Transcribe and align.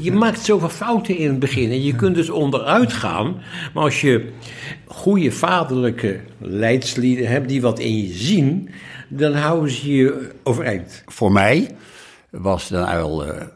Je 0.00 0.12
maakt 0.12 0.44
zoveel 0.44 0.68
fouten 0.68 1.16
in 1.16 1.28
het 1.28 1.38
begin 1.38 1.70
en 1.70 1.82
je 1.82 1.94
kunt 1.94 2.14
dus 2.14 2.30
onderuit 2.30 2.92
gaan. 2.92 3.42
Maar 3.74 3.82
als 3.84 4.00
je 4.00 4.28
goede 4.86 5.32
vaderlijke 5.32 6.20
leidslieden 6.38 7.28
hebt 7.28 7.48
die 7.48 7.60
wat 7.60 7.78
in 7.78 7.96
je 7.96 8.12
zien, 8.12 8.70
dan 9.08 9.32
houden 9.32 9.70
ze 9.70 9.94
je 9.94 10.30
overeind. 10.42 11.02
Voor 11.06 11.32
mij 11.32 11.70
was 12.30 12.68
Den 12.68 12.94
Uyl 12.94 13.24
eh, 13.24 13.46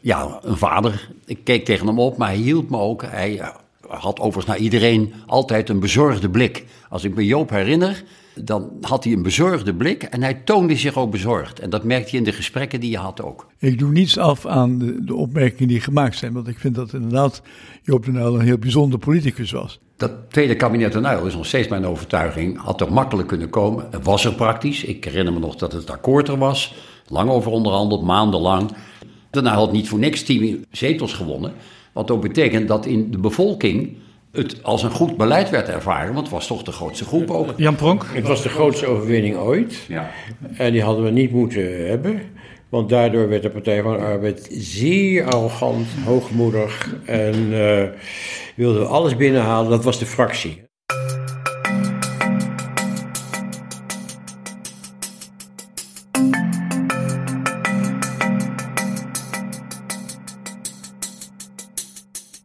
ja, 0.00 0.38
een 0.42 0.56
vader. 0.56 1.08
Ik 1.24 1.38
keek 1.44 1.64
tegen 1.64 1.86
hem 1.86 1.98
op, 1.98 2.16
maar 2.16 2.28
hij 2.28 2.36
hield 2.36 2.70
me 2.70 2.78
ook. 2.78 3.02
Hij 3.02 3.38
eh, 3.38 3.48
had 3.88 4.18
overigens 4.18 4.46
naar 4.46 4.64
iedereen 4.64 5.14
altijd 5.26 5.68
een 5.68 5.80
bezorgde 5.80 6.30
blik. 6.30 6.64
Als 6.88 7.04
ik 7.04 7.14
me 7.14 7.26
Joop 7.26 7.50
herinner, 7.50 8.04
dan 8.34 8.70
had 8.80 9.04
hij 9.04 9.12
een 9.12 9.22
bezorgde 9.22 9.74
blik 9.74 10.02
en 10.02 10.22
hij 10.22 10.34
toonde 10.34 10.76
zich 10.76 10.96
ook 10.96 11.10
bezorgd. 11.10 11.60
En 11.60 11.70
dat 11.70 11.84
merkte 11.84 12.10
je 12.10 12.16
in 12.16 12.24
de 12.24 12.32
gesprekken 12.32 12.80
die 12.80 12.90
je 12.90 12.96
had 12.96 13.22
ook. 13.22 13.46
Ik 13.58 13.78
doe 13.78 13.90
niets 13.90 14.18
af 14.18 14.46
aan 14.46 14.78
de, 14.78 15.04
de 15.04 15.14
opmerkingen 15.14 15.68
die 15.68 15.80
gemaakt 15.80 16.16
zijn, 16.16 16.32
want 16.32 16.48
ik 16.48 16.58
vind 16.58 16.74
dat 16.74 16.92
inderdaad 16.92 17.42
Joop 17.82 18.04
den 18.04 18.16
Uyl 18.16 18.34
een 18.34 18.40
heel 18.40 18.58
bijzonder 18.58 18.98
politicus 18.98 19.50
was. 19.50 19.80
Dat 19.96 20.12
tweede 20.28 20.56
kabinet 20.56 20.92
Den 20.92 21.04
Uyl 21.04 21.26
is 21.26 21.34
nog 21.34 21.46
steeds 21.46 21.68
mijn 21.68 21.86
overtuiging. 21.86 22.58
Had 22.58 22.80
er 22.80 22.92
makkelijk 22.92 23.28
kunnen 23.28 23.50
komen. 23.50 23.86
Het 23.90 24.04
was 24.04 24.24
er 24.24 24.34
praktisch. 24.34 24.84
Ik 24.84 25.04
herinner 25.04 25.32
me 25.32 25.38
nog 25.38 25.56
dat 25.56 25.72
het 25.72 25.90
akkoord 25.90 26.28
er 26.28 26.38
was. 26.38 26.74
Lang 27.08 27.30
over 27.30 27.50
onderhandeld, 27.50 28.02
maandenlang. 28.02 28.70
Den 29.30 29.44
Uyl 29.44 29.52
had 29.52 29.72
niet 29.72 29.88
voor 29.88 29.98
niks 29.98 30.22
tien 30.22 30.64
zetels 30.70 31.12
gewonnen. 31.12 31.52
Wat 31.92 32.10
ook 32.10 32.22
betekent 32.22 32.68
dat 32.68 32.86
in 32.86 33.10
de 33.10 33.18
bevolking 33.18 33.96
het 34.34 34.62
als 34.62 34.82
een 34.82 34.90
goed 34.90 35.16
beleid 35.16 35.50
werd 35.50 35.68
ervaren. 35.68 36.14
Want 36.14 36.26
het 36.26 36.34
was 36.34 36.46
toch 36.46 36.62
de 36.62 36.72
grootste 36.72 37.04
groep 37.04 37.30
ook. 37.30 37.52
Jan 37.56 37.74
Pronk? 37.74 38.06
Het 38.12 38.26
was 38.26 38.42
de 38.42 38.48
grootste 38.48 38.86
overwinning 38.86 39.36
ooit. 39.36 39.84
Ja. 39.88 40.10
En 40.56 40.72
die 40.72 40.82
hadden 40.82 41.04
we 41.04 41.10
niet 41.10 41.30
moeten 41.30 41.86
hebben. 41.86 42.22
Want 42.68 42.88
daardoor 42.88 43.28
werd 43.28 43.42
de 43.42 43.50
Partij 43.50 43.82
van 43.82 43.92
de 43.92 44.02
Arbeid 44.02 44.48
zeer 44.50 45.24
arrogant, 45.24 45.86
hoogmoedig 46.04 46.96
en 47.04 47.34
eh 47.52 47.88
wilden 48.56 48.80
we 48.80 48.86
alles 48.86 49.16
binnenhalen. 49.16 49.70
Dat 49.70 49.84
was 49.84 49.98
de 49.98 50.06
fractie. 50.06 50.63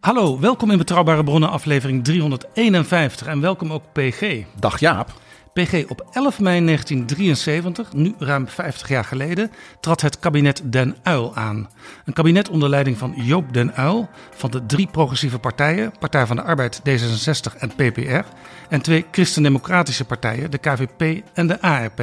Hallo, 0.09 0.39
welkom 0.39 0.71
in 0.71 0.77
Betrouwbare 0.77 1.23
Bronnen 1.23 1.49
aflevering 1.49 2.03
351 2.03 3.27
en 3.27 3.41
welkom 3.41 3.73
ook 3.73 3.83
PG. 3.91 4.43
Dag 4.59 4.79
Jaap. 4.79 5.13
PG, 5.53 5.83
op 5.87 6.07
11 6.11 6.39
mei 6.39 6.65
1973, 6.65 7.93
nu 7.93 8.13
ruim 8.19 8.47
50 8.47 8.87
jaar 8.87 9.03
geleden, 9.03 9.51
trad 9.79 10.01
het 10.01 10.19
kabinet 10.19 10.61
Den 10.65 10.95
Uyl 11.03 11.35
aan. 11.35 11.69
Een 12.05 12.13
kabinet 12.13 12.49
onder 12.49 12.69
leiding 12.69 12.97
van 12.97 13.13
Joop 13.15 13.53
Den 13.53 13.71
Uyl 13.79 14.09
van 14.35 14.51
de 14.51 14.65
drie 14.65 14.87
progressieve 14.87 15.39
partijen, 15.39 15.93
Partij 15.99 16.25
van 16.25 16.35
de 16.35 16.41
Arbeid, 16.41 16.81
D66 16.89 17.57
en 17.59 17.69
PPR, 17.69 18.25
en 18.69 18.81
twee 18.81 19.05
christendemocratische 19.11 20.05
partijen, 20.05 20.51
de 20.51 20.57
KVP 20.57 21.23
en 21.33 21.47
de 21.47 21.61
ARP. 21.61 22.01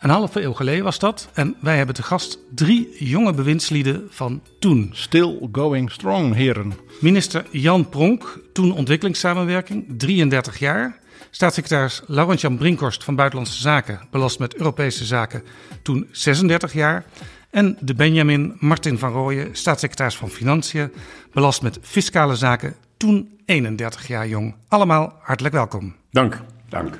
Een 0.00 0.10
halve 0.10 0.42
eeuw 0.42 0.52
geleden 0.52 0.84
was 0.84 0.98
dat 0.98 1.28
en 1.32 1.56
wij 1.60 1.76
hebben 1.76 1.94
te 1.94 2.02
gast 2.02 2.38
drie 2.54 3.04
jonge 3.04 3.32
bewindslieden 3.32 4.06
van 4.10 4.42
toen. 4.58 4.90
Still 4.92 5.48
going 5.52 5.90
strong, 5.90 6.34
heren. 6.34 6.72
Minister 7.00 7.44
Jan 7.50 7.88
Pronk, 7.88 8.40
toen 8.52 8.72
ontwikkelingssamenwerking, 8.72 9.84
33 9.96 10.58
jaar. 10.58 10.98
Staatssecretaris 11.30 12.02
Laurent-Jan 12.06 12.56
Brinkhorst 12.56 13.04
van 13.04 13.14
Buitenlandse 13.14 13.60
Zaken, 13.60 14.00
belast 14.10 14.38
met 14.38 14.54
Europese 14.54 15.04
zaken, 15.04 15.42
toen 15.82 16.08
36 16.10 16.72
jaar. 16.72 17.04
En 17.50 17.76
de 17.80 17.94
Benjamin 17.94 18.56
Martin 18.58 18.98
van 18.98 19.12
Rooyen, 19.12 19.48
staatssecretaris 19.52 20.16
van 20.16 20.28
Financiën, 20.28 20.92
belast 21.32 21.62
met 21.62 21.78
fiscale 21.82 22.36
zaken, 22.36 22.74
toen 22.96 23.38
31 23.44 24.06
jaar 24.06 24.28
jong. 24.28 24.54
Allemaal 24.68 25.18
hartelijk 25.22 25.54
welkom. 25.54 25.94
Dank. 26.10 26.40
Dank. 26.68 26.98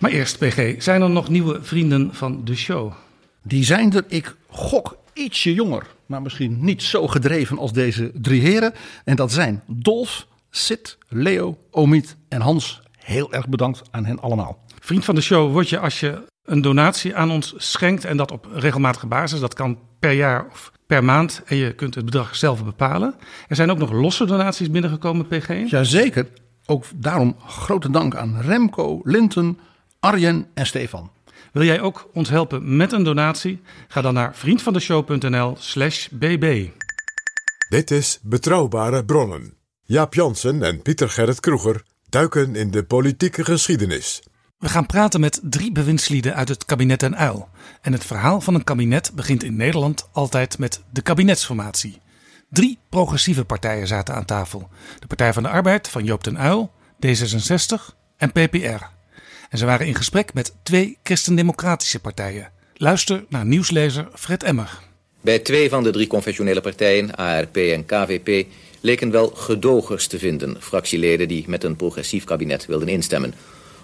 Maar 0.00 0.10
eerst, 0.10 0.38
PG, 0.38 0.82
zijn 0.82 1.02
er 1.02 1.10
nog 1.10 1.28
nieuwe 1.28 1.58
vrienden 1.62 2.14
van 2.14 2.44
de 2.44 2.54
show? 2.56 2.92
Die 3.42 3.64
zijn 3.64 3.92
er, 3.92 4.04
ik 4.08 4.36
gok, 4.48 4.96
ietsje 5.12 5.54
jonger. 5.54 5.86
Maar 6.06 6.22
misschien 6.22 6.58
niet 6.60 6.82
zo 6.82 7.06
gedreven 7.06 7.58
als 7.58 7.72
deze 7.72 8.10
drie 8.14 8.40
heren. 8.40 8.72
En 9.04 9.16
dat 9.16 9.32
zijn 9.32 9.62
Dolf, 9.66 10.26
Sid, 10.50 10.98
Leo, 11.08 11.58
Omid 11.70 12.16
en 12.28 12.40
Hans. 12.40 12.82
Heel 12.98 13.32
erg 13.32 13.48
bedankt 13.48 13.82
aan 13.90 14.04
hen 14.04 14.20
allemaal. 14.20 14.58
Vriend 14.78 15.04
van 15.04 15.14
de 15.14 15.20
show 15.20 15.52
word 15.52 15.68
je 15.68 15.78
als 15.78 16.00
je 16.00 16.22
een 16.44 16.60
donatie 16.60 17.16
aan 17.16 17.30
ons 17.30 17.54
schenkt 17.56 18.04
en 18.04 18.16
dat 18.16 18.32
op 18.32 18.48
regelmatige 18.52 19.06
basis. 19.06 19.40
Dat 19.40 19.54
kan 19.54 19.78
per 19.98 20.12
jaar 20.12 20.46
of 20.50 20.72
per 20.86 21.04
maand 21.04 21.42
en 21.44 21.56
je 21.56 21.72
kunt 21.72 21.94
het 21.94 22.04
bedrag 22.04 22.36
zelf 22.36 22.64
bepalen. 22.64 23.14
Er 23.48 23.56
zijn 23.56 23.70
ook 23.70 23.78
nog 23.78 23.92
losse 23.92 24.24
donaties 24.24 24.70
binnengekomen, 24.70 25.26
PG. 25.26 25.70
Jazeker, 25.70 26.26
ook 26.66 26.84
daarom 26.94 27.36
grote 27.46 27.90
dank 27.90 28.14
aan 28.14 28.40
Remco, 28.40 29.00
Linton, 29.04 29.58
Arjen 30.00 30.46
en 30.54 30.66
Stefan. 30.66 31.10
Wil 31.52 31.64
jij 31.64 31.80
ook 31.80 32.10
ons 32.12 32.28
helpen 32.28 32.76
met 32.76 32.92
een 32.92 33.02
donatie? 33.02 33.60
Ga 33.88 34.00
dan 34.00 34.14
naar 34.14 34.36
vriendvandeshow.nl 34.36 35.56
slash 35.58 36.08
bb. 36.08 36.68
Dit 37.68 37.90
is 37.90 38.18
Betrouwbare 38.22 39.04
Bronnen. 39.04 39.54
Jaap 39.84 40.14
Jansen 40.14 40.62
en 40.62 40.82
Pieter 40.82 41.08
Gerrit 41.08 41.40
Kroeger 41.40 41.82
duiken 42.08 42.54
in 42.54 42.70
de 42.70 42.84
politieke 42.84 43.44
geschiedenis. 43.44 44.22
We 44.58 44.68
gaan 44.68 44.86
praten 44.86 45.20
met 45.20 45.40
drie 45.42 45.72
bewindslieden 45.72 46.34
uit 46.34 46.48
het 46.48 46.64
kabinet 46.64 47.00
Den 47.00 47.22
Uyl. 47.22 47.48
En 47.80 47.92
het 47.92 48.04
verhaal 48.04 48.40
van 48.40 48.54
een 48.54 48.64
kabinet 48.64 49.12
begint 49.14 49.42
in 49.42 49.56
Nederland 49.56 50.08
altijd 50.12 50.58
met 50.58 50.82
de 50.92 51.02
kabinetsformatie. 51.02 52.00
Drie 52.50 52.78
progressieve 52.88 53.44
partijen 53.44 53.86
zaten 53.86 54.14
aan 54.14 54.24
tafel. 54.24 54.68
De 54.98 55.06
Partij 55.06 55.32
van 55.32 55.42
de 55.42 55.48
Arbeid 55.48 55.88
van 55.88 56.04
Joop 56.04 56.24
den 56.24 56.44
Uyl, 56.46 56.72
D66 57.06 57.94
en 58.16 58.32
PPR. 58.32 58.98
En 59.50 59.58
ze 59.58 59.64
waren 59.64 59.86
in 59.86 59.94
gesprek 59.94 60.34
met 60.34 60.54
twee 60.62 60.98
christendemocratische 61.02 62.00
partijen. 62.00 62.50
Luister 62.74 63.24
naar 63.28 63.46
nieuwslezer 63.46 64.08
Fred 64.14 64.42
Emmer. 64.42 64.78
Bij 65.20 65.38
twee 65.38 65.68
van 65.68 65.82
de 65.82 65.90
drie 65.90 66.06
confessionele 66.06 66.60
partijen, 66.60 67.14
ARP 67.14 67.56
en 67.56 67.86
KVP, 67.86 68.46
leken 68.80 69.10
wel 69.10 69.28
gedogers 69.28 70.06
te 70.06 70.18
vinden, 70.18 70.56
fractieleden 70.62 71.28
die 71.28 71.44
met 71.46 71.64
een 71.64 71.76
progressief 71.76 72.24
kabinet 72.24 72.66
wilden 72.66 72.88
instemmen. 72.88 73.34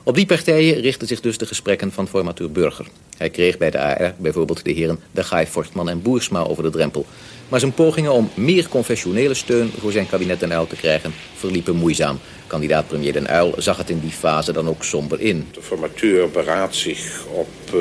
Op 0.06 0.14
die 0.14 0.26
partijen 0.26 0.80
richtten 0.80 1.08
zich 1.08 1.20
dus 1.20 1.38
de 1.38 1.46
gesprekken 1.46 1.92
van 1.92 2.08
formateur 2.08 2.50
Burger. 2.50 2.86
Hij 3.16 3.30
kreeg 3.30 3.58
bij 3.58 3.70
de 3.70 3.78
AR 3.78 4.14
bijvoorbeeld 4.18 4.64
de 4.64 4.70
heren 4.70 5.00
De 5.10 5.24
Gaai, 5.24 5.46
Fortman 5.46 5.88
en 5.88 6.02
Boersma 6.02 6.40
over 6.40 6.62
de 6.62 6.70
drempel. 6.70 7.06
Maar 7.48 7.60
zijn 7.60 7.72
pogingen 7.72 8.12
om 8.12 8.30
meer 8.34 8.68
confessionele 8.68 9.34
steun 9.34 9.70
voor 9.78 9.92
zijn 9.92 10.08
kabinet 10.08 10.40
Den 10.40 10.50
Uyl 10.50 10.66
te 10.66 10.76
krijgen 10.76 11.12
verliepen 11.36 11.76
moeizaam. 11.76 12.18
Kandidaat 12.46 12.86
premier 12.86 13.12
Den 13.12 13.34
Uyl 13.34 13.54
zag 13.56 13.76
het 13.76 13.90
in 13.90 14.00
die 14.00 14.10
fase 14.10 14.52
dan 14.52 14.68
ook 14.68 14.84
somber 14.84 15.20
in. 15.20 15.48
De 15.52 15.62
formateur 15.62 16.30
beraadt 16.30 16.74
zich 16.74 17.24
op 17.26 17.74
eh, 17.74 17.80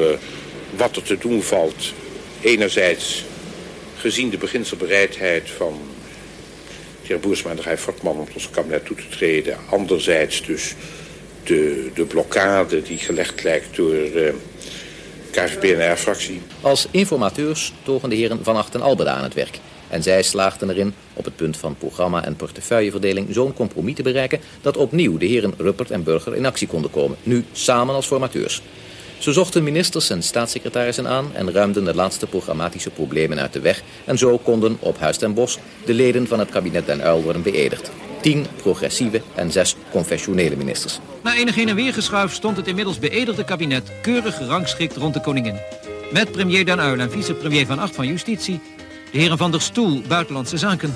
wat 0.76 0.96
er 0.96 1.04
te 1.04 1.18
doen 1.18 1.42
valt. 1.42 1.94
Enerzijds 2.42 3.26
gezien 3.98 4.30
de 4.30 4.38
beginselbereidheid 4.38 5.50
van 5.50 5.80
de 7.02 7.08
heer 7.08 7.20
Boersma 7.20 7.50
en 7.50 7.56
de 7.56 7.64
heer 7.66 7.78
Fortman 7.78 8.18
om 8.18 8.32
tot 8.34 8.50
kabinet 8.50 8.86
toe 8.86 8.96
te 8.96 9.08
treden. 9.10 9.58
Anderzijds 9.70 10.42
dus 10.42 10.76
de, 11.46 11.90
de 11.94 12.06
blokkade 12.06 12.82
die 12.82 12.98
gelegd 12.98 13.44
lijkt 13.44 13.76
door 13.76 13.94
eh 13.94 14.34
KVP-NR-fractie. 15.36 16.42
Als 16.62 16.88
informateurs 16.92 17.74
togen 17.84 18.10
de 18.10 18.16
heren 18.16 18.40
Van 18.44 18.56
Acht 18.56 18.76
en 18.76 18.82
Albeda 18.82 19.14
aan 19.14 19.24
het 19.24 19.34
werk. 19.34 19.60
En 19.88 20.04
zij 20.04 20.24
slaagden 20.24 20.70
erin 20.70 20.94
op 21.14 21.26
het 21.26 21.36
punt 21.36 21.58
van 21.58 21.76
programma- 21.78 22.26
en 22.26 22.36
portefeuilleverdeling 22.36 23.28
zo'n 23.32 23.54
compromis 23.54 23.96
te 23.96 24.04
bereiken 24.04 24.40
dat 24.62 24.78
opnieuw 24.78 25.18
de 25.18 25.26
heren 25.26 25.54
Ruppert 25.58 25.92
en 25.92 26.04
Burger 26.04 26.36
in 26.36 26.46
actie 26.46 26.68
konden 26.68 26.92
komen. 26.92 27.18
Nu 27.24 27.46
samen 27.52 27.96
als 27.96 28.08
formateurs. 28.08 28.62
Ze 29.18 29.34
zochten 29.34 29.64
ministers 29.64 30.10
en 30.10 30.24
staatssecretarissen 30.24 31.08
aan 31.08 31.32
en 31.34 31.52
ruimden 31.52 31.86
de 31.86 31.96
laatste 31.96 32.28
programmatische 32.28 32.90
problemen 32.90 33.40
uit 33.40 33.54
de 33.54 33.60
weg. 33.60 33.84
En 34.06 34.18
zo 34.18 34.38
konden 34.38 34.78
op 34.80 35.00
Huis 35.00 35.18
ten 35.18 35.34
Bosch 35.34 35.58
de 35.86 35.94
leden 35.94 36.28
van 36.28 36.40
het 36.40 36.50
kabinet 36.50 36.86
Den 36.86 37.06
Uyl 37.06 37.22
worden 37.22 37.42
beëdigd. 37.42 37.92
Tien 38.26 38.46
progressieve 38.56 39.22
en 39.36 39.52
zes 39.52 39.76
confessionele 39.92 40.56
ministers. 40.56 41.00
Na 41.24 41.36
enig 41.36 41.56
heen 41.56 41.70
en 41.70 41.76
weer 41.76 41.94
geschuif 41.94 42.34
stond 42.34 42.58
het 42.58 42.68
inmiddels 42.68 43.00
beëdigde 43.00 43.44
kabinet 43.44 43.92
keurig 44.02 44.38
gerangschikt 44.38 44.96
rond 44.96 45.14
de 45.14 45.22
koningin. 45.22 45.60
Met 46.12 46.32
premier 46.32 46.66
Den 46.66 46.80
Uyl 46.80 47.00
en 47.00 47.12
vicepremier 47.12 47.66
Van 47.66 47.80
Acht 47.80 47.96
van 47.96 48.08
Justitie, 48.08 48.60
de 49.12 49.18
heren 49.18 49.38
Van 49.38 49.52
der 49.52 49.62
Stoel, 49.62 50.02
Buitenlandse 50.08 50.58
Zaken, 50.58 50.96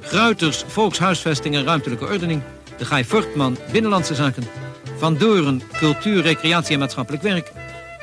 Gruiters, 0.00 0.64
Volkshuisvesting 0.66 1.54
en 1.54 1.64
Ruimtelijke 1.64 2.04
Ordening, 2.04 2.42
de 2.78 2.84
Guy 2.84 3.04
Fortman, 3.04 3.56
Binnenlandse 3.72 4.14
Zaken, 4.14 4.48
Van 4.96 5.16
Doren, 5.16 5.62
Cultuur, 5.72 6.22
Recreatie 6.22 6.72
en 6.72 6.78
Maatschappelijk 6.78 7.22
Werk, 7.22 7.52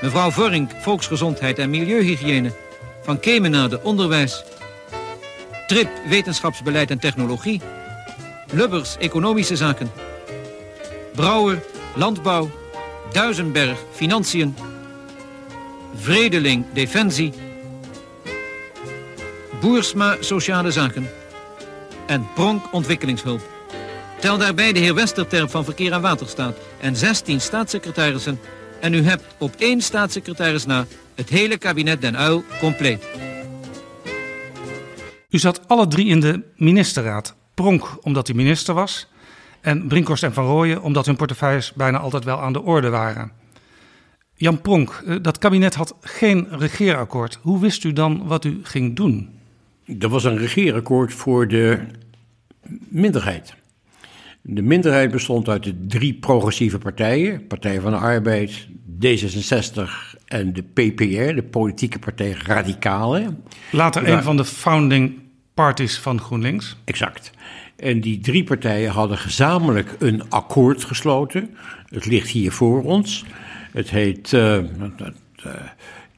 mevrouw 0.01 0.31
Vorink, 0.31 0.71
Volksgezondheid 0.81 1.59
en 1.59 1.69
Milieuhygiëne, 1.69 2.51
Van 3.01 3.19
Kemenade, 3.19 3.83
Onderwijs, 3.83 4.43
Trip, 5.67 5.89
Wetenschapsbeleid 6.09 6.91
en 6.91 6.99
Technologie, 6.99 7.61
Lubbers, 8.53 8.97
Economische 8.99 9.55
Zaken, 9.55 9.91
Brouwer, 11.15 11.61
Landbouw, 11.95 12.49
Duisenberg, 13.11 13.77
Financiën, 13.91 14.55
Vredeling, 15.95 16.65
Defensie, 16.73 17.33
Boersma, 19.61 20.17
Sociale 20.19 20.71
Zaken 20.71 21.09
en 22.07 22.27
Pronk, 22.35 22.73
Ontwikkelingshulp. 22.73 23.41
Tel 24.19 24.37
daarbij 24.37 24.73
de 24.73 24.79
heer 24.79 24.95
Westerterp 24.95 25.49
van 25.49 25.63
Verkeer 25.63 25.91
en 25.91 26.01
Waterstaat 26.01 26.57
en 26.79 26.95
16 26.95 27.41
staatssecretarissen 27.41 28.39
en 28.79 28.93
u 28.93 29.03
hebt 29.03 29.23
op 29.37 29.55
één 29.57 29.81
staatssecretaris 29.81 30.65
na 30.65 30.85
het 31.15 31.29
hele 31.29 31.57
kabinet 31.57 32.01
Den 32.01 32.15
Uyl 32.15 32.43
compleet. 32.59 33.03
U 35.29 35.37
zat 35.37 35.67
alle 35.67 35.87
drie 35.87 36.07
in 36.07 36.19
de 36.19 36.41
ministerraad. 36.55 37.35
Pronk 37.53 37.97
omdat 38.01 38.27
hij 38.27 38.35
minister 38.35 38.73
was 38.73 39.07
en 39.61 39.87
Brinkhorst 39.87 40.23
en 40.23 40.33
Van 40.33 40.45
Rooyen 40.45 40.81
omdat 40.81 41.05
hun 41.05 41.15
portefeuilles 41.15 41.73
bijna 41.73 41.97
altijd 41.97 42.23
wel 42.23 42.39
aan 42.41 42.53
de 42.53 42.61
orde 42.61 42.89
waren. 42.89 43.31
Jan 44.35 44.61
Pronk, 44.61 45.03
eh, 45.05 45.15
dat 45.21 45.37
kabinet 45.37 45.75
had 45.75 45.95
geen 46.01 46.47
regeerakkoord. 46.49 47.39
Hoe 47.41 47.59
wist 47.59 47.83
u 47.83 47.93
dan 47.93 48.27
wat 48.27 48.45
u 48.45 48.59
ging 48.63 48.95
doen? 48.95 49.29
Er 49.99 50.09
was 50.09 50.23
een 50.23 50.37
regeerakkoord 50.37 51.13
voor 51.13 51.47
de 51.47 51.79
minderheid. 52.87 53.55
De 54.41 54.61
minderheid 54.61 55.11
bestond 55.11 55.49
uit 55.49 55.63
de 55.63 55.85
drie 55.87 56.13
progressieve 56.13 56.77
partijen: 56.77 57.47
Partij 57.47 57.81
van 57.81 57.91
de 57.91 57.97
Arbeid, 57.97 58.67
D66 59.05 59.83
en 60.25 60.53
de 60.53 60.63
PPR, 60.63 61.35
de 61.35 61.47
politieke 61.49 61.99
partij 61.99 62.31
Radicalen. 62.31 63.43
Later 63.71 64.09
een 64.09 64.23
van 64.23 64.37
de 64.37 64.45
founding 64.45 65.22
parties 65.53 65.97
van 65.99 66.19
GroenLinks. 66.19 66.77
Exact. 66.83 67.31
En 67.75 68.01
die 68.01 68.19
drie 68.19 68.43
partijen 68.43 68.91
hadden 68.91 69.17
gezamenlijk 69.17 69.95
een 69.99 70.29
akkoord 70.29 70.83
gesloten. 70.83 71.57
Het 71.89 72.05
ligt 72.05 72.29
hier 72.29 72.51
voor 72.51 72.83
ons. 72.83 73.25
Het 73.71 73.89
heet 73.89 74.31
uh, 74.31 74.57
uh, 74.57 74.63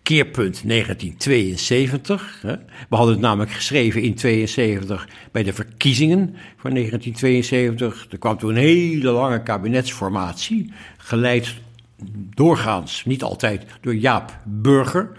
Keerpunt 0.04 0.62
1972. 0.68 2.40
Hè. 2.42 2.56
We 2.90 2.96
hadden 2.96 3.14
het 3.14 3.24
namelijk 3.24 3.52
geschreven 3.52 4.02
in 4.02 4.16
72 4.16 5.08
bij 5.32 5.44
de 5.44 5.54
verkiezingen 5.54 6.36
van 6.58 6.72
1972. 6.72 8.08
Er 8.10 8.18
kwam 8.18 8.38
toen 8.38 8.50
een 8.50 8.56
hele 8.56 9.12
lange 9.12 9.44
kabinetsformatie, 9.44 10.74
geleid 10.98 11.56
doorgaans, 12.34 13.06
niet 13.06 13.24
altijd, 13.24 13.66
door 13.82 13.96
Jaap 13.96 14.40
Burger. 14.44 15.12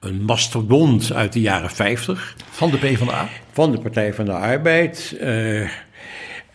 Een 0.00 0.22
mastodont 0.22 1.12
uit 1.12 1.32
de 1.32 1.40
jaren 1.40 1.70
50. 1.70 2.36
Van 2.50 2.70
de 2.70 2.76
PvdA? 2.76 3.28
Van 3.52 3.72
de 3.72 3.78
Partij 3.78 4.14
van 4.14 4.24
de 4.24 4.32
Arbeid. 4.32 5.16
Uh, 5.20 5.68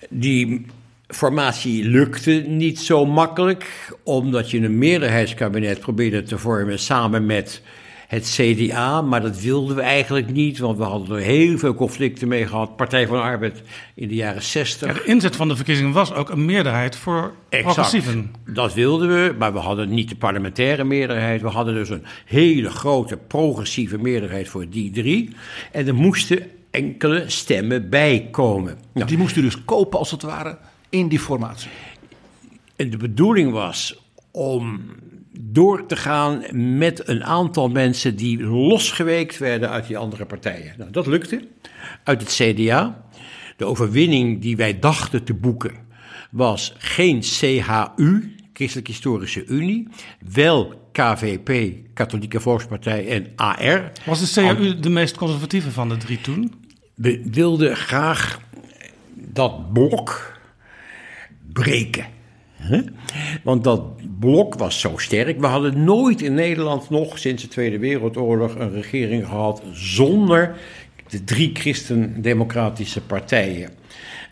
die 0.10 0.66
formatie 1.08 1.84
lukte 1.84 2.32
niet 2.32 2.80
zo 2.80 3.06
makkelijk, 3.06 3.96
omdat 4.04 4.52
je 4.52 4.60
een 4.60 4.78
meerderheidskabinet 4.78 5.80
probeerde 5.80 6.24
te 6.24 6.38
vormen 6.38 6.80
samen 6.80 7.26
met 7.26 7.62
het 8.08 8.38
CDA, 8.38 9.02
maar 9.02 9.22
dat 9.22 9.42
wilden 9.42 9.76
we 9.76 9.82
eigenlijk 9.82 10.32
niet, 10.32 10.58
want 10.58 10.78
we 10.78 10.84
hadden 10.84 11.16
er 11.16 11.24
heel 11.24 11.58
veel 11.58 11.74
conflicten 11.74 12.28
mee 12.28 12.48
gehad. 12.48 12.76
Partij 12.76 13.08
van 13.08 13.18
de 13.18 13.24
Arbeid 13.24 13.62
in 13.96 14.08
de 14.08 14.16
jaren 14.16 14.42
60. 14.42 14.88
Ja, 14.88 14.94
de 14.94 15.04
inzet 15.04 15.36
van 15.36 15.48
de 15.48 15.56
verkiezingen 15.56 15.92
was 15.92 16.14
ook 16.14 16.30
een 16.30 16.46
meerderheid 16.46 16.96
voor 16.96 17.34
progressieven. 17.50 18.34
Dat 18.46 18.74
wilden 18.74 19.08
we, 19.08 19.36
maar 19.38 19.54
we 19.54 19.60
hadden 19.60 19.90
niet 19.90 20.10
de 20.10 20.16
parlementaire 20.16 20.84
meerderheid. 20.84 21.42
We 21.42 21.48
hadden 21.48 21.74
dus 21.74 21.90
een 21.90 22.06
hele 22.26 22.70
grote 22.70 23.18
progressieve 23.18 23.98
meerderheid 23.98 24.50
voor 24.50 24.70
die 24.70 24.92
drie. 24.92 25.36
En 25.72 25.88
er 25.88 25.96
moesten 25.96 26.48
enkele 26.72 27.24
stemmen 27.28 27.90
bij 27.90 28.28
komen. 28.32 28.78
Nou, 28.94 29.08
die 29.08 29.18
moest 29.18 29.36
u 29.36 29.42
dus 29.42 29.66
kopen 29.66 30.00
als 30.00 30.12
het 30.12 30.22
ware 30.22 30.58
in 30.90 31.08
die 31.08 31.20
formatie. 31.20 31.70
En 32.76 32.90
de 32.90 32.98
bedoeling 32.98 33.52
was 33.52 34.04
om 34.32 34.82
door 35.40 35.86
te 35.86 35.96
gaan 35.96 36.44
met 36.78 37.08
een 37.08 37.24
aantal 37.24 37.70
mensen 37.70 38.16
die 38.16 38.44
losgeweekt 38.44 39.38
werden 39.38 39.70
uit 39.70 39.88
die 39.88 39.98
andere 39.98 40.26
partijen. 40.26 40.74
Nou, 40.78 40.92
dat 40.92 41.08
lukte. 41.08 41.48
Uit 42.04 42.22
het 42.22 42.34
CDA. 42.34 43.04
De 43.58 43.66
overwinning 43.66 44.42
die 44.42 44.56
wij 44.56 44.80
dachten 44.80 45.24
te 45.24 45.34
boeken 45.34 45.84
was 46.32 46.74
geen 46.78 47.22
CHU, 47.22 48.36
Christelijk 48.54 48.88
Historische 48.88 49.46
Unie, 49.46 49.88
wel 50.34 50.90
KVP, 50.92 51.78
Katholieke 51.94 52.40
Volkspartij 52.40 53.08
en 53.08 53.28
AR. 53.36 53.92
Was 54.06 54.34
de 54.34 54.42
CHU 54.42 54.80
de 54.80 54.90
meest 54.90 55.18
conservatieve 55.18 55.72
van 55.72 55.90
de 55.90 55.98
drie 55.98 56.22
toen? 56.22 56.54
We 56.96 57.22
wilden 57.32 57.76
graag 57.76 58.40
dat 59.14 59.74
blok 59.74 60.34
breken. 61.54 62.15
Want 63.44 63.64
dat 63.64 63.82
blok 64.20 64.56
was 64.56 64.80
zo 64.80 64.94
sterk. 64.98 65.40
We 65.40 65.48
hadden 65.48 65.84
nooit 65.84 66.22
in 66.22 66.34
Nederland 66.34 66.90
nog 66.90 67.20
sinds 67.20 67.42
de 67.42 67.48
Tweede 67.48 67.80
Wereldoorlog 67.80 68.56
een 68.56 68.72
regering 68.72 69.26
gehad 69.26 69.62
zonder 69.72 70.56
de 71.08 71.24
drie 71.24 71.50
christendemocratische 71.54 73.02
partijen. 73.02 73.70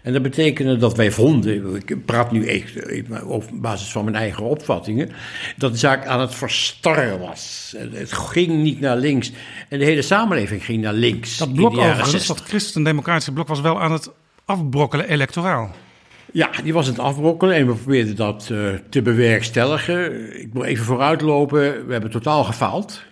En 0.02 0.14
dat 0.14 0.22
betekende 0.22 0.78
dat 0.78 0.98
wij 0.98 1.12
vonden, 1.12 1.76
ik 1.76 2.06
praat 2.06 2.32
nu 2.32 2.48
even 2.48 3.28
op 3.28 3.50
basis 3.54 3.92
van 3.92 4.04
mijn 4.04 4.16
eigen 4.16 4.44
opvattingen, 4.44 5.10
dat 5.58 5.72
de 5.72 5.78
zaak 5.78 6.06
aan 6.06 6.20
het 6.20 6.36
verstarren 6.36 7.20
was. 7.20 7.74
Het 7.78 8.14
ging 8.14 8.64
niet 8.64 8.80
naar 8.80 8.98
links. 8.98 9.32
En 9.70 9.80
de 9.80 9.86
hele 9.86 10.02
samenleving 10.02 10.66
ging 10.66 10.82
naar 10.82 10.94
links. 10.94 11.38
Dat 11.38 11.54
blok 11.54 11.78
overigens, 11.78 12.28
dat 12.28 12.42
christendemocratische 12.42 13.32
blok, 13.32 13.48
was 13.48 13.62
wel 13.62 13.82
aan 13.82 13.92
het 13.92 14.10
afbrokkelen 14.46 15.10
electoraal. 15.10 15.72
Ja, 16.34 16.50
die 16.64 16.74
was 16.74 16.88
het 16.88 17.00
afbrokkelen 17.00 17.56
en 17.56 17.68
we 17.68 17.74
probeerden 17.74 18.16
dat 18.16 18.50
uh, 18.52 18.70
te 18.90 19.02
bewerkstelligen. 19.02 20.40
Ik 20.42 20.54
moet 20.54 20.66
even 20.66 20.86
vooruitlopen, 20.86 21.86
we 21.86 21.92
hebben 21.92 22.12
totaal 22.12 22.44
gefaald. 22.44 23.04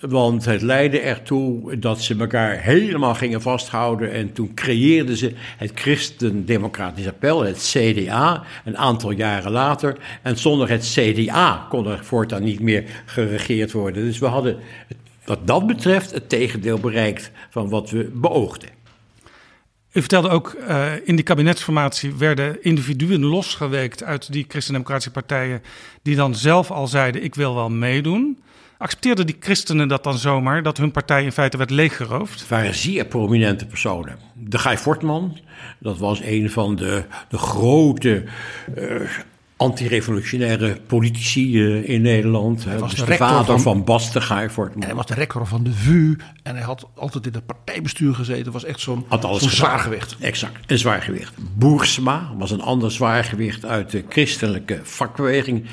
Want 0.00 0.44
het 0.44 0.62
leidde 0.62 1.00
ertoe 1.00 1.78
dat 1.78 2.00
ze 2.00 2.16
elkaar 2.18 2.60
helemaal 2.60 3.14
gingen 3.14 3.42
vasthouden. 3.42 4.12
En 4.12 4.32
toen 4.32 4.54
creëerden 4.54 5.16
ze 5.16 5.32
het 5.56 5.70
Christendemocratisch 5.74 7.06
Appel, 7.06 7.44
het 7.44 7.58
CDA, 7.58 8.42
een 8.64 8.78
aantal 8.78 9.10
jaren 9.10 9.52
later. 9.52 9.96
En 10.22 10.36
zonder 10.38 10.68
het 10.68 10.94
CDA 10.94 11.66
kon 11.68 11.86
er 11.86 12.04
voortaan 12.04 12.42
niet 12.42 12.60
meer 12.60 12.84
geregeerd 13.04 13.72
worden. 13.72 14.04
Dus 14.04 14.18
we 14.18 14.26
hadden 14.26 14.56
wat 15.24 15.46
dat 15.46 15.66
betreft 15.66 16.10
het 16.10 16.28
tegendeel 16.28 16.78
bereikt 16.78 17.30
van 17.50 17.68
wat 17.68 17.90
we 17.90 18.10
beoogden. 18.14 18.75
U 19.96 20.00
vertelde 20.00 20.28
ook, 20.28 20.56
uh, 20.68 20.92
in 21.04 21.16
die 21.16 21.24
kabinetsformatie 21.24 22.14
werden 22.14 22.62
individuen 22.62 23.24
losgeweekt 23.24 24.02
uit 24.02 24.32
die 24.32 24.44
christendemocratische 24.48 25.10
partijen, 25.10 25.62
die 26.02 26.16
dan 26.16 26.34
zelf 26.34 26.70
al 26.70 26.86
zeiden: 26.86 27.24
Ik 27.24 27.34
wil 27.34 27.54
wel 27.54 27.70
meedoen. 27.70 28.38
Accepteerden 28.78 29.26
die 29.26 29.36
christenen 29.40 29.88
dat 29.88 30.04
dan 30.04 30.18
zomaar, 30.18 30.62
dat 30.62 30.76
hun 30.76 30.90
partij 30.90 31.24
in 31.24 31.32
feite 31.32 31.56
werd 31.56 31.70
leeggeroofd? 31.70 32.40
Het 32.40 32.48
waren 32.48 32.74
zeer 32.74 33.04
prominente 33.04 33.66
personen. 33.66 34.18
De 34.34 34.58
Guy 34.58 34.78
Fortman, 34.78 35.38
dat 35.78 35.98
was 35.98 36.20
een 36.22 36.50
van 36.50 36.76
de, 36.76 37.04
de 37.28 37.38
grote 37.38 38.24
uh, 38.78 39.00
antirevolutionaire 39.56 40.80
politici 40.86 41.58
uh, 41.58 41.88
in 41.88 42.02
Nederland. 42.02 42.64
Hij 42.64 42.78
was 42.78 42.90
dus 42.90 43.00
de, 43.00 43.06
de 43.06 43.16
vader 43.16 43.44
van, 43.44 43.60
van 43.60 43.84
Bas 43.84 44.12
de 44.12 44.20
Guy 44.20 44.50
Fortman. 44.50 44.82
En 44.82 44.86
hij 44.86 44.96
was 44.96 45.06
de 45.06 45.14
rector 45.14 45.46
van 45.46 45.62
de 45.62 45.72
VU 45.72 46.16
en 46.46 46.54
hij 46.54 46.64
had 46.64 46.86
altijd 46.94 47.26
in 47.26 47.34
het 47.34 47.46
partijbestuur 47.46 48.14
gezeten. 48.14 48.52
was 48.52 48.64
echt 48.64 48.80
zo'n 48.80 49.06
zo 49.20 49.38
zwaargewicht. 49.38 50.16
Exact, 50.20 50.70
een 50.70 50.78
zwaargewicht. 50.78 51.34
Boersma 51.54 52.30
was 52.38 52.50
een 52.50 52.60
ander 52.60 52.92
zwaargewicht 52.92 53.64
uit 53.64 53.90
de 53.90 54.04
christelijke 54.08 54.80
vakbeweging. 54.82 55.66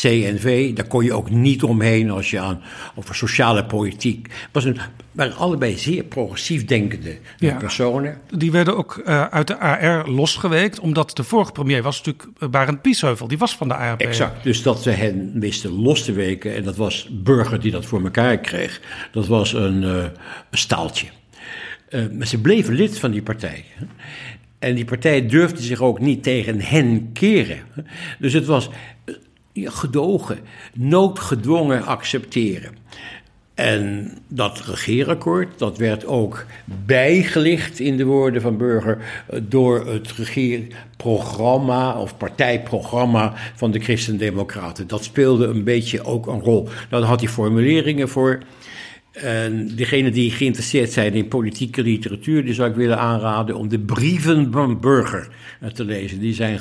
CNV, 0.00 0.74
daar 0.74 0.86
kon 0.86 1.04
je 1.04 1.12
ook 1.12 1.30
niet 1.30 1.62
omheen 1.62 2.10
als 2.10 2.30
je 2.30 2.40
aan 2.40 2.62
over 2.94 3.14
sociale 3.14 3.64
politiek... 3.64 4.28
was 4.52 4.64
een 4.64 4.80
waren 5.12 5.36
allebei 5.36 5.78
zeer 5.78 6.04
progressief 6.04 6.64
denkende 6.64 7.18
ja, 7.38 7.56
personen. 7.56 8.20
Die 8.36 8.52
werden 8.52 8.76
ook 8.76 9.02
uh, 9.06 9.24
uit 9.24 9.46
de 9.46 9.58
AR 9.58 10.08
losgeweekt, 10.08 10.80
omdat 10.80 11.16
de 11.16 11.24
vorige 11.24 11.52
premier 11.52 11.82
was 11.82 12.02
natuurlijk 12.02 12.50
Barend 12.50 12.82
Piesheuvel 12.82 13.28
die 13.28 13.38
was 13.38 13.56
van 13.56 13.68
de 13.68 13.74
ARP. 13.74 14.00
Exact. 14.00 14.44
Dus 14.44 14.62
dat 14.62 14.82
ze 14.82 14.90
hen 14.90 15.40
wisten 15.40 15.70
los 15.70 16.04
te 16.04 16.12
weken. 16.12 16.54
En 16.54 16.62
dat 16.62 16.76
was 16.76 17.08
Burger 17.10 17.60
die 17.60 17.70
dat 17.70 17.86
voor 17.86 18.04
elkaar 18.04 18.38
kreeg. 18.38 18.80
Dat 19.12 19.26
was 19.26 19.52
een, 19.52 19.82
uh, 19.82 20.04
een 20.50 20.58
staaltje. 20.58 21.06
Uh, 21.90 22.10
maar 22.10 22.26
ze 22.26 22.40
bleven 22.40 22.74
lid 22.74 22.98
van 22.98 23.10
die 23.10 23.22
partij. 23.22 23.64
En 24.58 24.74
die 24.74 24.84
partij 24.84 25.26
durfde 25.26 25.62
zich 25.62 25.80
ook 25.80 26.00
niet 26.00 26.22
tegen 26.22 26.60
hen 26.60 27.10
keren. 27.12 27.58
Dus 28.18 28.32
het 28.32 28.46
was 28.46 28.68
gedogen, 29.54 30.38
noodgedwongen 30.74 31.84
accepteren. 31.84 32.74
En 33.54 34.12
dat 34.28 34.60
regeerakkoord, 34.60 35.58
dat 35.58 35.78
werd 35.78 36.06
ook 36.06 36.44
bijgelicht 36.86 37.78
in 37.78 37.96
de 37.96 38.04
woorden 38.04 38.42
van 38.42 38.56
Burger 38.56 38.98
door 39.42 39.86
het 39.86 40.12
regeerprogramma 40.12 42.00
of 42.00 42.16
partijprogramma 42.16 43.34
van 43.54 43.70
de 43.70 43.80
Christen-Democraten. 43.80 44.86
Dat 44.86 45.04
speelde 45.04 45.46
een 45.46 45.64
beetje 45.64 46.04
ook 46.04 46.26
een 46.26 46.40
rol. 46.40 46.68
Daar 46.88 47.02
had 47.02 47.20
hij 47.20 47.28
formuleringen 47.28 48.08
voor. 48.08 48.38
En 49.12 49.76
degene 49.76 50.10
die 50.10 50.30
geïnteresseerd 50.30 50.92
zijn 50.92 51.14
in 51.14 51.28
politieke 51.28 51.82
literatuur, 51.82 52.44
die 52.44 52.54
zou 52.54 52.70
ik 52.70 52.76
willen 52.76 52.98
aanraden 52.98 53.56
om 53.56 53.68
de 53.68 53.78
brieven 53.78 54.52
van 54.52 54.80
Burger 54.80 55.28
te 55.72 55.84
lezen. 55.84 56.18
Die 56.20 56.34
zijn 56.34 56.58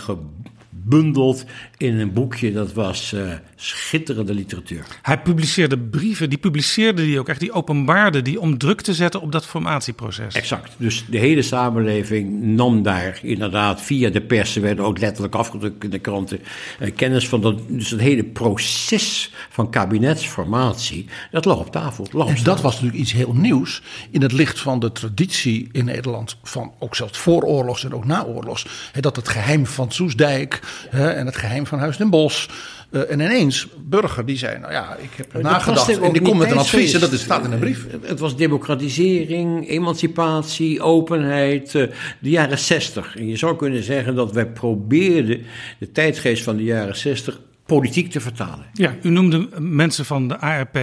gebundeld 0.83 1.45
in 1.77 2.00
een 2.00 2.13
boekje. 2.13 2.51
Dat 2.51 2.74
was 2.74 3.13
uh, 3.13 3.33
schitterende 3.55 4.33
literatuur. 4.33 4.86
Hij 5.01 5.21
publiceerde 5.21 5.77
brieven, 5.77 6.29
die 6.29 6.38
publiceerde 6.38 7.07
hij 7.07 7.19
ook 7.19 7.29
echt, 7.29 7.39
die 7.39 7.51
openbaarde 7.51 8.21
die 8.21 8.39
om 8.39 8.57
druk 8.57 8.81
te 8.81 8.93
zetten 8.93 9.21
op 9.21 9.31
dat 9.31 9.45
formatieproces. 9.45 10.36
Exact. 10.36 10.71
Dus 10.77 11.05
de 11.09 11.17
hele 11.17 11.41
samenleving 11.41 12.41
nam 12.41 12.83
daar 12.83 13.19
inderdaad 13.21 13.81
via 13.81 14.09
de 14.09 14.21
pers, 14.21 14.53
ze 14.53 14.59
werden 14.59 14.86
ook 14.86 15.00
letterlijk 15.00 15.36
afgedrukt 15.36 15.83
in 15.83 15.89
de 15.89 16.00
kranten, 16.00 16.39
eh, 16.79 16.95
kennis 16.95 17.27
van 17.27 17.41
dat. 17.41 17.59
Dus 17.67 17.89
het 17.89 18.00
hele 18.00 18.24
proces 18.24 19.31
van 19.50 19.69
kabinetsformatie, 19.69 21.05
dat 21.31 21.45
lag 21.45 21.59
op 21.59 21.71
tafel. 21.71 22.07
Lag 22.12 22.27
op 22.27 22.36
en 22.36 22.43
dat 22.43 22.62
was 22.62 22.74
natuurlijk 22.74 23.01
iets 23.01 23.13
heel 23.13 23.33
nieuws 23.33 23.81
in 24.12 24.21
het 24.21 24.31
licht 24.31 24.59
van 24.59 24.79
de 24.79 24.91
traditie 24.91 25.69
in 25.71 25.86
Nederland, 25.86 26.38
van 26.43 26.74
ook 26.79 26.95
zelfs 26.95 27.17
vooroorlogs 27.17 27.83
en 27.83 27.93
ook 27.93 28.05
naoorlogs. 28.05 28.65
Hè, 28.91 29.01
dat 29.01 29.15
het 29.15 29.27
geheim 29.27 29.65
van 29.65 29.91
Soesdijk 29.91 30.59
hè, 30.89 31.09
en 31.09 31.25
het 31.25 31.35
geheim 31.35 31.65
van 31.65 31.79
Huis 31.79 31.97
den 31.97 32.09
Bosch. 32.09 32.47
Uh, 32.91 33.11
en 33.11 33.19
ineens, 33.19 33.67
burger 33.85 34.25
die 34.25 34.38
zei, 34.38 34.59
nou 34.59 34.71
ja, 34.71 34.95
ik 34.95 35.09
heb 35.15 35.41
nagedacht 35.41 36.01
en 36.01 36.11
die 36.11 36.21
komt 36.21 36.38
met 36.38 36.51
een 36.51 36.57
advies 36.57 36.93
en 36.93 36.99
dat 36.99 37.13
staat 37.13 37.45
in 37.45 37.51
een 37.51 37.59
brief. 37.59 37.85
Het 38.01 38.19
was 38.19 38.35
democratisering, 38.35 39.69
emancipatie, 39.69 40.81
openheid, 40.81 41.73
uh, 41.73 41.88
de 42.19 42.29
jaren 42.29 42.59
zestig. 42.59 43.17
En 43.17 43.27
je 43.27 43.38
zou 43.38 43.55
kunnen 43.55 43.83
zeggen 43.83 44.15
dat 44.15 44.31
wij 44.31 44.47
probeerden 44.47 45.45
de 45.79 45.91
tijdsgeest 45.91 46.43
van 46.43 46.57
de 46.57 46.63
jaren 46.63 46.97
zestig 46.97 47.39
politiek 47.65 48.11
te 48.11 48.19
vertalen. 48.19 48.65
Ja, 48.73 48.95
u 49.01 49.09
noemde 49.09 49.49
mensen 49.59 50.05
van 50.05 50.27
de 50.27 50.39
ARP. 50.39 50.73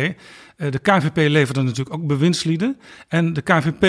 De 0.56 0.78
KVP 0.82 1.16
leverde 1.16 1.62
natuurlijk 1.62 1.96
ook 1.96 2.06
bewindslieden. 2.06 2.78
En 3.08 3.32
de 3.32 3.42
KVP 3.42 3.82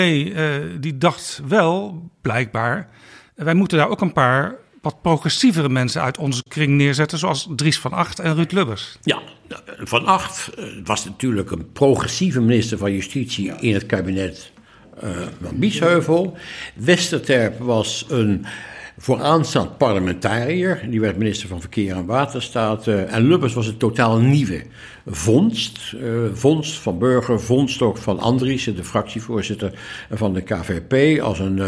die 0.80 0.98
dacht 0.98 1.40
wel, 1.48 2.02
blijkbaar, 2.22 2.88
wij 3.34 3.54
moeten 3.54 3.78
daar 3.78 3.88
ook 3.88 4.00
een 4.00 4.12
paar 4.12 4.54
wat 4.88 5.02
progressievere 5.02 5.68
mensen 5.68 6.02
uit 6.02 6.18
onze 6.18 6.42
kring 6.48 6.76
neerzetten, 6.76 7.18
zoals 7.18 7.48
Dries 7.56 7.78
van 7.78 7.92
Acht 7.92 8.18
en 8.18 8.34
Ruud 8.34 8.52
Lubbers. 8.52 8.98
Ja, 9.02 9.20
Van 9.78 10.06
Acht 10.06 10.50
was 10.84 11.04
natuurlijk 11.04 11.50
een 11.50 11.72
progressieve 11.72 12.40
minister 12.40 12.78
van 12.78 12.92
Justitie 12.92 13.52
in 13.60 13.74
het 13.74 13.86
kabinet 13.86 14.52
uh, 15.04 15.10
van 15.42 15.58
Biesheuvel. 15.58 16.36
Westerterp 16.74 17.58
was 17.58 18.06
een 18.08 18.46
vooraanstaand 18.98 19.78
parlementariër. 19.78 20.86
Die 20.90 21.00
werd 21.00 21.16
minister 21.16 21.48
van 21.48 21.60
Verkeer 21.60 21.96
en 21.96 22.06
Waterstaat. 22.06 22.86
Uh, 22.86 23.14
en 23.14 23.28
Lubbers 23.28 23.54
was 23.54 23.66
een 23.66 23.76
totaal 23.76 24.18
nieuwe 24.18 24.62
vondst. 25.06 25.92
Uh, 25.92 26.18
vondst 26.32 26.78
van 26.78 26.98
Burger, 26.98 27.40
vondst 27.40 27.82
ook 27.82 27.96
van 27.96 28.18
Andriessen, 28.18 28.76
de 28.76 28.84
fractievoorzitter 28.84 29.72
van 30.10 30.34
de 30.34 30.40
KVP. 30.40 31.20
Als 31.20 31.38
een, 31.38 31.56
uh, 31.56 31.66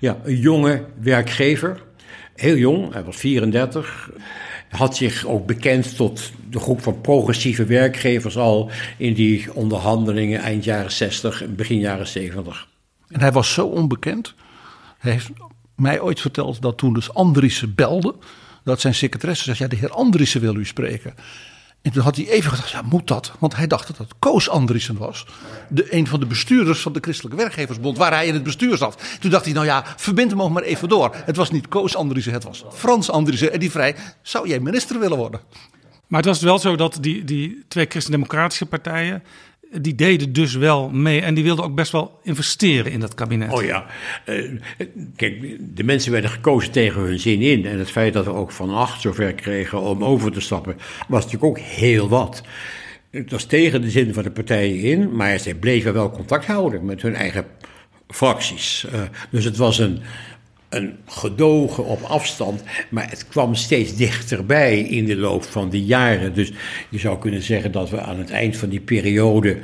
ja, 0.00 0.16
een 0.24 0.38
jonge 0.38 0.84
werkgever 1.00 1.88
heel 2.40 2.56
jong, 2.56 2.92
hij 2.92 3.04
was 3.04 3.16
34. 3.16 4.10
Had 4.70 4.96
zich 4.96 5.26
ook 5.26 5.46
bekend 5.46 5.96
tot 5.96 6.32
de 6.50 6.60
groep 6.60 6.82
van 6.82 7.00
progressieve 7.00 7.64
werkgevers 7.64 8.36
al 8.36 8.70
in 8.96 9.14
die 9.14 9.54
onderhandelingen 9.54 10.40
eind 10.40 10.64
jaren 10.64 10.92
60 10.92 11.42
en 11.42 11.56
begin 11.56 11.78
jaren 11.78 12.06
70. 12.06 12.68
En 13.08 13.20
hij 13.20 13.32
was 13.32 13.52
zo 13.52 13.66
onbekend. 13.66 14.34
Hij 14.98 15.12
heeft 15.12 15.30
mij 15.76 16.00
ooit 16.00 16.20
verteld 16.20 16.62
dat 16.62 16.78
toen 16.78 16.94
dus 16.94 17.14
Andriessen 17.14 17.74
belde, 17.74 18.14
dat 18.64 18.80
zijn 18.80 18.94
secretaresse 18.94 19.44
zei: 19.44 19.58
Ja, 19.58 19.68
de 19.68 19.76
heer 19.76 19.90
Andriessen 19.90 20.40
wil 20.40 20.56
u 20.56 20.64
spreken. 20.64 21.14
En 21.82 21.92
toen 21.92 22.02
had 22.02 22.16
hij 22.16 22.28
even 22.28 22.50
gedacht, 22.50 22.70
ja, 22.70 22.82
moet 22.82 23.06
dat? 23.06 23.32
Want 23.38 23.56
hij 23.56 23.66
dacht 23.66 23.86
dat 23.86 23.98
het 23.98 24.14
Koos 24.18 24.48
Andriessen 24.48 24.96
was. 24.96 25.26
De, 25.68 25.94
een 25.94 26.06
van 26.06 26.20
de 26.20 26.26
bestuurders 26.26 26.80
van 26.80 26.92
de 26.92 27.00
Christelijke 27.00 27.36
Werkgeversbond, 27.36 27.98
waar 27.98 28.12
hij 28.12 28.26
in 28.26 28.34
het 28.34 28.42
bestuur 28.42 28.76
zat. 28.76 29.02
Toen 29.20 29.30
dacht 29.30 29.44
hij, 29.44 29.54
nou 29.54 29.66
ja, 29.66 29.84
verbind 29.96 30.30
hem 30.30 30.42
ook 30.42 30.50
maar 30.50 30.62
even 30.62 30.88
door. 30.88 31.14
Het 31.14 31.36
was 31.36 31.50
niet 31.50 31.68
Koos 31.68 31.96
Andriessen, 31.96 32.32
het 32.32 32.44
was 32.44 32.64
Frans 32.72 33.10
Andriessen. 33.10 33.52
En 33.52 33.58
die 33.60 33.70
vrij, 33.70 33.96
zou 34.22 34.48
jij 34.48 34.60
minister 34.60 34.98
willen 34.98 35.16
worden? 35.16 35.40
Maar 36.06 36.20
het 36.20 36.28
was 36.28 36.40
wel 36.40 36.58
zo 36.58 36.76
dat 36.76 36.98
die, 37.00 37.24
die 37.24 37.64
twee 37.68 37.86
christendemocratische 37.88 38.66
partijen 38.66 39.22
die 39.70 39.94
deden 39.94 40.32
dus 40.32 40.54
wel 40.54 40.90
mee 40.90 41.20
en 41.20 41.34
die 41.34 41.44
wilden 41.44 41.64
ook 41.64 41.74
best 41.74 41.92
wel 41.92 42.18
investeren 42.22 42.92
in 42.92 43.00
dat 43.00 43.14
kabinet. 43.14 43.52
Oh 43.52 43.62
ja, 43.62 43.86
uh, 44.26 44.50
kijk, 45.16 45.56
de 45.60 45.84
mensen 45.84 46.12
werden 46.12 46.30
gekozen 46.30 46.70
tegen 46.70 47.00
hun 47.00 47.18
zin 47.18 47.40
in. 47.40 47.66
En 47.66 47.78
het 47.78 47.90
feit 47.90 48.12
dat 48.12 48.24
we 48.24 48.32
ook 48.32 48.50
van 48.50 48.70
acht 48.70 49.00
zover 49.00 49.34
kregen 49.34 49.80
om 49.80 50.04
over 50.04 50.32
te 50.32 50.40
stappen, 50.40 50.76
was 51.08 51.24
natuurlijk 51.24 51.44
ook 51.44 51.58
heel 51.58 52.08
wat. 52.08 52.42
Het 53.10 53.30
was 53.30 53.44
tegen 53.44 53.82
de 53.82 53.90
zin 53.90 54.14
van 54.14 54.22
de 54.22 54.30
partijen 54.30 54.80
in, 54.80 55.16
maar 55.16 55.38
zij 55.38 55.54
bleven 55.54 55.92
wel 55.92 56.10
contact 56.10 56.46
houden 56.46 56.84
met 56.84 57.02
hun 57.02 57.14
eigen 57.14 57.44
fracties. 58.08 58.86
Uh, 58.92 59.00
dus 59.30 59.44
het 59.44 59.56
was 59.56 59.78
een, 59.78 60.00
een 60.70 60.96
gedogen 61.06 61.84
op 61.84 62.02
afstand, 62.02 62.62
maar 62.90 63.10
het 63.10 63.28
kwam 63.28 63.54
steeds 63.54 63.96
dichterbij 63.96 64.80
in 64.80 65.04
de 65.04 65.16
loop 65.16 65.44
van 65.44 65.70
de 65.70 65.84
jaren. 65.84 66.34
Dus 66.34 66.52
je 66.88 66.98
zou 66.98 67.18
kunnen 67.18 67.42
zeggen 67.42 67.72
dat 67.72 67.90
we 67.90 68.00
aan 68.00 68.18
het 68.18 68.30
eind 68.30 68.56
van 68.56 68.68
die 68.68 68.80
periode 68.80 69.58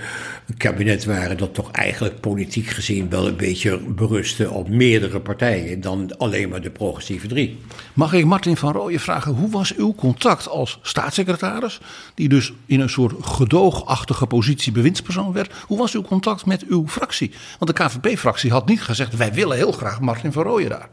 een 0.46 0.56
kabinet 0.56 1.04
waren 1.04 1.36
dat 1.36 1.54
toch 1.54 1.70
eigenlijk 1.70 2.20
politiek 2.20 2.66
gezien 2.66 3.10
wel 3.10 3.26
een 3.26 3.36
beetje 3.36 3.78
berustte 3.78 4.50
op 4.50 4.68
meerdere 4.68 5.20
partijen 5.20 5.80
dan 5.80 6.18
alleen 6.18 6.48
maar 6.48 6.60
de 6.60 6.70
progressieve 6.70 7.26
drie. 7.26 7.58
Mag 7.94 8.12
ik 8.12 8.24
Martin 8.24 8.56
van 8.56 8.72
Rooyen 8.72 9.00
vragen, 9.00 9.32
hoe 9.32 9.50
was 9.50 9.74
uw 9.74 9.94
contact 9.94 10.48
als 10.48 10.78
staatssecretaris, 10.82 11.80
die 12.14 12.28
dus 12.28 12.52
in 12.66 12.80
een 12.80 12.90
soort 12.90 13.14
gedoogachtige 13.20 14.26
positie 14.26 14.72
bewindspersoon 14.72 15.32
werd, 15.32 15.52
hoe 15.66 15.78
was 15.78 15.94
uw 15.94 16.02
contact 16.02 16.46
met 16.46 16.64
uw 16.68 16.88
fractie? 16.88 17.32
Want 17.58 17.76
de 17.76 17.84
KVP-fractie 17.84 18.50
had 18.50 18.66
niet 18.66 18.82
gezegd, 18.82 19.16
wij 19.16 19.32
willen 19.32 19.56
heel 19.56 19.72
graag 19.72 20.00
Martin 20.00 20.32
van 20.32 20.42
Rooyen 20.42 20.70
daar. 20.70 20.88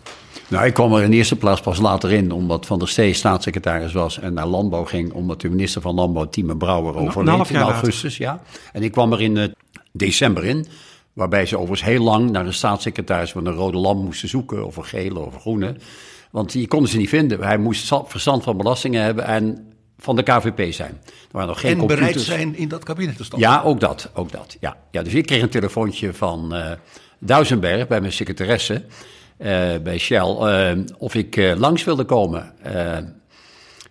Nou, 0.47 0.65
ik 0.65 0.73
kwam 0.73 0.93
er 0.93 1.03
in 1.03 1.11
de 1.11 1.17
eerste 1.17 1.35
plaats 1.35 1.61
pas 1.61 1.79
later 1.79 2.11
in, 2.11 2.31
omdat 2.31 2.65
Van 2.65 2.79
der 2.79 2.87
Stee 2.87 3.13
staatssecretaris 3.13 3.93
was 3.93 4.19
en 4.19 4.33
naar 4.33 4.45
Landbouw 4.45 4.83
ging, 4.83 5.13
omdat 5.13 5.41
de 5.41 5.49
minister 5.49 5.81
van 5.81 5.95
Landbouw, 5.95 6.29
Tieme 6.29 6.57
Brouwer, 6.57 6.95
overleed 6.95 7.49
in 7.49 7.55
augustus. 7.55 8.17
Ja. 8.17 8.41
En 8.73 8.83
ik 8.83 8.91
kwam 8.91 9.13
er 9.13 9.21
in 9.21 9.35
uh, 9.35 9.42
december 9.93 10.43
in, 10.45 10.65
waarbij 11.13 11.45
ze 11.45 11.57
overigens 11.57 11.89
heel 11.89 12.03
lang 12.03 12.31
naar 12.31 12.45
een 12.45 12.53
staatssecretaris 12.53 13.31
van 13.31 13.45
een 13.45 13.53
rode 13.53 13.77
lamp 13.77 14.03
moesten 14.03 14.29
zoeken, 14.29 14.65
of 14.65 14.77
een 14.77 14.85
gele 14.85 15.19
of 15.19 15.33
een 15.33 15.39
groene. 15.39 15.75
Want 16.31 16.51
die 16.51 16.67
konden 16.67 16.89
ze 16.89 16.97
niet 16.97 17.09
vinden. 17.09 17.43
Hij 17.43 17.57
moest 17.57 17.93
verstand 18.05 18.43
van 18.43 18.57
belastingen 18.57 19.03
hebben 19.03 19.25
en 19.25 19.73
van 19.97 20.15
de 20.15 20.23
KVP 20.23 20.73
zijn. 20.73 21.01
Er 21.05 21.11
waren 21.31 21.47
nog 21.47 21.59
geen 21.59 21.71
en 21.71 21.77
computers. 21.77 22.09
bereid 22.09 22.25
zijn 22.25 22.55
in 22.55 22.67
dat 22.67 22.83
kabinet 22.83 23.17
te 23.17 23.23
stappen. 23.23 23.49
Ja, 23.49 23.61
ook 23.61 23.79
dat. 23.79 24.09
Ook 24.13 24.31
dat 24.31 24.57
ja. 24.59 24.77
Ja, 24.91 25.01
dus 25.01 25.13
ik 25.13 25.25
kreeg 25.25 25.41
een 25.41 25.49
telefoontje 25.49 26.13
van 26.13 26.55
uh, 26.55 26.71
Duisenberg 27.19 27.87
bij 27.87 27.99
mijn 27.99 28.13
secretaresse. 28.13 28.83
Uh, 29.37 29.47
bij 29.83 29.97
Shell, 29.97 30.35
uh, 30.39 30.83
of 30.97 31.15
ik 31.15 31.53
langs 31.57 31.83
wilde 31.83 32.03
komen. 32.03 32.53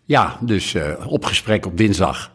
ja, 0.05 0.39
dus 0.41 0.77
op 1.07 1.25
gesprek 1.25 1.67
op 1.67 1.77
dinsdag. 1.77 2.33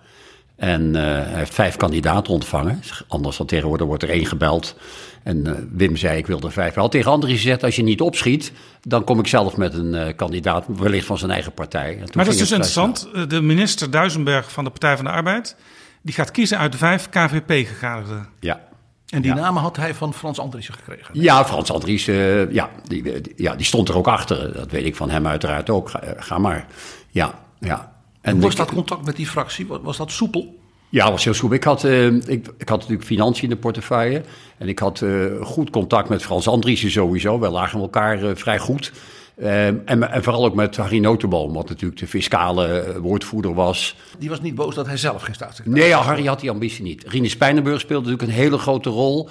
En 0.58 0.94
hij 0.94 1.24
heeft 1.34 1.54
vijf 1.54 1.76
kandidaten 1.76 2.34
ontvangen. 2.34 2.82
Anders 3.08 3.38
dan 3.38 3.46
tegenwoordig 3.46 3.88
wordt 3.88 4.04
er 4.04 4.10
één 4.10 4.26
gebeld. 4.26 4.76
En 5.24 5.70
Wim 5.72 5.96
zei, 5.96 6.18
ik 6.18 6.28
wil 6.28 6.40
er 6.40 6.52
vijf. 6.52 6.74
Hij 6.74 6.84
had 6.84 6.92
tegen 6.92 7.12
anderen 7.12 7.36
gezegd, 7.36 7.64
als 7.64 7.76
je 7.76 7.84
niet 7.84 8.02
opschiet... 8.02 8.52
dan 8.82 9.04
kom 9.04 9.20
ik 9.20 9.28
zelf 9.28 9.58
met 9.58 9.74
een 9.74 10.16
kandidaat, 10.16 10.66
wellicht 10.68 11.06
van 11.06 11.18
zijn 11.18 11.32
eigen 11.32 11.54
partij. 11.54 11.96
Maar 11.98 12.26
dat 12.26 12.34
is 12.34 12.40
dus 12.40 12.52
interessant. 12.52 13.10
De 13.28 13.42
minister 13.42 13.92
Duisenberg 13.92 14.52
van 14.52 14.64
de 14.64 14.70
Partij 14.70 14.96
van 14.96 15.06
de 15.06 15.12
Arbeid... 15.12 15.56
die 16.02 16.14
gaat 16.14 16.32
kiezen 16.32 16.58
uit 16.58 16.72
de 16.72 16.78
vijf 16.78 17.10
KVP-gegadigden. 17.10 18.28
Ja. 18.40 18.66
En 19.08 19.22
die 19.22 19.34
namen 19.34 19.62
had 19.62 19.76
hij 19.78 19.94
van 19.94 20.14
Frans 20.14 20.40
Andriessen 20.40 20.74
gekregen? 20.74 21.22
Ja, 21.22 21.46
Frans 21.46 21.72
Andriessen, 21.72 22.54
ja 22.54 22.70
die, 22.88 23.22
ja, 23.36 23.56
die 23.56 23.66
stond 23.66 23.90
er 23.90 23.98
ook 23.98 24.08
achter. 24.08 24.54
Dat 24.54 24.72
weet 24.72 24.86
ik 24.86 24.96
van 24.96 25.10
hem 25.10 25.28
uiteraard 25.28 25.70
ook. 25.70 25.90
Ga, 25.90 26.02
ga 26.18 26.38
maar. 26.38 26.66
Ja, 27.10 27.34
ja. 27.60 27.97
En 28.22 28.40
was 28.40 28.56
dat 28.56 28.72
contact 28.72 29.06
met 29.06 29.16
die 29.16 29.28
fractie, 29.28 29.68
was 29.68 29.98
dat 29.98 30.12
soepel? 30.12 30.56
Ja, 30.90 31.12
was 31.12 31.24
heel 31.24 31.34
soepel. 31.34 31.56
Ik 31.56 31.64
had, 31.64 31.84
uh, 31.84 32.06
ik, 32.06 32.48
ik, 32.58 32.70
had 32.70 32.80
natuurlijk 32.80 33.04
financiën 33.04 33.44
in 33.44 33.50
de 33.50 33.56
portefeuille. 33.56 34.22
En 34.58 34.68
ik 34.68 34.80
had 34.80 35.02
uh, 35.02 35.42
goed 35.42 35.70
contact 35.70 36.10
met 36.10 36.24
Frans 36.24 36.48
Andriessen 36.48 36.92
sowieso. 36.92 37.40
We 37.40 37.50
lagen 37.50 37.80
elkaar 37.80 38.24
uh, 38.24 38.32
vrij 38.36 38.60
goed. 38.60 38.92
Eh, 39.38 39.68
en, 39.68 40.12
en, 40.12 40.24
vooral 40.24 40.46
ook 40.46 40.56
met 40.56 40.76
Harry 40.76 41.00
Notenboom, 41.00 41.54
wat 41.54 41.70
natuurlijk 41.70 42.00
de 42.00 42.08
fiscale 42.08 42.68
eh, 42.68 42.98
woordvoerder 42.98 43.54
was. 43.54 43.96
Die 44.20 44.30
was 44.30 44.42
niet 44.42 44.56
boos 44.56 44.76
dat 44.76 44.86
hij 44.86 44.98
zelf 44.98 45.22
geen 45.22 45.36
staatssecretaris 45.36 45.84
Nee, 45.84 45.98
ja, 46.00 46.02
Harry 46.02 46.26
had 46.26 46.40
die 46.40 46.50
ambitie 46.50 46.84
niet. 46.84 47.04
Rinus 47.08 47.38
Pijnenburg 47.38 47.80
speelde 47.80 48.10
natuurlijk 48.10 48.32
een 48.32 48.44
hele 48.44 48.58
grote 48.58 48.90
rol. 48.90 49.30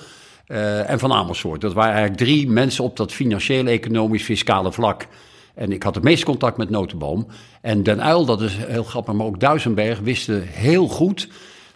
En 0.87 0.99
Van 0.99 1.13
Amersfoort. 1.13 1.61
Dat 1.61 1.73
waren 1.73 1.95
eigenlijk 1.95 2.23
drie 2.23 2.49
mensen 2.49 2.85
op 2.85 2.97
dat 2.97 3.13
financiële, 3.13 3.71
economisch, 3.71 4.23
fiscale 4.23 4.73
vlak. 4.73 5.07
En 5.57 5.73
ik 5.73 5.83
had 5.83 5.95
het 5.95 6.05
meest 6.05 6.25
contact 6.25 6.57
met 6.57 6.71
Notenboom. 6.71 7.27
En 7.61 7.83
Den 7.83 8.03
Uil, 8.03 8.25
dat 8.25 8.41
is 8.41 8.57
heel 8.57 8.85
grappig, 8.85 9.15
maar 9.15 9.27
ook 9.27 9.41
Duisenberg 9.41 10.01
wisten 10.01 10.43
heel 10.43 10.89
goed 10.89 11.29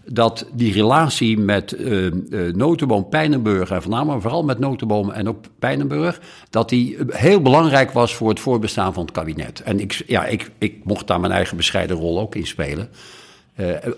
dat 0.04 0.46
die 0.52 0.72
relatie 0.72 1.38
met 1.38 1.72
uh, 1.72 2.04
uh, 2.04 2.54
Notenboom, 2.54 3.08
Pijnenburg 3.08 3.70
en 3.70 4.06
maar 4.06 4.20
vooral 4.20 4.42
met 4.42 4.58
Notenboom 4.58 5.10
en 5.10 5.28
ook 5.28 5.44
Pijnenburg, 5.58 6.20
dat 6.50 6.68
die 6.68 6.96
heel 7.08 7.42
belangrijk 7.42 7.90
was 7.90 8.14
voor 8.14 8.28
het 8.28 8.40
voorbestaan 8.40 8.92
van 8.92 9.02
het 9.02 9.12
kabinet. 9.12 9.62
En 9.62 9.80
ik, 9.80 10.02
ja, 10.06 10.26
ik, 10.26 10.50
ik 10.58 10.84
mocht 10.84 11.06
daar 11.06 11.20
mijn 11.20 11.32
eigen 11.32 11.56
bescheiden 11.56 11.96
rol 11.96 12.20
ook 12.20 12.34
in 12.34 12.46
spelen. 12.46 12.88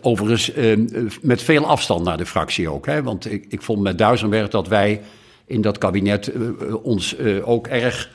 Overigens 0.00 0.52
met 1.20 1.42
veel 1.42 1.66
afstand 1.66 2.04
naar 2.04 2.16
de 2.16 2.26
fractie 2.26 2.68
ook. 2.68 2.86
Hè? 2.86 3.02
Want 3.02 3.32
ik, 3.32 3.46
ik 3.48 3.62
vond 3.62 3.80
met 3.80 3.98
Duisenberg 3.98 4.48
dat 4.48 4.68
wij 4.68 5.00
in 5.46 5.60
dat 5.60 5.78
kabinet 5.78 6.32
ons 6.82 7.16
ook 7.44 7.66
erg 7.66 8.10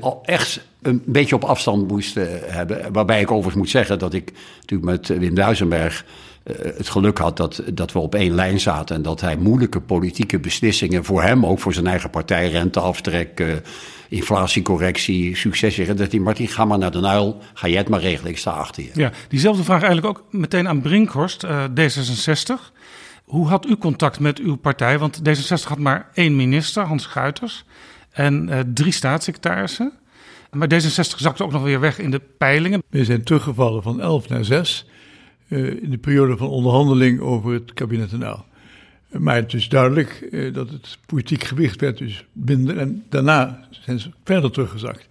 al 0.00 0.22
echt 0.24 0.66
een 0.82 1.02
beetje 1.04 1.34
op 1.34 1.44
afstand 1.44 1.88
moesten 1.88 2.52
hebben. 2.52 2.92
Waarbij 2.92 3.20
ik 3.20 3.30
overigens 3.30 3.56
moet 3.56 3.70
zeggen 3.70 3.98
dat 3.98 4.14
ik 4.14 4.32
natuurlijk 4.60 4.90
met 4.90 5.18
Wim 5.18 5.34
Duisenberg 5.34 6.04
het 6.76 6.88
geluk 6.88 7.18
had 7.18 7.36
dat, 7.36 7.62
dat 7.72 7.92
we 7.92 7.98
op 7.98 8.14
één 8.14 8.34
lijn 8.34 8.60
zaten. 8.60 8.96
En 8.96 9.02
dat 9.02 9.20
hij 9.20 9.36
moeilijke 9.36 9.80
politieke 9.80 10.38
beslissingen 10.38 11.04
voor 11.04 11.22
hem, 11.22 11.46
ook 11.46 11.58
voor 11.58 11.72
zijn 11.72 11.86
eigen 11.86 12.10
partij, 12.10 12.50
renteaftrek, 12.50 13.62
inflatiecorrectie, 14.08 15.36
succes. 15.36 15.76
Dat 15.96 16.10
hij, 16.10 16.20
Martin, 16.20 16.48
ga 16.48 16.64
maar 16.64 16.78
naar 16.78 16.90
de 16.90 17.00
Nuil, 17.00 17.38
ga 17.54 17.68
jij 17.68 17.78
het 17.78 17.88
maar 17.88 18.00
regelen, 18.00 18.30
ik 18.30 18.38
sta 18.38 18.50
achter 18.50 18.82
je. 18.82 18.90
Ja, 18.94 19.10
diezelfde 19.28 19.64
vraag 19.64 19.82
eigenlijk 19.82 20.18
ook 20.18 20.24
meteen 20.30 20.68
aan 20.68 20.80
Brinkhorst, 20.80 21.44
uh, 21.44 21.64
D66. 21.64 22.74
Hoe 23.24 23.48
had 23.48 23.66
u 23.66 23.76
contact 23.76 24.20
met 24.20 24.38
uw 24.38 24.56
partij? 24.56 24.98
Want 24.98 25.20
D66 25.28 25.68
had 25.68 25.78
maar 25.78 26.08
één 26.14 26.36
minister, 26.36 26.84
Hans 26.84 27.06
Guiters, 27.06 27.64
en 28.16 28.48
uh, 28.48 28.60
drie 28.74 28.92
staatssecretarissen. 28.92 29.92
Maar 30.50 30.68
D66 30.74 31.16
zakte 31.16 31.44
ook 31.44 31.52
nog 31.52 31.62
weer 31.62 31.80
weg 31.80 31.98
in 31.98 32.10
de 32.10 32.20
peilingen. 32.38 32.82
We 32.88 33.04
zijn 33.04 33.22
teruggevallen 33.22 33.82
van 33.82 34.00
11 34.00 34.28
naar 34.28 34.44
6 34.44 34.86
uh, 35.48 35.82
in 35.82 35.90
de 35.90 35.98
periode 35.98 36.36
van 36.36 36.48
onderhandeling 36.48 37.20
over 37.20 37.52
het 37.52 37.72
kabinet 37.72 38.12
Uyl. 38.12 38.44
Maar 39.10 39.36
het 39.36 39.54
is 39.54 39.68
duidelijk 39.68 40.28
uh, 40.30 40.54
dat 40.54 40.70
het 40.70 40.98
politiek 41.06 41.44
gewicht 41.44 41.80
werd 41.80 41.98
dus 41.98 42.24
minder 42.32 42.78
en 42.78 43.04
daarna 43.08 43.68
zijn 43.70 44.00
ze 44.00 44.10
verder 44.24 44.50
teruggezakt. 44.50 45.08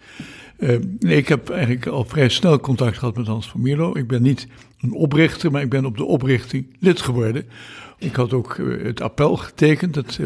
Nee, 1.00 1.18
ik 1.18 1.28
heb 1.28 1.50
eigenlijk 1.50 1.86
al 1.86 2.06
vrij 2.06 2.30
snel 2.30 2.60
contact 2.60 2.98
gehad 2.98 3.18
met 3.18 3.28
Hans 3.28 3.50
van 3.50 3.62
Mierlo. 3.62 3.96
Ik 3.96 4.08
ben 4.08 4.22
niet 4.22 4.48
een 4.82 4.94
oprichter, 4.94 5.52
maar 5.52 5.62
ik 5.62 5.70
ben 5.70 5.86
op 5.86 5.98
de 5.98 6.06
oprichting 6.06 6.76
lid 6.80 7.02
geworden. 7.02 7.46
Ik 7.98 8.16
had 8.16 8.34
ook 8.34 8.58
het 8.84 9.02
appel 9.02 9.36
getekend, 9.38 9.96
het 9.96 10.20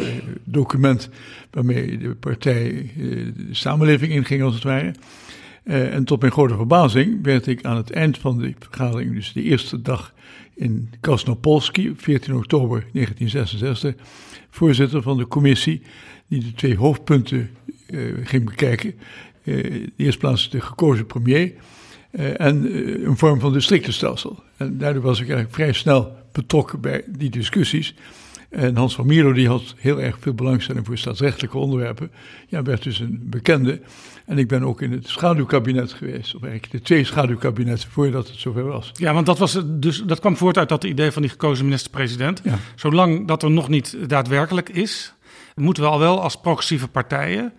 document 0.43 1.09
waarmee 1.51 1.97
de 1.97 2.15
partij 2.15 2.91
de 2.95 3.47
samenleving 3.51 4.11
inging 4.11 4.43
als 4.43 4.53
het 4.53 4.63
ware. 4.63 4.93
En 5.63 6.03
tot 6.03 6.19
mijn 6.19 6.31
grote 6.31 6.55
verbazing 6.55 7.23
werd 7.23 7.47
ik 7.47 7.65
aan 7.65 7.77
het 7.77 7.91
eind 7.91 8.17
van 8.17 8.37
de 8.37 8.53
vergadering, 8.59 9.13
dus 9.13 9.33
de 9.33 9.41
eerste 9.41 9.81
dag 9.81 10.13
in 10.55 10.89
Krasnopolski, 10.99 11.93
14 11.97 12.35
oktober 12.35 12.85
1966, 12.93 13.95
voorzitter 14.49 15.01
van 15.01 15.17
de 15.17 15.27
commissie 15.27 15.81
die 16.27 16.39
de 16.39 16.53
twee 16.53 16.77
hoofdpunten 16.77 17.49
ging 18.23 18.45
bekijken. 18.45 18.93
In 19.43 19.53
de 19.53 19.91
eerste 19.95 20.19
plaats 20.19 20.49
de 20.49 20.61
gekozen 20.61 21.05
premier 21.05 21.53
en 22.37 22.75
een 23.05 23.17
vorm 23.17 23.39
van 23.39 23.53
districtenstelsel. 23.53 24.43
En 24.57 24.77
daardoor 24.77 25.03
was 25.03 25.19
ik 25.19 25.25
eigenlijk 25.25 25.55
vrij 25.55 25.73
snel 25.73 26.17
betrokken 26.39 26.81
bij 26.81 27.03
die 27.07 27.29
discussies. 27.29 27.95
En 28.49 28.75
Hans 28.75 28.95
van 28.95 29.05
Mierlo 29.05 29.33
die 29.33 29.47
had 29.47 29.75
heel 29.77 30.01
erg 30.01 30.17
veel 30.19 30.33
belangstelling 30.33 30.85
voor 30.85 30.97
staatsrechtelijke 30.97 31.57
onderwerpen. 31.57 32.11
Ja, 32.47 32.61
werd 32.63 32.83
dus 32.83 32.99
een 32.99 33.19
bekende. 33.23 33.81
En 34.25 34.37
ik 34.37 34.47
ben 34.47 34.63
ook 34.63 34.81
in 34.81 34.91
het 34.91 35.07
schaduwkabinet 35.07 35.93
geweest, 35.93 36.35
of 36.35 36.41
eigenlijk 36.41 36.71
de 36.71 36.81
twee 36.81 37.03
schaduwkabinetten 37.03 37.89
voordat 37.89 38.27
het 38.27 38.37
zover 38.37 38.63
was. 38.63 38.91
Ja, 38.93 39.13
want 39.13 39.25
dat, 39.25 39.37
was 39.37 39.61
dus, 39.65 40.03
dat 40.03 40.19
kwam 40.19 40.37
voort 40.37 40.57
uit 40.57 40.69
dat 40.69 40.83
idee 40.83 41.11
van 41.11 41.21
die 41.21 41.31
gekozen 41.31 41.65
minister-president. 41.65 42.41
Ja. 42.43 42.57
Zolang 42.75 43.27
dat 43.27 43.43
er 43.43 43.51
nog 43.51 43.67
niet 43.67 43.97
daadwerkelijk 44.07 44.69
is, 44.69 45.13
moeten 45.55 45.83
we 45.83 45.89
al 45.89 45.99
wel 45.99 46.21
als 46.21 46.39
progressieve 46.39 46.87
partijen 46.87 47.53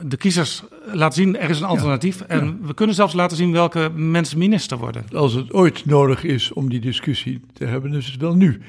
de 0.00 0.16
kiezers 0.16 0.62
laten 0.92 1.22
zien, 1.22 1.38
er 1.38 1.50
is 1.50 1.60
een 1.60 1.66
alternatief. 1.66 2.18
Ja, 2.18 2.26
en 2.26 2.58
we 2.62 2.74
kunnen 2.74 2.94
zelfs 2.94 3.14
laten 3.14 3.36
zien 3.36 3.52
welke 3.52 3.90
mensen 3.94 4.38
minister 4.38 4.78
worden. 4.78 5.04
Als 5.14 5.32
het 5.32 5.52
ooit 5.52 5.86
nodig 5.86 6.24
is 6.24 6.52
om 6.52 6.68
die 6.68 6.80
discussie 6.80 7.40
te 7.52 7.64
hebben, 7.64 7.94
is 7.94 8.06
het 8.06 8.20
wel 8.20 8.34
nu. 8.34 8.60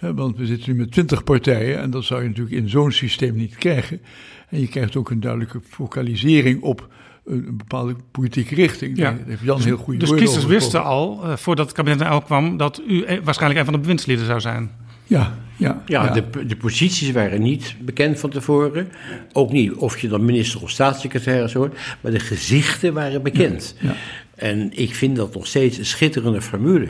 Want 0.00 0.36
we 0.36 0.46
zitten 0.46 0.72
nu 0.72 0.78
met 0.78 0.92
twintig 0.92 1.24
partijen 1.24 1.78
en 1.80 1.90
dat 1.90 2.04
zou 2.04 2.22
je 2.22 2.28
natuurlijk 2.28 2.56
in 2.56 2.68
zo'n 2.68 2.92
systeem 2.92 3.36
niet 3.36 3.56
krijgen. 3.56 4.00
En 4.48 4.60
je 4.60 4.68
krijgt 4.68 4.96
ook 4.96 5.10
een 5.10 5.20
duidelijke 5.20 5.60
focalisering 5.68 6.62
op 6.62 6.88
een 7.24 7.56
bepaalde 7.56 7.96
politieke 8.10 8.54
richting. 8.54 8.96
Ja. 8.96 9.10
Daar 9.10 9.20
heeft 9.26 9.42
Jan 9.42 9.60
heel 9.60 9.76
goede 9.76 9.98
Dus 9.98 10.14
kiezers 10.14 10.44
wisten 10.44 10.84
al, 10.84 11.20
uh, 11.24 11.36
voordat 11.36 11.66
het 11.66 11.74
kabinet 11.74 11.98
naar 11.98 12.22
kwam, 12.22 12.56
dat 12.56 12.82
u 12.88 13.06
waarschijnlijk 13.24 13.60
een 13.60 13.64
van 13.64 13.74
de 13.74 13.80
bewindslieden 13.80 14.26
zou 14.26 14.40
zijn. 14.40 14.70
Ja, 15.04 15.38
ja, 15.56 15.82
ja, 15.86 16.04
ja. 16.04 16.10
De, 16.10 16.46
de 16.46 16.56
posities 16.56 17.10
waren 17.12 17.42
niet 17.42 17.74
bekend 17.80 18.20
van 18.20 18.30
tevoren. 18.30 18.88
Ook 19.32 19.52
niet 19.52 19.72
of 19.72 19.98
je 19.98 20.08
dan 20.08 20.24
minister 20.24 20.62
of 20.62 20.70
staatssecretaris 20.70 21.52
hoort. 21.52 21.78
Maar 22.00 22.12
de 22.12 22.20
gezichten 22.20 22.94
waren 22.94 23.22
bekend. 23.22 23.74
Ja, 23.80 23.88
ja. 23.88 23.96
En 24.36 24.70
ik 24.78 24.94
vind 24.94 25.16
dat 25.16 25.34
nog 25.34 25.46
steeds 25.46 25.78
een 25.78 25.86
schitterende 25.86 26.42
formule. 26.42 26.88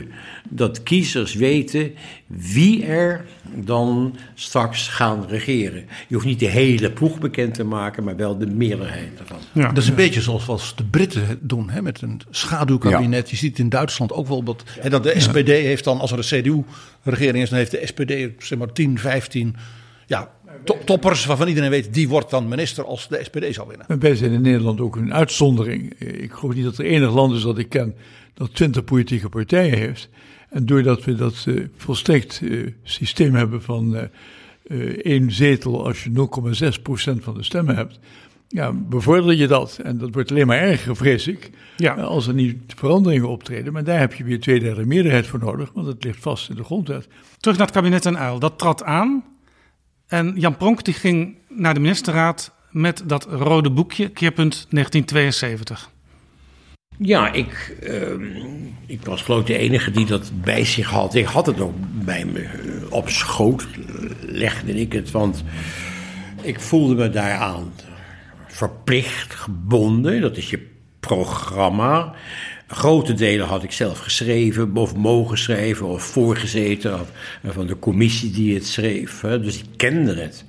Dat 0.49 0.83
kiezers 0.83 1.33
weten 1.33 1.91
wie 2.27 2.85
er 2.85 3.25
dan 3.55 4.15
straks 4.33 4.87
gaan 4.87 5.25
regeren. 5.27 5.85
Je 6.07 6.15
hoeft 6.15 6.25
niet 6.25 6.39
de 6.39 6.47
hele 6.47 6.91
ploeg 6.91 7.19
bekend 7.19 7.53
te 7.53 7.63
maken, 7.63 8.03
maar 8.03 8.15
wel 8.15 8.37
de 8.37 8.47
meerderheid 8.47 9.19
ervan. 9.19 9.37
Ja. 9.51 9.67
Dat 9.67 9.83
is 9.83 9.89
een 9.89 9.95
beetje 9.95 10.21
zoals 10.21 10.75
de 10.75 10.83
Britten 10.83 11.39
doen, 11.41 11.69
hè, 11.69 11.81
met 11.81 12.01
een 12.01 12.21
schaduwkabinet. 12.29 13.25
Ja. 13.25 13.31
Je 13.31 13.37
ziet 13.37 13.49
het 13.49 13.59
in 13.59 13.69
Duitsland 13.69 14.11
ook 14.11 14.27
wel. 14.27 14.43
Dat, 14.43 14.63
en 14.81 14.89
dat 14.89 15.03
de 15.03 15.13
SPD 15.17 15.47
heeft 15.47 15.83
dan, 15.83 15.99
als 15.99 16.11
er 16.11 16.17
een 16.17 16.41
CDU-regering 16.41 17.43
is, 17.43 17.49
dan 17.49 17.57
heeft 17.57 17.71
de 17.71 17.81
SPD 17.83 18.43
zeg 18.43 18.57
maar 18.57 18.71
10, 18.73 18.99
15 18.99 19.55
ja, 20.07 20.29
top, 20.63 20.85
toppers 20.85 21.25
waarvan 21.25 21.47
iedereen 21.47 21.69
weet, 21.69 21.93
die 21.93 22.09
wordt 22.09 22.29
dan 22.29 22.47
minister 22.47 22.85
als 22.85 23.07
de 23.07 23.19
SPD 23.23 23.53
zou 23.53 23.67
winnen. 23.67 23.87
En 23.87 23.99
wij 23.99 24.15
zijn 24.15 24.31
in 24.31 24.41
Nederland 24.41 24.81
ook 24.81 24.95
een 24.95 25.13
uitzondering. 25.13 25.93
Ik 25.99 26.31
geloof 26.31 26.55
niet 26.55 26.63
dat 26.63 26.77
er 26.77 26.85
enig 26.85 27.13
land 27.13 27.35
is 27.35 27.41
dat 27.41 27.57
ik 27.57 27.69
ken 27.69 27.95
dat 28.33 28.53
20 28.53 28.83
politieke 28.83 29.29
partijen 29.29 29.77
heeft. 29.77 30.09
En 30.49 30.65
doordat 30.65 31.03
we 31.03 31.15
dat 31.15 31.45
uh, 31.47 31.65
volstrekt 31.77 32.39
uh, 32.43 32.67
systeem 32.83 33.35
hebben 33.35 33.61
van 33.61 33.95
uh, 34.67 34.81
één 35.01 35.31
zetel 35.31 35.85
als 35.85 36.03
je 36.03 36.09
0,6% 37.17 37.23
van 37.23 37.33
de 37.33 37.43
stemmen 37.43 37.75
hebt, 37.75 37.99
ja, 38.47 38.73
bevorder 38.73 39.35
je 39.35 39.47
dat. 39.47 39.79
En 39.83 39.97
dat 39.97 40.13
wordt 40.13 40.31
alleen 40.31 40.47
maar 40.47 40.57
erger, 40.57 40.95
vrees 40.95 41.27
ik, 41.27 41.49
ja. 41.77 41.93
als 41.93 42.27
er 42.27 42.33
niet 42.33 42.73
veranderingen 42.75 43.29
optreden. 43.29 43.73
Maar 43.73 43.83
daar 43.83 43.99
heb 43.99 44.13
je 44.13 44.23
weer 44.23 44.39
twee 44.39 44.59
derde 44.59 44.85
meerderheid 44.85 45.27
voor 45.27 45.39
nodig, 45.39 45.71
want 45.73 45.87
het 45.87 46.03
ligt 46.03 46.21
vast 46.21 46.49
in 46.49 46.55
de 46.55 46.63
grondwet. 46.63 47.07
Terug 47.39 47.57
naar 47.57 47.67
het 47.67 47.75
kabinet 47.75 48.05
en 48.05 48.17
Uil. 48.17 48.39
Dat 48.39 48.57
trad 48.57 48.83
aan. 48.83 49.23
En 50.07 50.33
Jan 50.35 50.57
Pronk 50.57 50.83
die 50.83 50.93
ging 50.93 51.35
naar 51.49 51.73
de 51.73 51.79
ministerraad 51.79 52.51
met 52.71 53.03
dat 53.05 53.25
rode 53.25 53.69
boekje, 53.69 54.09
keerpunt 54.09 54.67
1972. 54.69 55.89
Ja, 56.97 57.31
ik, 57.31 57.75
uh, 57.83 58.61
ik 58.85 59.05
was 59.05 59.21
geloof 59.21 59.39
ik 59.39 59.45
de 59.45 59.57
enige 59.57 59.91
die 59.91 60.05
dat 60.05 60.31
bij 60.33 60.65
zich 60.65 60.89
had. 60.89 61.15
Ik 61.15 61.25
had 61.25 61.45
het 61.45 61.59
ook 61.59 61.75
bij 61.79 62.25
me 62.25 62.47
op 62.89 63.09
schoot, 63.09 63.67
legde 64.21 64.73
ik 64.73 64.93
het. 64.93 65.11
Want 65.11 65.43
ik 66.41 66.59
voelde 66.59 66.95
me 66.95 67.09
daaraan 67.09 67.73
verplicht, 68.47 69.33
gebonden. 69.33 70.21
Dat 70.21 70.37
is 70.37 70.49
je 70.49 70.67
programma. 70.99 72.13
Grote 72.67 73.13
delen 73.13 73.47
had 73.47 73.63
ik 73.63 73.71
zelf 73.71 73.99
geschreven, 73.99 74.75
of 74.75 74.95
mogen 74.95 75.37
schrijven, 75.37 75.85
of 75.85 76.03
voorgezeten 76.03 76.93
of, 76.93 77.11
van 77.45 77.67
de 77.67 77.79
commissie 77.79 78.31
die 78.31 78.53
het 78.53 78.65
schreef. 78.65 79.19
Dus 79.19 79.57
ik 79.57 79.65
kende 79.75 80.15
het. 80.15 80.45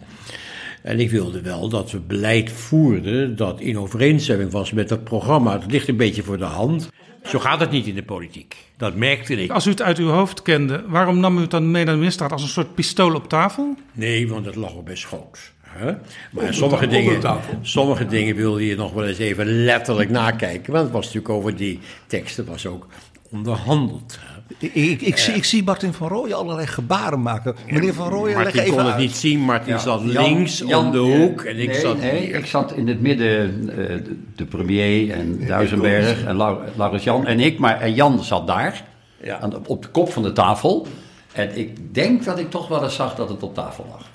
En 0.82 1.00
ik 1.00 1.10
wilde 1.10 1.40
wel 1.40 1.68
dat 1.68 1.90
we 1.90 1.98
beleid 1.98 2.52
voerden 2.52 3.36
dat 3.36 3.60
in 3.60 3.78
overeenstemming 3.78 4.50
was 4.50 4.72
met 4.72 4.90
het 4.90 5.04
programma. 5.04 5.60
Het 5.60 5.70
ligt 5.70 5.88
een 5.88 5.96
beetje 5.96 6.22
voor 6.22 6.38
de 6.38 6.44
hand. 6.44 6.88
Zo 7.22 7.38
gaat 7.38 7.60
het 7.60 7.70
niet 7.70 7.86
in 7.86 7.94
de 7.94 8.02
politiek. 8.02 8.56
Dat 8.76 8.94
merkte 8.94 9.42
ik. 9.42 9.50
Als 9.50 9.66
u 9.66 9.70
het 9.70 9.82
uit 9.82 9.98
uw 9.98 10.08
hoofd 10.08 10.42
kende, 10.42 10.84
waarom 10.86 11.20
nam 11.20 11.38
u 11.38 11.40
het 11.40 11.50
dan 11.50 11.70
mee 11.70 11.84
naar 11.84 11.94
de 11.94 12.00
ministerraad 12.00 12.32
als 12.32 12.42
een 12.42 12.48
soort 12.48 12.74
pistool 12.74 13.14
op 13.14 13.28
tafel? 13.28 13.76
Nee, 13.92 14.28
want 14.28 14.46
het 14.46 14.54
lag 14.54 14.74
op 14.74 14.84
bij 14.84 14.96
schoot. 14.96 15.52
Huh? 15.78 15.92
Maar 16.32 16.54
sommige 16.54 16.86
dingen, 16.86 17.20
sommige 17.62 18.06
dingen 18.06 18.36
wilde 18.36 18.66
je 18.66 18.76
nog 18.76 18.92
wel 18.92 19.06
eens 19.06 19.18
even 19.18 19.46
letterlijk 19.64 20.10
nakijken. 20.10 20.72
Want 20.72 20.84
het 20.84 20.92
was 20.92 21.04
natuurlijk 21.04 21.34
over 21.34 21.56
die 21.56 21.78
teksten, 22.06 22.46
was 22.46 22.66
ook 22.66 22.86
onderhandeld. 23.30 24.18
Ik, 24.58 24.74
ik, 24.74 25.00
ik, 25.00 25.16
zie, 25.18 25.34
ik 25.34 25.44
zie 25.44 25.62
Martin 25.64 25.92
van 25.92 26.08
Rooyen 26.08 26.36
allerlei 26.36 26.66
gebaren 26.66 27.22
maken. 27.22 27.56
Meneer 27.70 27.94
van 27.94 28.08
Rooyen, 28.08 28.34
leg 28.34 28.44
Martin 28.44 28.60
even 28.60 28.72
kon 28.74 28.84
het 28.84 28.92
uit. 28.92 29.00
niet 29.02 29.16
zien, 29.16 29.40
Martin 29.40 29.72
Ja, 29.72 29.78
zat 29.78 30.00
Jan- 30.04 30.24
links 30.24 30.58
Jan, 30.66 30.84
om 30.86 30.92
de 30.92 30.98
hoek 30.98 31.42
en 31.42 31.58
ik 31.58 31.68
nee, 31.68 31.80
zat 31.80 31.98
nee, 32.00 32.20
hier. 32.26 32.34
ik 32.34 32.46
zat 32.46 32.72
in 32.72 32.88
het 32.88 33.00
midden, 33.00 33.68
eh, 33.70 33.76
de, 33.76 34.16
de 34.36 34.44
premier 34.44 35.10
en 35.10 35.46
Duisenberg 35.46 36.24
en 36.24 36.36
Lau- 36.36 36.58
Laurens 36.76 37.04
Jan 37.04 37.26
en 37.26 37.40
ik. 37.40 37.58
Maar 37.58 37.80
en 37.80 37.94
Jan 37.94 38.24
zat 38.24 38.46
daar, 38.46 38.84
Ja. 39.22 39.38
aan 39.40 39.50
de- 39.50 39.60
op 39.66 39.82
de 39.82 39.88
kop 39.88 40.12
van 40.12 40.22
de 40.22 40.32
tafel. 40.32 40.86
En 41.32 41.58
ik 41.58 41.94
denk 41.94 42.24
dat 42.24 42.38
ik 42.38 42.50
toch 42.50 42.68
wel 42.68 42.84
eens 42.84 42.94
zag 42.94 43.14
dat 43.14 43.28
het 43.28 43.42
op 43.42 43.54
tafel 43.54 43.86
lag. 43.90 44.06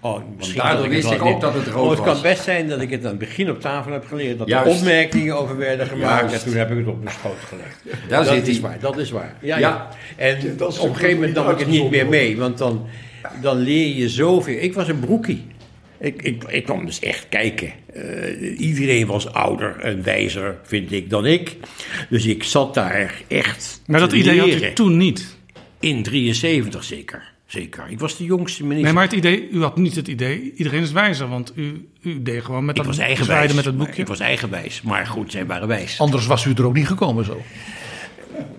Oh, 0.00 0.22
misschien 0.36 0.60
daardoor 0.62 0.88
wist 0.88 1.04
het 1.08 1.18
ik 1.20 1.24
ook 1.24 1.40
dat 1.40 1.54
het 1.54 1.66
rood 1.66 1.84
Oh, 1.84 1.90
het 1.90 2.00
kan 2.02 2.22
best 2.22 2.42
zijn 2.44 2.68
dat 2.68 2.80
ik 2.80 2.90
het 2.90 3.02
aan 3.04 3.10
het 3.10 3.18
begin 3.18 3.50
op 3.50 3.60
tafel 3.60 3.92
heb 3.92 4.06
geleerd. 4.06 4.38
Dat 4.38 4.48
Juist. 4.48 4.70
er 4.70 4.76
opmerkingen 4.76 5.36
over 5.38 5.56
werden 5.56 5.86
gemaakt. 5.92 6.30
Juist. 6.30 6.44
En 6.44 6.50
toen 6.50 6.58
heb 6.58 6.70
ik 6.70 6.76
het 6.76 6.86
op 6.86 7.02
mijn 7.02 7.16
schoot 7.18 7.38
gelegd. 7.48 7.82
Daar 8.08 8.24
dat 8.24 8.34
zit 8.34 8.48
is 8.48 8.58
hij. 8.58 8.68
waar, 8.68 8.78
dat 8.80 8.98
is 8.98 9.10
waar. 9.10 9.34
Ja, 9.40 9.58
Ja. 9.58 9.68
ja. 9.68 9.88
En 10.16 10.36
op 10.62 10.70
een 10.88 10.94
gegeven 10.94 11.14
moment 11.14 11.34
nam 11.34 11.50
ik 11.50 11.58
het 11.58 11.68
niet 11.68 11.90
meer 11.90 12.06
mee. 12.08 12.36
Want 12.36 12.58
dan, 12.58 12.86
dan 13.40 13.56
leer 13.56 13.96
je 13.96 14.08
zoveel. 14.08 14.58
Ik 14.60 14.74
was 14.74 14.88
een 14.88 15.00
broekie. 15.00 15.46
Ik, 16.00 16.22
ik, 16.22 16.44
ik 16.48 16.64
kwam 16.64 16.86
dus 16.86 17.00
echt 17.00 17.26
kijken. 17.28 17.72
Eh, 17.94 18.60
iedereen 18.60 19.06
was 19.06 19.32
ouder 19.32 19.76
en 19.80 20.02
wijzer, 20.02 20.56
vind 20.62 20.92
ik, 20.92 21.10
dan 21.10 21.26
ik. 21.26 21.56
Dus 22.10 22.26
ik 22.26 22.42
zat 22.44 22.74
daar 22.74 23.22
echt 23.28 23.80
Maar 23.86 24.00
dat 24.00 24.10
te 24.10 24.16
idee 24.16 24.38
had 24.38 24.48
leren. 24.48 24.74
toen 24.74 24.96
niet. 24.96 25.36
In 25.80 26.02
73 26.02 26.84
zeker. 26.84 27.32
Zeker. 27.48 27.84
Ik 27.88 27.98
was 27.98 28.16
de 28.16 28.24
jongste 28.24 28.62
minister. 28.62 28.84
Nee, 28.84 28.92
maar 28.92 29.04
het 29.04 29.12
idee, 29.12 29.48
u 29.50 29.62
had 29.62 29.76
niet 29.76 29.94
het 29.94 30.08
idee, 30.08 30.52
iedereen 30.56 30.82
is 30.82 30.92
wijzer, 30.92 31.28
want 31.28 31.52
u, 31.54 31.88
u 32.00 32.22
deed 32.22 32.44
gewoon 32.44 32.64
met 32.64 32.76
ik 32.76 32.82
dat 32.84 32.96
was 32.96 33.04
eigenwijs. 33.04 33.52
met 33.52 33.64
het 33.64 33.76
boekje. 33.76 34.02
Ik 34.02 34.08
was 34.08 34.20
eigenwijs. 34.20 34.82
Maar 34.82 35.06
goed, 35.06 35.32
zij 35.32 35.46
waren 35.46 35.68
wijs. 35.68 36.00
Anders 36.00 36.26
was 36.26 36.44
u 36.44 36.52
er 36.52 36.66
ook 36.66 36.74
niet 36.74 36.86
gekomen 36.86 37.24
zo. 37.24 37.42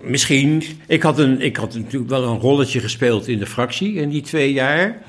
Misschien. 0.02 0.62
Ik 0.86 1.02
had, 1.02 1.18
een, 1.18 1.40
ik 1.40 1.56
had 1.56 1.74
natuurlijk 1.74 2.10
wel 2.10 2.24
een 2.24 2.38
rolletje 2.38 2.80
gespeeld 2.80 3.28
in 3.28 3.38
de 3.38 3.46
fractie 3.46 3.94
in 3.94 4.08
die 4.08 4.22
twee 4.22 4.52
jaar. 4.52 5.02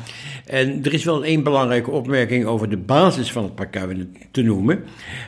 En 0.46 0.84
er 0.84 0.94
is 0.94 1.04
wel 1.04 1.24
één 1.24 1.44
belangrijke 1.44 1.92
opmerking 1.92 2.46
over 2.46 2.70
de 2.70 2.78
basis 2.78 3.32
van 3.32 3.44
het 3.44 3.56
pakket 3.56 4.08
te 4.32 4.42
noemen. 4.42 4.84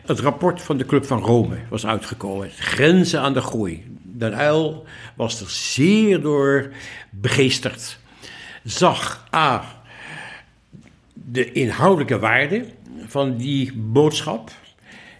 Het 0.05 0.19
rapport 0.19 0.61
van 0.61 0.77
de 0.77 0.85
Club 0.85 1.05
van 1.05 1.19
Rome 1.19 1.55
was 1.69 1.85
uitgekomen. 1.85 2.49
Grenzen 2.57 3.21
aan 3.21 3.33
de 3.33 3.41
groei. 3.41 3.83
Den 4.01 4.39
Uyl 4.39 4.85
was 5.15 5.41
er 5.41 5.49
zeer 5.49 6.21
door 6.21 6.71
begeesterd. 7.09 8.01
Zag 8.63 9.27
A. 9.35 9.81
de 11.13 11.51
inhoudelijke 11.51 12.19
waarde 12.19 12.65
van 13.07 13.37
die 13.37 13.73
boodschap. 13.75 14.51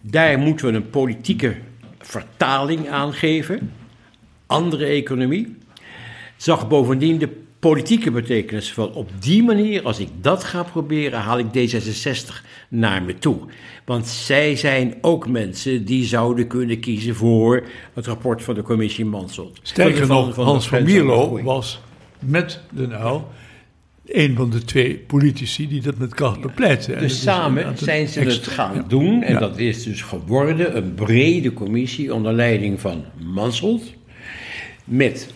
Daar 0.01 0.39
moeten 0.39 0.65
we 0.65 0.73
een 0.73 0.89
politieke 0.89 1.55
vertaling 1.99 2.89
aan 2.89 3.13
geven. 3.13 3.73
Andere 4.45 4.85
economie. 4.85 5.57
Zag 6.37 6.67
bovendien 6.67 7.17
de 7.17 7.29
politieke 7.59 8.11
betekenis 8.11 8.73
van 8.73 8.93
op 8.93 9.09
die 9.19 9.43
manier, 9.43 9.83
als 9.83 9.99
ik 9.99 10.09
dat 10.21 10.43
ga 10.43 10.63
proberen, 10.63 11.19
haal 11.19 11.39
ik 11.39 11.47
D66 11.47 12.45
naar 12.69 13.03
me 13.03 13.17
toe. 13.17 13.37
Want 13.85 14.07
zij 14.07 14.55
zijn 14.55 14.95
ook 15.01 15.27
mensen 15.27 15.85
die 15.85 16.05
zouden 16.05 16.47
kunnen 16.47 16.79
kiezen 16.79 17.15
voor 17.15 17.63
het 17.93 18.07
rapport 18.07 18.43
van 18.43 18.55
de 18.55 18.61
commissie 18.61 19.05
Mansholt. 19.05 19.59
Sterker 19.61 20.07
nog, 20.07 20.33
van 20.33 20.45
Hans 20.45 20.67
van 20.67 20.83
Mierlo 20.83 21.43
was 21.43 21.81
met 22.25 22.59
Den 22.71 22.91
Uyl 22.91 23.27
een 24.05 24.35
van 24.35 24.49
de 24.49 24.63
twee 24.63 24.97
politici 24.97 25.67
die 25.67 25.81
dat 25.81 25.97
met 25.97 26.15
kracht 26.15 26.41
bepleiten. 26.41 26.99
Dus 26.99 27.21
samen 27.21 27.77
zijn 27.77 28.07
ze 28.07 28.19
het 28.19 28.47
gaan 28.47 28.75
ja. 28.75 28.85
doen. 28.87 29.23
En 29.23 29.33
Ja. 29.33 29.39
dat 29.39 29.57
is 29.57 29.83
dus 29.83 30.01
geworden 30.01 30.77
een 30.77 30.93
brede 30.93 31.53
commissie 31.53 32.13
onder 32.13 32.33
leiding 32.33 32.81
van 32.81 33.05
Mansholt. 33.17 33.93
Met 34.85 35.33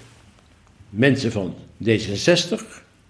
mensen 0.90 1.32
van 1.32 1.56
D66, 1.84 2.62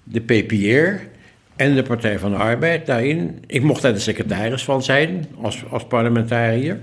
de 0.03 0.19
PPR 0.19 1.16
en 1.57 1.75
de 1.75 1.83
Partij 1.83 2.19
van 2.19 2.31
de 2.31 2.37
Arbeid 2.37 2.85
daarin. 2.85 3.43
Ik 3.47 3.63
mocht 3.63 3.81
daar 3.81 3.93
de 3.93 3.99
secretaris 3.99 4.63
van 4.63 4.83
zijn 4.83 5.25
als, 5.41 5.63
als 5.69 5.85
parlementariër. 5.85 6.79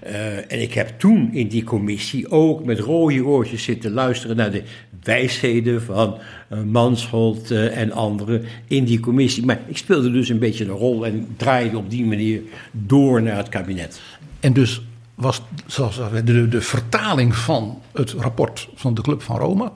Eh, 0.00 0.36
en 0.36 0.62
ik 0.62 0.74
heb 0.74 0.98
toen 0.98 1.32
in 1.32 1.48
die 1.48 1.64
commissie 1.64 2.30
ook 2.30 2.64
met 2.64 2.78
rode 2.78 3.24
oortjes 3.24 3.62
zitten 3.62 3.92
luisteren 3.92 4.36
naar 4.36 4.50
de 4.50 4.62
wijsheden 5.02 5.82
van 5.82 6.18
eh, 6.48 6.62
Mansholt 6.62 7.50
eh, 7.50 7.78
en 7.78 7.92
anderen 7.92 8.44
in 8.68 8.84
die 8.84 9.00
commissie. 9.00 9.44
Maar 9.44 9.60
ik 9.66 9.76
speelde 9.76 10.10
dus 10.10 10.28
een 10.28 10.38
beetje 10.38 10.64
een 10.64 10.70
rol 10.70 11.06
en 11.06 11.34
draaide 11.36 11.78
op 11.78 11.90
die 11.90 12.04
manier 12.04 12.42
door 12.70 13.22
naar 13.22 13.36
het 13.36 13.48
kabinet. 13.48 14.00
En 14.40 14.52
dus 14.52 14.82
was 15.14 15.42
zoals 15.66 16.00
de, 16.24 16.48
de 16.48 16.60
vertaling 16.60 17.36
van 17.36 17.82
het 17.92 18.10
rapport 18.12 18.68
van 18.74 18.94
de 18.94 19.02
Club 19.02 19.22
van 19.22 19.38
Rome... 19.38 19.72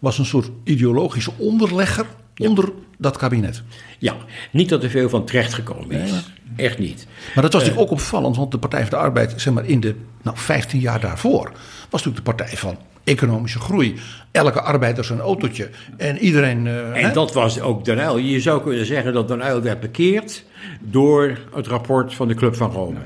was 0.00 0.18
een 0.18 0.24
soort 0.24 0.50
ideologische 0.64 1.32
onderlegger 1.36 2.06
onder 2.38 2.72
dat 2.98 3.16
kabinet. 3.16 3.62
Ja, 3.98 4.16
niet 4.50 4.68
dat 4.68 4.82
er 4.82 4.90
veel 4.90 5.08
van 5.08 5.24
terechtgekomen 5.24 5.90
is. 5.90 6.10
Echt 6.56 6.78
niet. 6.78 7.06
Maar 7.34 7.42
dat 7.44 7.52
was 7.52 7.62
natuurlijk 7.62 7.90
ook 7.90 7.98
opvallend, 7.98 8.36
want 8.36 8.50
de 8.52 8.58
Partij 8.58 8.80
van 8.80 8.90
de 8.90 8.96
Arbeid, 8.96 9.34
zeg 9.36 9.54
maar 9.54 9.64
in 9.66 9.80
de 9.80 9.94
nou, 10.22 10.36
15 10.38 10.80
jaar 10.80 11.00
daarvoor, 11.00 11.52
was 11.90 12.04
natuurlijk 12.04 12.16
de 12.16 12.32
partij 12.34 12.56
van 12.56 12.78
economische 13.04 13.58
groei. 13.58 13.94
Elke 14.30 14.60
arbeider 14.60 15.04
zijn 15.04 15.20
autootje 15.20 15.70
en 15.96 16.18
iedereen. 16.18 16.66
eh, 16.66 16.96
En 16.96 17.06
hè? 17.06 17.12
dat 17.12 17.32
was 17.32 17.60
ook 17.60 17.84
Den 17.84 17.98
Uyl. 17.98 18.18
Je 18.18 18.40
zou 18.40 18.62
kunnen 18.62 18.86
zeggen 18.86 19.12
dat 19.12 19.28
Den 19.28 19.40
Uyl 19.46 19.62
werd 19.62 19.80
bekeerd 19.80 20.44
door 20.80 21.38
het 21.54 21.66
rapport 21.66 22.14
van 22.14 22.28
de 22.28 22.34
Club 22.34 22.56
van 22.56 22.70
Rome. 22.70 23.00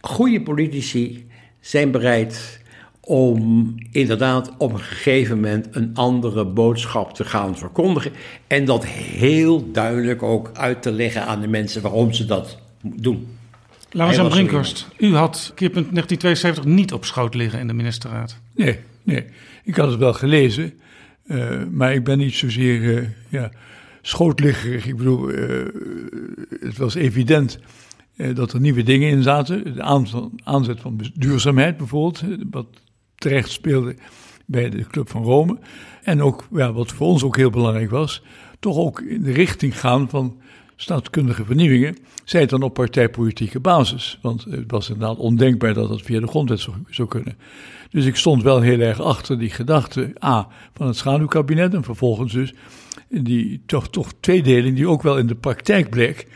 Goede 0.00 0.42
politici 0.42 1.26
zijn 1.60 1.90
bereid 1.90 2.59
om 3.10 3.74
inderdaad 3.90 4.52
op 4.58 4.72
een 4.72 4.80
gegeven 4.80 5.36
moment 5.36 5.68
een 5.70 5.90
andere 5.94 6.44
boodschap 6.44 7.14
te 7.14 7.24
gaan 7.24 7.56
verkondigen. 7.56 8.12
En 8.46 8.64
dat 8.64 8.86
heel 8.86 9.72
duidelijk 9.72 10.22
ook 10.22 10.50
uit 10.54 10.82
te 10.82 10.92
leggen 10.92 11.26
aan 11.26 11.40
de 11.40 11.46
mensen 11.46 11.82
waarom 11.82 12.12
ze 12.12 12.24
dat 12.24 12.58
doen. 12.82 13.26
Laurens 13.90 14.18
er 14.18 14.28
Brinkhorst, 14.28 14.88
u 14.98 15.14
had 15.14 15.52
keerpunt 15.54 15.86
1972 15.90 16.64
niet 16.64 16.92
op 16.92 17.04
schoot 17.04 17.34
liggen 17.34 17.60
in 17.60 17.66
de 17.66 17.72
ministerraad. 17.72 18.36
Nee, 18.54 18.78
nee. 19.02 19.24
Ik 19.64 19.76
had 19.76 19.90
het 19.90 19.98
wel 19.98 20.12
gelezen, 20.12 20.72
eh, 21.26 21.62
maar 21.70 21.94
ik 21.94 22.04
ben 22.04 22.18
niet 22.18 22.34
zozeer 22.34 22.98
eh, 22.98 23.04
ja, 23.28 23.50
schootliggerig. 24.02 24.86
Ik 24.86 24.96
bedoel, 24.96 25.28
eh, 25.28 25.64
het 26.60 26.76
was 26.76 26.94
evident 26.94 27.58
eh, 28.16 28.34
dat 28.34 28.52
er 28.52 28.60
nieuwe 28.60 28.82
dingen 28.82 29.10
in 29.10 29.22
zaten. 29.22 29.74
De 29.74 29.82
aanzet, 29.82 30.22
aanzet 30.44 30.80
van 30.80 31.00
duurzaamheid 31.14 31.76
bijvoorbeeld, 31.76 32.22
wat 32.50 32.66
terecht 33.20 33.50
speelde 33.50 33.96
bij 34.46 34.70
de 34.70 34.86
Club 34.86 35.10
van 35.10 35.22
Rome. 35.22 35.58
En 36.02 36.22
ook, 36.22 36.46
ja, 36.52 36.72
wat 36.72 36.92
voor 36.92 37.06
ons 37.06 37.22
ook 37.22 37.36
heel 37.36 37.50
belangrijk 37.50 37.90
was, 37.90 38.22
toch 38.58 38.76
ook 38.76 39.00
in 39.00 39.22
de 39.22 39.32
richting 39.32 39.80
gaan 39.80 40.08
van 40.08 40.40
staatskundige 40.76 41.44
vernieuwingen, 41.44 41.96
zij 42.24 42.40
het 42.40 42.50
dan 42.50 42.62
op 42.62 42.74
partijpolitieke 42.74 43.60
basis. 43.60 44.18
Want 44.22 44.44
het 44.44 44.70
was 44.70 44.90
inderdaad 44.90 45.16
ondenkbaar 45.16 45.74
dat 45.74 45.88
dat 45.88 46.02
via 46.02 46.20
de 46.20 46.26
grondwet 46.26 46.60
zou, 46.60 46.76
zou 46.90 47.08
kunnen. 47.08 47.36
Dus 47.90 48.04
ik 48.04 48.16
stond 48.16 48.42
wel 48.42 48.60
heel 48.60 48.80
erg 48.80 49.00
achter 49.00 49.38
die 49.38 49.50
gedachte, 49.50 50.12
A, 50.24 50.48
van 50.74 50.86
het 50.86 50.96
schaduwkabinet 50.96 51.74
en 51.74 51.84
vervolgens 51.84 52.32
dus 52.32 52.54
die 53.08 53.62
toch, 53.66 53.88
toch 53.88 54.12
tweedeling 54.20 54.76
die 54.76 54.88
ook 54.88 55.02
wel 55.02 55.18
in 55.18 55.26
de 55.26 55.34
praktijk 55.34 55.90
bleek. 55.90 56.26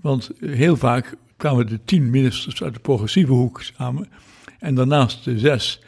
Want 0.00 0.30
heel 0.40 0.76
vaak 0.76 1.16
kwamen 1.36 1.66
de 1.66 1.80
tien 1.84 2.10
ministers 2.10 2.62
uit 2.62 2.74
de 2.74 2.80
progressieve 2.80 3.32
hoek 3.32 3.62
samen 3.62 4.08
en 4.58 4.74
daarnaast 4.74 5.24
de 5.24 5.38
zes. 5.38 5.82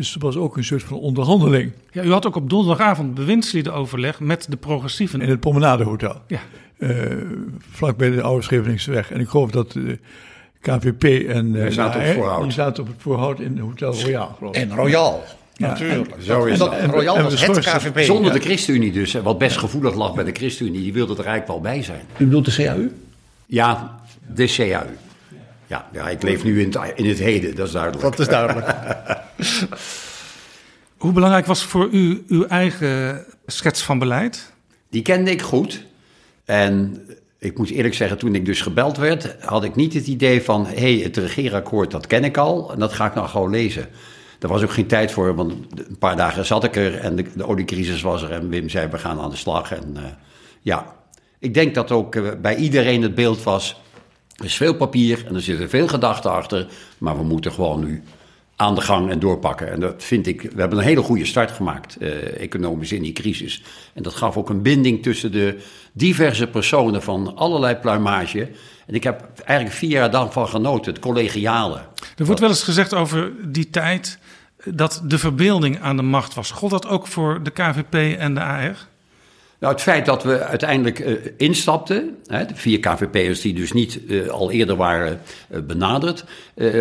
Dus 0.00 0.14
er 0.14 0.20
was 0.20 0.36
ook 0.36 0.56
een 0.56 0.64
soort 0.64 0.82
van 0.82 0.98
onderhandeling 0.98 1.72
Ja, 1.90 2.02
u 2.02 2.10
had 2.12 2.26
ook 2.26 2.36
op 2.36 2.50
donderdagavond 2.50 3.14
bewindsliedenoverleg 3.14 4.20
met 4.20 4.46
de 4.48 4.56
progressieven. 4.56 5.20
in 5.20 5.28
het 5.28 5.40
Promenadehotel. 5.40 6.16
Ja. 6.26 6.40
Eh, 6.78 6.96
vlak 7.70 7.96
bij 7.96 8.10
de 8.10 8.22
Oude 8.22 8.42
Scheveningsweg. 8.42 9.10
En 9.10 9.20
ik 9.20 9.28
geloof 9.28 9.50
dat 9.50 9.72
de 9.72 9.98
KVP 10.60 11.28
en 11.28 11.54
eh, 11.56 11.62
Die 11.62 11.70
zaten 11.70 12.16
op 12.16 12.24
AR. 12.24 12.42
Die 12.42 12.52
zaten 12.52 12.82
op 12.82 12.88
het 12.88 12.96
voorhout 12.98 13.40
in 13.40 13.58
Hotel 13.58 13.94
Royal, 13.94 14.34
geloof 14.38 14.56
ik. 14.56 14.62
En 14.62 14.74
Royal. 14.74 15.22
Ja, 15.54 15.66
Natuurlijk. 15.66 16.14
Zo 16.20 16.44
is 16.44 16.52
en 16.52 16.58
dat, 16.58 16.72
en 16.72 16.90
Royal 16.90 17.16
En 17.16 17.22
was 17.22 17.46
het 17.46 17.58
KVP. 17.58 17.98
Zonder 17.98 18.32
Ja. 18.32 18.38
de 18.38 18.44
ChristenUnie 18.44 18.92
dus, 18.92 19.12
wat 19.12 19.38
best 19.38 19.56
gevoelig 19.56 19.94
lag 19.94 20.14
bij 20.14 20.24
de 20.24 20.32
ChristenUnie, 20.32 20.80
die 20.82 20.92
wilde 20.92 21.12
er 21.12 21.26
eigenlijk 21.26 21.46
wel 21.48 21.60
bij 21.60 21.82
zijn. 21.82 22.02
U 22.18 22.24
bedoelt 22.24 22.44
de 22.44 22.62
CAU? 22.62 22.90
Ja, 23.46 24.00
de 24.34 24.46
CAU. 24.46 24.86
Ja, 25.70 25.88
ja 25.92 26.08
ik 26.08 26.22
leef 26.22 26.44
nu 26.44 26.60
in 26.60 26.72
het, 26.72 26.92
in 26.94 27.08
het 27.08 27.18
heden, 27.18 27.54
dat 27.54 27.66
is 27.66 27.72
duidelijk. 27.72 28.02
Dat 28.02 28.18
is 28.18 28.28
duidelijk. 28.28 28.76
Hoe 31.02 31.12
belangrijk 31.12 31.46
was 31.46 31.64
voor 31.64 31.88
u 31.90 32.24
uw 32.28 32.46
eigen 32.46 33.24
schets 33.46 33.82
van 33.82 33.98
beleid? 33.98 34.52
Die 34.88 35.02
kende 35.02 35.30
ik 35.30 35.42
goed. 35.42 35.84
En 36.44 37.02
ik 37.38 37.58
moet 37.58 37.70
eerlijk 37.70 37.94
zeggen, 37.94 38.18
toen 38.18 38.34
ik 38.34 38.44
dus 38.44 38.62
gebeld 38.62 38.96
werd, 38.96 39.36
had 39.40 39.64
ik 39.64 39.74
niet 39.74 39.94
het 39.94 40.06
idee 40.06 40.42
van... 40.42 40.66
hé, 40.66 40.94
hey, 40.94 41.04
het 41.04 41.16
regeerakkoord, 41.16 41.90
dat 41.90 42.06
ken 42.06 42.24
ik 42.24 42.36
al 42.36 42.72
en 42.72 42.78
dat 42.78 42.92
ga 42.92 43.06
ik 43.06 43.14
nou 43.14 43.28
gewoon 43.28 43.50
lezen. 43.50 43.88
Daar 44.38 44.50
was 44.50 44.62
ook 44.62 44.72
geen 44.72 44.86
tijd 44.86 45.12
voor, 45.12 45.34
want 45.34 45.52
een 45.88 45.98
paar 45.98 46.16
dagen 46.16 46.46
zat 46.46 46.64
ik 46.64 46.76
er 46.76 46.98
en 46.98 47.16
de, 47.16 47.24
de 47.34 47.46
oliecrisis 47.46 48.02
was 48.02 48.22
er... 48.22 48.32
en 48.32 48.48
Wim 48.48 48.68
zei, 48.68 48.88
we 48.88 48.98
gaan 48.98 49.20
aan 49.20 49.30
de 49.30 49.36
slag. 49.36 49.72
En 49.72 49.96
eh, 49.96 50.02
ja, 50.60 50.94
ik 51.38 51.54
denk 51.54 51.74
dat 51.74 51.90
ook 51.90 52.14
eh, 52.14 52.22
bij 52.42 52.56
iedereen 52.56 53.02
het 53.02 53.14
beeld 53.14 53.42
was... 53.42 53.80
er 54.40 54.46
is 54.46 54.56
veel 54.56 54.74
papier 54.74 55.26
en 55.26 55.34
er 55.34 55.42
zitten 55.42 55.70
veel 55.70 55.88
gedachten 55.88 56.30
achter... 56.30 56.66
maar 56.98 57.16
we 57.16 57.24
moeten 57.24 57.52
gewoon 57.52 57.84
nu 57.84 58.02
aan 58.56 58.74
de 58.74 58.80
gang 58.80 59.10
en 59.10 59.18
doorpakken. 59.18 59.70
En 59.70 59.80
dat 59.80 59.94
vind 60.04 60.26
ik, 60.26 60.42
we 60.42 60.60
hebben 60.60 60.78
een 60.78 60.84
hele 60.84 61.02
goede 61.02 61.24
start 61.24 61.50
gemaakt, 61.50 61.96
eh, 61.96 62.40
economisch 62.40 62.92
in 62.92 63.02
die 63.02 63.12
crisis. 63.12 63.62
En 63.94 64.02
dat 64.02 64.14
gaf 64.14 64.36
ook 64.36 64.48
een 64.48 64.62
binding 64.62 65.02
tussen 65.02 65.32
de 65.32 65.58
diverse 65.92 66.46
personen 66.46 67.02
van 67.02 67.36
allerlei 67.36 67.74
pluimage. 67.74 68.48
En 68.86 68.94
ik 68.94 69.04
heb 69.04 69.30
eigenlijk 69.44 69.78
vier 69.78 69.90
jaar 69.90 70.10
daarvan 70.10 70.48
genoten, 70.48 70.92
het 70.92 71.02
collegiale. 71.02 71.80
Er 72.16 72.24
wordt 72.24 72.40
wel 72.40 72.48
eens 72.48 72.62
gezegd 72.62 72.94
over 72.94 73.32
die 73.44 73.70
tijd 73.70 74.18
dat 74.64 75.02
de 75.04 75.18
verbeelding 75.18 75.80
aan 75.80 75.96
de 75.96 76.02
macht 76.02 76.34
was. 76.34 76.50
Gold 76.50 76.72
dat 76.72 76.86
ook 76.86 77.06
voor 77.06 77.42
de 77.42 77.50
KVP 77.50 78.18
en 78.18 78.34
de 78.34 78.40
AR? 78.40 78.88
Nou, 79.60 79.72
het 79.72 79.82
feit 79.82 80.06
dat 80.06 80.22
we 80.22 80.42
uiteindelijk 80.42 80.98
uh, 80.98 81.16
instapten, 81.36 82.16
hè, 82.26 82.46
de 82.46 82.54
vier 82.54 82.80
KVP'ers 82.80 83.40
die 83.40 83.54
dus 83.54 83.72
niet 83.72 84.00
uh, 84.06 84.28
al 84.28 84.50
eerder 84.50 84.76
waren 84.76 85.20
uh, 85.50 85.60
benaderd, 85.60 86.24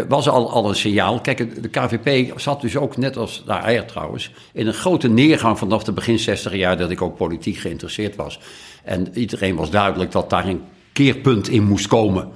was 0.08 0.30
al, 0.30 0.52
al 0.52 0.70
een 0.70 0.76
signaal. 0.76 1.22
Kijk, 1.22 1.62
de 1.62 1.70
KVP 1.70 2.40
zat 2.40 2.62
dus 2.62 2.78
ook, 2.78 2.98
net 2.98 3.18
als 3.18 3.44
de 3.46 3.54
AR 3.54 3.86
trouwens, 3.86 4.32
in 4.54 4.68
een 4.68 4.74
grote 4.74 5.08
neergang 5.08 5.58
vanaf 5.58 5.84
de 5.84 5.92
begin 5.92 6.20
60 6.20 6.54
jaar 6.54 6.78
dat 6.78 6.90
ik 6.90 7.02
ook 7.02 7.18
politiek 7.18 7.58
geïnteresseerd 7.58 8.16
was. 8.16 8.40
En 8.84 9.08
iedereen 9.14 9.56
was 9.56 9.70
duidelijk 9.70 10.12
dat 10.12 10.30
daar 10.30 10.48
een 10.48 10.62
keerpunt 10.94 11.50
in 11.50 11.64
moest 11.64 11.88
komen. 11.88 12.30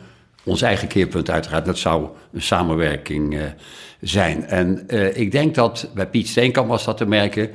Ons 0.43 0.61
eigen 0.61 0.87
keerpunt 0.87 1.29
uiteraard, 1.29 1.65
dat 1.65 1.77
zou 1.77 2.07
een 2.33 2.41
samenwerking 2.41 3.39
zijn. 4.01 4.45
En 4.45 4.87
ik 5.13 5.31
denk 5.31 5.55
dat 5.55 5.89
bij 5.93 6.07
Piet 6.07 6.27
Steenkamp 6.27 6.67
was 6.67 6.85
dat 6.85 6.97
te 6.97 7.05
merken 7.05 7.49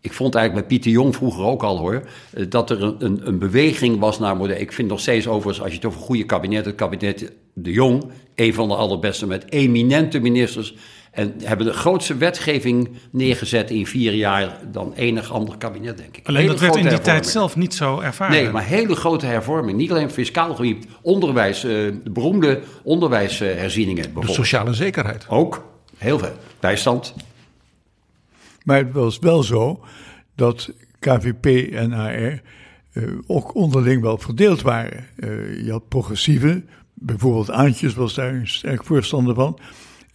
ik 0.00 0.12
vond 0.12 0.34
eigenlijk 0.34 0.68
bij 0.68 0.76
Pieter 0.76 1.00
Jong 1.00 1.16
vroeger 1.16 1.44
ook 1.44 1.62
al 1.62 1.78
hoor, 1.78 2.02
eh, 2.32 2.44
dat 2.48 2.70
er 2.70 2.82
een, 2.82 2.96
een, 2.98 3.26
een 3.26 3.38
beweging 3.38 3.98
was 3.98 4.18
naar 4.18 4.36
moderne. 4.36 4.60
Ik 4.60 4.72
vind 4.72 4.88
nog 4.88 5.00
steeds 5.00 5.26
overigens, 5.26 5.60
als 5.60 5.70
je 5.70 5.76
het 5.76 5.86
over 5.86 6.00
goede 6.00 6.24
kabinet, 6.24 6.64
het 6.64 6.74
kabinet 6.74 7.32
De 7.52 7.72
Jong, 7.72 8.04
een 8.34 8.54
van 8.54 8.68
de 8.68 8.74
allerbeste 8.74 9.26
met 9.26 9.52
eminente 9.52 10.18
ministers. 10.18 10.74
En 11.10 11.34
hebben 11.42 11.66
de 11.66 11.72
grootste 11.72 12.16
wetgeving 12.16 12.88
neergezet 13.10 13.70
in 13.70 13.86
vier 13.86 14.12
jaar 14.14 14.58
dan 14.72 14.92
enig 14.94 15.32
ander 15.32 15.56
kabinet, 15.58 15.96
denk 15.96 16.16
ik. 16.16 16.26
Alleen 16.26 16.46
dat 16.46 16.60
werd 16.60 16.76
in 16.76 16.88
die 16.88 17.00
tijd 17.00 17.26
zelf 17.26 17.56
niet 17.56 17.74
zo 17.74 18.00
ervaren. 18.00 18.42
Nee, 18.42 18.50
maar 18.50 18.64
hele 18.64 18.94
grote 18.94 19.26
hervorming. 19.26 19.78
Niet 19.78 19.90
alleen 19.90 20.10
fiscaal 20.10 20.54
gebied, 20.54 20.86
onderwijs, 21.02 21.60
de 21.60 22.00
beroemde 22.10 22.60
onderwijsherzieningen. 22.82 24.14
De 24.14 24.32
sociale 24.32 24.74
zekerheid. 24.74 25.26
Ook, 25.28 25.64
heel 25.96 26.18
veel. 26.18 26.34
Bijstand, 26.60 27.14
maar 28.64 28.76
het 28.76 28.92
was 28.92 29.18
wel 29.18 29.42
zo 29.42 29.84
dat 30.34 30.72
KVP 30.98 31.72
en 31.72 31.92
AR 31.92 32.42
uh, 32.92 33.18
ook 33.26 33.54
onderling 33.54 34.02
wel 34.02 34.18
verdeeld 34.18 34.62
waren. 34.62 35.06
Uh, 35.16 35.64
je 35.64 35.70
had 35.70 35.88
progressieve, 35.88 36.64
bijvoorbeeld 36.94 37.50
Aantjes 37.50 37.94
was 37.94 38.14
daar 38.14 38.34
een 38.34 38.48
sterk 38.48 38.84
voorstander 38.84 39.34
van. 39.34 39.58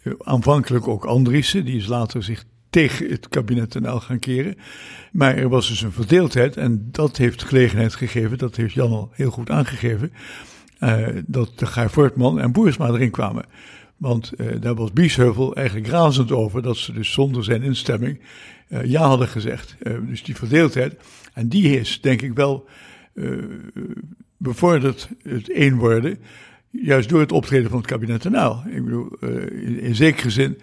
Uh, 0.03 0.13
aanvankelijk 0.19 0.87
ook 0.87 1.05
Andriessen, 1.05 1.65
die 1.65 1.77
is 1.77 1.87
later 1.87 2.23
zich 2.23 2.43
tegen 2.69 3.09
het 3.09 3.27
kabinet 3.27 3.79
NL 3.79 3.99
gaan 3.99 4.19
keren. 4.19 4.57
Maar 5.11 5.35
er 5.35 5.49
was 5.49 5.67
dus 5.67 5.81
een 5.81 5.91
verdeeldheid 5.91 6.57
en 6.57 6.87
dat 6.91 7.17
heeft 7.17 7.43
gelegenheid 7.43 7.95
gegeven, 7.95 8.37
dat 8.37 8.55
heeft 8.55 8.73
Jan 8.73 8.91
al 8.91 9.09
heel 9.13 9.31
goed 9.31 9.49
aangegeven, 9.49 10.11
dat 11.25 11.51
de 11.59 11.65
Gaar 11.65 11.89
Voortman 11.89 12.39
en 12.39 12.51
Boersma 12.51 12.87
erin 12.87 13.11
kwamen. 13.11 13.45
Want 13.97 14.31
uh, 14.37 14.61
daar 14.61 14.75
was 14.75 14.93
Biesheuvel 14.93 15.55
eigenlijk 15.55 15.87
razend 15.87 16.31
over 16.31 16.61
dat 16.61 16.77
ze 16.77 16.93
dus 16.93 17.11
zonder 17.11 17.43
zijn 17.43 17.63
instemming 17.63 18.19
uh, 18.69 18.83
ja 18.85 19.07
hadden 19.07 19.27
gezegd. 19.27 19.75
Uh, 19.83 19.97
dus 20.07 20.23
die 20.23 20.35
verdeeldheid. 20.35 20.95
En 21.33 21.47
die 21.47 21.79
is 21.79 22.01
denk 22.01 22.21
ik 22.21 22.33
wel 22.33 22.65
bevorderd 24.37 25.09
het 25.23 25.51
één 25.51 25.75
worden. 25.75 26.19
Juist 26.69 27.09
door 27.09 27.19
het 27.19 27.31
optreden 27.31 27.69
van 27.69 27.79
het 27.79 27.87
kabinet 27.87 28.29
NL. 28.29 28.63
Ik 28.69 28.83
bedoel, 28.83 29.09
in 29.79 29.95
zekere 29.95 30.29
zin 30.29 30.57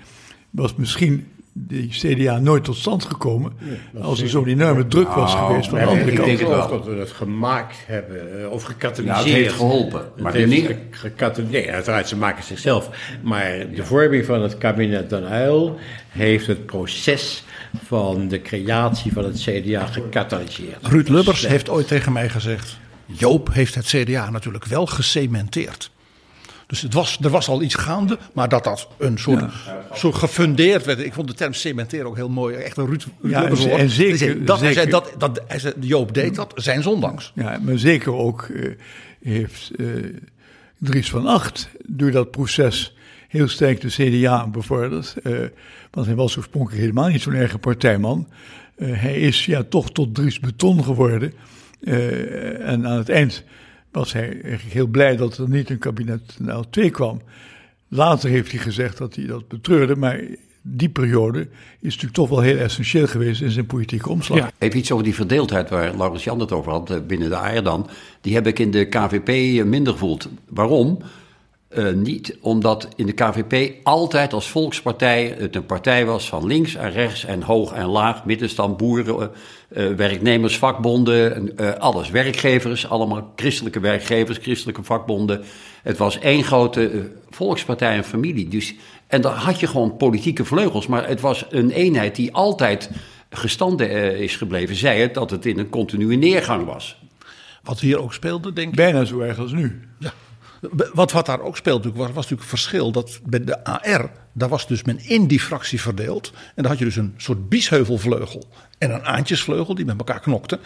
was 0.51 0.75
misschien 0.75 1.27
die 1.53 1.89
CDA 1.89 2.39
nooit 2.39 2.65
tot 2.65 2.77
stand 2.77 3.05
gekomen. 3.05 3.53
als 4.01 4.21
er 4.21 4.29
zo'n 4.29 4.47
enorme 4.47 4.87
druk 4.87 5.09
was 5.09 5.35
nou, 5.35 5.47
geweest 5.47 5.69
van 5.69 5.79
de 5.79 5.85
andere 5.85 6.13
kant. 6.13 6.29
Ik 6.29 6.37
denk 6.37 6.49
wel 6.49 6.69
dat 6.69 6.85
we 6.85 6.95
het 6.95 7.11
gemaakt 7.11 7.77
hebben, 7.87 8.51
of 8.51 8.63
gecatalyseerd. 8.63 9.17
Nou, 9.17 9.29
het 9.29 9.37
heeft 9.37 9.55
geholpen. 9.55 10.07
Maar 10.17 10.35
het 10.35 10.51
heeft 10.51 10.75
gecatalyseerd. 10.91 11.65
Nee, 11.65 11.75
uiteraard, 11.75 12.09
ze 12.09 12.17
maken 12.17 12.45
zichzelf. 12.45 12.91
Maar 13.23 13.67
de 13.75 13.85
vorming 13.85 14.25
van 14.25 14.43
het 14.43 14.59
kabinet 14.59 15.11
Den 15.11 15.33
Uyl 15.33 15.79
heeft 16.09 16.47
het 16.47 16.67
proces 16.67 17.45
van 17.85 18.29
de 18.29 18.43
creatie 18.43 19.13
van 19.13 19.25
het 19.25 19.41
CDA 19.41 19.87
gecatalyseerd. 19.87 20.87
Ruud 20.87 21.09
Lubbers 21.09 21.47
heeft 21.47 21.69
ooit 21.69 21.89
tegen 21.89 22.13
mij 22.13 22.29
gezegd... 22.29 22.81
Joop 23.07 23.53
heeft 23.53 23.75
het 23.75 23.87
CDA 23.87 24.31
natuurlijk 24.31 24.65
wel 24.65 24.87
gecementeerd. 24.87 25.91
Dus 26.73 26.81
het 26.81 26.95
was, 26.95 27.19
er 27.23 27.31
was 27.31 27.49
al 27.49 27.63
iets 27.63 27.75
gaande, 27.75 28.19
maar 28.33 28.49
dat 28.49 28.65
dat 28.65 28.89
een 28.99 29.19
soort, 29.19 29.41
ja. 29.41 29.85
soort 29.93 30.15
gefundeerd 30.15 30.85
werd. 30.85 30.99
Ik 30.99 31.13
vond 31.13 31.29
de 31.29 31.35
term 31.35 31.53
cementeren 31.53 32.07
ook 32.07 32.17
heel 32.17 32.29
mooi. 32.29 32.57
Echt 32.57 32.77
een 32.77 32.87
Ruud, 32.87 33.05
Ruud 33.21 33.33
ja, 33.33 33.45
en, 33.45 33.79
en 33.79 33.91
zeker, 33.91 34.17
zei, 34.17 34.45
dat, 34.45 34.59
zeker, 34.59 34.65
hij 34.65 34.73
zei, 34.73 34.91
dat, 34.91 35.15
dat, 35.19 35.43
hij 35.47 35.59
zei, 35.59 35.75
Joop 35.81 36.15
deed 36.15 36.35
dat, 36.35 36.53
zijn 36.55 36.83
zondangs. 36.83 37.33
Ja, 37.35 37.59
maar 37.63 37.79
zeker 37.79 38.13
ook 38.13 38.49
uh, 38.51 38.71
heeft 39.23 39.71
uh, 39.77 39.89
Dries 40.79 41.11
van 41.11 41.27
Acht 41.27 41.69
door 41.87 42.11
dat 42.11 42.31
proces 42.31 42.97
heel 43.29 43.49
sterk 43.49 43.81
de 43.81 43.89
CDA 43.89 44.49
bevorderd. 44.49 45.15
Uh, 45.23 45.39
want 45.91 46.07
hij 46.07 46.17
was 46.17 46.37
oorspronkelijk 46.37 46.81
helemaal 46.81 47.09
niet 47.09 47.23
zo'n 47.23 47.35
erge 47.35 47.59
partijman. 47.59 48.29
hij 48.77 49.21
is 49.21 49.47
ja 49.47 49.63
toch 49.63 49.93
tot 49.93 50.15
Dries 50.15 50.41
Beton 50.41 50.85
geworden. 50.85 51.33
en 52.61 52.87
aan 52.87 52.99
het 52.99 53.09
eind 53.09 53.45
was 53.93 54.13
hij 54.13 54.29
eigenlijk 54.43 54.75
heel 54.75 54.87
blij 54.87 55.17
dat 55.17 55.37
er 55.37 55.49
niet 55.49 55.71
een 55.71 55.79
kabinet 55.79 56.39
L2 56.43 56.91
kwam. 56.91 57.21
Later 57.89 58.31
heeft 58.31 58.51
hij 58.51 58.61
gezegd 58.61 58.99
dat 58.99 59.15
hij 59.15 59.27
dat 59.27 59.49
betreurde, 59.49 59.97
maar 59.97 60.21
die 60.63 60.89
periode 60.89 61.41
is 61.81 61.95
natuurlijk 61.95 62.15
toch 62.15 62.29
wel 62.29 62.41
heel 62.41 62.57
essentieel 62.57 63.07
geweest 63.07 63.41
in 63.41 63.51
zijn 63.51 63.67
politieke 63.67 64.11
omslag. 64.11 64.39
Ja. 64.39 64.51
Even 64.59 64.79
iets 64.79 64.93
over 64.93 65.05
die 65.05 65.15
verdeeldheid 65.15 65.71
waar 65.71 65.97
Laurens 65.97 66.25
Jan 66.25 66.41
het 66.41 66.53
over 66.53 66.73
had 66.73 66.91
eh, 66.91 66.97
binnen 67.07 67.29
de 67.29 67.37
AR 67.37 67.63
dan. 67.63 67.89
Die 68.21 68.35
heb 68.35 68.47
ik 68.47 68.59
in 68.59 68.71
de 68.71 68.85
KVP 68.85 69.29
eh, 69.29 69.65
minder 69.65 69.93
gevoeld. 69.93 70.29
Waarom? 70.49 70.99
Uh, 71.77 71.93
niet 71.93 72.37
omdat 72.41 72.89
in 72.97 73.07
de 73.07 73.13
KVP 73.13 73.75
altijd 73.83 74.33
als 74.33 74.49
volkspartij 74.49 75.37
het 75.39 75.57
een 75.57 75.67
partij 75.67 76.07
was 76.07 76.29
van 76.29 76.47
links 76.47 76.75
en 76.75 76.91
rechts 76.91 77.25
en 77.25 77.43
hoog 77.43 77.73
en 77.73 77.87
laag, 77.87 78.25
middenstand, 78.25 78.77
boeren, 78.77 79.17
uh, 79.21 79.27
werknemers, 79.97 80.59
vakbonden, 80.59 81.53
uh, 81.61 81.73
alles. 81.73 82.11
Werkgevers, 82.11 82.89
allemaal 82.89 83.33
christelijke 83.37 83.81
werkgevers, 83.81 84.39
christelijke 84.39 84.83
vakbonden. 84.83 85.43
Het 85.83 85.99
was 85.99 86.19
één 86.19 86.45
grote 86.45 87.11
volkspartij 87.31 87.97
en 87.97 88.05
familie. 88.05 88.49
Dus, 88.49 88.75
en 89.07 89.21
daar 89.21 89.35
had 89.35 89.61
je 89.61 89.67
gewoon 89.67 89.97
politieke 89.97 90.45
vleugels, 90.45 90.87
maar 90.87 91.09
het 91.09 91.21
was 91.21 91.47
een 91.51 91.71
eenheid 91.71 92.17
die 92.17 92.33
altijd 92.33 92.91
gestanden 93.31 94.19
is 94.19 94.37
gebleven. 94.37 94.77
Zij 94.77 95.01
het 95.01 95.15
dat 95.15 95.31
het 95.31 95.47
in 95.47 95.59
een 95.59 95.69
continue 95.69 96.17
neergang 96.17 96.65
was. 96.65 96.97
Wat 97.63 97.81
hier 97.81 98.01
ook 98.01 98.15
speelde, 98.15 98.53
denk 98.53 98.69
ik. 98.69 98.77
Bijna 98.77 99.05
zo 99.05 99.21
erg 99.21 99.39
als 99.39 99.53
nu. 99.53 99.81
Ja. 99.99 100.13
Wat, 100.71 101.13
wat 101.13 101.27
daar 101.27 101.41
ook 101.41 101.57
speelde, 101.57 101.93
was, 101.93 102.07
was 102.07 102.15
natuurlijk 102.15 102.43
een 102.43 102.49
verschil 102.49 102.93
dat 102.93 103.21
bij 103.25 103.45
de 103.45 103.65
AR, 103.65 104.11
daar 104.33 104.49
was 104.49 104.67
dus 104.67 104.83
men 104.83 104.99
in 104.99 105.27
die 105.27 105.41
fractie 105.41 105.81
verdeeld. 105.81 106.33
En 106.35 106.63
dan 106.63 106.67
had 106.67 106.79
je 106.79 106.85
dus 106.85 106.97
een 106.97 107.15
soort 107.17 107.49
biesheuvelvleugel 107.49 108.45
en 108.79 108.91
een 108.91 109.05
aantjesvleugel 109.05 109.75
die 109.75 109.85
met 109.85 109.99
elkaar 109.99 110.21
knokten. 110.21 110.59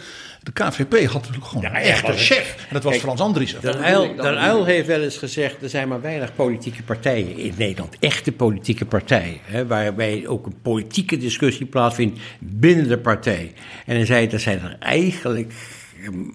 De 0.43 0.53
KVP 0.53 1.05
had 1.05 1.13
natuurlijk 1.13 1.47
gewoon 1.47 1.63
ja, 1.63 1.71
een 1.71 1.83
echte 1.83 2.13
chef. 2.13 2.67
En 2.69 2.75
dat 2.75 2.83
was 2.83 2.93
Kijk, 2.93 3.05
Frans 3.05 3.21
Andriessen. 3.21 3.61
Den 3.61 4.17
Den 4.17 4.45
Uyl 4.45 4.65
heeft 4.65 4.87
wel 4.87 5.03
eens 5.03 5.19
gezegd, 5.19 5.63
er 5.63 5.69
zijn 5.69 5.89
maar 5.89 6.01
weinig 6.01 6.35
politieke 6.35 6.83
partijen 6.83 7.37
in 7.37 7.55
Nederland. 7.57 7.97
Echte 8.01 8.33
politieke 8.33 8.85
partijen. 8.85 9.39
Hè, 9.43 9.67
waarbij 9.67 10.27
ook 10.27 10.47
een 10.47 10.61
politieke 10.63 11.17
discussie 11.17 11.67
plaatsvindt 11.67 12.21
binnen 12.39 12.89
de 12.89 12.99
partij. 12.99 13.53
En 13.87 13.97
hij 13.97 14.07
zei, 14.07 14.27
er 14.27 14.41
zijn 14.41 14.61
er 14.63 14.77
eigenlijk 14.79 15.53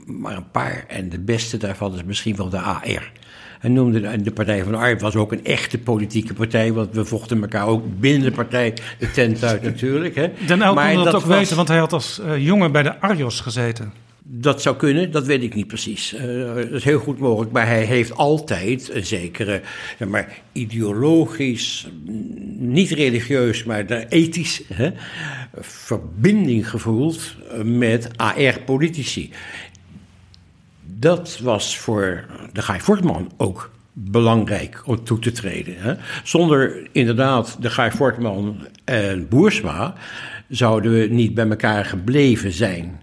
maar 0.06 0.36
een 0.36 0.52
paar. 0.52 0.86
En 0.88 1.10
de 1.10 1.19
beste 1.19 1.58
daarvan 1.58 1.95
is 1.95 2.04
misschien 2.04 2.36
wel 2.36 2.50
de 2.50 2.60
AR. 2.60 3.12
En 3.62 3.74
noemde 3.74 4.21
de 4.21 4.32
Partij 4.32 4.63
van 4.63 4.71
de 4.71 4.78
Arbeid 4.78 5.02
was 5.02 5.15
ook 5.15 5.32
een 5.32 5.45
echte 5.45 5.78
politieke 5.78 6.34
partij. 6.34 6.74
Want 6.74 6.93
we 6.93 7.06
vochten 7.06 7.41
elkaar 7.41 7.67
ook 7.67 7.84
binnen 8.00 8.21
de 8.30 8.32
partij 8.32 8.74
de 9.00 9.12
tent 9.12 9.43
uit 9.43 9.63
natuurlijk. 9.63 10.15
Hè. 10.15 10.32
Den 10.47 10.62
Uyl 10.62 10.74
kon 10.74 10.95
dat, 10.95 11.06
dat 11.06 11.15
ook 11.15 11.26
was, 11.26 11.38
weten, 11.38 11.56
want 11.56 11.67
hij 11.67 11.78
had 11.78 11.93
als 11.93 12.21
uh, 12.26 12.45
jongen 12.45 12.71
bij 12.71 12.84
de 12.84 13.00
Arjos 13.00 13.39
gezeten. 13.39 13.93
Dat 14.24 14.62
zou 14.62 14.76
kunnen, 14.76 15.12
dat 15.12 15.26
weet 15.26 15.43
ik 15.43 15.56
niet 15.56 15.67
precies. 15.67 16.13
Uh, 16.13 16.56
dat 16.56 16.71
is 16.71 16.84
heel 16.84 17.00
goed 17.00 17.19
mogelijk, 17.19 17.52
maar 17.52 17.67
hij 17.67 17.84
heeft 17.84 18.15
altijd 18.15 18.89
een 18.93 19.06
zekere, 19.06 19.62
zeg 20.00 20.08
maar, 20.08 20.41
ideologisch, 20.52 21.88
niet 22.58 22.89
religieus, 22.89 23.63
maar 23.63 23.86
ethisch 23.86 24.62
hè, 24.74 24.91
verbinding 25.60 26.69
gevoeld 26.69 27.36
met 27.63 28.10
AR-politici 28.17 29.32
dat 31.02 31.40
was 31.44 31.78
voor 31.78 32.26
de 32.54 32.62
Guy 32.62 32.80
Fortman 32.80 33.32
ook 33.38 33.72
belangrijk 33.94 34.82
om 34.86 35.04
toe 35.04 35.20
te 35.20 35.32
treden. 35.32 35.76
Hè. 35.78 35.94
Zonder 36.24 36.88
inderdaad 36.92 37.58
de 37.60 37.70
Guy 37.70 37.92
Fortman 37.92 38.68
en 38.84 39.28
Boersma 39.28 39.94
zouden 40.50 40.92
we 40.92 41.08
niet 41.10 41.34
bij 41.34 41.50
elkaar 41.50 41.86
gebleven 41.86 42.52
zijn. 42.52 43.02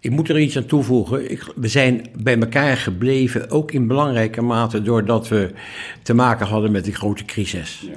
Ik 0.00 0.10
moet 0.10 0.28
er 0.28 0.38
iets 0.38 0.56
aan 0.56 0.66
toevoegen. 0.66 1.30
Ik, 1.30 1.52
we 1.56 1.68
zijn 1.68 2.06
bij 2.18 2.38
elkaar 2.38 2.76
gebleven, 2.76 3.50
ook 3.50 3.72
in 3.72 3.86
belangrijke 3.86 4.42
mate 4.42 4.82
doordat 4.82 5.28
we 5.28 5.50
te 6.02 6.14
maken 6.14 6.46
hadden 6.46 6.72
met 6.72 6.84
die 6.84 6.94
grote 6.94 7.24
crisis. 7.24 7.80
Ja. 7.86 7.96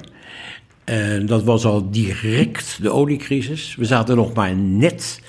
En 0.84 1.26
dat 1.26 1.44
was 1.44 1.64
al 1.64 1.90
direct 1.90 2.78
de 2.82 2.90
oliecrisis. 2.90 3.74
We 3.74 3.84
zaten 3.84 4.16
nog 4.16 4.34
maar 4.34 4.56
net 4.56 5.20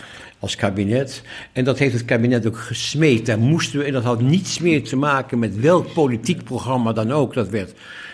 als 0.45 0.55
kabinet. 0.55 1.21
En 1.51 1.63
dat 1.63 1.79
heeft 1.79 1.93
het 1.93 2.05
kabinet 2.05 2.47
ook 2.47 2.58
gesmeed. 2.58 3.25
Daar 3.25 3.39
moesten 3.39 3.79
we, 3.79 3.86
en 3.86 3.93
dat 3.93 4.03
had 4.03 4.21
niets 4.21 4.60
meer 4.60 4.84
te 4.84 4.95
maken 4.95 5.39
met 5.39 5.60
welk 5.60 5.93
politiek 5.93 6.43
programma 6.43 6.93
dan 6.93 7.12
ook. 7.12 7.34
Dat 7.34 7.49
werd 7.49 7.73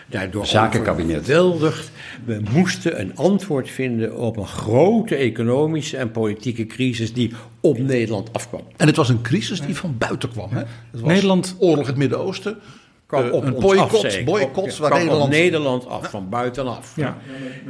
daardoor 0.10 0.46
Zakenkabinet. 0.46 1.20
overweldigd. 1.20 1.92
We 2.26 2.42
moesten 2.52 3.00
een 3.00 3.16
antwoord 3.16 3.70
vinden 3.70 4.18
op 4.18 4.38
een 4.38 4.48
grote 4.48 5.16
economische 5.16 5.98
en 5.98 6.12
politieke 6.12 6.66
crisis 6.66 7.14
die 7.14 7.32
op 7.62 7.78
Nederland 7.80 8.34
afkwam. 8.34 8.62
En 8.78 8.88
het 8.88 8.96
was 8.96 9.10
een 9.10 9.22
crisis 9.22 9.62
die 9.62 9.76
van 9.76 9.96
buiten 9.98 10.30
kwam. 10.30 10.50
Hè? 10.52 10.58
Het 10.58 10.68
was 10.92 11.02
Nederland- 11.02 11.56
oorlog 11.60 11.80
in 11.84 11.86
het 11.90 11.98
Midden-Oosten. 11.98 12.58
Kwam 13.06 13.26
Eh, 13.26 13.34
op 13.34 13.44
een 13.46 13.54
ons 13.54 14.24
boycott, 14.24 14.72
Op- 14.74 14.78
waar 14.78 15.00
Nederland... 15.00 15.30
Nederland 15.32 15.88
af, 15.88 16.10
van 16.10 16.30
buitenaf. 16.30 16.94
Ja. 16.96 17.18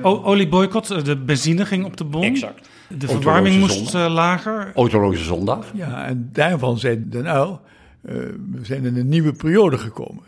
Olieboycott, 0.02 1.06
de 1.06 1.18
benzine 1.18 1.66
ging 1.66 1.86
op 1.86 1.98
de 1.98 2.04
bon. 2.04 2.24
Exact. 2.24 2.70
De 2.98 3.08
verwarming 3.08 3.60
moest 3.60 3.74
zondag. 3.74 3.94
eh, 4.08 4.14
lager. 4.14 4.72
Autoloze 4.76 5.24
zondag. 5.24 5.72
Ja, 5.74 6.06
en 6.06 6.30
daarvan 6.34 6.78
zei 6.80 7.10
Den 7.10 7.26
Uyl, 7.26 7.62
eh, 8.02 8.16
we 8.52 8.60
zijn 8.62 8.86
in 8.86 8.96
een 8.96 9.10
nieuwe 9.10 9.34
periode 9.34 9.78
gekomen. 9.78 10.24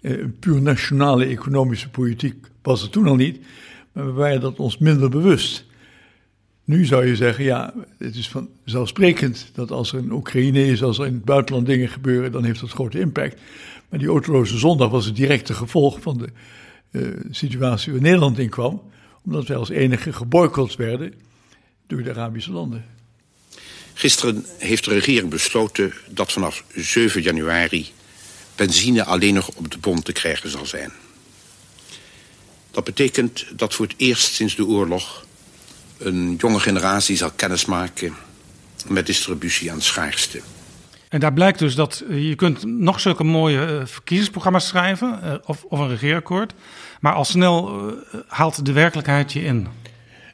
Eh, 0.00 0.18
een 0.18 0.38
puur 0.38 0.62
nationale 0.62 1.24
economische 1.24 1.90
politiek 1.90 2.46
was 2.62 2.82
er 2.82 2.90
toen 2.90 3.06
al 3.06 3.14
niet, 3.16 3.40
maar 3.92 4.06
we 4.06 4.12
waren 4.12 4.40
dat 4.40 4.58
ons 4.58 4.78
minder 4.78 5.08
bewust. 5.08 5.64
Nu 6.64 6.84
zou 6.84 7.06
je 7.06 7.16
zeggen, 7.16 7.44
ja, 7.44 7.74
het 7.98 8.16
is 8.16 8.28
vanzelfsprekend 8.64 9.50
dat 9.54 9.70
als 9.70 9.92
er 9.92 9.98
in 9.98 10.12
Oekraïne 10.12 10.66
is, 10.66 10.82
als 10.82 10.98
er 10.98 11.06
in 11.06 11.14
het 11.14 11.24
buitenland 11.24 11.66
dingen 11.66 11.88
gebeuren, 11.88 12.32
dan 12.32 12.44
heeft 12.44 12.60
dat 12.60 12.70
grote 12.70 13.00
impact. 13.00 13.40
Maar 13.88 13.98
die 13.98 14.08
autoloze 14.08 14.58
zondag 14.58 14.90
was 14.90 15.04
het 15.06 15.16
directe 15.16 15.54
gevolg 15.54 16.00
van 16.00 16.18
de 16.18 16.28
eh, 16.90 17.02
situatie 17.30 17.92
waar 17.92 18.00
Nederland 18.02 18.38
in 18.38 18.48
kwam, 18.48 18.82
omdat 19.24 19.46
wij 19.46 19.56
als 19.56 19.68
enige 19.68 20.12
geboycott 20.12 20.76
werden 20.76 21.12
door 21.86 22.02
de 22.02 22.10
Arabische 22.10 22.52
landen. 22.52 22.84
Gisteren 23.94 24.46
heeft 24.58 24.84
de 24.84 24.90
regering 24.90 25.30
besloten 25.30 25.94
dat 26.08 26.32
vanaf 26.32 26.64
7 26.74 27.22
januari 27.22 27.92
benzine 28.54 29.04
alleen 29.04 29.34
nog 29.34 29.48
op 29.48 29.70
de 29.70 29.78
bon 29.78 30.02
te 30.02 30.12
krijgen 30.12 30.50
zal 30.50 30.66
zijn. 30.66 30.92
Dat 32.70 32.84
betekent 32.84 33.46
dat 33.58 33.74
voor 33.74 33.86
het 33.86 33.94
eerst 33.96 34.34
sinds 34.34 34.56
de 34.56 34.66
oorlog 34.66 35.24
een 35.98 36.34
jonge 36.38 36.60
generatie 36.60 37.16
zal 37.16 37.30
kennismaken 37.30 38.14
met 38.88 39.06
distributie 39.06 39.70
aan 39.70 39.76
het 39.76 39.84
schaarste. 39.84 40.40
En 41.08 41.20
daar 41.20 41.32
blijkt 41.32 41.58
dus 41.58 41.74
dat 41.74 42.04
eh, 42.08 42.28
je 42.28 42.34
kunt 42.34 42.64
nog 42.64 43.00
zulke 43.00 43.24
mooie 43.24 43.66
eh, 43.66 43.86
verkiezingsprogramma's 43.86 44.66
schrijven 44.66 45.22
eh, 45.22 45.34
of, 45.44 45.64
of 45.64 45.78
een 45.78 45.88
regeerakkoord. 45.88 46.54
Maar 47.00 47.12
al 47.12 47.24
snel 47.24 47.92
haalt 48.26 48.64
de 48.64 48.72
werkelijkheid 48.72 49.32
je 49.32 49.44
in. 49.44 49.68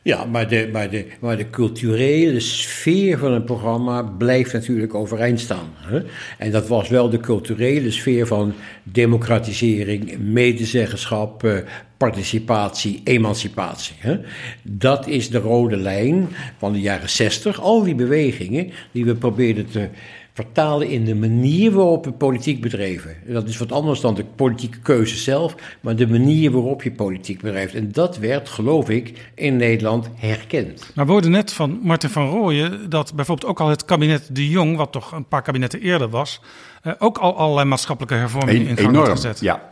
Ja, 0.05 0.25
maar 0.25 0.49
de, 0.49 0.69
maar, 0.73 0.91
de, 0.91 1.07
maar 1.21 1.37
de 1.37 1.51
culturele 1.51 2.41
sfeer 2.41 3.19
van 3.19 3.33
een 3.33 3.45
programma 3.45 4.03
blijft 4.03 4.53
natuurlijk 4.53 4.95
overeind 4.95 5.41
staan. 5.41 5.73
Hè? 5.77 6.01
En 6.39 6.51
dat 6.51 6.69
was 6.69 6.89
wel 6.89 7.11
de 7.11 7.19
culturele 7.21 7.91
sfeer 7.91 8.27
van 8.27 8.55
democratisering, 8.83 10.19
medezeggenschap, 10.19 11.45
eh, 11.45 11.57
participatie, 11.97 13.01
emancipatie. 13.05 13.95
Hè? 13.99 14.19
Dat 14.63 15.07
is 15.07 15.31
de 15.31 15.39
rode 15.39 15.77
lijn 15.77 16.29
van 16.59 16.73
de 16.73 16.81
jaren 16.81 17.11
zestig. 17.11 17.61
Al 17.61 17.83
die 17.83 17.95
bewegingen 17.95 18.71
die 18.93 19.05
we 19.05 19.15
probeerden 19.15 19.67
te 19.67 19.89
vertalen 20.35 20.89
in 20.89 21.05
de 21.05 21.15
manier 21.15 21.73
waarop 21.73 22.05
we 22.05 22.13
politiek 22.13 22.61
bedreven. 22.61 23.17
Dat 23.27 23.49
is 23.49 23.59
wat 23.59 23.73
anders 23.73 24.01
dan 24.01 24.15
de 24.15 24.25
politieke 24.25 24.79
keuze 24.79 25.17
zelf, 25.17 25.55
maar 25.81 25.97
de 25.97 26.09
manier 26.09 26.51
waarop 26.51 26.83
je 26.83 26.93
politiek 26.93 27.41
bedrijft. 27.41 27.75
En 27.75 27.93
dat 27.93 28.19
werd, 28.19 28.49
geloof 28.49 28.91
ik, 28.91 29.31
in 29.35 29.57
Nederland 29.57 30.09
herkend. 30.15 30.91
Maar 30.95 31.07
we 31.07 31.13
hoorden 31.13 31.31
net 31.31 31.53
van 31.53 31.81
Martin 31.83 32.11
van 32.11 32.29
Rooyen 32.29 32.91
dat 32.91 33.15
bijvoorbeeld 33.15 33.51
ook 33.51 33.61
al 33.61 33.69
het 33.69 33.85
kabinet 33.85 34.29
De 34.33 34.49
Jong, 34.49 34.77
wat 34.77 34.93
toch 34.93 35.13
een 35.13 35.29
paar 35.29 35.43
kabinetten 35.43 35.81
eerder 35.81 36.09
was, 36.09 36.41
eh, 36.83 36.93
ook 36.99 37.19
al 37.19 37.37
allerlei 37.37 37.69
maatschappelijke 37.69 38.17
hervormingen 38.17 38.67
in 38.67 38.77
gang 38.77 38.97
had 38.97 39.09
gezet. 39.09 39.41
ja. 39.41 39.71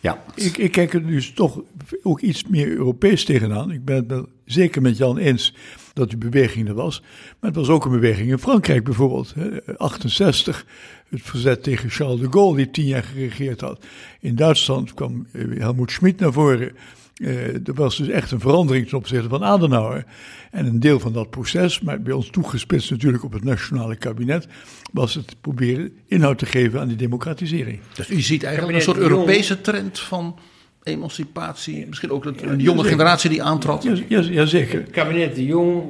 Ja. 0.00 0.22
Ik, 0.34 0.56
ik 0.56 0.72
kijk 0.72 0.94
er 0.94 1.06
dus 1.06 1.32
toch 1.32 1.60
ook 2.02 2.20
iets 2.20 2.44
meer 2.48 2.68
Europees 2.68 3.24
tegenaan. 3.24 3.70
Ik 3.70 3.84
ben 3.84 3.96
het 3.96 4.06
wel 4.06 4.26
zeker 4.44 4.82
met 4.82 4.96
Jan 4.96 5.18
eens 5.18 5.54
dat 5.96 6.08
die 6.08 6.18
beweging 6.18 6.68
er 6.68 6.74
was. 6.74 7.00
Maar 7.40 7.50
het 7.50 7.58
was 7.58 7.68
ook 7.68 7.84
een 7.84 7.90
beweging 7.90 8.30
in 8.30 8.38
Frankrijk 8.38 8.84
bijvoorbeeld. 8.84 9.34
hè. 9.34 9.76
68, 9.76 10.66
het 11.08 11.22
verzet 11.22 11.62
tegen 11.62 11.90
Charles 11.90 12.20
de 12.20 12.26
Gaulle, 12.30 12.56
die 12.56 12.70
tien 12.70 12.86
jaar 12.86 13.02
geregeerd 13.02 13.60
had. 13.60 13.86
In 14.20 14.34
Duitsland 14.34 14.94
kwam 14.94 15.26
eh, 15.32 15.44
Helmut 15.58 15.90
Schmidt 15.90 16.20
naar 16.20 16.32
voren. 16.32 16.72
Eh, 17.14 17.54
er 17.54 17.74
was 17.74 17.96
dus 17.96 18.08
echt 18.08 18.30
een 18.30 18.40
verandering 18.40 18.88
ten 18.88 18.98
opzichte 18.98 19.28
van 19.28 19.44
Adenauer. 19.44 20.04
En 20.50 20.66
een 20.66 20.80
deel 20.80 21.00
van 21.00 21.12
dat 21.12 21.30
proces, 21.30 21.80
maar 21.80 22.02
bij 22.02 22.12
ons 22.12 22.30
toegespitst 22.30 22.90
natuurlijk 22.90 23.24
op 23.24 23.32
het 23.32 23.44
nationale 23.44 23.96
kabinet, 23.96 24.46
was 24.92 25.14
het 25.14 25.36
proberen 25.40 25.92
inhoud 26.06 26.38
te 26.38 26.46
geven 26.46 26.80
aan 26.80 26.88
die 26.88 26.96
democratisering. 26.96 27.80
Dus 27.94 28.10
u 28.10 28.20
ziet 28.20 28.42
eigenlijk 28.42 28.76
een 28.76 28.82
soort 28.84 28.98
Europese 28.98 29.60
trend 29.60 29.98
van 29.98 30.38
emancipatie. 30.86 31.86
Misschien 31.86 32.10
ook 32.10 32.24
een, 32.24 32.50
een 32.50 32.60
jonge 32.60 32.84
generatie 32.84 33.30
die 33.30 33.42
aantrad. 33.42 33.82
Ja, 33.82 33.94
ja, 34.08 34.20
jazeker. 34.20 34.80
Het 34.80 34.90
kabinet 34.90 35.34
De 35.34 35.44
Jong 35.44 35.82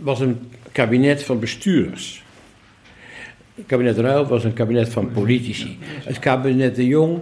was 0.00 0.20
een 0.20 0.50
kabinet 0.72 1.22
van 1.22 1.38
bestuurders. 1.38 2.22
Het 3.54 3.66
kabinet 3.66 3.98
Ruil 3.98 4.26
was 4.26 4.44
een 4.44 4.52
kabinet 4.52 4.88
van 4.88 5.12
politici. 5.12 5.78
Het 5.80 6.18
kabinet 6.18 6.76
De 6.76 6.86
Jong 6.86 7.20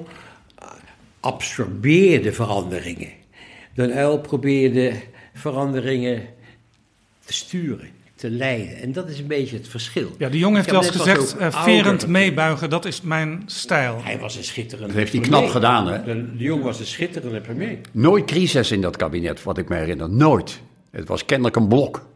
absorbeerde 1.20 2.32
veranderingen. 2.32 3.10
Den 3.74 3.98
Uyl 3.98 4.18
probeerde 4.18 4.92
veranderingen 5.34 6.22
te 7.24 7.32
sturen, 7.32 7.88
te 8.16 8.30
leiden. 8.30 8.76
En 8.76 8.92
dat 8.92 9.08
is 9.08 9.18
een 9.18 9.26
beetje 9.26 9.56
het 9.56 9.68
verschil. 9.68 10.10
Ja, 10.18 10.28
De 10.28 10.38
Jong 10.38 10.56
heeft 10.56 10.70
wel 10.70 10.82
eens 10.82 10.90
gezegd, 10.96 11.36
eh, 11.36 11.62
verend 11.64 12.06
meebuigen, 12.06 12.70
dat 12.70 12.84
is 12.84 13.00
mijn 13.00 13.42
stijl. 13.46 14.00
Hij 14.02 14.18
was 14.18 14.36
een 14.36 14.44
schitterende 14.44 14.86
Dat 14.86 14.96
heeft 14.96 15.12
hij 15.12 15.20
premier. 15.20 15.38
knap 15.40 15.50
gedaan, 15.52 15.86
hè? 15.88 16.02
De, 16.04 16.36
de 16.36 16.44
Jong 16.44 16.62
was 16.62 16.78
een 16.80 16.86
schitterende 16.86 17.40
premier. 17.40 17.78
Nooit 17.92 18.24
crisis 18.24 18.70
in 18.70 18.80
dat 18.80 18.96
kabinet, 18.96 19.42
wat 19.42 19.58
ik 19.58 19.68
me 19.68 19.76
herinner. 19.76 20.10
Nooit. 20.10 20.60
Het 20.90 21.08
was 21.08 21.24
kennelijk 21.24 21.56
een 21.56 21.68
blok. 21.68 22.06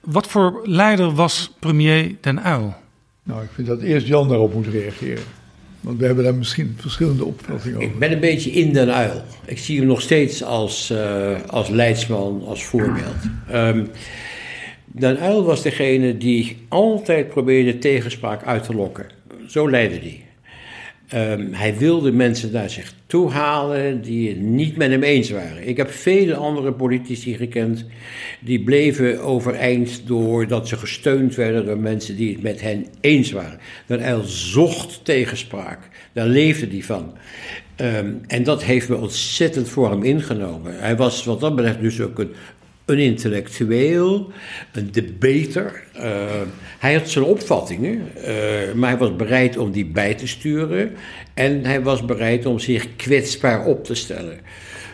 Wat 0.00 0.26
voor 0.26 0.60
leider 0.64 1.14
was 1.14 1.52
premier 1.58 2.16
Den 2.20 2.46
Uyl? 2.46 2.74
Nou, 3.22 3.42
ik 3.42 3.48
vind 3.54 3.66
dat 3.66 3.80
eerst 3.80 4.06
Jan 4.06 4.28
daarop 4.28 4.54
moet 4.54 4.66
reageren. 4.66 5.22
Want 5.80 5.98
we 5.98 6.06
hebben 6.06 6.24
daar 6.24 6.34
misschien 6.34 6.76
verschillende 6.78 7.24
opvattingen 7.24 7.76
over. 7.76 7.90
Ik 7.90 7.98
ben 7.98 8.12
een 8.12 8.20
beetje 8.20 8.50
in 8.50 8.72
den 8.72 8.94
uil. 8.94 9.22
Ik 9.44 9.58
zie 9.58 9.78
hem 9.78 9.86
nog 9.86 10.00
steeds 10.00 10.42
als, 10.42 10.90
eh, 10.90 11.36
als 11.46 11.68
leidsman, 11.68 12.42
als 12.46 12.64
voorbeeld. 12.64 13.16
Ehm 13.48 13.84
den 14.92 15.18
uil 15.18 15.44
was 15.44 15.62
degene 15.62 16.16
die 16.16 16.56
altijd 16.68 17.28
probeerde 17.28 17.78
tegenspraak 17.78 18.44
uit 18.44 18.62
te 18.62 18.74
lokken. 18.74 19.06
Zo 19.46 19.70
leidde 19.70 19.98
hij. 19.98 20.24
Ehm, 21.10 21.52
hij 21.52 21.76
wilde 21.76 22.12
mensen 22.12 22.52
naar 22.52 22.70
zich 22.70 22.94
toe 23.06 23.30
halen 23.30 24.02
die 24.02 24.28
het 24.28 24.40
niet 24.40 24.76
met 24.76 24.90
hem 24.90 25.02
eens 25.02 25.30
waren. 25.30 25.68
Ik 25.68 25.76
heb 25.76 25.90
vele 25.90 26.34
andere 26.34 26.72
politici 26.72 27.34
gekend 27.34 27.84
die 28.40 28.62
bleven 28.62 29.20
overeind 29.20 30.02
doordat 30.06 30.68
ze 30.68 30.76
gesteund 30.76 31.34
werden 31.34 31.64
door 31.64 31.78
mensen 31.78 32.16
die 32.16 32.32
het 32.32 32.42
met 32.42 32.60
hen 32.60 32.86
eens 33.00 33.30
waren. 33.30 33.58
Den 33.86 34.08
Uyl 34.08 34.22
zocht 34.22 35.04
tegenspraak, 35.04 35.78
daar 36.12 36.26
leefde 36.26 36.66
hij 36.66 36.82
van. 36.82 37.12
Ehm, 37.76 38.12
en 38.26 38.42
dat 38.42 38.62
heeft 38.62 38.88
me 38.88 38.96
ontzettend 38.96 39.68
voor 39.68 39.90
hem 39.90 40.02
ingenomen. 40.02 40.78
Hij 40.78 40.96
was 40.96 41.24
wat 41.24 41.40
dat 41.40 41.56
betreft 41.56 41.80
dus 41.80 42.00
ook 42.00 42.18
een, 42.18 42.32
een 42.90 42.98
intellectueel, 42.98 44.32
een 44.72 44.92
debater. 44.92 45.82
Eh, 45.92 46.40
hij 46.78 46.94
had 46.94 47.08
zijn 47.08 47.24
opvattingen, 47.24 48.14
eh, 48.14 48.72
maar 48.74 48.90
hij 48.90 48.98
was 48.98 49.16
bereid 49.16 49.56
om 49.56 49.70
die 49.70 49.86
bij 49.86 50.14
te 50.14 50.26
sturen. 50.26 50.92
En 51.34 51.64
hij 51.64 51.82
was 51.82 52.04
bereid 52.04 52.46
om 52.46 52.58
zich 52.58 52.96
kwetsbaar 52.96 53.66
op 53.66 53.84
te 53.84 53.94
stellen. 53.94 54.38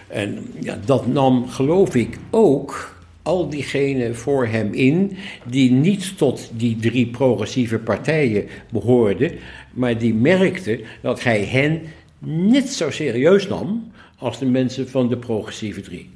En 0.08 0.46
ja, 0.60 0.78
dat 0.84 1.06
nam, 1.06 1.48
geloof 1.48 1.94
ik, 1.94 2.18
ook 2.30 2.94
al 3.22 3.48
diegenen 3.48 4.16
voor 4.16 4.46
hem 4.46 4.72
in 4.72 5.16
die 5.46 5.70
niet 5.70 6.18
tot 6.18 6.50
die 6.52 6.76
drie 6.76 7.06
progressieve 7.06 7.78
partijen 7.78 8.46
behoorden, 8.70 9.32
maar 9.72 9.98
die 9.98 10.14
merkten 10.14 10.80
dat 11.02 11.22
hij 11.22 11.44
hen 11.44 11.80
net 12.18 12.68
zo 12.68 12.90
serieus 12.90 13.48
nam 13.48 13.90
als 14.18 14.38
de 14.38 14.46
mensen 14.46 14.88
van 14.88 15.08
de 15.08 15.16
progressieve 15.16 15.80
drie. 15.80 16.08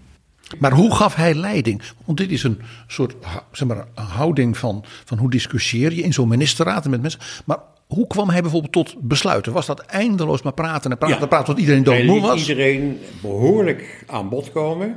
Maar 0.59 0.73
hoe 0.73 0.95
gaf 0.95 1.15
hij 1.15 1.35
leiding? 1.35 1.83
Want 2.05 2.19
dit 2.19 2.31
is 2.31 2.43
een 2.43 2.61
soort 2.87 3.15
zeg 3.53 3.69
maar, 3.69 3.87
een 3.95 4.05
houding 4.05 4.57
van, 4.59 4.85
van 5.05 5.19
hoe 5.19 5.31
discussieer 5.31 5.93
je 5.95 6.03
in 6.03 6.13
zo'n 6.13 6.29
ministerraad 6.29 6.85
en 6.85 6.91
met 6.91 7.01
mensen. 7.03 7.21
Maar 7.45 7.59
hoe 7.87 8.07
kwam 8.07 8.29
hij 8.29 8.41
bijvoorbeeld 8.43 8.73
tot 8.73 8.95
besluiten? 9.01 9.53
Was 9.53 9.67
dat 9.67 9.81
eindeloos 9.81 10.43
maar 10.43 10.53
praten 10.53 10.91
en 10.91 10.99
praten, 10.99 11.21
Ja. 11.21 11.27
praten 11.27 11.47
tot 11.47 11.59
iedereen 11.59 11.83
doodmoe 11.83 12.15
liet 12.15 12.25
was? 12.25 12.49
iedereen 12.49 12.99
behoorlijk 13.23 14.05
aan 14.07 14.29
bod 14.29 14.53
komen. 14.53 14.97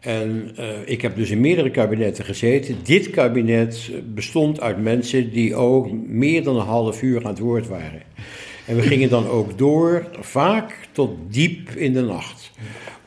En 0.00 0.50
eh, 0.56 0.66
ik 0.84 1.02
heb 1.02 1.16
dus 1.16 1.30
in 1.30 1.40
meerdere 1.40 1.70
kabinetten 1.70 2.24
gezeten. 2.24 2.76
Dit 2.82 3.10
kabinet 3.10 3.90
bestond 4.14 4.60
uit 4.60 4.82
mensen 4.82 5.30
die 5.32 5.54
ook 5.54 5.92
meer 6.06 6.44
dan 6.44 6.56
een 6.56 6.66
half 6.66 7.02
uur 7.02 7.20
aan 7.24 7.30
het 7.30 7.38
woord 7.38 7.68
waren. 7.68 8.02
En 8.66 8.76
we 8.76 8.82
gingen 8.82 9.08
dan 9.08 9.28
ook 9.28 9.58
door, 9.58 10.06
vaak 10.20 10.88
tot 10.92 11.10
diep 11.30 11.70
in 11.70 11.92
de 11.92 12.02
nacht. 12.02 12.50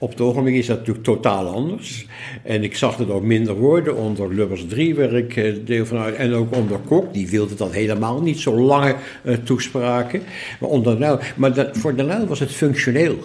Op 0.01 0.09
het 0.09 0.21
ogenblik 0.21 0.55
is 0.55 0.65
dat 0.65 0.77
natuurlijk 0.77 1.05
totaal 1.05 1.47
anders. 1.47 2.05
En 2.43 2.63
ik 2.63 2.75
zag 2.75 2.97
het 2.97 3.09
ook 3.09 3.23
minder 3.23 3.55
worden 3.55 3.95
onder 3.95 4.33
Lubbers 4.33 4.65
3, 4.67 4.95
waar 4.95 5.13
ik 5.13 5.35
eh, 5.35 5.55
deel 5.65 5.85
van 5.85 5.97
uit. 5.97 6.15
En 6.15 6.33
ook 6.33 6.55
onder 6.55 6.79
Kok, 6.79 7.13
die 7.13 7.29
wilde 7.29 7.55
dat 7.55 7.71
helemaal 7.71 8.21
niet, 8.21 8.39
zo 8.39 8.61
lange 8.61 8.95
uh, 9.23 9.35
toespraken. 9.35 10.21
Maar, 10.59 10.69
onder 10.69 11.19
maar 11.35 11.53
dat, 11.53 11.77
voor 11.77 11.95
de 11.95 12.25
was 12.27 12.39
het 12.39 12.51
functioneel. 12.51 13.17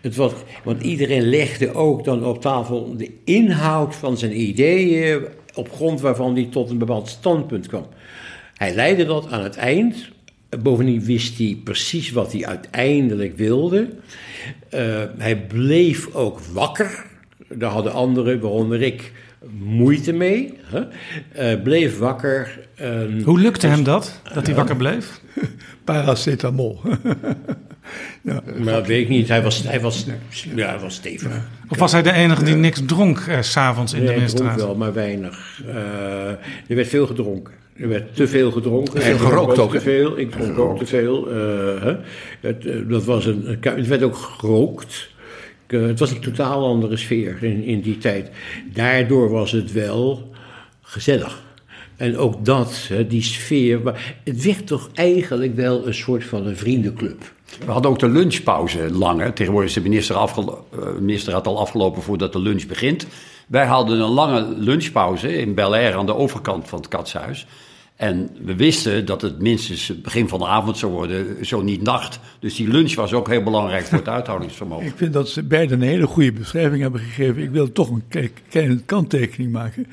Het 0.00 0.16
was, 0.16 0.32
want 0.62 0.82
iedereen 0.82 1.22
legde 1.22 1.74
ook 1.74 2.04
dan 2.04 2.24
op 2.24 2.40
tafel 2.40 2.96
de 2.96 3.10
inhoud 3.24 3.94
van 3.94 4.16
zijn 4.16 4.40
ideeën, 4.40 5.22
op 5.54 5.72
grond 5.72 6.00
waarvan 6.00 6.34
hij 6.34 6.48
tot 6.50 6.70
een 6.70 6.78
bepaald 6.78 7.08
standpunt 7.08 7.66
kwam. 7.66 7.86
Hij 8.54 8.74
leidde 8.74 9.04
dat 9.04 9.30
aan 9.30 9.42
het 9.42 9.56
eind. 9.56 10.12
Bovendien 10.62 11.04
wist 11.04 11.38
hij 11.38 11.58
precies 11.64 12.10
wat 12.10 12.32
hij 12.32 12.46
uiteindelijk 12.46 13.36
wilde. 13.36 13.88
Uh, 14.74 15.02
hij 15.18 15.36
bleef 15.36 16.14
ook 16.14 16.40
wakker. 16.52 17.04
Daar 17.48 17.70
hadden 17.70 17.92
anderen, 17.92 18.40
waaronder 18.40 18.82
ik, 18.82 19.12
moeite 19.58 20.12
mee. 20.12 20.58
Hè? 20.62 20.82
Uh, 21.54 21.62
bleef 21.62 21.98
wakker. 21.98 22.58
Uh, 22.80 23.24
Hoe 23.24 23.40
lukte 23.40 23.66
hem 23.66 23.84
dat, 23.84 24.20
dat 24.34 24.46
hij 24.46 24.54
wakker 24.54 24.76
bleef? 24.76 25.20
Paracetamol. 25.84 26.80
ja, 28.22 28.42
maar 28.56 28.72
dat 28.72 28.86
weet 28.86 29.02
ik 29.02 29.08
niet. 29.08 29.28
Hij 29.28 29.42
was, 29.42 29.62
hij 29.62 29.80
was, 29.80 30.06
ja, 30.54 30.68
hij 30.68 30.78
was 30.78 30.94
stevig. 30.94 31.48
Of 31.68 31.78
was 31.78 31.92
hij 31.92 32.02
de 32.02 32.12
enige 32.12 32.44
die 32.44 32.54
niks 32.54 32.82
dronk 32.86 33.18
eh, 33.18 33.40
s'avonds 33.40 33.92
in 33.92 33.98
nee, 33.98 34.08
de 34.08 34.14
ministerraad? 34.14 34.58
dronk 34.58 34.68
wel, 34.68 34.78
maar 34.78 34.92
weinig. 34.92 35.62
Uh, 35.66 36.28
er 36.28 36.38
werd 36.66 36.88
veel 36.88 37.06
gedronken. 37.06 37.54
Er 37.76 37.88
werd 37.88 38.16
te 38.16 38.28
veel 38.28 38.50
gedronken. 38.50 39.02
En 39.02 39.18
gerookt 39.18 39.58
ook. 39.58 39.72
Te 39.72 39.80
veel. 39.80 40.18
Ik 40.18 40.30
dronk 40.30 40.58
ook 40.58 40.78
te 40.78 40.86
veel. 40.86 41.32
Uh, 41.32 41.94
het, 42.40 42.64
uh, 42.64 42.88
dat 42.88 43.04
was 43.04 43.26
een, 43.26 43.58
het 43.60 43.86
werd 43.86 44.02
ook 44.02 44.16
gerookt. 44.16 45.12
Het 45.66 45.98
was 45.98 46.10
een 46.10 46.20
totaal 46.20 46.66
andere 46.66 46.96
sfeer 46.96 47.42
in, 47.42 47.62
in 47.62 47.80
die 47.80 47.98
tijd. 47.98 48.30
Daardoor 48.72 49.30
was 49.30 49.52
het 49.52 49.72
wel 49.72 50.30
gezellig. 50.82 51.42
En 51.96 52.16
ook 52.16 52.44
dat, 52.44 52.90
die 53.08 53.22
sfeer. 53.22 53.80
Maar 53.80 54.16
het 54.24 54.44
werd 54.44 54.66
toch 54.66 54.90
eigenlijk 54.94 55.54
wel 55.54 55.86
een 55.86 55.94
soort 55.94 56.24
van 56.24 56.46
een 56.46 56.56
vriendenclub. 56.56 57.32
We 57.64 57.70
hadden 57.70 57.90
ook 57.90 57.98
de 57.98 58.08
lunchpauze 58.08 58.90
langer. 58.92 59.32
Tegenwoordig 59.32 59.68
is 59.70 59.82
de 59.82 59.88
minister, 59.88 60.16
afgelo- 60.16 60.66
minister 61.00 61.32
had 61.32 61.46
al 61.46 61.58
afgelopen 61.58 62.02
voordat 62.02 62.32
de 62.32 62.40
lunch 62.40 62.66
begint. 62.66 63.06
Wij 63.46 63.66
hadden 63.66 64.00
een 64.00 64.10
lange 64.10 64.54
lunchpauze 64.56 65.36
in 65.36 65.54
Bel 65.54 65.74
Air 65.74 65.94
aan 65.94 66.06
de 66.06 66.14
overkant 66.14 66.68
van 66.68 66.78
het 66.78 66.88
katshuis. 66.88 67.46
En 67.96 68.30
we 68.44 68.56
wisten 68.56 69.06
dat 69.06 69.22
het 69.22 69.40
minstens 69.40 69.88
het 69.88 70.02
begin 70.02 70.28
van 70.28 70.38
de 70.38 70.46
avond 70.46 70.78
zou 70.78 70.92
worden, 70.92 71.46
zo 71.46 71.62
niet 71.62 71.82
nacht. 71.82 72.20
Dus 72.38 72.54
die 72.54 72.68
lunch 72.68 72.94
was 72.94 73.12
ook 73.12 73.28
heel 73.28 73.42
belangrijk 73.42 73.84
voor 73.84 73.98
het 73.98 74.08
uithoudingsvermogen. 74.18 74.86
Ik 74.86 74.96
vind 74.96 75.12
dat 75.12 75.28
ze 75.28 75.42
beiden 75.42 75.80
een 75.80 75.88
hele 75.88 76.06
goede 76.06 76.32
beschrijving 76.32 76.82
hebben 76.82 77.00
gegeven. 77.00 77.42
Ik 77.42 77.50
wil 77.50 77.72
toch 77.72 77.90
een 77.90 78.32
kleine 78.48 78.82
kanttekening 78.84 79.52
maken. 79.52 79.86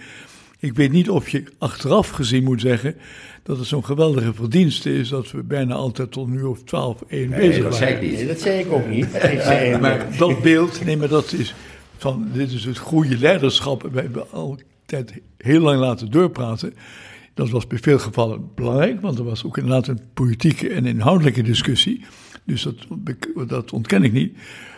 Ik 0.59 0.75
weet 0.75 0.91
niet 0.91 1.09
of 1.09 1.29
je 1.29 1.43
achteraf 1.57 2.09
gezien 2.09 2.43
moet 2.43 2.61
zeggen 2.61 2.95
dat 3.43 3.57
het 3.57 3.67
zo'n 3.67 3.85
geweldige 3.85 4.33
verdienste 4.33 4.97
is 4.97 5.09
dat 5.09 5.31
we 5.31 5.43
bijna 5.43 5.73
altijd 5.73 6.11
tot 6.11 6.27
nu 6.27 6.43
of 6.43 6.63
12, 6.63 7.03
1 7.07 7.29
nee, 7.29 7.39
bezig 7.39 7.63
dat 7.63 7.79
waren. 7.79 7.87
Zei 7.87 7.93
ik 7.93 8.01
niet. 8.01 8.13
Nee, 8.13 8.27
dat 8.27 8.39
zei 8.39 8.59
ik 8.59 8.71
ook 8.71 8.87
niet. 8.87 9.07
maar, 9.45 9.79
maar 9.81 10.17
dat 10.17 10.41
beeld, 10.41 10.85
nee, 10.85 10.97
maar 10.97 11.07
dat 11.07 11.33
is 11.33 11.53
van 12.01 12.27
dit 12.33 12.51
is 12.51 12.65
het 12.65 12.77
goede 12.77 13.17
leiderschap. 13.17 13.87
We 13.91 14.01
hebben 14.01 14.31
altijd 14.31 15.21
heel 15.37 15.59
lang 15.59 15.79
laten 15.79 16.11
doorpraten. 16.11 16.73
Dat 17.33 17.49
was 17.49 17.67
bij 17.67 17.77
veel 17.77 17.99
gevallen 17.99 18.49
belangrijk, 18.55 19.01
want 19.01 19.17
er 19.17 19.23
was 19.23 19.45
ook 19.45 19.57
inderdaad 19.57 19.87
een 19.87 20.01
politieke 20.13 20.69
en 20.69 20.85
inhoudelijke 20.85 21.41
discussie. 21.41 22.05
Dus 22.43 22.61
dat, 22.61 22.75
dat 23.47 23.71
ontken 23.71 24.03
ik 24.03 24.11
niet. 24.11 24.37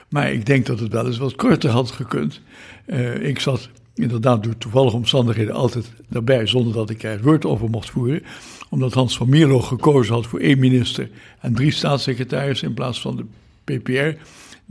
Maar 0.10 0.32
ik 0.32 0.46
denk 0.46 0.66
dat 0.66 0.80
het 0.80 0.92
wel 0.92 1.06
eens 1.06 1.18
wat 1.18 1.36
korter 1.36 1.70
had 1.70 1.92
gekund. 1.92 2.42
Uh, 2.86 3.28
ik 3.28 3.40
zat 3.40 3.70
inderdaad 3.94 4.44
door 4.44 4.58
toevallige 4.58 4.96
omstandigheden 4.96 5.56
altijd 5.56 5.92
daarbij, 6.10 6.48
zonder 6.48 6.74
dat 6.74 6.90
ik 6.90 7.04
er 7.04 7.12
het 7.12 7.22
woord 7.22 7.46
over 7.46 7.70
mocht 7.70 7.90
voeren. 7.90 8.24
Omdat 8.70 8.94
Hans 8.94 9.18
van 9.18 9.30
Mierlo 9.30 9.60
gekozen 9.60 10.14
had 10.14 10.28
voor 10.28 10.40
één 10.40 10.60
minister 10.60 11.10
en 11.40 11.54
drie 11.54 11.72
staatssecretarissen 11.72 12.68
in 12.68 12.74
plaats 12.74 13.02
van 13.02 13.16
de 13.16 13.26
PPR, 13.64 14.22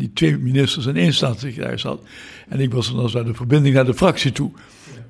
die 0.02 0.10
twee 0.14 0.38
ministers 0.38 0.86
en 0.86 0.96
één 0.96 1.14
staatssecretaris 1.14 1.82
had. 1.82 2.00
En 2.48 2.60
ik 2.60 2.72
was 2.72 2.90
dan 2.90 2.98
als 2.98 3.12
de 3.12 3.34
verbinding 3.34 3.74
naar 3.74 3.84
de 3.84 3.94
fractie 3.94 4.32
toe. 4.32 4.50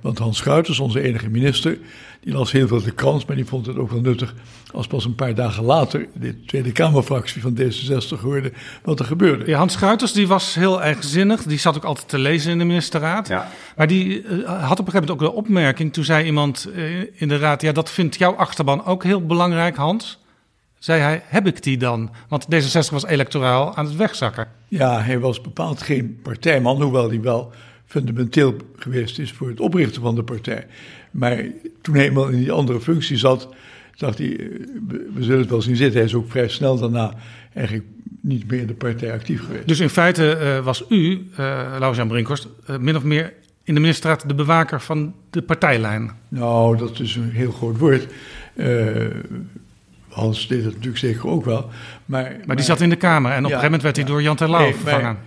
Want 0.01 0.19
Hans 0.19 0.37
Schuiters, 0.37 0.79
onze 0.79 1.01
enige 1.01 1.29
minister, 1.29 1.79
die 2.21 2.33
las 2.33 2.53
heel 2.53 2.69
veel 2.69 2.83
de 2.83 2.91
krant, 2.91 3.27
maar 3.27 3.37
die 3.37 3.45
vond 3.45 3.67
het 3.67 3.77
ook 3.77 3.91
wel 3.91 4.01
nuttig 4.01 4.35
als 4.73 4.87
pas 4.87 5.05
een 5.05 5.15
paar 5.15 5.35
dagen 5.35 5.65
later 5.65 6.09
de 6.15 6.45
Tweede 6.45 6.73
Kamerfractie 6.73 7.43
van 7.43 7.59
D66 7.59 8.21
hoorde 8.21 8.53
wat 8.83 8.99
er 8.99 9.05
gebeurde. 9.05 9.47
Ja, 9.47 9.59
Hans 9.59 9.73
Schuiters 9.73 10.13
die 10.13 10.27
was 10.27 10.55
heel 10.55 10.83
eigenzinnig, 10.83 11.43
die 11.43 11.59
zat 11.59 11.77
ook 11.77 11.85
altijd 11.85 12.09
te 12.09 12.19
lezen 12.19 12.51
in 12.51 12.59
de 12.59 12.65
ministerraad. 12.65 13.29
Ja. 13.29 13.51
Maar 13.77 13.87
die 13.87 14.23
uh, 14.23 14.69
had 14.69 14.79
op 14.81 14.87
een 14.87 14.93
gegeven 14.93 14.93
moment 14.93 15.11
ook 15.11 15.19
de 15.19 15.33
opmerking, 15.33 15.93
toen 15.93 16.05
zei 16.05 16.25
iemand 16.25 16.69
uh, 16.77 17.01
in 17.15 17.29
de 17.29 17.39
raad, 17.39 17.63
ja 17.63 17.73
dat 17.73 17.91
vindt 17.91 18.17
jouw 18.17 18.35
achterban 18.35 18.85
ook 18.85 19.05
heel 19.05 19.27
belangrijk 19.27 19.77
Hans. 19.77 20.19
Zei 20.83 21.01
hij, 21.01 21.23
heb 21.25 21.47
ik 21.47 21.63
die 21.63 21.77
dan? 21.77 22.11
Want 22.29 22.45
D66 22.45 22.91
was 22.91 23.07
electoraal 23.07 23.77
aan 23.77 23.85
het 23.85 23.97
wegzakken. 23.97 24.49
Ja, 24.69 25.01
hij 25.01 25.19
was 25.19 25.41
bepaald 25.41 25.83
geen 25.83 26.19
partijman, 26.23 26.83
hoewel 26.83 27.09
hij 27.09 27.21
wel 27.21 27.53
fundamenteel 27.87 28.57
geweest 28.77 29.19
is 29.19 29.33
voor 29.33 29.49
het 29.49 29.61
oprichten 29.61 30.03
van 30.03 30.15
de 30.15 30.23
partij. 30.23 30.67
Maar 31.11 31.45
toen 31.83 31.95
hij 31.95 32.05
eenmaal 32.05 32.29
in 32.29 32.39
die 32.39 32.53
andere 32.53 32.81
functie 32.81 33.17
zat, 33.17 33.49
dacht 33.97 34.19
hij, 34.19 34.37
we 35.15 35.23
zullen 35.23 35.39
het 35.39 35.51
wel 35.51 35.63
zien 35.63 35.77
zitten. 35.77 35.97
Hij 35.97 36.09
is 36.09 36.15
ook 36.15 36.31
vrij 36.31 36.49
snel 36.49 36.79
daarna 36.79 37.15
eigenlijk 37.55 37.87
niet 38.21 38.51
meer 38.51 38.61
in 38.61 38.67
de 38.67 38.75
partij 38.75 39.13
actief 39.13 39.45
geweest. 39.45 39.69
Dus 39.69 39.81
in 39.81 39.91
feite 39.91 40.39
uh, 40.41 40.65
was 40.65 40.85
u, 40.89 41.11
uh, 41.11 41.37
Laurens-Jan 41.39 42.09
Brinkhorst, 42.09 42.49
uh, 42.71 42.77
min 42.77 42.97
of 42.97 43.03
meer 43.03 43.33
in 43.65 43.75
de 43.75 43.81
ministerraad 43.81 44.29
de 44.29 44.35
bewaker 44.35 44.81
van 44.81 45.15
de 45.31 45.43
partijlijn. 45.43 46.11
Nou, 46.29 46.77
dat 46.77 47.01
is 47.01 47.17
een 47.17 47.31
heel 47.31 47.53
groot 47.53 47.79
woord. 47.79 48.07
Hans 50.13 50.49
deed 50.49 50.59
het 50.59 50.73
natuurlijk 50.73 50.99
zeker 50.99 51.29
ook 51.29 51.45
wel. 51.45 51.61
Maar, 52.05 52.23
maar, 52.23 52.37
maar 52.47 52.57
die 52.57 52.65
zat 52.65 52.81
in 52.81 52.89
de 52.89 52.97
Kamer 52.97 53.31
en 53.33 53.45
op 53.45 53.51
ja, 53.51 53.57
een 53.57 53.61
gegeven 53.61 53.65
moment 53.65 53.83
werd 53.83 53.97
hij 53.97 54.05
ja. 54.05 54.11
door 54.11 54.23
Jan 54.23 54.37
Terlouw 54.37 54.61
nee, 54.61 54.75
vervangen. 54.75 55.19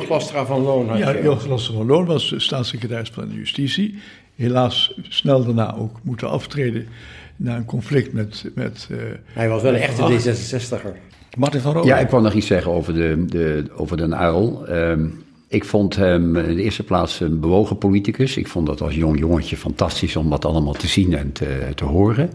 Glastra 0.00 0.44
van 0.46 0.60
Loon 0.62 0.88
had 0.88 0.98
Ja. 0.98 1.20
Jan 1.22 1.38
Glastra 1.38 1.74
van 1.74 1.86
Loon 1.86 2.06
was 2.06 2.34
staatssecretaris 2.36 3.10
van 3.10 3.30
Justitie. 3.32 3.98
Helaas 4.36 4.94
snel 5.02 5.44
daarna 5.44 5.74
ook 5.74 5.98
moeten 6.02 6.30
aftreden 6.30 6.88
na 7.36 7.56
een 7.56 7.64
conflict 7.64 8.12
met... 8.12 8.50
met 8.54 8.88
uh, 8.90 8.98
Hij 9.24 9.48
was 9.48 9.62
wel 9.62 9.74
een 9.74 9.80
echte 9.80 10.02
D66er. 10.02 10.96
Martin 11.38 11.60
van 11.60 11.72
Rooij. 11.72 11.86
Ja, 11.86 11.98
ik 11.98 12.08
wou 12.08 12.22
nog 12.22 12.32
iets 12.32 12.46
zeggen 12.46 12.72
over, 12.72 12.94
de, 12.94 13.24
de, 13.26 13.64
over 13.76 13.96
Den 13.96 14.16
Uil. 14.16 14.68
Um, 14.70 15.24
ik 15.48 15.64
vond 15.64 15.96
hem 15.96 16.36
in 16.36 16.56
de 16.56 16.62
eerste 16.62 16.82
plaats 16.82 17.20
een 17.20 17.40
bewogen 17.40 17.78
politicus. 17.78 18.36
Ik 18.36 18.48
vond 18.48 18.66
dat 18.66 18.80
als 18.80 18.94
jong 18.94 19.18
jongetje 19.18 19.56
fantastisch 19.56 20.16
om 20.16 20.30
dat 20.30 20.44
allemaal 20.44 20.72
te 20.72 20.86
zien 20.86 21.14
en 21.14 21.32
te, 21.32 21.58
te 21.74 21.84
horen. 21.84 22.30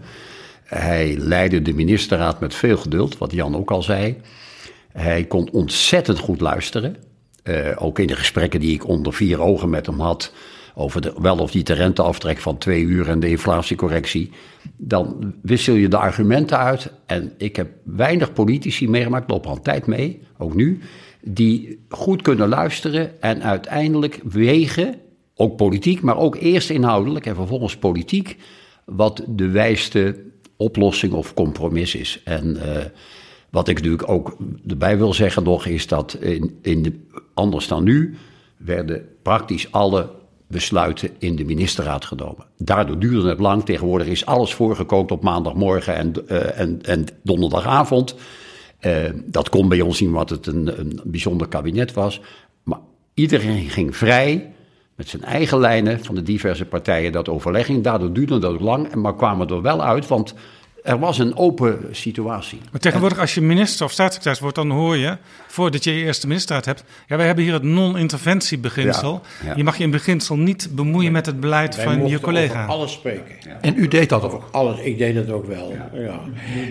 Hij 0.64 1.16
leidde 1.18 1.62
de 1.62 1.74
ministerraad 1.74 2.40
met 2.40 2.54
veel 2.54 2.76
geduld, 2.76 3.18
wat 3.18 3.32
Jan 3.32 3.56
ook 3.56 3.70
al 3.70 3.82
zei. 3.82 4.16
Hij 4.92 5.24
kon 5.24 5.50
ontzettend 5.52 6.18
goed 6.18 6.40
luisteren. 6.40 6.96
Uh, 7.44 7.70
ook 7.78 7.98
in 7.98 8.06
de 8.06 8.16
gesprekken 8.16 8.60
die 8.60 8.74
ik 8.74 8.88
onder 8.88 9.12
vier 9.12 9.40
ogen 9.40 9.70
met 9.70 9.86
hem 9.86 10.00
had. 10.00 10.32
over 10.74 11.00
de, 11.00 11.14
wel 11.18 11.38
of 11.38 11.54
niet 11.54 11.66
de 11.66 11.72
renteaftrek 11.72 12.38
van 12.38 12.58
twee 12.58 12.82
uur 12.82 13.08
en 13.08 13.20
de 13.20 13.28
inflatiecorrectie. 13.28 14.30
dan 14.76 15.34
wissel 15.42 15.74
je 15.74 15.88
de 15.88 15.96
argumenten 15.96 16.58
uit. 16.58 16.92
En 17.06 17.32
ik 17.36 17.56
heb 17.56 17.68
weinig 17.84 18.32
politici 18.32 18.88
meegemaakt, 18.88 19.30
loop 19.30 19.46
al 19.46 19.56
een 19.56 19.62
tijd 19.62 19.86
mee, 19.86 20.22
ook 20.38 20.54
nu. 20.54 20.80
die 21.22 21.84
goed 21.88 22.22
kunnen 22.22 22.48
luisteren 22.48 23.22
en 23.22 23.42
uiteindelijk 23.42 24.20
wegen. 24.24 24.94
ook 25.34 25.56
politiek, 25.56 26.00
maar 26.00 26.16
ook 26.16 26.36
eerst 26.36 26.70
inhoudelijk 26.70 27.26
en 27.26 27.34
vervolgens 27.34 27.76
politiek. 27.76 28.36
wat 28.84 29.24
de 29.28 29.48
wijste 29.48 30.32
oplossing 30.64 31.12
of 31.12 31.34
compromis 31.34 31.94
is. 31.94 32.20
En 32.24 32.56
uh, 32.56 32.62
wat 33.50 33.68
ik 33.68 33.76
natuurlijk 33.76 34.08
ook 34.08 34.36
erbij 34.68 34.96
wil 34.96 35.14
zeggen 35.14 35.42
nog, 35.42 35.66
is 35.66 35.86
dat 35.86 36.16
in, 36.20 36.58
in 36.62 36.82
de, 36.82 36.92
anders 37.34 37.68
dan 37.68 37.84
nu 37.84 38.16
werden 38.56 39.08
praktisch 39.22 39.72
alle 39.72 40.10
besluiten 40.46 41.10
in 41.18 41.36
de 41.36 41.44
ministerraad 41.44 42.04
genomen. 42.04 42.46
Daardoor 42.58 42.98
duurde 42.98 43.28
het 43.28 43.40
lang. 43.40 43.64
Tegenwoordig 43.64 44.06
is 44.06 44.26
alles 44.26 44.54
voorgekookt 44.54 45.10
op 45.10 45.22
maandagmorgen 45.22 45.94
en, 45.94 46.12
uh, 46.28 46.60
en, 46.60 46.82
en 46.82 47.06
donderdagavond. 47.22 48.14
Uh, 48.80 49.04
dat 49.24 49.48
kon 49.48 49.68
bij 49.68 49.80
ons 49.80 49.96
zien 49.96 50.12
wat 50.12 50.30
het 50.30 50.46
een, 50.46 50.78
een 50.80 51.00
bijzonder 51.04 51.48
kabinet 51.48 51.92
was. 51.92 52.20
Maar 52.62 52.80
iedereen 53.14 53.70
ging 53.70 53.96
vrij 53.96 54.53
met 54.96 55.08
zijn 55.08 55.22
eigen 55.22 55.58
lijnen 55.58 56.04
van 56.04 56.14
de 56.14 56.22
diverse 56.22 56.64
partijen 56.64 57.12
dat 57.12 57.28
overlegging. 57.28 57.82
Daardoor 57.82 58.12
duurde 58.12 58.38
dat 58.38 58.52
ook 58.52 58.60
lang, 58.60 58.94
maar 58.94 59.16
kwamen 59.16 59.48
er 59.48 59.62
wel 59.62 59.82
uit, 59.82 60.08
want 60.08 60.34
er 60.84 60.98
was 60.98 61.18
een 61.18 61.36
open 61.36 61.78
situatie. 61.90 62.60
Maar 62.70 62.80
tegenwoordig, 62.80 63.18
als 63.18 63.34
je 63.34 63.40
minister 63.40 63.86
of 63.86 63.92
staatssecretaris 63.92 64.40
wordt, 64.40 64.56
dan 64.56 64.70
hoor 64.70 64.96
je, 64.96 65.16
voordat 65.46 65.84
je 65.84 65.98
je 65.98 66.04
eerste 66.04 66.26
ministerraad 66.26 66.64
hebt, 66.64 66.84
ja, 67.06 67.16
wij 67.16 67.26
hebben 67.26 67.44
hier 67.44 67.52
het 67.52 67.62
non-interventiebeginsel. 67.62 69.20
Ja, 69.42 69.48
ja. 69.48 69.56
Je 69.56 69.64
mag 69.64 69.76
je 69.76 69.84
in 69.84 69.90
beginsel 69.90 70.36
niet 70.36 70.68
bemoeien 70.72 71.12
met 71.12 71.26
het 71.26 71.40
beleid 71.40 71.76
Wij 71.76 71.84
van 71.84 72.06
je 72.06 72.20
collega. 72.20 72.62
over 72.62 72.72
alles 72.74 72.92
spreken. 72.92 73.34
En 73.60 73.74
u 73.76 73.88
deed 73.88 74.08
dat 74.08 74.22
ook. 74.22 74.48
Alles, 74.50 74.78
ik 74.78 74.98
deed 74.98 75.14
dat 75.14 75.30
ook 75.30 75.46
wel. 75.46 75.74
Ja. 75.92 76.20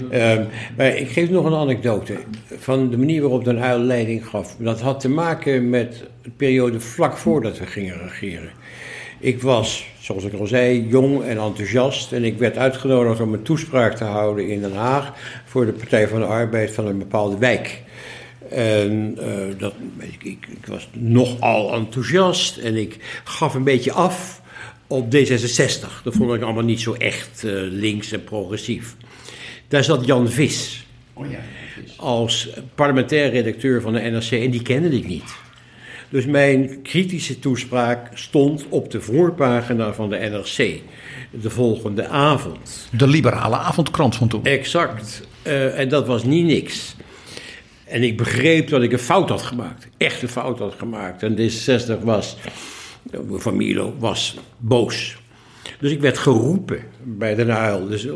Ehm, 0.09 0.43
maar 0.77 0.87
ik 0.87 1.09
geef 1.09 1.29
nog 1.29 1.45
een 1.45 1.55
anekdote 1.55 2.17
van 2.57 2.89
de 2.89 2.97
manier 2.97 3.21
waarop 3.21 3.43
Den 3.43 3.63
Uyl 3.63 3.79
leiding 3.79 4.27
gaf. 4.27 4.55
Dat 4.59 4.81
had 4.81 4.99
te 4.99 5.09
maken 5.09 5.69
met 5.69 6.03
de 6.21 6.29
periode 6.29 6.79
vlak 6.79 7.17
voordat 7.17 7.57
we 7.57 7.65
gingen 7.65 7.97
regeren. 7.99 8.49
Ik 9.23 9.41
was, 9.41 9.85
zoals 9.99 10.23
ik 10.23 10.33
al 10.33 10.47
zei, 10.47 10.87
jong 10.87 11.23
en 11.23 11.37
enthousiast. 11.37 12.11
En 12.11 12.23
ik 12.23 12.37
werd 12.37 12.57
uitgenodigd 12.57 13.19
om 13.19 13.33
een 13.33 13.41
toespraak 13.41 13.95
te 13.95 14.03
houden 14.03 14.47
in 14.47 14.61
Den 14.61 14.73
Haag 14.75 15.13
voor 15.45 15.65
de 15.65 15.71
Partij 15.71 16.07
van 16.07 16.19
de 16.19 16.25
Arbeid 16.25 16.71
van 16.71 16.87
een 16.87 16.97
bepaalde 16.97 17.37
wijk. 17.37 17.81
En 18.49 19.17
eh, 19.19 19.59
dat, 19.59 19.73
ik, 19.99 20.23
ik, 20.23 20.47
ik 20.49 20.65
was 20.65 20.89
nogal 20.91 21.73
enthousiast 21.73 22.57
en 22.57 22.75
ik 22.75 23.21
gaf 23.23 23.53
een 23.53 23.63
beetje 23.63 23.91
af 23.91 24.41
op 24.87 25.15
D66. 25.15 26.03
Dat 26.03 26.13
vond 26.13 26.33
ik 26.33 26.41
allemaal 26.41 26.63
niet 26.63 26.81
zo 26.81 26.93
echt 26.93 27.43
eh, 27.43 27.51
links 27.55 28.11
en 28.11 28.23
progressief. 28.23 28.95
Daar 29.67 29.83
zat 29.83 30.05
Jan 30.05 30.29
Vis 30.29 30.85
als 31.97 32.49
parlementair 32.75 33.29
redacteur 33.29 33.81
van 33.81 33.93
de 33.93 33.99
NRC 33.99 34.31
en 34.31 34.51
die 34.51 34.61
kende 34.61 34.97
ik 34.97 35.07
niet. 35.07 35.41
Dus 36.13 36.25
mijn 36.25 36.81
kritische 36.81 37.39
toespraak 37.39 38.17
stond 38.17 38.65
op 38.69 38.91
de 38.91 39.01
voorpagina 39.01 39.93
van 39.93 40.09
de 40.09 40.17
NRC 40.17 40.81
de 41.31 41.49
volgende 41.49 42.07
avond. 42.07 42.89
De 42.91 43.07
liberale 43.07 43.57
avondkrant 43.57 44.15
van 44.15 44.27
toen. 44.27 44.45
Exact. 44.45 45.27
Eh, 45.41 45.79
en 45.79 45.89
dat 45.89 46.07
was 46.07 46.23
niet 46.23 46.45
niks. 46.45 46.95
En 47.85 48.03
ik 48.03 48.17
begreep 48.17 48.69
dat 48.69 48.81
ik 48.81 48.91
een 48.91 48.99
fout 48.99 49.29
had 49.29 49.41
gemaakt. 49.41 49.87
Echt 49.97 50.21
een 50.21 50.27
fout 50.29 50.59
had 50.59 50.73
gemaakt. 50.77 51.23
En 51.23 51.37
D66 51.37 52.03
was, 52.03 52.37
van 53.29 53.55
Milo, 53.55 53.95
was 53.99 54.37
boos. 54.57 55.17
Dus 55.79 55.91
ik 55.91 56.01
werd 56.01 56.17
geroepen 56.17 56.79
bij 57.03 57.35
de 57.35 57.45
Uyl. 57.45 57.87
Dus 57.87 58.07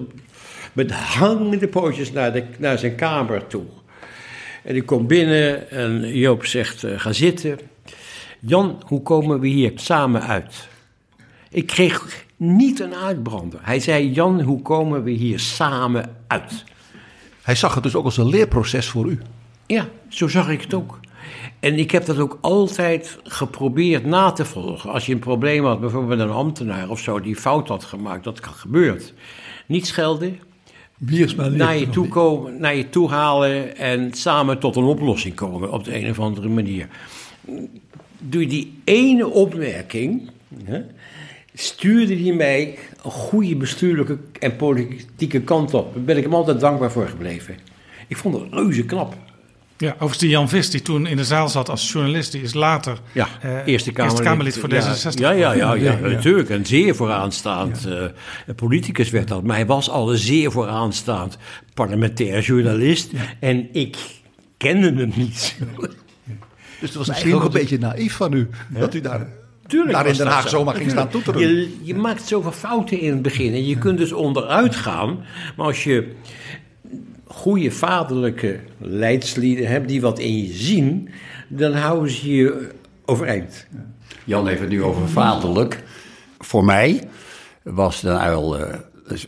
met 0.74 0.92
hangende 0.92 1.68
pootjes 1.68 2.12
naar, 2.12 2.34
de, 2.34 2.44
naar 2.58 2.80
zijn 2.80 2.96
kamer 2.96 3.48
toe. 3.48 3.66
En 4.64 4.76
ik 4.76 4.86
kom 4.86 5.08
binnen 5.08 5.70
en 5.70 6.18
Joop 6.18 6.46
zegt, 6.46 6.84
eh, 6.84 7.00
ga 7.00 7.14
zitten. 7.14 7.60
Jan, 8.40 8.82
hoe 8.86 9.02
komen 9.02 9.40
we 9.40 9.48
hier 9.48 9.72
samen 9.76 10.22
uit? 10.22 10.68
Ik 11.50 11.68
kreeg 11.68 12.26
niet 12.36 12.80
een 12.80 12.96
uitbrander. 12.96 13.60
Hij 13.64 13.80
zei, 13.80 14.12
Jan, 14.12 14.42
hoe 14.42 14.62
komen 14.62 15.04
we 15.04 15.12
hier 15.12 15.40
samen 15.40 16.16
uit? 16.28 16.64
Hij 17.42 17.56
zag 17.56 17.74
het 17.74 17.84
dus 17.84 17.96
ook 17.96 18.06
als 18.06 18.18
een 18.18 18.30
leerproces 18.30 18.88
voor 18.88 19.06
u. 19.06 19.20
Ja, 19.66 19.88
zo 20.10 20.28
zag 20.28 20.50
ik 20.50 20.62
het 20.62 20.74
ook. 20.74 21.00
En 21.60 21.80
ik 21.80 21.92
heb 21.92 22.06
dat 22.06 22.18
ook 22.18 22.38
altijd 22.42 23.20
geprobeerd 23.24 24.06
na 24.06 24.32
te 24.32 24.46
volgen. 24.46 24.92
Als 24.92 25.06
je 25.06 25.14
een 25.14 25.20
probleem 25.20 25.66
had, 25.66 25.80
bijvoorbeeld 25.80 26.18
met 26.18 26.28
een 26.28 26.34
ambtenaar 26.34 26.90
of 26.90 27.00
zo, 27.00 27.20
die 27.20 27.36
fout 27.36 27.68
had 27.68 27.84
gemaakt, 27.84 28.24
dat 28.24 28.40
gebeurt. 28.44 29.14
Niet 29.66 29.88
schelden, 29.88 30.40
naar 31.52 31.78
je, 31.78 31.90
toe 31.90 32.08
komen, 32.08 32.60
naar 32.60 32.76
je 32.76 32.90
toe 32.90 33.10
halen 33.10 33.78
en 33.78 34.14
samen 34.14 34.60
tot 34.60 34.76
een 34.76 34.84
oplossing 34.84 35.36
komen 35.36 35.72
op 35.72 35.84
de 35.84 35.96
een 35.96 36.10
of 36.10 36.20
andere 36.20 36.50
manier. 36.50 36.88
Door 38.20 38.48
die 38.48 38.82
ene 38.84 39.28
opmerking 39.28 40.30
hè, 40.64 40.82
stuurde 41.54 42.16
hij 42.24 42.34
mij 42.34 42.78
een 43.04 43.12
goede 43.12 43.56
bestuurlijke 43.56 44.18
en 44.40 44.56
politieke 44.56 45.42
kant 45.42 45.74
op. 45.74 45.94
Daar 45.94 46.04
ben 46.04 46.18
ik 46.18 46.24
hem 46.24 46.34
altijd 46.34 46.60
dankbaar 46.60 46.92
voor 46.92 47.08
gebleven. 47.08 47.56
Ik 48.08 48.18
vond 48.18 48.36
het 48.36 48.54
reuze 48.54 48.86
knap. 48.86 49.16
Ja, 49.78 49.92
overigens 49.92 50.18
die 50.18 50.30
Jan 50.30 50.50
Vis, 50.50 50.70
die 50.70 50.82
toen 50.82 51.08
in 51.08 51.18
de 51.18 51.24
zaal 51.24 51.50
zat 51.50 51.70
als 51.70 51.92
journalist, 51.92 52.32
die 52.32 52.42
is 52.42 52.54
later 52.54 52.98
Ja, 53.12 53.28
eh, 53.42 53.68
Eerste 53.68 53.92
Kamerlid, 53.92 54.22
Kamerlid 54.22 54.58
voor 54.58 54.74
ja, 54.74 54.96
D66. 54.96 55.14
Ja, 55.14 55.32
ja, 55.32 55.54
ja, 55.54 55.74
ja, 55.74 55.74
Ja, 55.74 55.92
ja. 55.92 56.08
natuurlijk. 56.08 56.50
Een 56.50 56.66
zeer 56.66 56.96
vooraanstaand 56.96 57.86
eh, 57.86 58.56
politicus 58.56 59.10
werd 59.10 59.28
dat. 59.28 59.44
Maar 59.44 59.56
hij 59.56 59.66
was 59.66 59.90
al 59.90 60.12
een 60.12 60.18
zeer 60.18 60.52
vooraanstaand 60.52 61.38
parlementair 61.74 62.42
journalist. 62.42 63.12
En 63.40 63.68
ik 63.72 63.98
kende 64.58 64.94
hem 64.94 65.12
niet. 65.16 65.58
Dus 66.80 66.90
het 66.90 66.98
was 66.98 67.08
eigenlijk 67.10 67.40
ook 67.42 67.48
een 67.54 67.60
beetje 67.60 67.78
naïef 67.80 68.14
van 68.14 68.34
u. 68.34 68.50
Dat 68.70 68.94
u 68.94 69.02
daar, 69.02 69.28
Tuurlijk 69.68 69.92
daar 69.94 70.06
in 70.08 70.14
Den 70.14 70.26
dat 70.26 70.34
Haag 70.34 70.44
zo. 70.50 70.58
zomaar 70.58 70.76
ging 70.76 70.92
staan 70.92 71.10
toeteren. 71.10 71.42
Je, 71.42 71.78
je 71.82 71.96
maakt 71.96 72.28
zoveel 72.28 72.52
fouten 72.52 73.00
in 73.00 73.12
het 73.12 73.22
begin. 73.22 73.54
En 73.54 73.66
je 73.66 73.78
kunt 73.78 73.98
dus 73.98 74.12
onderuit 74.12 74.76
gaan. 74.76 75.24
Maar 75.58 75.66
als 75.66 75.84
je 75.84 76.12
goede 77.26 77.72
vaderlijke 77.72 78.60
leidslieden 78.78 79.68
hebt 79.68 79.88
die 79.88 80.02
wat 80.02 80.20
in 80.20 80.38
je 80.44 80.54
zien, 80.54 81.10
dan 81.48 81.74
houden 81.74 82.12
ze 82.12 82.32
je 82.36 82.70
overeind. 83.06 83.68
Jan 84.24 84.48
heeft 84.48 84.60
het 84.60 84.70
nu 84.70 84.84
over 84.84 85.08
vaderlijk. 85.10 85.84
Voor 86.40 86.64
mij 86.66 87.08
was 87.64 88.02
Den 88.02 88.28
Uyl 88.28 88.58
eh, 88.58 88.76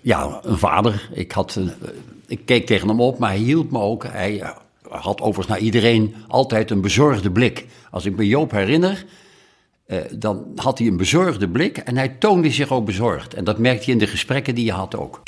ja, 0.01 0.39
een 0.43 0.57
vader. 0.57 1.09
Ik, 1.13 1.31
had, 1.31 1.55
een- 1.55 1.67
eh, 1.81 1.89
ik 2.27 2.45
keek 2.45 2.65
tegen 2.65 2.87
hem 2.87 3.01
op, 3.01 3.19
maar 3.19 3.29
hij 3.29 3.37
hield 3.39 3.71
me 3.71 3.79
ook. 3.79 4.03
Hij 4.07 4.53
had 4.89 5.21
overigens 5.21 5.47
naar 5.47 5.59
iedereen 5.59 6.15
altijd 6.27 6.71
een 6.71 6.81
bezorgde 6.81 7.31
blik. 7.31 7.65
Als 7.91 8.05
ik 8.05 8.15
me 8.15 8.27
Joop 8.27 8.51
herinner, 8.51 9.05
eh, 9.85 9.97
dan 10.11 10.45
had 10.55 10.77
hij 10.77 10.87
een 10.87 10.97
bezorgde 10.97 11.49
blik 11.49 11.77
en 11.77 11.97
hij 11.97 12.09
toonde 12.09 12.51
zich 12.51 12.71
ook 12.71 12.85
bezorgd. 12.85 13.33
En 13.33 13.43
dat 13.43 13.57
merkte 13.57 13.85
je 13.85 13.91
in 13.91 13.97
de 13.97 14.07
gesprekken 14.07 14.55
die 14.55 14.65
je 14.65 14.71
had 14.71 14.95
ook. 14.97 15.23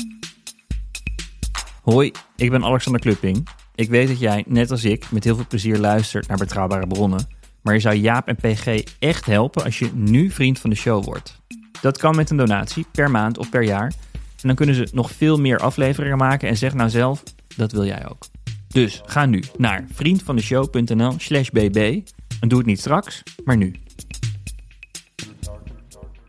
Hoi, 1.82 2.12
ik 2.36 2.50
ben 2.50 2.64
Alexander 2.64 3.02
Klupping. 3.02 3.48
Ik 3.76 3.90
weet 3.90 4.08
dat 4.08 4.20
jij, 4.20 4.44
net 4.48 4.72
als 4.72 4.84
ik, 4.84 5.12
met 5.12 5.24
heel 5.24 5.36
veel 5.36 5.48
plezier 5.48 5.78
luistert 5.78 6.28
naar 6.28 6.38
betrouwbare 6.38 6.88
bronnen. 6.88 7.28
Maar 7.62 7.74
je 7.74 7.80
zou 7.80 7.96
Jaap 7.96 8.28
en 8.28 8.36
PG 8.36 8.84
echt 9.00 9.26
helpen 9.26 9.64
als 9.64 9.80
je 9.80 9.90
nu 9.94 10.30
vriend 10.30 10.60
van 10.60 10.70
de 10.70 10.76
show 10.76 11.04
wordt. 11.04 11.40
Dat 11.82 11.98
kan 11.98 12.16
met 12.16 12.30
een 12.30 12.38
donatie, 12.38 12.86
per 12.92 13.12
maand 13.12 13.38
of 13.38 13.50
per 13.50 13.64
jaar. 13.64 13.94
En 14.14 14.48
dan 14.48 14.56
kunnen 14.56 14.76
ze 14.76 14.88
nog 14.92 15.12
veel 15.12 15.38
meer 15.38 15.60
afleveringen 15.60 16.18
maken 16.18 16.50
en 16.50 16.58
zeg 16.58 16.74
nou 16.74 16.90
zelf, 16.90 17.24
dat 17.56 17.72
wil 17.72 17.86
jij 17.86 18.10
ook. 18.10 18.26
Dus 18.72 19.02
ga 19.06 19.26
nu 19.26 19.44
naar 19.58 19.86
vriendvandeshow.nl 19.94 21.14
slash 21.18 21.50
bb. 21.50 22.02
En 22.40 22.48
doe 22.48 22.58
het 22.58 22.68
niet 22.68 22.80
straks, 22.80 23.24
maar 23.44 23.58
nu. 23.58 23.76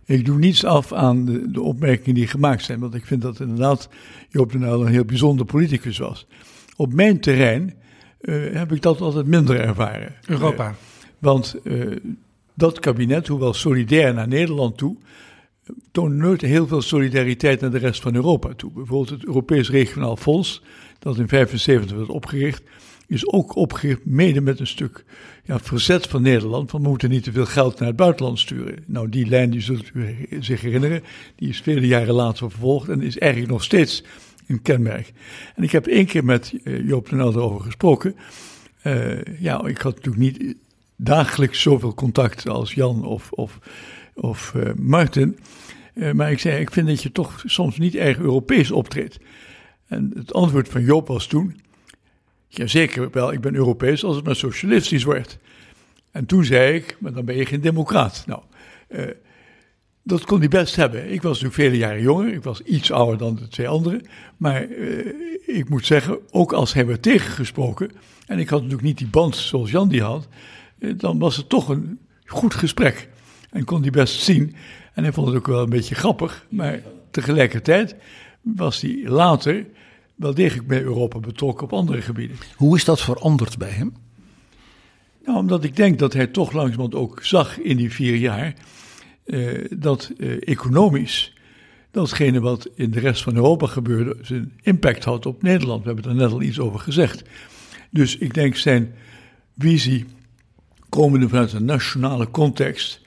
Ik 0.05 0.24
doe 0.24 0.38
niets 0.38 0.64
af 0.64 0.93
aan 0.93 1.24
de, 1.24 1.51
de 1.51 1.61
opmerkingen 1.61 2.14
die 2.14 2.26
gemaakt 2.26 2.62
zijn, 2.62 2.80
want 2.80 2.95
ik 2.95 3.07
vind 3.07 3.22
dat 3.22 3.40
inderdaad 3.40 3.88
Joop 4.28 4.53
den 4.53 4.62
Uyl 4.62 4.80
een 4.80 4.93
heel 4.93 5.05
bijzonder 5.05 5.47
politicus 5.47 5.99
was. 5.99 6.26
Op 6.76 6.93
mijn 6.93 7.20
terrein 7.20 7.74
eh, 8.20 8.34
heb 8.53 8.72
ik 8.72 8.82
dat 8.82 9.01
altijd 9.01 9.26
minder 9.26 9.61
ervaren. 9.61 10.14
Europa. 10.26 10.68
Eh, 10.68 10.74
want 11.18 11.57
eh, 11.64 11.97
dat 12.55 12.78
kabinet, 12.78 13.26
hoewel 13.26 13.55
solidair 13.55 14.14
naar 14.14 14.28
Nederland 14.28 14.76
toe, 14.76 14.97
toonde 15.93 16.14
nooit 16.16 16.40
heel 16.40 16.66
veel 16.66 16.82
solidariteit 16.82 17.61
naar 17.61 17.70
de 17.70 17.78
rest 17.78 18.03
van 18.03 18.14
Europa 18.14 18.55
toe. 18.55 18.72
Bijvoorbeeld 18.72 19.11
het 19.11 19.24
Europees 19.24 19.70
Regionaal 19.70 20.16
Fonds, 20.16 20.62
dat 21.03 21.18
in 21.18 21.26
1975 21.26 21.96
werd 21.96 22.09
opgericht, 22.09 22.62
is 23.07 23.28
ook 23.28 23.57
opgericht 23.57 24.05
mede 24.05 24.40
met 24.40 24.61
een 24.61 24.66
stuk 24.66 25.05
ja, 25.44 25.59
verzet 25.59 26.07
van 26.07 26.22
Nederland. 26.22 26.70
Want 26.70 26.84
we 26.84 26.88
moeten 26.88 27.11
niet 27.11 27.22
te 27.22 27.32
veel 27.32 27.46
geld 27.46 27.78
naar 27.78 27.88
het 27.88 27.96
buitenland 27.96 28.38
sturen. 28.38 28.84
Nou, 28.86 29.09
die 29.09 29.26
lijn, 29.26 29.50
die 29.50 29.61
zult 29.61 29.90
u 29.94 30.26
zich 30.40 30.61
herinneren, 30.61 31.03
die 31.36 31.48
is 31.48 31.61
vele 31.61 31.86
jaren 31.86 32.14
later 32.14 32.50
vervolgd 32.50 32.88
en 32.88 33.03
is 33.03 33.18
eigenlijk 33.18 33.53
nog 33.53 33.64
steeds 33.64 34.05
een 34.46 34.62
kenmerk. 34.62 35.12
En 35.55 35.62
ik 35.62 35.70
heb 35.70 35.86
één 35.86 36.07
keer 36.07 36.24
met 36.24 36.55
eh, 36.64 36.86
Joop 36.86 37.09
den 37.09 37.18
Uyl 37.18 37.32
erover 37.32 37.61
gesproken. 37.61 38.16
Eh, 38.82 39.24
ja, 39.40 39.64
ik 39.64 39.78
had 39.78 39.94
natuurlijk 39.94 40.22
niet 40.22 40.57
dagelijks 40.96 41.62
zoveel 41.62 41.94
contact 41.94 42.48
als 42.48 42.74
Jan 42.74 43.05
of, 43.05 43.30
of, 43.30 43.59
of 44.14 44.55
eh, 44.55 44.72
Martin. 44.76 45.38
Maar 46.12 46.30
ik 46.30 46.38
zei, 46.38 46.61
ik 46.61 46.70
vind 46.70 46.86
dat 46.86 47.03
je 47.03 47.12
toch 47.12 47.42
soms 47.46 47.78
niet 47.78 47.94
erg 47.94 48.18
Europees 48.18 48.70
optreedt. 48.70 49.18
En 49.93 50.12
het 50.14 50.32
antwoord 50.32 50.68
van 50.68 50.82
Joop 50.82 51.09
was 51.09 51.26
toen, 51.26 51.57
jazeker 52.49 53.11
wel, 53.11 53.32
ik 53.32 53.40
ben 53.40 53.55
Europees 53.55 54.05
als 54.05 54.16
het 54.16 54.24
maar 54.24 54.36
socialistisch 54.36 55.05
wordt. 55.05 55.38
En 56.11 56.26
toen 56.26 56.45
zei 56.45 56.74
ik, 56.74 56.97
maar 57.01 57.12
dan 57.12 57.24
ben 57.24 57.36
je 57.36 57.47
geen 57.47 57.61
democraat. 57.61 58.24
Nou, 58.26 58.43
eh, 58.88 59.05
dat 60.03 60.24
kon 60.24 60.38
hij 60.38 60.49
best 60.49 60.76
hebben. 60.76 61.12
Ik 61.12 61.22
was 61.22 61.40
natuurlijk 61.40 61.55
vele 61.55 61.76
jaren 61.76 62.03
jonger, 62.03 62.32
ik 62.32 62.43
was 62.43 62.61
iets 62.61 62.90
ouder 62.90 63.18
dan 63.18 63.34
de 63.34 63.49
twee 63.49 63.68
anderen. 63.68 64.03
Maar 64.36 64.62
eh, 64.62 65.07
ik 65.47 65.68
moet 65.68 65.86
zeggen, 65.86 66.18
ook 66.30 66.53
als 66.53 66.72
hij 66.72 66.86
werd 66.86 67.03
tegengesproken, 67.03 67.90
en 68.26 68.38
ik 68.38 68.49
had 68.49 68.59
natuurlijk 68.59 68.88
niet 68.88 68.99
die 68.99 69.07
band 69.07 69.36
zoals 69.36 69.70
Jan 69.70 69.88
die 69.88 70.03
had, 70.03 70.28
eh, 70.78 70.93
dan 70.97 71.18
was 71.18 71.36
het 71.36 71.49
toch 71.49 71.68
een 71.68 71.99
goed 72.24 72.55
gesprek. 72.55 73.09
En 73.51 73.64
kon 73.64 73.82
hij 73.82 73.90
best 73.90 74.20
zien. 74.20 74.55
En 74.95 75.03
hij 75.03 75.12
vond 75.12 75.26
het 75.26 75.36
ook 75.36 75.47
wel 75.47 75.62
een 75.62 75.70
beetje 75.70 75.95
grappig, 75.95 76.47
maar 76.49 76.80
tegelijkertijd 77.11 77.97
was 78.43 78.80
hij 78.80 79.03
later 79.05 79.66
wel 80.23 80.35
degelijk 80.35 80.68
bij 80.68 80.83
Europa 80.83 81.18
betrokken 81.18 81.64
op 81.64 81.73
andere 81.73 82.03
gebieden. 82.03 82.37
Hoe 82.57 82.77
is 82.77 82.85
dat 82.85 83.01
veranderd 83.01 83.59
bij 83.59 83.70
hem? 83.70 83.95
Nou, 85.25 85.39
omdat 85.39 85.64
ik 85.64 85.77
denk 85.77 85.99
dat 85.99 86.12
hij 86.12 86.27
toch 86.27 86.53
langzamerhand 86.53 86.95
ook 86.95 87.25
zag 87.25 87.59
in 87.59 87.77
die 87.77 87.93
vier 87.93 88.16
jaar 88.16 88.55
eh, 89.25 89.64
dat 89.70 90.12
eh, 90.18 90.49
economisch 90.49 91.33
datgene 91.91 92.41
wat 92.41 92.68
in 92.75 92.91
de 92.91 93.01
rest 93.01 93.23
van 93.23 93.37
Europa 93.37 93.66
gebeurde 93.66 94.16
zijn 94.23 94.53
impact 94.62 95.05
had 95.05 95.27
op 95.27 95.43
Nederland. 95.43 95.85
We 95.85 95.93
hebben 95.93 96.11
er 96.11 96.16
net 96.16 96.33
al 96.33 96.43
iets 96.43 96.59
over 96.59 96.81
gezegd. 96.81 97.23
Dus 97.91 98.16
ik 98.16 98.35
denk 98.35 98.57
zijn 98.57 98.95
visie, 99.59 100.07
komende 100.89 101.29
vanuit 101.29 101.53
een 101.53 101.64
nationale 101.64 102.31
context, 102.31 103.01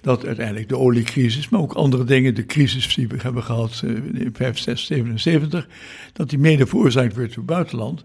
dat 0.00 0.26
uiteindelijk 0.26 0.68
de 0.68 0.78
oliecrisis, 0.78 1.48
maar 1.48 1.60
ook 1.60 1.72
andere 1.72 2.04
dingen, 2.04 2.34
de 2.34 2.46
crisis 2.46 2.94
die 2.94 3.08
we 3.08 3.16
hebben 3.22 3.42
gehad 3.42 3.82
eh, 3.84 3.90
in 3.90 4.30
5, 4.32 4.58
6, 4.58 4.86
77, 4.86 5.68
dat 6.12 6.30
die 6.30 6.38
mede 6.38 6.66
veroorzaakt 6.66 7.14
werd 7.14 7.28
door 7.28 7.36
het 7.36 7.46
buitenland. 7.46 8.04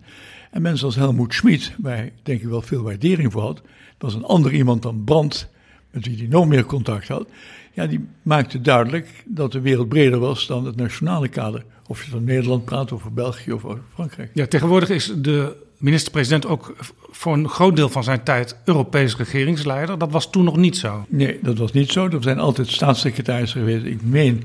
En 0.51 0.61
mensen 0.61 0.85
als 0.85 0.95
Helmoet 0.95 1.33
Schmid, 1.33 1.73
waar 1.77 2.05
ik 2.05 2.13
denk 2.23 2.41
ik 2.41 2.47
wel 2.47 2.61
veel 2.61 2.81
waardering 2.81 3.31
voor 3.31 3.41
had, 3.41 3.61
was 3.97 4.13
een 4.13 4.23
ander 4.23 4.53
iemand 4.53 4.81
dan 4.81 5.03
Brandt, 5.03 5.49
met 5.91 6.05
wie 6.05 6.17
hij 6.17 6.27
nog 6.27 6.47
meer 6.47 6.65
contact 6.65 7.07
had. 7.07 7.27
Ja, 7.73 7.87
die 7.87 8.05
maakte 8.21 8.61
duidelijk 8.61 9.23
dat 9.25 9.51
de 9.51 9.61
wereld 9.61 9.89
breder 9.89 10.19
was 10.19 10.47
dan 10.47 10.65
het 10.65 10.75
nationale 10.75 11.27
kader. 11.27 11.65
Of 11.87 12.03
je 12.03 12.11
van 12.11 12.23
Nederland 12.23 12.65
praat, 12.65 12.91
over 12.91 13.13
België 13.13 13.51
of 13.51 13.65
over 13.65 13.81
Frankrijk. 13.93 14.31
Ja, 14.33 14.45
tegenwoordig 14.45 14.89
is 14.89 15.13
de 15.17 15.55
minister-president 15.85 16.45
ook 16.45 16.75
voor 17.11 17.33
een 17.33 17.49
groot 17.49 17.75
deel 17.75 17.89
van 17.89 18.03
zijn 18.03 18.23
tijd 18.23 18.57
Europees 18.63 19.15
regeringsleider. 19.15 19.97
Dat 19.97 20.11
was 20.11 20.29
toen 20.29 20.43
nog 20.43 20.57
niet 20.57 20.77
zo. 20.77 21.05
Nee, 21.09 21.39
dat 21.41 21.57
was 21.57 21.71
niet 21.71 21.91
zo. 21.91 22.09
Er 22.09 22.23
zijn 22.23 22.39
altijd 22.39 22.67
staatssecretarissen 22.67 23.59
geweest. 23.59 23.85
Ik 23.85 24.01
meen 24.03 24.43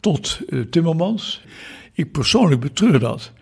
tot 0.00 0.40
uh, 0.48 0.64
Timmermans. 0.64 1.42
Ik 1.92 2.12
persoonlijk 2.12 2.60
betreur 2.60 2.98
dat. 2.98 3.32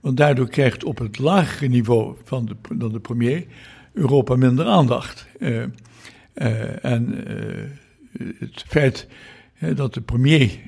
Want 0.00 0.16
daardoor 0.16 0.48
krijgt 0.48 0.84
op 0.84 0.98
het 0.98 1.18
lagere 1.18 1.68
niveau 1.68 2.14
van 2.24 2.46
de, 2.46 2.56
dan 2.76 2.92
de 2.92 3.00
premier 3.00 3.46
Europa 3.92 4.36
minder 4.36 4.66
aandacht. 4.66 5.26
Uh, 5.38 5.64
uh, 6.34 6.84
en 6.84 7.24
het 8.38 8.64
feit 8.66 9.08
dat 9.74 9.94
de 9.94 10.00
premier 10.00 10.60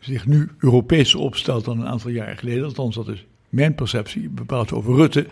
zich 0.00 0.26
nu 0.26 0.50
Europees 0.58 1.14
opstelt 1.14 1.64
dan 1.64 1.80
een 1.80 1.86
aantal 1.86 2.10
jaar 2.10 2.36
geleden, 2.36 2.64
althans 2.64 2.94
dat 2.94 3.08
is 3.08 3.26
mijn 3.56 3.74
perceptie, 3.74 4.28
bepaald 4.28 4.72
over 4.72 4.94
Rutte, 4.94 5.26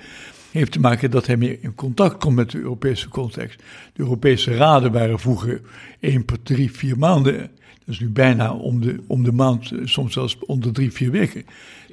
heeft 0.51 0.73
te 0.73 0.81
maken 0.81 1.11
dat 1.11 1.27
hij 1.27 1.37
meer 1.37 1.59
in 1.61 1.75
contact 1.75 2.19
komt 2.19 2.37
met 2.37 2.51
de 2.51 2.59
Europese 2.59 3.09
context. 3.09 3.59
De 3.93 4.03
Europese 4.03 4.57
raden 4.57 4.93
waren 4.93 5.19
vroeger 5.19 5.61
één 6.01 6.25
per 6.25 6.43
drie, 6.43 6.73
vier 6.73 6.99
maanden. 6.99 7.37
Dat 7.37 7.95
is 7.95 8.01
nu 8.01 8.09
bijna 8.09 8.53
om 8.53 8.81
de, 8.81 9.01
om 9.07 9.25
de 9.25 9.33
maand, 9.33 9.73
soms 9.85 10.13
zelfs 10.13 10.39
om 10.47 10.61
de 10.61 10.71
drie, 10.71 10.93
vier 10.93 11.11
weken. 11.11 11.45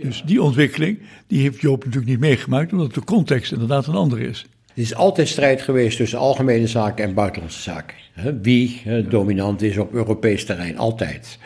Dus 0.02 0.24
die 0.26 0.42
ontwikkeling, 0.42 1.00
die 1.28 1.42
heeft 1.42 1.62
Joop 1.62 1.84
natuurlijk 1.84 2.12
niet 2.12 2.20
meegemaakt, 2.20 2.72
omdat 2.72 2.94
de 2.94 3.04
context 3.04 3.52
inderdaad 3.52 3.88
een 3.88 3.94
andere 3.96 4.28
is. 4.28 4.46
Het 4.68 4.78
is 4.78 4.96
altijd 4.96 5.28
strijd 5.28 5.62
geweest 5.62 5.98
tussen 5.98 6.20
algemene 6.20 6.68
zaken 6.68 7.06
en 7.06 7.14
buitenlandse 7.14 7.62
zaken. 7.62 7.96
Wie 8.41 8.82
dominant 9.09 9.62
is 9.62 9.78
op 9.78 9.93
Europees 9.93 10.45
terrein, 10.45 10.78
altijd. 10.78 11.38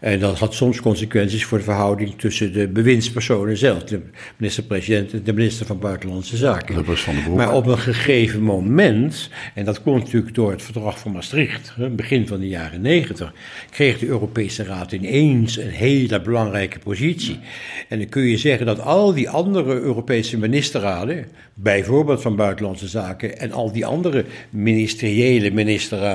En 0.00 0.20
dat 0.20 0.38
had 0.38 0.54
soms 0.54 0.80
consequenties 0.80 1.44
voor 1.44 1.58
de 1.58 1.64
verhouding 1.64 2.18
tussen 2.18 2.52
de 2.52 2.68
bewindspersonen 2.68 3.56
zelf, 3.56 3.84
de 3.84 4.00
minister-president 4.36 5.12
en 5.12 5.20
de 5.24 5.32
minister 5.32 5.66
van 5.66 5.78
Buitenlandse 5.78 6.36
Zaken. 6.36 6.84
Maar 7.34 7.52
op 7.52 7.66
een 7.66 7.78
gegeven 7.78 8.42
moment, 8.42 9.30
en 9.54 9.64
dat 9.64 9.82
komt 9.82 10.04
natuurlijk 10.04 10.34
door 10.34 10.50
het 10.50 10.62
verdrag 10.62 10.98
van 10.98 11.12
Maastricht, 11.12 11.74
begin 11.90 12.26
van 12.26 12.40
de 12.40 12.48
jaren 12.48 12.80
negentig, 12.80 13.32
kreeg 13.70 13.98
de 13.98 14.06
Europese 14.06 14.64
Raad 14.64 14.92
ineens 14.92 15.58
een 15.58 15.68
hele 15.68 16.20
belangrijke 16.20 16.78
positie. 16.78 17.38
En 17.88 17.98
dan 17.98 18.08
kun 18.08 18.22
je 18.22 18.36
zeggen 18.36 18.66
dat 18.66 18.80
al 18.80 19.14
die 19.14 19.28
andere 19.28 19.80
Europese 19.80 20.38
ministerraden, 20.38 21.26
bijvoorbeeld 21.54 22.22
van 22.22 22.36
Buitenlandse 22.36 22.88
Zaken 22.88 23.38
en 23.38 23.52
al 23.52 23.72
die 23.72 23.86
andere 23.86 24.24
ministeriële 24.50 25.50
ministerraden, 25.50 26.13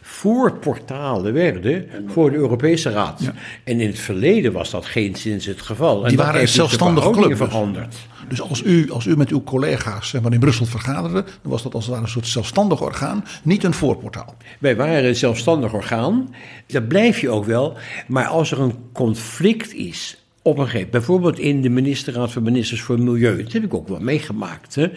voorportalen 0.00 1.32
werden 1.32 1.88
voor 2.06 2.30
de 2.30 2.36
Europese 2.36 2.90
Raad. 2.90 3.20
En 3.64 3.80
in 3.80 3.86
het 3.86 3.98
verleden 3.98 4.52
was 4.52 4.70
dat 4.70 4.86
geen 4.86 5.14
sinds 5.14 5.46
het 5.46 5.62
geval. 5.62 6.02
En 6.02 6.08
Die 6.08 6.16
waren 6.18 6.34
een 6.34 6.40
dus 6.40 6.50
de 6.50 6.56
zelfstandige 6.56 7.10
club. 7.10 7.36
veranderd. 7.36 7.94
Dus 8.28 8.40
als 8.42 8.62
u, 8.62 8.90
als 8.90 9.06
u 9.06 9.16
met 9.16 9.30
uw 9.30 9.42
collega's 9.42 10.08
zeg 10.08 10.22
maar, 10.22 10.32
in 10.32 10.40
Brussel 10.40 10.66
vergaderde, 10.66 11.22
dan 11.22 11.50
was 11.50 11.62
dat 11.62 11.74
als 11.74 11.84
het 11.84 11.92
ware 11.92 12.06
een 12.06 12.10
soort 12.12 12.26
zelfstandig 12.26 12.80
orgaan, 12.80 13.24
niet 13.42 13.64
een 13.64 13.74
voorportaal. 13.74 14.34
Wij 14.58 14.76
waren 14.76 15.04
een 15.04 15.16
zelfstandig 15.16 15.72
orgaan. 15.72 16.34
Dat 16.66 16.88
blijf 16.88 17.20
je 17.20 17.30
ook 17.30 17.44
wel. 17.44 17.76
Maar 18.06 18.26
als 18.26 18.50
er 18.50 18.60
een 18.60 18.74
conflict 18.92 19.74
is. 19.74 20.21
Op 20.42 20.58
een 20.58 20.64
gegeven 20.64 20.86
moment, 20.86 20.90
bijvoorbeeld 20.90 21.38
in 21.38 21.62
de 21.62 21.68
ministerraad 21.68 22.32
van 22.32 22.42
ministers 22.42 22.80
voor 22.80 23.00
Milieu, 23.00 23.42
dat 23.42 23.52
heb 23.52 23.64
ik 23.64 23.74
ook 23.74 23.88
wel 23.88 24.00
meegemaakt. 24.00 24.74
Hè, 24.74 24.90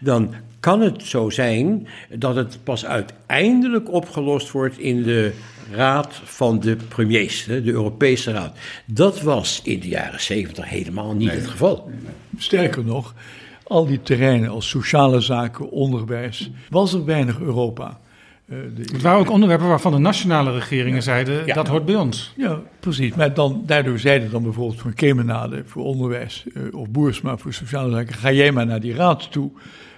dan 0.00 0.34
kan 0.60 0.80
het 0.80 1.02
zo 1.02 1.30
zijn 1.30 1.86
dat 2.14 2.36
het 2.36 2.58
pas 2.64 2.86
uiteindelijk 2.86 3.92
opgelost 3.92 4.50
wordt 4.50 4.78
in 4.78 5.02
de 5.02 5.32
raad 5.72 6.20
van 6.24 6.60
de 6.60 6.76
premiers, 6.88 7.44
hè, 7.44 7.62
de 7.62 7.70
Europese 7.70 8.32
raad. 8.32 8.56
Dat 8.86 9.22
was 9.22 9.60
in 9.64 9.80
de 9.80 9.88
jaren 9.88 10.20
zeventig 10.20 10.68
helemaal 10.68 11.14
niet 11.14 11.30
het 11.30 11.46
geval. 11.46 11.90
Sterker 12.38 12.84
nog, 12.84 13.14
al 13.62 13.86
die 13.86 14.02
terreinen 14.02 14.50
als 14.50 14.68
sociale 14.68 15.20
zaken, 15.20 15.70
onderwijs, 15.70 16.50
was 16.70 16.92
er 16.92 17.04
weinig 17.04 17.40
Europa. 17.40 18.00
Eh, 18.48 18.56
de- 18.74 18.82
Het 18.92 19.02
waren 19.02 19.18
ook 19.18 19.30
onderwerpen 19.30 19.68
waarvan 19.68 19.92
de 19.92 19.98
nationale 19.98 20.52
regeringen 20.52 21.02
zeiden, 21.02 21.46
Ja. 21.46 21.54
dat 21.54 21.68
hoort 21.68 21.84
bij 21.84 21.94
ons. 21.94 22.32
Ja, 22.36 22.60
precies. 22.80 23.14
Maar 23.14 23.34
dan, 23.34 23.62
daardoor 23.66 23.98
zeiden 23.98 24.30
dan 24.30 24.42
bijvoorbeeld 24.42 24.80
van 24.80 24.94
Kemenade 24.94 25.62
voor 25.66 25.84
onderwijs 25.84 26.44
eh, 26.54 26.62
of 26.78 26.88
Boersma 26.88 27.36
voor 27.36 27.52
sociale 27.52 27.90
zaken, 27.92 28.14
ga 28.14 28.32
jij 28.32 28.52
maar 28.52 28.66
naar 28.66 28.80
die 28.80 28.94
raad 28.94 29.32
toe. 29.32 29.50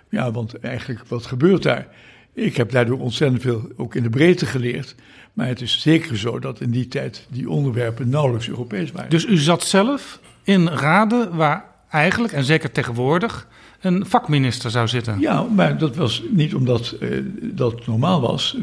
Ja, 0.08 0.30
want 0.30 0.58
eigenlijk, 0.58 1.00
wat 1.08 1.26
gebeurt 1.26 1.62
daar? 1.62 1.86
Ik 2.32 2.56
heb 2.56 2.70
daardoor 2.70 2.98
ontzettend 2.98 3.42
veel 3.42 3.68
ook 3.76 3.94
in 3.94 4.02
de 4.02 4.10
breedte 4.10 4.46
geleerd. 4.46 4.94
Maar 5.32 5.46
het 5.46 5.60
is 5.60 5.80
zeker 5.80 6.18
zo 6.18 6.38
dat 6.38 6.60
in 6.60 6.70
die 6.70 6.88
tijd 6.88 7.26
die 7.30 7.50
onderwerpen 7.50 8.08
nauwelijks 8.08 8.48
Europees 8.48 8.92
waren. 8.92 9.10
Dus 9.10 9.26
u 9.26 9.36
zat 9.36 9.62
zelf 9.64 10.20
in 10.42 10.68
raden 10.68 11.36
waar 11.36 11.64
eigenlijk, 11.94 12.32
en 12.32 12.44
zeker 12.44 12.72
tegenwoordig, 12.72 13.46
een 13.80 14.06
vakminister 14.06 14.70
zou 14.70 14.88
zitten. 14.88 15.20
Ja, 15.20 15.42
maar 15.42 15.78
dat 15.78 15.96
was 15.96 16.22
niet 16.30 16.54
omdat 16.54 16.90
eh, 17.00 17.08
dat 17.40 17.86
normaal 17.86 18.20
was. 18.20 18.56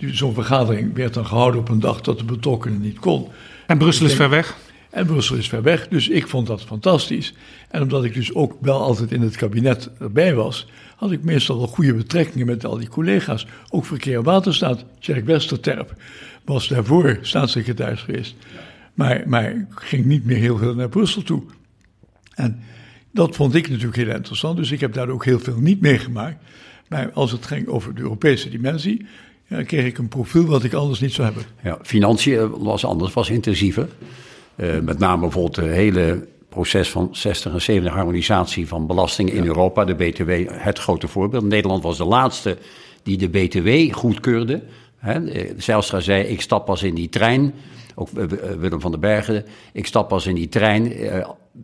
Zo'n 0.00 0.34
vergadering 0.34 0.94
werd 0.94 1.14
dan 1.14 1.26
gehouden 1.26 1.60
op 1.60 1.68
een 1.68 1.80
dag 1.80 2.00
dat 2.00 2.18
de 2.18 2.24
betrokkenen 2.24 2.80
niet 2.80 2.98
kon. 2.98 3.28
En 3.66 3.78
Brussel 3.78 4.06
is 4.06 4.14
ver 4.14 4.30
weg. 4.30 4.56
En 4.90 5.06
Brussel 5.06 5.36
is 5.36 5.48
ver 5.48 5.62
weg, 5.62 5.88
dus 5.88 6.08
ik 6.08 6.26
vond 6.26 6.46
dat 6.46 6.62
fantastisch. 6.62 7.34
En 7.68 7.82
omdat 7.82 8.04
ik 8.04 8.14
dus 8.14 8.34
ook 8.34 8.56
wel 8.60 8.80
altijd 8.80 9.12
in 9.12 9.20
het 9.20 9.36
kabinet 9.36 9.90
erbij 10.00 10.34
was, 10.34 10.66
had 10.96 11.10
ik 11.10 11.22
meestal 11.22 11.58
wel 11.58 11.66
goede 11.66 11.94
betrekkingen 11.94 12.46
met 12.46 12.64
al 12.64 12.78
die 12.78 12.88
collega's. 12.88 13.46
Ook 13.70 13.84
Verkeer 13.84 14.16
en 14.16 14.22
Waterstaat, 14.22 14.84
Tjerk 14.98 15.24
Westerterp, 15.24 15.94
was 16.44 16.68
daarvoor 16.68 17.18
staatssecretaris 17.20 18.00
geweest. 18.00 18.34
Maar, 18.94 19.22
maar 19.26 19.50
ik 19.50 19.66
ging 19.70 20.04
niet 20.04 20.24
meer 20.24 20.38
heel 20.38 20.58
veel 20.58 20.74
naar 20.74 20.88
Brussel 20.88 21.22
toe. 21.22 21.42
En 22.36 22.60
dat 23.12 23.36
vond 23.36 23.54
ik 23.54 23.68
natuurlijk 23.68 23.96
heel 23.96 24.14
interessant, 24.14 24.56
dus 24.56 24.70
ik 24.70 24.80
heb 24.80 24.92
daar 24.92 25.08
ook 25.08 25.24
heel 25.24 25.38
veel 25.38 25.58
niet 25.58 25.80
meegemaakt. 25.80 26.36
Maar 26.88 27.10
als 27.12 27.32
het 27.32 27.46
ging 27.46 27.68
over 27.68 27.94
de 27.94 28.00
Europese 28.00 28.48
dimensie, 28.48 29.06
ja, 29.46 29.62
kreeg 29.62 29.84
ik 29.84 29.98
een 29.98 30.08
profiel 30.08 30.44
wat 30.44 30.64
ik 30.64 30.72
anders 30.72 31.00
niet 31.00 31.12
zou 31.12 31.26
hebben. 31.26 31.44
Ja, 31.62 31.78
financiën 31.82 32.50
was 32.50 32.84
anders, 32.84 33.12
was 33.12 33.30
intensiever. 33.30 33.88
Eh, 34.56 34.80
met 34.80 34.98
name 34.98 35.20
bijvoorbeeld 35.20 35.56
het 35.56 35.74
hele 35.74 36.26
proces 36.48 36.90
van 36.90 37.08
60 37.12 37.52
en 37.52 37.62
70 37.62 37.92
harmonisatie 37.92 38.68
van 38.68 38.86
belastingen 38.86 39.34
in 39.34 39.44
Europa, 39.44 39.84
de 39.84 39.94
BTW, 39.94 40.30
het 40.50 40.78
grote 40.78 41.08
voorbeeld. 41.08 41.44
Nederland 41.44 41.82
was 41.82 41.96
de 41.96 42.04
laatste 42.04 42.58
die 43.02 43.16
de 43.16 43.28
BTW 43.28 43.94
goedkeurde. 43.94 44.62
Hè, 44.96 45.28
eh, 45.30 45.52
Zijlstra 45.56 46.00
zei, 46.00 46.22
ik 46.22 46.40
stap 46.40 46.66
pas 46.66 46.82
in 46.82 46.94
die 46.94 47.08
trein, 47.08 47.54
ook 47.94 48.08
eh, 48.08 48.24
Willem 48.58 48.80
van 48.80 48.90
den 48.90 49.00
Bergen, 49.00 49.44
ik 49.72 49.86
stap 49.86 50.08
pas 50.08 50.26
in 50.26 50.34
die 50.34 50.48
trein 50.48 50.92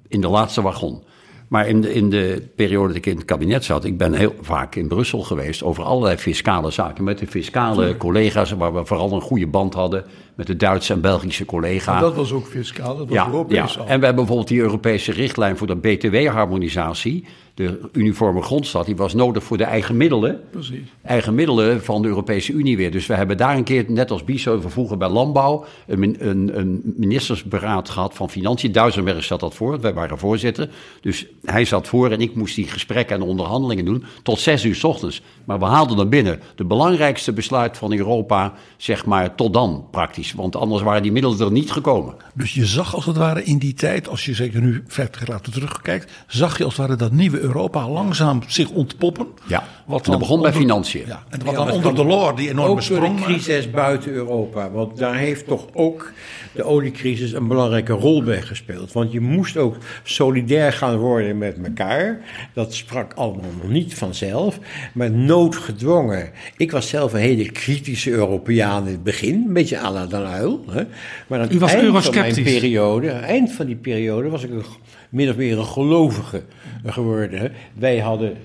in 0.08 0.20
de 0.20 0.28
laatste 0.28 0.62
wagon. 0.62 1.02
Maar 1.48 1.68
in 1.68 1.80
de, 1.80 1.94
in 1.94 2.10
de 2.10 2.48
periode 2.56 2.86
dat 2.86 2.96
ik 2.96 3.06
in 3.06 3.16
het 3.16 3.24
kabinet 3.24 3.64
zat, 3.64 3.84
ik 3.84 3.98
ben 3.98 4.14
heel 4.14 4.34
vaak 4.40 4.74
in 4.74 4.88
Brussel 4.88 5.20
geweest 5.20 5.62
over 5.62 5.84
allerlei 5.84 6.16
fiscale 6.16 6.70
zaken. 6.70 7.04
Met 7.04 7.18
de 7.18 7.26
fiscale 7.26 7.96
collega's, 7.96 8.52
waar 8.52 8.74
we 8.74 8.86
vooral 8.86 9.12
een 9.12 9.20
goede 9.20 9.46
band 9.46 9.74
hadden 9.74 10.04
met 10.34 10.46
de 10.46 10.56
Duitse 10.56 10.92
en 10.92 11.00
Belgische 11.00 11.44
collega's. 11.44 11.86
Maar 11.86 12.00
dat 12.00 12.14
was 12.14 12.32
ook 12.32 12.46
fiscaal, 12.46 12.96
dat 12.96 13.06
was 13.08 13.16
Ja, 13.16 13.26
Europees 13.26 13.74
ja. 13.74 13.80
al. 13.80 13.86
en 13.86 13.98
we 13.98 14.04
hebben 14.04 14.14
bijvoorbeeld 14.14 14.48
die 14.48 14.60
Europese 14.60 15.12
richtlijn 15.12 15.56
voor 15.56 15.66
de 15.66 15.76
BTW-harmonisatie. 15.76 17.24
De 17.54 17.80
uniforme 17.92 18.42
grondstad, 18.42 18.86
die 18.86 18.96
was 18.96 19.14
nodig 19.14 19.42
voor 19.42 19.56
de 19.56 19.64
eigen 19.64 19.96
middelen. 19.96 20.40
Precies. 20.50 20.80
Eigen 21.02 21.34
middelen 21.34 21.84
van 21.84 22.02
de 22.02 22.08
Europese 22.08 22.52
Unie 22.52 22.76
weer. 22.76 22.90
Dus 22.90 23.06
we 23.06 23.14
hebben 23.14 23.36
daar 23.36 23.56
een 23.56 23.64
keer, 23.64 23.84
net 23.88 24.10
als 24.10 24.24
Biso 24.24 24.62
vroeger 24.66 24.96
bij 24.96 25.08
Landbouw, 25.08 25.64
een, 25.86 26.16
een, 26.28 26.58
een 26.58 26.94
ministersberaad 26.96 27.90
gehad 27.90 28.14
van 28.14 28.30
Financiën. 28.30 28.72
Duisenberg 28.72 29.24
zat 29.24 29.40
dat 29.40 29.54
voor, 29.54 29.80
wij 29.80 29.94
waren 29.94 30.18
voorzitter. 30.18 30.68
Dus 31.00 31.26
hij 31.44 31.64
zat 31.64 31.88
voor 31.88 32.10
en 32.10 32.20
ik 32.20 32.34
moest 32.34 32.54
die 32.54 32.66
gesprekken 32.66 33.16
en 33.16 33.22
onderhandelingen 33.22 33.84
doen 33.84 34.04
tot 34.22 34.38
zes 34.38 34.64
uur 34.64 34.74
's 34.74 34.84
ochtends. 34.84 35.22
Maar 35.44 35.58
we 35.58 35.64
haalden 35.64 35.96
dan 35.96 36.08
binnen 36.08 36.40
de 36.54 36.64
belangrijkste 36.64 37.32
besluit 37.32 37.76
van 37.78 37.92
Europa, 37.92 38.52
zeg 38.76 39.06
maar, 39.06 39.34
tot 39.34 39.52
dan 39.52 39.86
praktisch. 39.90 40.21
Dramatisch. 40.22 40.32
Want 40.32 40.56
anders 40.56 40.82
waren 40.82 41.02
die 41.02 41.12
middelen 41.12 41.38
er 41.40 41.52
niet 41.52 41.70
gekomen. 41.70 42.14
Dus 42.34 42.54
je 42.54 42.66
zag 42.66 42.94
als 42.94 43.06
het 43.06 43.16
ware 43.16 43.44
in 43.44 43.58
die 43.58 43.74
tijd, 43.74 44.08
als 44.08 44.24
je 44.24 44.34
zeker 44.34 44.60
nu 44.60 44.82
50 44.86 45.20
jaar 45.20 45.30
later 45.30 45.52
terugkijkt, 45.52 46.12
zag 46.26 46.58
je 46.58 46.64
als 46.64 46.76
het 46.76 46.86
ware 46.86 46.98
dat 46.98 47.12
nieuwe 47.12 47.40
Europa 47.40 47.88
langzaam 47.88 48.42
zich 48.46 48.70
ontpoppen. 48.70 49.26
Ja, 49.46 49.64
Wat 49.86 50.04
dat 50.04 50.18
begon 50.18 50.40
bij 50.42 50.52
financiën. 50.52 51.04
Ja, 51.06 51.22
en 51.28 51.44
wat 51.44 51.54
Ja, 51.54 51.64
dan 51.64 51.70
onder 51.70 51.94
de 51.94 52.04
Loor 52.04 52.36
die 52.36 52.48
enorme 52.48 52.70
ook 52.70 52.82
sprong 52.82 53.02
de 53.04 53.08
maakte. 53.12 53.32
crisis 53.32 53.70
buiten 53.70 54.12
Europa. 54.12 54.70
Want 54.70 54.98
daar 54.98 55.14
heeft 55.16 55.46
toch 55.46 55.66
ook 55.72 56.12
de 56.54 56.62
oliecrisis 56.64 57.32
een 57.32 57.48
belangrijke 57.48 57.92
rol 57.92 58.22
bij 58.22 58.42
gespeeld. 58.42 58.92
Want 58.92 59.12
je 59.12 59.20
moest 59.20 59.56
ook 59.56 59.76
solidair 60.02 60.72
gaan 60.72 60.96
worden 60.96 61.38
met 61.38 61.56
elkaar. 61.64 62.20
Dat 62.54 62.74
sprak 62.74 63.12
allemaal 63.14 63.50
nog 63.62 63.70
niet 63.70 63.94
vanzelf. 63.94 64.58
Maar 64.94 65.10
noodgedwongen. 65.10 66.30
Ik 66.56 66.70
was 66.70 66.88
zelf 66.88 67.12
een 67.12 67.20
hele 67.20 67.50
kritische 67.50 68.10
Europeaan 68.10 68.86
in 68.86 68.92
het 68.92 69.02
begin. 69.02 69.34
Een 69.46 69.52
beetje 69.52 69.78
à 69.80 69.90
la 69.90 70.06
Uyl. 70.20 70.64
Hè. 70.70 70.82
Maar 71.26 71.38
aan 71.38 71.44
het 71.44 71.54
U 71.54 71.58
was 71.58 71.72
eind 71.74 72.04
van 72.04 72.14
mijn 72.14 72.34
periode, 72.34 73.10
aan 73.10 73.16
het 73.16 73.24
eind 73.24 73.52
van 73.52 73.66
die 73.66 73.76
periode 73.76 74.28
was 74.28 74.42
ik 74.42 74.50
een, 74.50 74.64
min 75.08 75.28
of 75.28 75.36
meer 75.36 75.58
een 75.58 75.64
gelovige 75.64 76.42
geworden. 76.84 77.38
Hè. 77.38 77.48
Wij 77.74 77.98
hadden, 77.98 78.36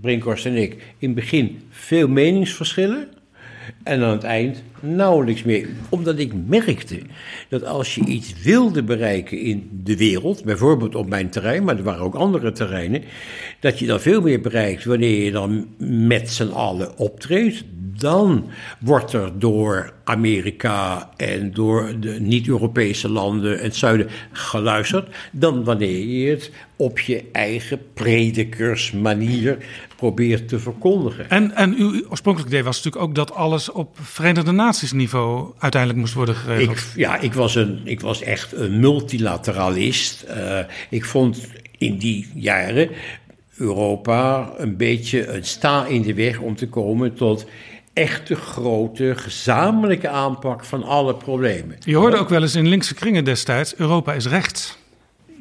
Brinkhorst 0.00 0.46
en 0.46 0.56
ik, 0.56 0.72
in 0.98 1.08
het 1.08 1.14
begin 1.14 1.62
veel 1.70 2.08
meningsverschillen. 2.08 3.08
En 3.82 4.02
aan 4.02 4.10
het 4.10 4.24
eind 4.24 4.62
nauwelijks 4.80 5.42
meer. 5.42 5.68
Omdat 5.88 6.18
ik 6.18 6.32
merkte 6.46 7.00
dat 7.48 7.64
als 7.64 7.94
je 7.94 8.04
iets 8.04 8.42
wilde 8.42 8.82
bereiken 8.82 9.38
in 9.38 9.70
de 9.84 9.96
wereld, 9.96 10.44
bijvoorbeeld 10.44 10.94
op 10.94 11.08
mijn 11.08 11.30
terrein, 11.30 11.64
maar 11.64 11.76
er 11.76 11.82
waren 11.82 12.04
ook 12.04 12.14
andere 12.14 12.52
terreinen, 12.52 13.02
dat 13.60 13.78
je 13.78 13.86
dan 13.86 14.00
veel 14.00 14.20
meer 14.20 14.40
bereikt 14.40 14.84
wanneer 14.84 15.24
je 15.24 15.30
dan 15.30 15.66
met 16.08 16.30
z'n 16.30 16.50
allen 16.50 16.98
optreedt. 16.98 17.64
Dan 17.98 18.50
wordt 18.80 19.12
er 19.12 19.38
door 19.38 19.92
Amerika 20.04 21.10
en 21.16 21.52
door 21.52 22.00
de 22.00 22.20
niet-Europese 22.20 23.08
landen 23.08 23.58
en 23.58 23.64
het 23.64 23.76
zuiden 23.76 24.08
geluisterd, 24.32 25.16
dan 25.32 25.64
wanneer 25.64 26.06
je 26.06 26.30
het 26.30 26.50
op 26.76 26.98
je 26.98 27.24
eigen 27.32 27.80
predikersmanier 27.94 29.56
probeert 29.98 30.48
te 30.48 30.58
verkondigen. 30.58 31.30
En, 31.30 31.54
en 31.54 31.74
uw 31.74 32.08
oorspronkelijk 32.08 32.52
idee 32.52 32.64
was 32.64 32.76
natuurlijk 32.76 33.04
ook 33.04 33.14
dat 33.14 33.34
alles 33.34 33.70
op 33.70 33.96
Verenigde 34.00 34.52
Naties 34.52 34.92
niveau 34.92 35.52
uiteindelijk 35.58 36.00
moest 36.00 36.14
worden 36.14 36.34
geregeld. 36.34 36.76
Ik, 36.76 36.92
ja, 36.96 37.18
ik 37.20 37.34
was, 37.34 37.54
een, 37.54 37.80
ik 37.84 38.00
was 38.00 38.22
echt 38.22 38.52
een 38.52 38.80
multilateralist. 38.80 40.22
Eh, 40.22 40.58
ik 40.90 41.04
vond 41.04 41.46
in 41.78 41.98
die 41.98 42.30
jaren 42.34 42.90
Europa 43.56 44.52
een 44.56 44.76
beetje 44.76 45.26
een 45.26 45.44
sta 45.44 45.86
in 45.86 46.02
de 46.02 46.14
weg 46.14 46.38
om 46.38 46.56
te 46.56 46.68
komen 46.68 47.14
tot 47.14 47.46
echte 47.92 48.34
grote 48.34 49.12
gezamenlijke 49.16 50.08
aanpak 50.08 50.64
van 50.64 50.82
alle 50.82 51.14
problemen. 51.14 51.76
Je 51.80 51.96
hoorde 51.96 52.16
ook 52.16 52.28
wel 52.28 52.42
eens 52.42 52.54
in 52.54 52.68
linkse 52.68 52.94
kringen 52.94 53.24
destijds, 53.24 53.76
Europa 53.76 54.12
is 54.12 54.26
rechts. 54.26 54.78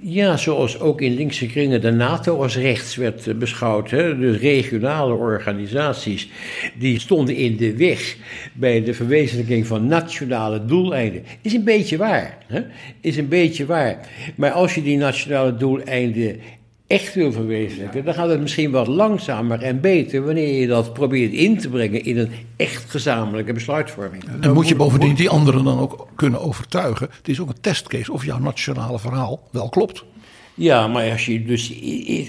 Ja, 0.01 0.37
zoals 0.37 0.79
ook 0.79 1.01
in 1.01 1.13
linkse 1.13 1.45
kringen 1.45 1.81
de 1.81 1.91
NATO 1.91 2.41
als 2.41 2.57
rechts 2.57 2.95
werd 2.95 3.27
eh, 3.27 3.35
beschouwd. 3.35 3.89
Hè? 3.89 4.17
De 4.17 4.31
regionale 4.31 5.13
organisaties 5.13 6.29
die 6.77 6.99
stonden 6.99 7.35
in 7.35 7.57
de 7.57 7.77
weg 7.77 8.17
bij 8.53 8.83
de 8.83 8.93
verwezenlijking 8.93 9.67
van 9.67 9.87
nationale 9.87 10.65
doeleinden. 10.65 11.23
Is 11.41 11.53
een 11.53 11.63
beetje 11.63 11.97
waar. 11.97 12.37
Hè? 12.47 12.61
Is 13.01 13.17
een 13.17 13.27
beetje 13.27 13.65
waar. 13.65 14.07
Maar 14.35 14.51
als 14.51 14.75
je 14.75 14.83
die 14.83 14.97
nationale 14.97 15.55
doeleinden 15.55 16.39
echt 16.87 17.13
wil 17.13 17.31
verwezenlijken, 17.31 18.05
dan 18.05 18.13
gaat 18.13 18.29
het 18.29 18.41
misschien 18.41 18.71
wat 18.71 18.87
langzamer 18.87 19.61
en 19.61 19.81
beter 19.81 20.25
wanneer 20.25 20.59
je 20.59 20.67
dat 20.67 20.93
probeert 20.93 21.33
in 21.33 21.57
te 21.57 21.69
brengen 21.69 22.03
in 22.03 22.17
een 22.17 22.31
echt 22.55 22.89
gezamenlijke 22.89 23.53
besluitvorming. 23.53 24.23
En 24.41 24.53
moet 24.53 24.67
je 24.67 24.75
bovendien 24.75 25.15
die 25.15 25.29
anderen 25.29 25.63
dan 25.63 25.79
ook 25.79 26.07
kunnen 26.15 26.41
overtuigen. 26.41 27.09
Het 27.17 27.27
is 27.27 27.39
ook 27.39 27.49
een 27.49 27.61
testcase 27.61 28.11
of 28.11 28.25
jouw 28.25 28.39
nationale 28.39 28.99
verhaal 28.99 29.47
wel 29.51 29.69
klopt. 29.69 30.03
Ja, 30.53 30.87
maar 30.87 31.11
als 31.11 31.25
je 31.25 31.45
dus. 31.45 31.73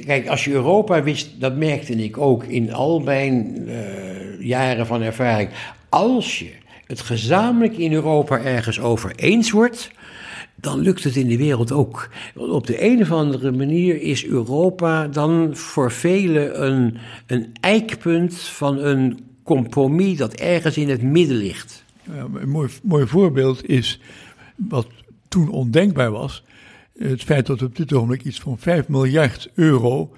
Kijk, 0.07 0.29
als 0.29 0.45
je 0.45 0.51
Europa 0.51 1.03
wist, 1.03 1.41
dat 1.41 1.57
merkte 1.57 1.93
ik 1.93 2.19
ook 2.19 2.45
in 2.45 2.73
al 2.73 3.01
mijn 3.01 3.65
eh, 3.69 4.47
jaren 4.47 4.87
van 4.87 5.03
ervaring. 5.03 5.51
Als 5.89 6.39
je 6.39 6.51
het 6.87 7.01
gezamenlijk 7.01 7.77
in 7.77 7.93
Europa 7.93 8.39
ergens 8.39 8.81
over 8.81 9.13
eens 9.17 9.51
wordt. 9.51 9.91
Dan 10.61 10.79
lukt 10.79 11.05
het 11.05 11.17
in 11.17 11.29
de 11.29 11.37
wereld 11.37 11.73
ook. 11.73 12.09
Op 12.35 12.67
de 12.67 12.85
een 12.85 13.01
of 13.01 13.13
andere 13.13 13.53
manier 13.53 14.03
is 14.03 14.27
Europa 14.27 15.09
dan 15.09 15.57
voor 15.57 15.93
velen 15.93 16.67
een, 16.67 16.97
een 17.27 17.53
eikpunt 17.61 18.35
van 18.35 18.79
een 18.79 19.19
compromis 19.43 20.17
dat 20.17 20.35
ergens 20.35 20.77
in 20.77 20.89
het 20.89 21.03
midden 21.03 21.37
ligt. 21.37 21.85
Een 22.35 22.49
mooi, 22.49 22.69
mooi 22.83 23.07
voorbeeld 23.07 23.69
is 23.69 24.01
wat 24.57 24.87
toen 25.29 25.49
ondenkbaar 25.49 26.11
was. 26.11 26.45
Het 26.99 27.23
feit 27.23 27.47
dat 27.47 27.63
op 27.63 27.77
dit 27.77 27.93
ogenblik 27.93 28.25
iets 28.25 28.41
van 28.41 28.59
5 28.59 28.89
miljard 28.89 29.51
euro 29.55 30.13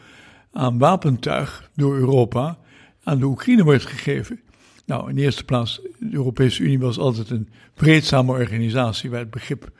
aan 0.53 0.79
wapentuig 0.79 1.71
door 1.75 1.97
Europa 1.97 2.59
aan 3.03 3.19
de 3.19 3.25
Oekraïne 3.25 3.65
wordt 3.65 3.87
gegeven. 3.87 4.41
Nou, 4.87 5.09
in 5.09 5.15
de 5.15 5.23
eerste 5.23 5.45
plaats, 5.45 5.81
de 5.99 6.13
Europese 6.13 6.63
Unie 6.63 6.79
was 6.79 6.99
altijd 6.99 7.31
een 7.31 7.49
vreedzame 7.75 8.33
organisatie 8.33 9.11
waar 9.11 9.21
het 9.21 9.31
begrip 9.31 9.71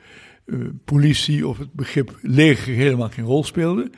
uh, 0.51 0.67
politie 0.85 1.47
of 1.47 1.57
het 1.57 1.73
begrip 1.73 2.17
leger 2.21 2.73
helemaal 2.73 3.09
geen 3.09 3.25
rol 3.25 3.43
speelde. 3.43 3.89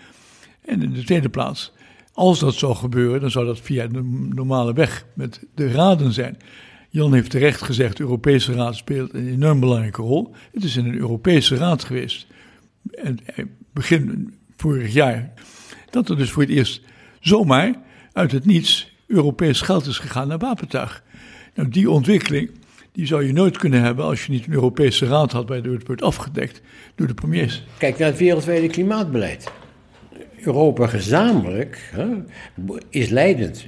En 0.61 0.81
in 0.81 0.93
de 0.93 1.03
tweede 1.03 1.29
plaats, 1.29 1.73
als 2.13 2.39
dat 2.39 2.53
zou 2.53 2.75
gebeuren, 2.75 3.21
dan 3.21 3.31
zou 3.31 3.45
dat 3.45 3.59
via 3.59 3.87
de 3.87 4.29
normale 4.33 4.73
weg 4.73 5.05
met 5.13 5.45
de 5.55 5.71
raden 5.71 6.11
zijn. 6.11 6.37
Jan 6.89 7.13
heeft 7.13 7.29
terecht 7.29 7.61
gezegd, 7.61 7.97
de 7.97 8.03
Europese 8.03 8.53
Raad 8.53 8.75
speelt 8.75 9.13
een 9.13 9.27
enorm 9.27 9.59
belangrijke 9.59 10.01
rol. 10.01 10.35
Het 10.51 10.63
is 10.63 10.77
in 10.77 10.85
een 10.85 10.97
Europese 10.97 11.55
Raad 11.55 11.83
geweest, 11.83 12.27
en 12.91 13.19
begin 13.73 14.33
vorig 14.55 14.93
jaar, 14.93 15.33
dat 15.89 16.09
er 16.09 16.17
dus 16.17 16.31
voor 16.31 16.41
het 16.41 16.51
eerst 16.51 16.81
zomaar 17.19 17.75
uit 18.11 18.31
het 18.31 18.45
niets 18.45 18.95
Europees 19.07 19.61
geld 19.61 19.85
is 19.85 19.97
gegaan 19.97 20.27
naar 20.27 20.37
wapentuig. 20.37 21.03
Nou, 21.55 21.69
die 21.69 21.89
ontwikkeling 21.89 22.49
die 22.93 23.05
zou 23.05 23.25
je 23.25 23.33
nooit 23.33 23.57
kunnen 23.57 23.81
hebben 23.81 24.05
als 24.05 24.25
je 24.25 24.31
niet 24.31 24.45
een 24.47 24.53
Europese 24.53 25.05
Raad 25.05 25.31
had 25.31 25.49
waardoor 25.49 25.73
het 25.73 25.87
wordt 25.87 26.01
afgedekt 26.01 26.61
door 26.95 27.07
de 27.07 27.13
premiers. 27.13 27.63
Kijk 27.77 27.97
naar 27.97 28.07
het 28.07 28.17
wereldwijde 28.17 28.67
klimaatbeleid. 28.67 29.51
Europa 30.41 30.87
gezamenlijk 30.87 31.89
hè, 31.91 32.07
is 32.89 33.09
leidend. 33.09 33.65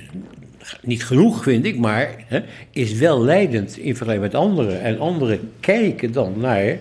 Niet 0.81 1.05
genoeg, 1.05 1.43
vind 1.43 1.65
ik, 1.65 1.77
maar 1.77 2.15
hè, 2.27 2.43
is 2.71 2.93
wel 2.93 3.21
leidend 3.21 3.77
in 3.77 3.95
vergelijking 3.95 4.31
met 4.31 4.41
anderen. 4.41 4.81
En 4.81 4.99
anderen 4.99 5.51
kijken 5.59 6.11
dan 6.11 6.33
naar 6.37 6.77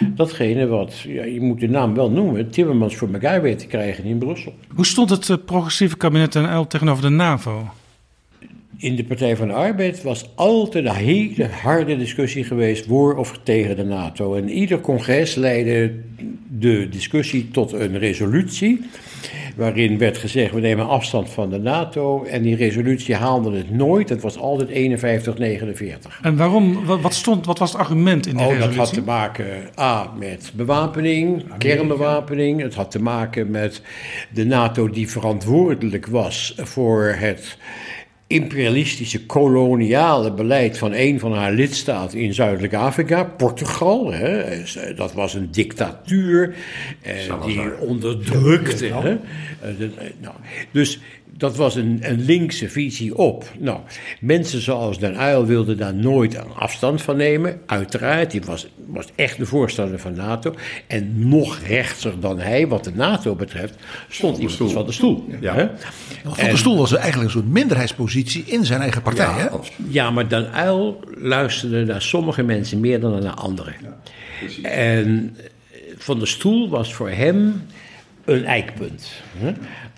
datgene 0.00 0.66
wat, 0.66 0.98
ja, 0.98 1.24
je 1.24 1.40
moet 1.40 1.60
de 1.60 1.68
naam 1.68 1.94
wel 1.94 2.10
noemen, 2.10 2.50
Timmermans 2.50 2.96
voor 2.96 3.08
elkaar 3.12 3.42
weet 3.42 3.58
te 3.58 3.66
krijgen 3.66 4.04
in 4.04 4.18
Brussel. 4.18 4.54
Hoe 4.74 4.86
stond 4.86 5.10
het 5.10 5.28
uh, 5.28 5.36
progressieve 5.44 5.96
kabinet 5.96 6.34
Uyl 6.34 6.66
tegenover 6.66 7.02
de 7.02 7.08
NAVO? 7.08 7.70
In 8.80 8.96
de 8.96 9.04
Partij 9.04 9.36
van 9.36 9.48
de 9.48 9.54
Arbeid 9.54 10.02
was 10.02 10.30
altijd 10.34 10.84
een 10.84 10.94
hele 10.94 11.46
harde 11.46 11.96
discussie 11.96 12.44
geweest 12.44 12.86
voor 12.86 13.16
of 13.16 13.38
tegen 13.42 13.76
de 13.76 13.84
NATO. 13.84 14.34
En 14.34 14.48
ieder 14.48 14.80
congres 14.80 15.34
leidde 15.34 15.94
de 16.48 16.88
discussie 16.88 17.50
tot 17.50 17.72
een 17.72 17.98
resolutie. 17.98 18.80
Waarin 19.56 19.98
werd 19.98 20.18
gezegd: 20.18 20.52
we 20.52 20.60
nemen 20.60 20.88
afstand 20.88 21.30
van 21.30 21.50
de 21.50 21.58
NATO. 21.58 22.24
En 22.24 22.42
die 22.42 22.56
resolutie 22.56 23.14
haalde 23.14 23.56
het 23.56 23.70
nooit. 23.70 24.08
Het 24.08 24.22
was 24.22 24.38
altijd 24.38 24.68
51-49. 24.68 26.20
En 26.22 26.36
waarom? 26.36 26.84
Wat, 26.84 27.14
stond, 27.14 27.46
wat 27.46 27.58
was 27.58 27.72
het 27.72 27.80
argument 27.80 28.26
in 28.26 28.36
die 28.36 28.46
oh, 28.46 28.52
resolutie? 28.52 28.76
Dat 28.76 28.86
had 28.86 28.94
te 28.94 29.02
maken 29.02 29.46
A, 29.78 30.12
met 30.18 30.52
bewapening, 30.54 31.28
Amerika. 31.28 31.56
kernbewapening. 31.56 32.60
Het 32.60 32.74
had 32.74 32.90
te 32.90 33.02
maken 33.02 33.50
met 33.50 33.82
de 34.30 34.44
NATO 34.44 34.90
die 34.90 35.10
verantwoordelijk 35.10 36.06
was 36.06 36.54
voor 36.56 37.14
het 37.18 37.58
imperialistische 38.28 39.26
koloniale 39.26 40.32
beleid 40.32 40.78
van 40.78 40.92
een 40.92 41.20
van 41.20 41.32
haar 41.32 41.52
lidstaten 41.52 42.18
in 42.18 42.34
Zuidelijk 42.34 42.74
Afrika, 42.74 43.24
Portugal. 43.24 44.12
Hè, 44.12 44.62
dat 44.94 45.12
was 45.12 45.34
een 45.34 45.48
dictatuur 45.50 46.54
eh, 47.02 47.44
die 47.44 47.76
onderdrukte. 47.78 48.86
Hè, 48.86 49.16
de, 49.76 49.90
nou, 50.20 50.34
dus 50.70 51.00
dat 51.38 51.56
was 51.56 51.74
een, 51.74 51.98
een 52.00 52.24
linkse 52.24 52.68
visie 52.68 53.16
op. 53.16 53.44
Nou, 53.58 53.80
mensen 54.20 54.60
zoals 54.60 54.98
Den 54.98 55.20
Uyl 55.20 55.46
wilden 55.46 55.76
daar 55.76 55.94
nooit 55.94 56.34
een 56.34 56.54
afstand 56.54 57.02
van 57.02 57.16
nemen. 57.16 57.60
Uiteraard, 57.66 58.30
die 58.30 58.42
was, 58.42 58.66
was 58.86 59.06
echt 59.14 59.38
de 59.38 59.46
voorstander 59.46 59.98
van 59.98 60.14
NATO. 60.14 60.54
En 60.86 61.28
nog 61.28 61.58
rechtser 61.66 62.20
dan 62.20 62.38
hij, 62.38 62.66
wat 62.66 62.84
de 62.84 62.92
NATO 62.94 63.34
betreft, 63.34 63.74
stond 64.08 64.38
iemand 64.38 64.72
van 64.72 64.86
de 64.86 64.92
stoel. 64.92 65.24
Ja. 65.40 65.54
Hè? 65.54 65.68
Van 66.24 66.50
de 66.50 66.56
stoel 66.56 66.76
was 66.76 66.94
eigenlijk 66.94 67.24
een 67.24 67.40
soort 67.40 67.52
minderheidspositie 67.52 68.44
in 68.46 68.64
zijn 68.64 68.80
eigen 68.80 69.02
partij. 69.02 69.26
Ja, 69.26 69.36
hè? 69.36 69.48
ja 69.88 70.10
maar 70.10 70.28
Den 70.28 70.48
Uyl 70.64 71.00
luisterde 71.14 71.84
naar 71.84 72.02
sommige 72.02 72.42
mensen 72.42 72.80
meer 72.80 73.00
dan 73.00 73.22
naar 73.22 73.34
anderen. 73.34 73.74
Ja, 74.62 74.68
en 74.70 75.36
Van 75.96 76.18
de 76.18 76.26
Stoel 76.26 76.68
was 76.68 76.94
voor 76.94 77.10
hem 77.10 77.62
een 78.24 78.44
eikpunt. 78.44 79.22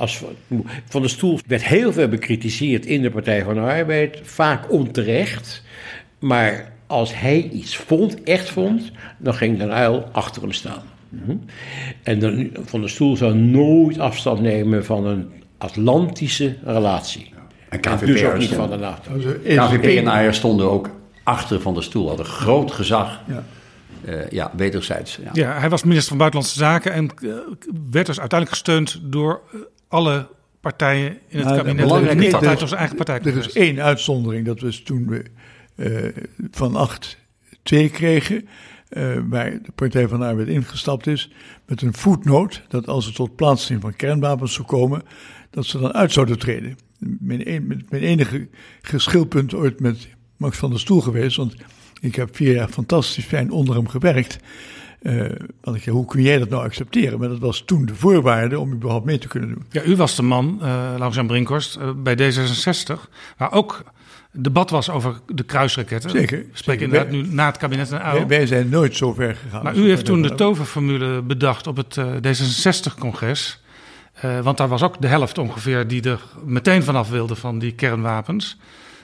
Als 0.00 0.22
van 0.88 1.02
de 1.02 1.08
Stoel 1.08 1.38
werd 1.46 1.64
heel 1.64 1.92
veel 1.92 2.08
bekritiseerd 2.08 2.86
in 2.86 3.02
de 3.02 3.10
Partij 3.10 3.44
van 3.44 3.54
de 3.54 3.60
Arbeid, 3.60 4.18
vaak 4.22 4.72
onterecht. 4.72 5.62
Maar 6.18 6.72
als 6.86 7.20
hij 7.20 7.48
iets 7.52 7.76
vond, 7.76 8.22
echt 8.22 8.50
vond, 8.50 8.90
dan 9.18 9.34
ging 9.34 9.58
Den 9.58 9.70
Uyl 9.70 10.08
achter 10.12 10.42
hem 10.42 10.52
staan. 10.52 10.82
Mhm. 11.08 11.36
En 12.02 12.18
dan, 12.18 12.50
Van 12.64 12.80
der 12.80 12.90
Stoel 12.90 13.16
zou 13.16 13.34
nooit 13.34 13.98
afstand 13.98 14.40
nemen 14.40 14.84
van 14.84 15.06
een 15.06 15.30
Atlantische 15.58 16.56
relatie. 16.64 17.32
En 17.68 17.80
En 17.80 17.80
KVP 17.80 18.06
dus 18.06 18.24
ook 18.24 18.38
niet 18.38 18.54
van 18.54 18.70
de 18.70 18.76
NATO. 18.76 19.10
KVP 19.44 19.84
en 19.84 20.10
Ajax 20.10 20.36
stonden 20.36 20.70
ook 20.70 20.90
achter 21.22 21.60
van 21.60 21.74
de 21.74 21.82
stoel. 21.82 22.08
Hadden 22.08 22.26
groot 22.26 22.72
gezag. 22.72 23.20
Ja. 23.28 23.44
Eh, 24.04 24.30
ja, 24.30 24.50
wederzijds. 24.56 25.18
Ja. 25.22 25.30
Ja, 25.32 25.58
hij 25.58 25.68
was 25.68 25.82
minister 25.82 26.08
van 26.08 26.18
Buitenlandse 26.18 26.58
Zaken 26.58 26.92
en 26.92 27.08
eh, 27.08 27.30
werd 27.90 28.06
dus 28.06 28.20
uiteindelijk 28.20 28.50
gesteund 28.50 29.00
door 29.02 29.40
eh, 29.52 29.60
alle 29.90 30.28
partijen 30.60 31.08
in 31.28 31.36
het 31.38 31.44
Nou, 31.44 31.56
kabinet. 31.56 31.82
belangrijk 31.84 32.18
niet 32.18 32.26
is- 32.42 32.68
zijn 32.68 32.78
eigen 32.80 32.96
partij. 32.96 33.20
Er 33.20 33.36
is 33.36 33.52
één 33.52 33.80
uitzondering. 33.82 34.46
Dat 34.46 34.60
was 34.60 34.80
toen 34.80 35.06
we 35.08 35.24
eh, 35.76 36.22
van 36.50 36.76
8 36.76 37.18
2 37.62 37.88
kregen. 37.90 38.48
eh, 38.88 39.16
waar 39.28 39.50
de 39.50 39.72
Partij 39.74 40.08
van 40.08 40.18
de 40.18 40.24
Arbeid 40.26 40.48
ingestapt 40.48 41.06
is. 41.06 41.30
Met 41.66 41.82
een 41.82 41.94
voetnoot 41.94 42.62
dat 42.68 42.86
als 42.88 43.06
het 43.06 43.14
tot 43.14 43.36
plaatsing 43.36 43.80
van 43.80 43.96
kernwapens 43.96 44.54
zou 44.54 44.66
komen. 44.66 45.02
dat 45.50 45.66
ze 45.66 45.78
dan 45.78 45.92
uit 45.94 46.12
zouden 46.12 46.38
treden. 46.38 46.76
Mijn, 46.98 47.50
een- 47.54 47.86
mijn 47.88 48.02
enige 48.02 48.48
geschilpunt 48.82 49.54
ooit 49.54 49.80
met 49.80 50.08
Max 50.36 50.56
van 50.58 50.70
der 50.70 50.80
Stoel 50.80 51.00
geweest. 51.00 51.36
Want 51.36 51.54
ik 52.00 52.14
heb 52.14 52.36
vier 52.36 52.54
jaar 52.54 52.68
fantastisch 52.68 53.24
fijn 53.24 53.50
onder 53.50 53.74
hem 53.74 53.88
gewerkt. 53.88 54.38
Eh, 55.02 55.24
want 55.60 55.76
ik 55.76 55.84
hoe 55.84 56.06
kun 56.06 56.22
jij 56.22 56.38
dat 56.38 56.48
nou 56.48 56.64
accepteren? 56.64 57.18
Maar 57.18 57.28
dat 57.28 57.38
was 57.38 57.62
toen 57.66 57.86
de 57.86 57.94
voorwaarde 57.94 58.58
om 58.58 58.72
überhaupt 58.72 59.04
mee 59.04 59.18
te 59.18 59.28
kunnen 59.28 59.48
doen. 59.48 59.64
Ja, 59.70 59.82
u 59.82 59.96
was 59.96 60.16
de 60.16 60.22
man, 60.22 60.58
uh, 60.62 60.66
Laurens 60.98 61.26
Brinkhorst, 61.26 61.76
uh, 61.76 61.90
bij 61.96 62.14
D66, 62.14 63.08
waar 63.36 63.52
ook 63.52 63.82
debat 64.32 64.70
was 64.70 64.90
over 64.90 65.20
de 65.26 65.42
kruisraketten. 65.42 66.10
Zeker. 66.10 66.38
We 66.38 66.46
spreken 66.52 66.84
inderdaad 66.84 67.10
nu 67.10 67.26
na 67.26 67.46
het 67.46 67.56
kabinet 67.56 67.92
en 67.92 67.98
Wij, 67.98 68.26
wij, 68.26 68.46
zijn 68.46 68.68
nooit 68.68 68.96
zo 68.96 69.12
ver 69.12 69.34
gegaan. 69.34 69.62
Maar 69.62 69.76
u 69.76 69.88
heeft 69.88 70.04
toen 70.04 70.22
de 70.22 70.34
toverformule 70.34 71.22
bedacht 71.22 71.66
op 71.66 71.76
het 71.76 71.96
uh, 71.96 72.06
D66-congres. 72.06 73.58
Uh, 74.24 74.40
want 74.40 74.56
daar 74.56 74.68
was 74.68 74.82
ook 74.82 75.00
de 75.00 75.06
helft 75.06 75.38
ongeveer 75.38 75.86
die 75.86 76.02
er 76.02 76.20
meteen 76.44 76.82
vanaf 76.82 77.10
wilde 77.10 77.34
van 77.34 77.58
die 77.58 77.72
kernwapens. 77.72 78.58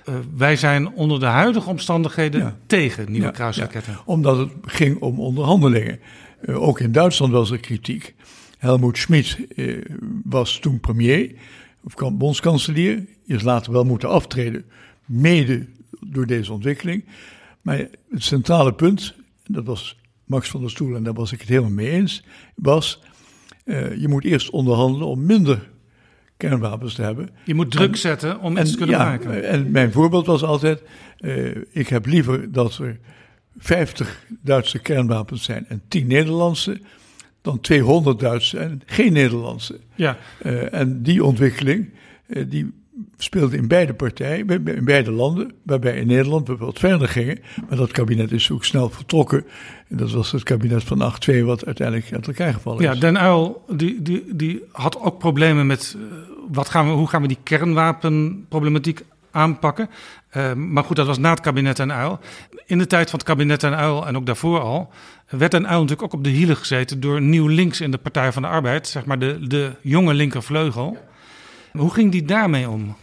Uh, 0.08 0.14
wij 0.36 0.56
zijn 0.56 0.92
onder 0.92 1.20
de 1.20 1.26
huidige 1.26 1.68
omstandigheden 1.68 2.40
ja. 2.40 2.56
tegen 2.66 3.10
nieuwe 3.10 3.26
ja, 3.26 3.32
kruisraketten. 3.32 3.92
Ja, 3.92 4.02
omdat 4.04 4.38
het 4.38 4.50
ging 4.62 5.00
om 5.00 5.20
onderhandelingen. 5.20 6.00
Uh, 6.42 6.62
ook 6.62 6.80
in 6.80 6.92
Duitsland 6.92 7.32
was 7.32 7.50
er 7.50 7.58
kritiek. 7.58 8.14
Helmoet 8.58 8.98
Schmid 8.98 9.38
uh, 9.54 9.84
was 10.24 10.58
toen 10.58 10.80
premier, 10.80 11.34
of 11.82 11.94
bondskanselier. 12.12 13.06
Is 13.26 13.42
later 13.42 13.72
wel 13.72 13.84
moeten 13.84 14.08
aftreden, 14.08 14.64
mede 15.04 15.66
door 16.00 16.26
deze 16.26 16.52
ontwikkeling. 16.52 17.04
Maar 17.62 17.78
het 18.10 18.22
centrale 18.22 18.74
punt, 18.74 19.14
dat 19.46 19.64
was 19.64 19.98
Max 20.24 20.48
van 20.48 20.60
der 20.60 20.70
Stoel 20.70 20.96
en 20.96 21.02
daar 21.02 21.14
was 21.14 21.32
ik 21.32 21.40
het 21.40 21.48
helemaal 21.48 21.70
mee 21.70 21.90
eens, 21.90 22.24
was... 22.54 23.02
Je 23.98 24.06
moet 24.08 24.24
eerst 24.24 24.50
onderhandelen 24.50 25.06
om 25.06 25.26
minder 25.26 25.68
kernwapens 26.36 26.94
te 26.94 27.02
hebben. 27.02 27.30
Je 27.44 27.54
moet 27.54 27.70
druk 27.70 27.92
en, 27.92 27.98
zetten 27.98 28.40
om 28.40 28.58
iets 28.58 28.70
te 28.70 28.76
kunnen 28.76 28.96
ja, 28.96 29.04
maken. 29.04 29.44
En 29.44 29.70
mijn 29.70 29.92
voorbeeld 29.92 30.26
was 30.26 30.42
altijd: 30.42 30.82
uh, 31.20 31.56
ik 31.70 31.88
heb 31.88 32.06
liever 32.06 32.52
dat 32.52 32.78
er 32.78 32.98
50 33.58 34.24
Duitse 34.42 34.78
kernwapens 34.78 35.44
zijn 35.44 35.64
en 35.68 35.82
10 35.88 36.06
Nederlandse, 36.06 36.80
dan 37.42 37.60
200 37.60 38.18
Duitse 38.18 38.58
en 38.58 38.82
geen 38.86 39.12
Nederlandse. 39.12 39.80
Ja. 39.94 40.16
Uh, 40.42 40.74
en 40.74 41.02
die 41.02 41.24
ontwikkeling, 41.24 41.90
die 42.46 42.72
speelde 43.16 43.56
in 43.56 43.68
beide 43.68 43.94
partijen, 43.94 44.48
in 44.64 44.84
beide 44.84 45.10
landen, 45.10 45.52
waarbij 45.62 45.96
in 45.96 46.06
Nederland 46.06 46.48
we 46.48 46.56
wat 46.56 46.78
verder 46.78 47.08
gingen. 47.08 47.38
Maar 47.68 47.78
dat 47.78 47.92
kabinet 47.92 48.32
is 48.32 48.50
ook 48.50 48.64
snel 48.64 48.90
vertrokken. 48.90 49.44
Dat 49.88 50.10
was 50.10 50.32
het 50.32 50.42
kabinet 50.42 50.84
van 50.84 51.12
8-2 51.30 51.44
wat 51.44 51.66
uiteindelijk 51.66 52.12
uit 52.12 52.26
elkaar 52.26 52.52
gevallen 52.52 52.78
is. 52.78 52.84
Ja, 52.84 52.94
Den 53.00 53.16
Uyl 53.16 53.64
die, 53.68 54.02
die, 54.02 54.24
die 54.36 54.62
had 54.72 55.00
ook 55.00 55.18
problemen 55.18 55.66
met 55.66 55.96
uh, 55.96 56.02
wat 56.52 56.68
gaan 56.68 56.86
we, 56.86 56.92
hoe 56.92 57.08
gaan 57.08 57.22
we 57.22 57.28
die 57.28 57.38
kernwapenproblematiek 57.42 59.04
aanpakken. 59.30 59.90
Uh, 60.36 60.52
maar 60.52 60.84
goed, 60.84 60.96
dat 60.96 61.06
was 61.06 61.18
na 61.18 61.30
het 61.30 61.40
kabinet 61.40 61.76
Den 61.76 61.90
Uyl. 61.90 62.18
In 62.66 62.78
de 62.78 62.86
tijd 62.86 63.10
van 63.10 63.18
het 63.18 63.28
kabinet 63.28 63.60
Den 63.60 63.72
Uyl 63.72 64.06
en 64.06 64.16
ook 64.16 64.26
daarvoor 64.26 64.60
al... 64.60 64.90
werd 65.28 65.50
Den 65.50 65.62
Uyl 65.62 65.80
natuurlijk 65.80 66.02
ook 66.02 66.12
op 66.12 66.24
de 66.24 66.30
hielen 66.30 66.56
gezeten 66.56 67.00
door 67.00 67.20
Nieuw 67.20 67.46
Links 67.46 67.80
in 67.80 67.90
de 67.90 67.98
Partij 67.98 68.32
van 68.32 68.42
de 68.42 68.48
Arbeid. 68.48 68.88
Zeg 68.88 69.04
maar 69.04 69.18
de, 69.18 69.38
de 69.46 69.72
jonge 69.80 70.14
linkervleugel. 70.14 70.96
Hoe 71.72 71.92
ging 71.92 72.12
die 72.12 72.24
daarmee 72.24 72.68
om? 72.68 72.96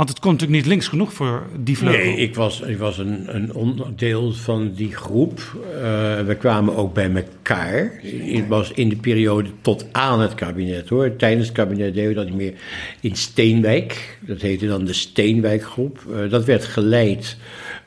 Want 0.00 0.12
het 0.12 0.20
kon 0.20 0.32
natuurlijk 0.32 0.60
niet 0.60 0.68
links 0.70 0.88
genoeg 0.88 1.12
voor 1.12 1.46
die 1.56 1.78
vleugel. 1.78 2.04
Nee, 2.04 2.16
ik 2.16 2.34
was, 2.34 2.60
ik 2.60 2.78
was 2.78 2.98
een, 2.98 3.34
een 3.34 3.54
onderdeel 3.54 4.32
van 4.32 4.72
die 4.72 4.96
groep. 4.96 5.38
Uh, 5.38 5.82
we 6.20 6.36
kwamen 6.38 6.76
ook 6.76 6.94
bij 6.94 7.10
elkaar. 7.14 8.00
Het 8.02 8.48
was 8.48 8.72
in 8.72 8.88
de 8.88 8.96
periode 8.96 9.48
tot 9.60 9.86
aan 9.92 10.20
het 10.20 10.34
kabinet 10.34 10.88
hoor. 10.88 11.16
Tijdens 11.16 11.46
het 11.46 11.56
kabinet 11.56 11.94
deden 11.94 12.08
we 12.08 12.14
dat 12.14 12.24
niet 12.24 12.34
meer 12.34 12.54
in 13.00 13.16
Steenwijk. 13.16 14.18
Dat 14.20 14.40
heette 14.40 14.66
dan 14.66 14.84
de 14.84 14.92
Steenwijkgroep. 14.92 16.04
Uh, 16.10 16.30
dat 16.30 16.44
werd 16.44 16.64
geleid 16.64 17.36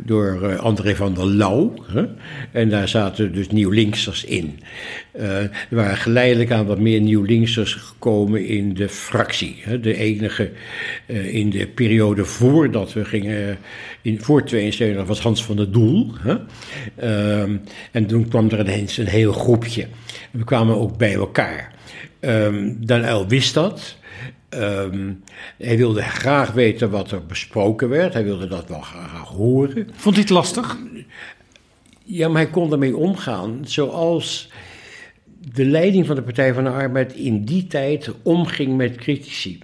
door 0.05 0.39
uh, 0.43 0.59
André 0.59 0.95
van 0.95 1.13
der 1.13 1.27
Lauw. 1.27 1.73
Hè? 1.91 2.05
En 2.51 2.69
daar 2.69 2.87
zaten 2.87 3.33
dus 3.33 3.49
nieuw-linksers 3.49 4.23
in. 4.23 4.59
Uh, 5.15 5.41
er 5.41 5.49
waren 5.69 5.97
geleidelijk 5.97 6.51
aan 6.51 6.65
wat 6.65 6.79
meer 6.79 7.01
nieuw-linksers 7.01 7.73
gekomen 7.73 8.45
in 8.45 8.73
de 8.73 8.89
fractie. 8.89 9.55
Hè? 9.61 9.79
De 9.79 9.95
enige 9.95 10.51
uh, 11.07 11.33
in 11.33 11.49
de 11.49 11.67
periode 11.67 12.25
voordat 12.25 12.93
we 12.93 13.05
gingen, 13.05 13.57
in, 14.01 14.21
voor 14.21 14.45
72 14.45 15.05
was 15.05 15.19
Hans 15.19 15.43
van 15.43 15.55
der 15.55 15.71
Doel. 15.71 16.11
Hè? 16.19 16.35
en 17.91 18.05
toen 18.07 18.27
kwam 18.27 18.49
er 18.49 18.59
ineens 18.59 18.97
een 18.97 19.07
heel 19.07 19.33
groepje. 19.33 19.87
We 20.31 20.43
kwamen 20.43 20.79
ook 20.79 20.97
bij 20.97 21.13
elkaar. 21.13 21.71
Um, 22.19 22.85
Dan 22.85 23.03
Uyl 23.03 23.27
wist 23.27 23.53
dat. 23.53 23.97
Um, 24.61 25.23
hij 25.57 25.77
wilde 25.77 26.01
graag 26.01 26.51
weten 26.51 26.89
wat 26.89 27.11
er 27.11 27.25
besproken 27.25 27.89
werd. 27.89 28.13
Hij 28.13 28.23
wilde 28.23 28.47
dat 28.47 28.67
wel 28.67 28.81
graag 28.81 29.27
horen. 29.27 29.89
Vond 29.95 30.15
hij 30.15 30.23
het 30.23 30.33
lastig? 30.33 30.77
Ja, 32.03 32.27
maar 32.27 32.41
hij 32.41 32.51
kon 32.51 32.71
ermee 32.71 32.97
omgaan. 32.97 33.59
Zoals 33.63 34.49
de 35.53 35.65
leiding 35.65 36.05
van 36.05 36.15
de 36.15 36.21
Partij 36.21 36.53
van 36.53 36.63
de 36.63 36.69
Arbeid 36.69 37.13
in 37.13 37.45
die 37.45 37.67
tijd 37.67 38.11
omging 38.23 38.77
met 38.77 38.95
critici. 38.95 39.59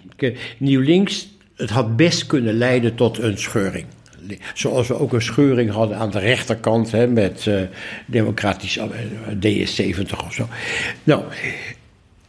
Nieuw 0.57 0.81
Links, 0.81 1.29
het 1.55 1.69
had 1.69 1.95
best 1.95 2.25
kunnen 2.25 2.53
leiden 2.53 2.95
tot 2.95 3.17
een 3.17 3.37
scheuring. 3.37 3.85
Zoals 4.53 4.87
we 4.87 4.99
ook 4.99 5.13
een 5.13 5.21
scheuring 5.21 5.71
hadden 5.71 5.97
aan 5.97 6.11
de 6.11 6.19
rechterkant 6.19 6.91
hè, 6.91 7.07
met 7.07 7.45
uh, 7.45 7.61
democratisch 8.05 8.77
uh, 8.77 8.83
DS70 9.45 10.25
of 10.25 10.33
zo. 10.33 10.47
Nou, 11.03 11.23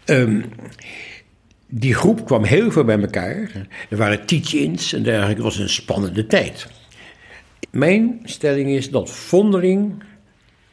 um, 0.06 0.44
die 1.70 1.94
groep 1.94 2.24
kwam 2.24 2.44
heel 2.44 2.70
veel 2.70 2.84
bij 2.84 3.00
elkaar. 3.00 3.68
Er 3.90 3.96
waren 3.96 4.26
teach-ins 4.26 4.92
en 4.92 5.02
dergelijke. 5.02 5.34
Het 5.34 5.44
was 5.44 5.58
een 5.58 5.68
spannende 5.68 6.26
tijd. 6.26 6.66
Mijn 7.70 8.20
stelling 8.24 8.68
is 8.68 8.90
dat 8.90 9.10
Vondeling, 9.10 10.02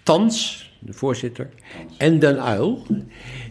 Tans, 0.04 0.66
de 0.80 0.93
voorzitter, 0.93 1.50
en 1.98 2.20
Den 2.20 2.38
Uyl, 2.38 2.86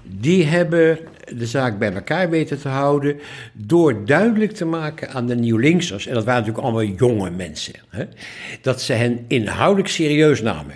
die 0.02 0.44
hebben 0.44 0.98
de 1.34 1.46
zaak 1.46 1.78
bij 1.78 1.92
elkaar 1.92 2.30
weten 2.30 2.60
te 2.60 2.68
houden 2.68 3.16
door 3.52 4.04
duidelijk 4.04 4.52
te 4.52 4.64
maken 4.64 5.10
aan 5.10 5.26
de 5.26 5.34
nieuw-linksers, 5.34 6.06
en 6.06 6.14
dat 6.14 6.24
waren 6.24 6.40
natuurlijk 6.40 6.66
allemaal 6.66 6.96
jonge 6.96 7.30
mensen, 7.30 7.74
hè, 7.88 8.04
dat 8.60 8.82
ze 8.82 8.92
hen 8.92 9.24
inhoudelijk 9.28 9.88
serieus 9.88 10.42
namen. 10.42 10.74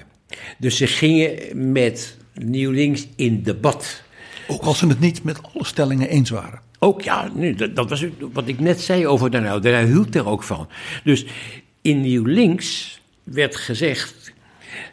Dus 0.58 0.76
ze 0.76 0.86
gingen 0.86 1.38
met 1.72 2.16
nieuw-links 2.34 3.08
in 3.16 3.42
debat. 3.42 4.02
Ook 4.50 4.62
als 4.62 4.78
ze 4.78 4.86
het 4.86 5.00
niet 5.00 5.24
met 5.24 5.40
alle 5.52 5.64
stellingen 5.64 6.08
eens 6.08 6.30
waren. 6.30 6.60
Ook 6.78 7.02
ja, 7.02 7.30
nu, 7.34 7.54
dat, 7.54 7.88
was 7.88 8.06
wat 8.32 8.48
ik 8.48 8.60
net 8.60 8.80
zei 8.80 9.06
over. 9.06 9.30
Den 9.30 9.44
Uyl 9.44 9.86
hield 9.86 10.14
er 10.14 10.28
ook 10.28 10.42
van. 10.42 10.68
Dus 11.04 11.26
in 11.82 12.00
Nieuw 12.00 12.24
Links 12.24 13.00
werd 13.24 13.56
gezegd, 13.56 14.32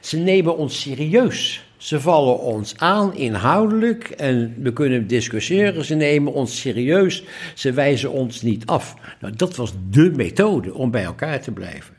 ze 0.02 0.18
nemen 0.18 0.58
ons 0.58 0.82
serieus. 0.82 1.66
Ze 1.78 2.00
vallen 2.00 2.40
ons 2.40 2.78
aan 2.78 3.16
inhoudelijk 3.16 4.10
en 4.10 4.56
we 4.58 4.74
kunnen 4.74 5.08
discussiëren. 5.08 5.86
Ze 5.86 5.96
nemen 5.96 6.34
ons 6.34 6.60
serieus. 6.60 7.24
Ze 7.56 7.72
wijzen 7.72 8.12
ons 8.12 8.42
niet 8.42 8.66
af. 8.66 8.96
Nou, 9.22 9.36
dat 9.36 9.56
was 9.56 9.74
dé 9.90 10.12
methode 10.16 10.74
om 10.74 10.92
bij 10.92 11.04
elkaar 11.04 11.42
te 11.42 11.52
blijven. 11.52 11.97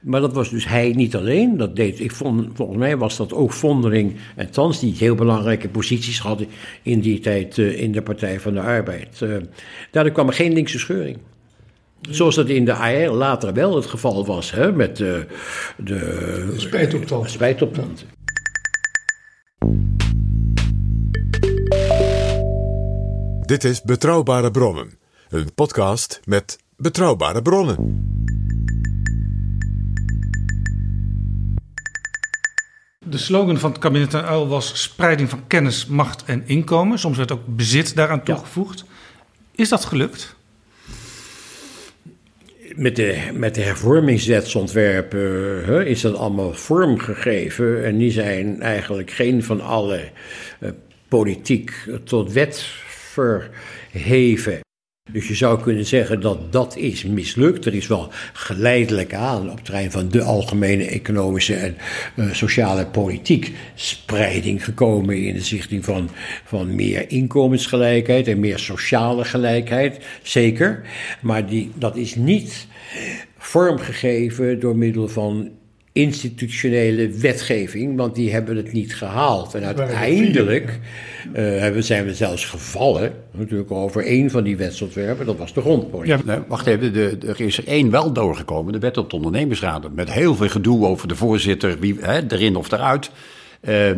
Maar 0.00 0.20
dat 0.20 0.32
was 0.32 0.50
dus 0.50 0.66
hij 0.66 0.92
niet 0.96 1.16
alleen. 1.16 1.56
Dat 1.56 1.76
deed, 1.76 2.00
ik 2.00 2.12
vond, 2.12 2.48
volgens 2.54 2.78
mij 2.78 2.96
was 2.96 3.16
dat 3.16 3.32
ook 3.32 3.52
Vondering 3.52 4.16
en 4.36 4.50
Tans, 4.50 4.80
die 4.80 4.94
heel 4.98 5.14
belangrijke 5.14 5.68
posities 5.68 6.18
hadden 6.18 6.46
in 6.82 7.00
die 7.00 7.20
tijd 7.20 7.56
uh, 7.56 7.80
in 7.80 7.92
de 7.92 8.02
Partij 8.02 8.40
van 8.40 8.54
de 8.54 8.60
Arbeid. 8.60 9.20
Uh, 9.20 9.36
daardoor 9.90 10.12
kwam 10.12 10.26
er 10.26 10.34
geen 10.34 10.52
linkse 10.52 10.78
scheuring. 10.78 11.18
Zoals 12.00 12.34
dat 12.34 12.48
in 12.48 12.64
de 12.64 12.74
AR 12.74 13.10
later 13.10 13.52
wel 13.52 13.76
het 13.76 13.86
geval 13.86 14.26
was, 14.26 14.50
hè, 14.50 14.72
met 14.72 14.96
de, 14.96 15.26
de, 15.76 15.94
de 15.94 16.54
spijtoptand. 16.56 17.30
spijtoptand. 17.30 18.06
Dit 23.40 23.64
is 23.64 23.82
Betrouwbare 23.82 24.50
Bronnen, 24.50 24.98
een 25.28 25.54
podcast 25.54 26.20
met 26.24 26.58
betrouwbare 26.76 27.42
bronnen. 27.42 28.19
De 33.10 33.18
slogan 33.18 33.58
van 33.58 33.70
het 33.70 33.80
kabinet 33.80 34.10
Den 34.10 34.24
Uyl 34.24 34.48
was 34.48 34.82
spreiding 34.82 35.28
van 35.28 35.46
kennis, 35.46 35.86
macht 35.86 36.24
en 36.24 36.42
inkomen. 36.46 36.98
Soms 36.98 37.16
werd 37.16 37.32
ook 37.32 37.46
bezit 37.46 37.96
daaraan 37.96 38.22
toegevoegd. 38.22 38.84
Is 39.54 39.68
dat 39.68 39.84
gelukt? 39.84 40.36
Met 42.74 42.96
de, 42.96 43.30
met 43.32 43.54
de 43.54 43.60
hervormingswetsontwerpen 43.60 45.86
is 45.86 46.00
dat 46.00 46.14
allemaal 46.14 46.52
vormgegeven. 46.52 47.84
En 47.84 47.98
die 47.98 48.10
zijn 48.10 48.62
eigenlijk 48.62 49.10
geen 49.10 49.42
van 49.42 49.60
alle 49.60 50.10
eh, 50.60 50.70
politiek 51.08 51.72
tot 52.04 52.32
wet 52.32 52.64
verheven. 52.86 54.60
Dus 55.12 55.28
je 55.28 55.34
zou 55.34 55.60
kunnen 55.60 55.86
zeggen 55.86 56.20
dat 56.20 56.52
dat 56.52 56.76
is 56.76 57.04
mislukt. 57.04 57.66
Er 57.66 57.74
is 57.74 57.86
wel 57.86 58.08
geleidelijk 58.32 59.14
aan 59.14 59.50
op 59.50 59.56
het 59.56 59.64
terrein 59.64 59.90
van 59.90 60.08
de 60.08 60.22
algemene 60.22 60.84
economische 60.84 61.54
en 61.54 61.76
eh, 62.16 62.32
sociale 62.32 62.86
politiek 62.86 63.52
spreiding 63.74 64.64
gekomen 64.64 65.16
in 65.16 65.34
de 65.34 65.40
zichting 65.40 65.84
van, 65.84 66.10
van 66.44 66.74
meer 66.74 67.10
inkomensgelijkheid 67.10 68.28
en 68.28 68.40
meer 68.40 68.58
sociale 68.58 69.24
gelijkheid. 69.24 70.04
Zeker. 70.22 70.82
Maar 71.20 71.46
die, 71.46 71.70
dat 71.74 71.96
is 71.96 72.14
niet 72.14 72.66
vormgegeven 73.38 74.60
door 74.60 74.76
middel 74.76 75.08
van 75.08 75.50
institutionele 75.92 77.08
wetgeving, 77.08 77.96
want 77.96 78.14
die 78.14 78.32
hebben 78.32 78.56
het 78.56 78.72
niet 78.72 78.96
gehaald. 78.96 79.54
En 79.54 79.64
uiteindelijk 79.64 80.80
uh, 81.28 81.34
hebben, 81.34 81.84
zijn 81.84 82.04
we 82.04 82.14
zelfs 82.14 82.44
gevallen, 82.44 83.12
natuurlijk 83.30 83.70
over 83.70 84.04
één 84.04 84.30
van 84.30 84.44
die 84.44 84.56
wetsontwerpen, 84.56 85.26
dat 85.26 85.36
was 85.36 85.54
de 85.54 85.60
grondpolitiek. 85.60 86.16
Ja, 86.16 86.22
nee, 86.24 86.38
wacht 86.48 86.66
even, 86.66 86.92
de, 86.92 87.18
de, 87.18 87.26
er 87.26 87.40
is 87.40 87.58
er 87.58 87.66
één 87.66 87.90
wel 87.90 88.12
doorgekomen, 88.12 88.72
de 88.72 88.78
wet 88.78 88.96
op 88.96 89.10
de 89.10 89.16
ondernemersraad, 89.16 89.94
met 89.94 90.12
heel 90.12 90.34
veel 90.34 90.48
gedoe 90.48 90.86
over 90.86 91.08
de 91.08 91.16
voorzitter, 91.16 91.78
wie, 91.78 91.96
hè, 92.00 92.20
erin 92.28 92.56
of 92.56 92.72
eruit. 92.72 93.10
Uh, 93.68 93.90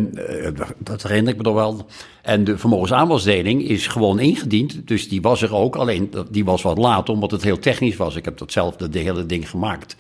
dat 0.78 1.03
herinner 1.03 1.32
ik 1.32 1.38
me 1.38 1.43
nog 1.43 1.55
wel. 1.55 1.86
En 2.22 2.45
de 2.45 2.59
vermogensaanbesteding 2.59 3.68
is 3.68 3.86
gewoon 3.86 4.20
ingediend. 4.20 4.88
Dus 4.88 5.09
die 5.09 5.20
was 5.20 5.43
er 5.43 5.55
ook. 5.55 5.76
Alleen 5.76 6.11
die 6.30 6.45
was 6.45 6.62
wat 6.62 6.78
laat, 6.78 7.09
omdat 7.09 7.30
het 7.30 7.43
heel 7.43 7.59
technisch 7.59 7.97
was. 7.97 8.16
Ik 8.16 8.24
heb 8.24 8.38
dat 8.38 8.53
zelf 8.53 8.76
de, 8.76 8.88
de 8.88 8.99
hele 8.99 9.26
ding 9.26 9.51
gemaakt. 9.51 9.97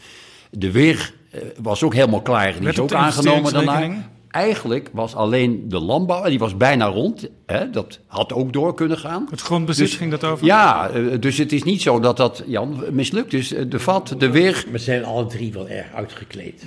De 0.50 0.70
weer 0.70 1.12
was 1.62 1.82
ook 1.82 1.94
helemaal 1.94 2.22
klaar. 2.22 2.54
Die 2.58 2.68
is 2.68 2.78
ook 2.78 2.92
aangenomen 2.92 3.52
daarna. 3.52 4.10
Eigenlijk 4.30 4.90
was 4.92 5.14
alleen 5.14 5.68
de 5.68 5.78
landbouw, 5.80 6.22
en 6.22 6.30
die 6.30 6.38
was 6.38 6.56
bijna 6.56 6.86
rond. 6.86 7.28
Hè, 7.46 7.70
dat 7.70 7.98
had 8.06 8.32
ook 8.32 8.52
door 8.52 8.74
kunnen 8.74 8.98
gaan. 8.98 9.26
Het 9.30 9.40
grondbezit 9.40 9.86
Dus- 9.86 9.96
ging 9.96 10.10
dat 10.10 10.24
over? 10.24 10.46
Ja, 10.46 10.90
uh, 10.94 11.20
dus 11.20 11.38
het 11.38 11.52
is 11.52 11.62
niet 11.62 11.82
zo 11.82 12.00
dat 12.00 12.16
dat, 12.16 12.42
Jan, 12.46 12.84
mislukt. 12.90 13.30
Dus 13.30 13.48
de 13.68 13.78
vat, 13.78 14.14
de 14.18 14.30
weer... 14.30 14.64
We 14.70 14.78
zijn 14.78 15.04
alle 15.04 15.26
drie 15.26 15.52
wel 15.52 15.68
erg 15.68 15.92
uitgekleed. 15.94 16.64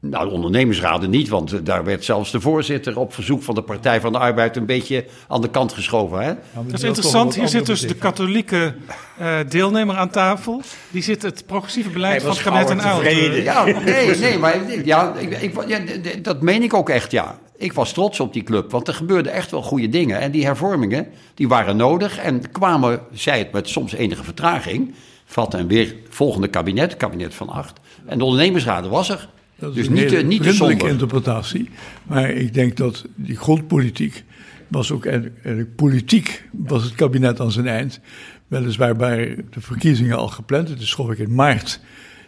Nou, 0.00 0.28
de 0.28 0.34
ondernemersraden 0.34 1.10
niet, 1.10 1.28
want 1.28 1.52
eh, 1.52 1.58
daar 1.62 1.84
werd 1.84 2.04
zelfs 2.04 2.30
de 2.30 2.40
voorzitter 2.40 2.98
op 2.98 3.14
verzoek 3.14 3.42
van 3.42 3.54
de 3.54 3.62
Partij 3.62 4.00
van 4.00 4.12
de 4.12 4.18
Arbeid 4.18 4.56
een 4.56 4.66
beetje 4.66 5.04
aan 5.28 5.40
de 5.40 5.50
kant 5.50 5.72
geschoven. 5.72 6.20
Hè? 6.20 6.34
Dat 6.54 6.72
is 6.72 6.82
interessant. 6.82 7.34
Hier 7.34 7.48
zit 7.48 7.66
dus 7.66 7.80
de 7.80 7.94
katholieke 7.94 8.74
uh, 9.20 9.36
deelnemer 9.48 9.96
aan 9.96 10.10
tafel. 10.10 10.62
Die 10.90 11.02
zit 11.02 11.22
het 11.22 11.46
progressieve 11.46 11.90
beleid 11.90 12.22
van 12.22 12.30
het 12.30 12.42
kabinet 12.42 12.70
en 12.70 13.42
Ja, 13.42 13.64
nee, 13.64 14.16
nee, 14.16 14.38
maar 14.38 14.84
ja, 14.84 15.14
ik, 15.14 15.40
ik, 15.40 15.68
ja, 15.68 15.78
dat 16.22 16.42
meen 16.42 16.62
ik 16.62 16.74
ook 16.74 16.88
echt, 16.88 17.10
ja. 17.10 17.38
Ik 17.56 17.72
was 17.72 17.92
trots 17.92 18.20
op 18.20 18.32
die 18.32 18.42
club, 18.42 18.70
want 18.70 18.88
er 18.88 18.94
gebeurden 18.94 19.32
echt 19.32 19.50
wel 19.50 19.62
goede 19.62 19.88
dingen. 19.88 20.20
En 20.20 20.30
die 20.30 20.44
hervormingen, 20.44 21.06
die 21.34 21.48
waren 21.48 21.76
nodig 21.76 22.18
en 22.18 22.50
kwamen, 22.50 23.00
zij 23.12 23.38
het 23.38 23.52
met 23.52 23.68
soms 23.68 23.92
enige 23.92 24.24
vertraging, 24.24 24.94
vat 25.24 25.54
en 25.54 25.66
weer 25.66 25.94
volgende 26.08 26.48
kabinet, 26.48 26.96
kabinet 26.96 27.34
van 27.34 27.48
acht. 27.48 27.80
En 28.06 28.18
de 28.18 28.24
ondernemersraad 28.24 28.86
was 28.86 29.08
er. 29.08 29.28
Dat 29.58 29.70
is 29.70 29.76
dus 29.76 29.86
een 29.86 30.26
niet, 30.26 30.42
niet 30.62 30.82
interpretatie. 30.82 31.70
Maar 32.02 32.30
ik 32.30 32.54
denk 32.54 32.76
dat 32.76 33.04
die 33.14 33.36
grondpolitiek 33.36 34.24
was 34.68 34.92
ook 34.92 35.06
eigenlijk, 35.06 35.76
politiek 35.76 36.48
was 36.50 36.84
het 36.84 36.94
kabinet 36.94 37.40
aan 37.40 37.52
zijn 37.52 37.66
eind. 37.66 38.00
Weliswaar 38.46 38.96
waren 38.96 39.46
de 39.50 39.60
verkiezingen 39.60 40.16
al 40.16 40.28
gepland. 40.28 40.68
Het 40.68 40.80
is 40.80 40.94
geloof 40.94 41.10
ik 41.10 41.18
in 41.18 41.34
maart 41.34 41.80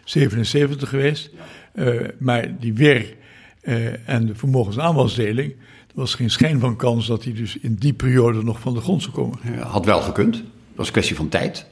77 0.05 0.89
geweest. 0.89 1.31
Eh, 1.73 1.95
maar 2.19 2.59
die 2.59 2.75
weer 2.75 3.17
eh, 3.61 4.09
en 4.09 4.27
de 4.27 4.35
vermogensaanwasdeling... 4.35 5.51
er 5.87 5.95
was 5.95 6.15
geen 6.15 6.31
schijn 6.31 6.61
van 6.61 6.77
kans 6.77 7.07
dat 7.07 7.23
die 7.23 7.35
dus 7.35 7.57
in 7.57 7.75
die 7.75 7.93
periode 7.93 8.43
nog 8.43 8.61
van 8.61 8.75
de 8.75 8.81
grond 8.81 9.03
zou 9.03 9.15
komen. 9.15 9.39
Had 9.59 9.85
wel 9.85 10.01
gekund. 10.01 10.33
Dat 10.33 10.43
was 10.75 10.87
een 10.87 10.93
kwestie 10.93 11.17
van 11.17 11.29
tijd. 11.29 11.67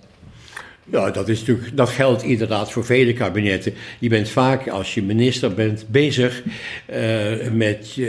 Ja, 0.91 1.11
dat, 1.11 1.29
is 1.29 1.39
natuurlijk, 1.39 1.77
dat 1.77 1.89
geldt 1.89 2.23
inderdaad 2.23 2.73
voor 2.73 2.85
vele 2.85 3.13
kabinetten. 3.13 3.75
Je 3.99 4.09
bent 4.09 4.29
vaak, 4.29 4.69
als 4.69 4.95
je 4.95 5.03
minister 5.03 5.55
bent, 5.55 5.85
bezig 5.89 6.43
eh, 6.87 7.51
met, 7.53 8.01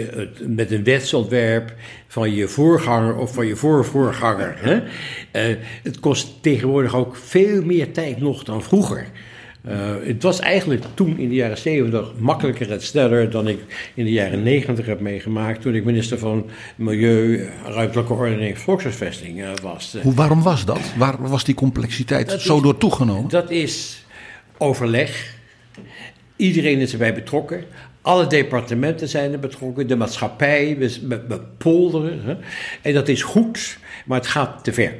met 0.47 0.71
een 0.71 0.83
wetsontwerp 0.83 1.73
van 2.07 2.33
je 2.33 2.47
voorganger 2.47 3.15
of 3.15 3.33
van 3.33 3.47
je 3.47 3.55
voorvoorganger. 3.55 4.55
Hè? 4.57 4.81
Eh, 5.31 5.55
het 5.83 5.99
kost 5.99 6.41
tegenwoordig 6.41 6.95
ook 6.95 7.15
veel 7.15 7.63
meer 7.63 7.91
tijd 7.91 8.21
nog 8.21 8.43
dan 8.43 8.63
vroeger. 8.63 9.07
Eh, 9.69 9.77
het 10.03 10.23
was 10.23 10.39
eigenlijk 10.39 10.83
toen 10.93 11.17
in 11.17 11.29
de 11.29 11.35
jaren 11.35 11.57
70 11.57 12.11
makkelijker 12.17 12.71
en 12.71 12.81
sneller 12.81 13.29
dan 13.29 13.47
ik 13.47 13.59
in 13.93 14.03
de 14.05 14.11
jaren 14.11 14.43
90 14.43 14.85
heb 14.85 14.99
meegemaakt. 14.99 15.61
toen 15.61 15.75
ik 15.75 15.83
minister 15.85 16.17
van 16.17 16.49
Milieu, 16.75 17.49
Ruimtelijke 17.65 18.13
Ordening 18.13 18.51
en 18.53 18.57
Volkshuisvesting 18.61 19.41
eh, 19.41 19.49
was. 19.61 19.97
Hoe, 20.01 20.13
waarom 20.13 20.41
was 20.43 20.65
dat? 20.65 20.79
Waar 20.97 21.27
was 21.27 21.43
die 21.43 21.55
complexiteit 21.55 22.29
Dat 22.29 22.41
zo 22.41 22.55
is- 22.55 22.61
door 22.61 22.77
toegenomen? 22.77 23.29
Dat 23.29 23.49
is 23.51 24.05
overleg. 24.57 25.33
Iedereen 26.35 26.79
is 26.79 26.91
erbij 26.91 27.13
betrokken. 27.13 27.63
Alle 28.01 28.27
departementen 28.27 29.07
zijn 29.09 29.31
er 29.31 29.39
betrokken. 29.39 29.87
De 29.87 29.95
maatschappij, 29.95 30.77
we 30.77 31.39
polderen. 31.57 32.21
Hè. 32.23 32.35
En 32.81 32.93
dat 32.93 33.07
is 33.07 33.21
goed, 33.21 33.77
maar 34.05 34.17
het 34.17 34.27
gaat 34.27 34.63
te 34.63 34.73
ver. 34.73 34.93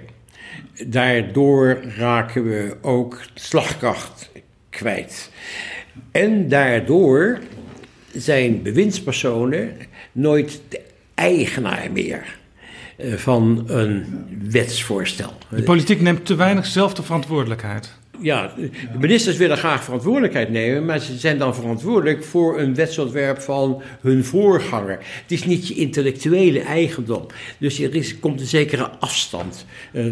Daardoor 0.88 1.80
raken 1.98 2.44
we 2.50 2.76
ook 2.82 3.22
slagkracht 3.34 4.30
kwijt. 4.70 5.32
En 6.12 6.48
daardoor 6.48 7.40
zijn 8.14 8.62
bewindspersonen 8.62 9.76
nooit 10.12 10.62
de 10.70 10.82
eigenaar 11.14 11.92
meer 11.92 12.38
eh, 12.98 13.14
van 13.14 13.64
een 13.68 14.06
wetsvoorstel. 14.50 15.34
De 15.50 15.64
politiek 15.64 16.02
neemt 16.02 16.26
te 16.26 16.36
weinig 16.36 16.66
zelf 16.66 16.94
de 16.94 17.04
verantwoordelijkheid. 17.04 17.98
Ja, 18.22 18.54
de 18.58 18.70
ministers 19.00 19.38
willen 19.38 19.58
graag 19.58 19.84
verantwoordelijkheid 19.84 20.50
nemen, 20.50 20.86
maar 20.86 21.00
ze 21.00 21.18
zijn 21.18 21.38
dan 21.38 21.56
verantwoordelijk 21.56 22.24
voor 22.24 22.60
een 22.60 22.76
wetsontwerp 22.76 23.42
van 23.42 23.82
hun 24.02 24.24
voorganger. 24.24 24.98
Het 25.22 25.32
is 25.32 25.44
niet 25.44 25.68
je 25.68 25.74
intellectuele 25.74 26.60
eigendom. 26.60 27.26
Dus 27.58 27.80
er 27.80 27.96
is, 27.96 28.20
komt 28.20 28.40
een 28.40 28.48
zekere 28.48 28.90
afstand. 28.90 29.66
eh, 29.94 30.06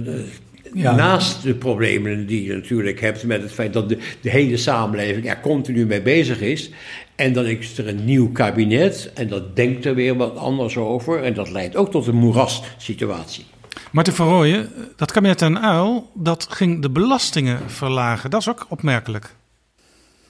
Ja. 0.73 0.95
Naast 0.95 1.43
de 1.43 1.53
problemen 1.53 2.25
die 2.25 2.43
je 2.43 2.53
natuurlijk 2.53 2.99
hebt 3.01 3.23
met 3.23 3.41
het 3.41 3.51
feit 3.51 3.73
dat 3.73 3.89
de, 3.89 3.97
de 4.21 4.29
hele 4.29 4.57
samenleving 4.57 5.29
er 5.29 5.39
continu 5.39 5.85
mee 5.85 6.01
bezig 6.01 6.41
is. 6.41 6.69
En 7.15 7.33
dan 7.33 7.45
is 7.45 7.77
er 7.77 7.87
een 7.87 8.05
nieuw 8.05 8.31
kabinet 8.31 9.11
en 9.13 9.27
dat 9.27 9.55
denkt 9.55 9.85
er 9.85 9.95
weer 9.95 10.15
wat 10.15 10.35
anders 10.35 10.77
over. 10.77 11.23
En 11.23 11.33
dat 11.33 11.49
leidt 11.49 11.75
ook 11.75 11.91
tot 11.91 12.07
een 12.07 12.15
moerassituatie. 12.15 13.45
Marten 13.91 14.13
van 14.13 14.27
Rooyen, 14.27 14.69
dat 14.95 15.11
kabinet 15.11 15.41
en 15.41 15.61
Uil, 15.61 16.11
dat 16.13 16.47
ging 16.49 16.81
de 16.81 16.89
belastingen 16.89 17.59
verlagen. 17.69 18.29
Dat 18.29 18.41
is 18.41 18.49
ook 18.49 18.65
opmerkelijk. 18.69 19.35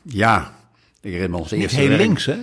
Ja, 0.01 0.53
ik 1.01 1.11
herinner 1.11 1.29
me 1.29 1.37
ons 1.37 1.51
eerste 1.51 1.79
heel 1.79 1.87
werk- 1.87 2.01
links, 2.01 2.25
hè? 2.25 2.35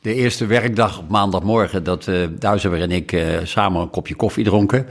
De 0.00 0.14
eerste 0.14 0.46
werkdag 0.46 0.98
op 0.98 1.08
maandagmorgen 1.08 1.84
dat 1.84 2.08
eh 2.08 2.26
Duizer 2.38 2.80
en 2.80 2.90
ik 2.90 3.12
eh, 3.12 3.38
samen 3.44 3.82
een 3.82 3.90
kopje 3.90 4.14
koffie 4.14 4.44
dronken. 4.44 4.86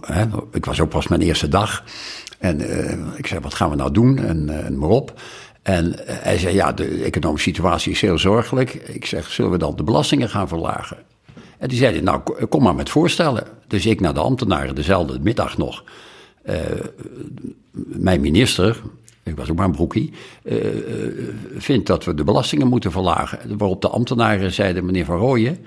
Hè, 0.00 0.24
ik 0.52 0.64
was 0.64 0.80
ook 0.80 0.88
pas 0.88 1.08
mijn 1.08 1.20
eerste 1.20 1.48
dag. 1.48 1.84
En 2.38 2.60
eh, 2.60 2.96
ik 3.16 3.26
zei, 3.26 3.40
wat 3.40 3.54
gaan 3.54 3.70
we 3.70 3.76
nou 3.76 3.92
doen? 3.92 4.18
En, 4.18 4.48
eh, 4.48 4.64
en 4.66 4.78
maar 4.78 4.88
op. 4.88 5.20
En 5.62 6.06
eh, 6.06 6.16
hij 6.18 6.38
zei, 6.38 6.54
ja, 6.54 6.72
de 6.72 7.02
economische 7.04 7.48
situatie 7.48 7.92
is 7.92 8.00
heel 8.00 8.18
zorgelijk. 8.18 8.74
Ik 8.74 9.06
zeg, 9.06 9.30
zullen 9.30 9.50
we 9.50 9.58
dan 9.58 9.76
de 9.76 9.82
belastingen 9.82 10.28
gaan 10.28 10.48
verlagen? 10.48 10.96
En 11.58 11.68
die 11.68 11.78
zeiden, 11.78 12.04
nou, 12.04 12.20
ko- 12.20 12.46
kom 12.46 12.62
maar 12.62 12.74
met 12.74 12.90
voorstellen. 12.90 13.44
Dus 13.66 13.86
ik 13.86 14.00
naar 14.00 14.14
de 14.14 14.20
ambtenaren, 14.20 14.74
dezelfde 14.74 15.18
middag 15.20 15.56
nog. 15.58 15.84
Mijn 17.84 18.20
minister, 18.20 18.80
ik 19.22 19.36
was 19.36 19.50
ook 19.50 19.56
maar 19.56 19.66
een 19.66 19.72
broekie, 19.72 20.12
eh, 20.42 20.56
vindt 21.56 21.86
dat 21.86 22.04
we 22.04 22.14
de 22.14 22.24
belastingen 22.24 22.66
moeten 22.66 22.92
verlagen. 22.92 23.58
Waarop 23.58 23.82
de 23.82 23.88
ambtenaren 23.88 24.52
zeiden, 24.52 24.84
meneer 24.84 25.04
Van 25.04 25.18
Rooyen, 25.18 25.58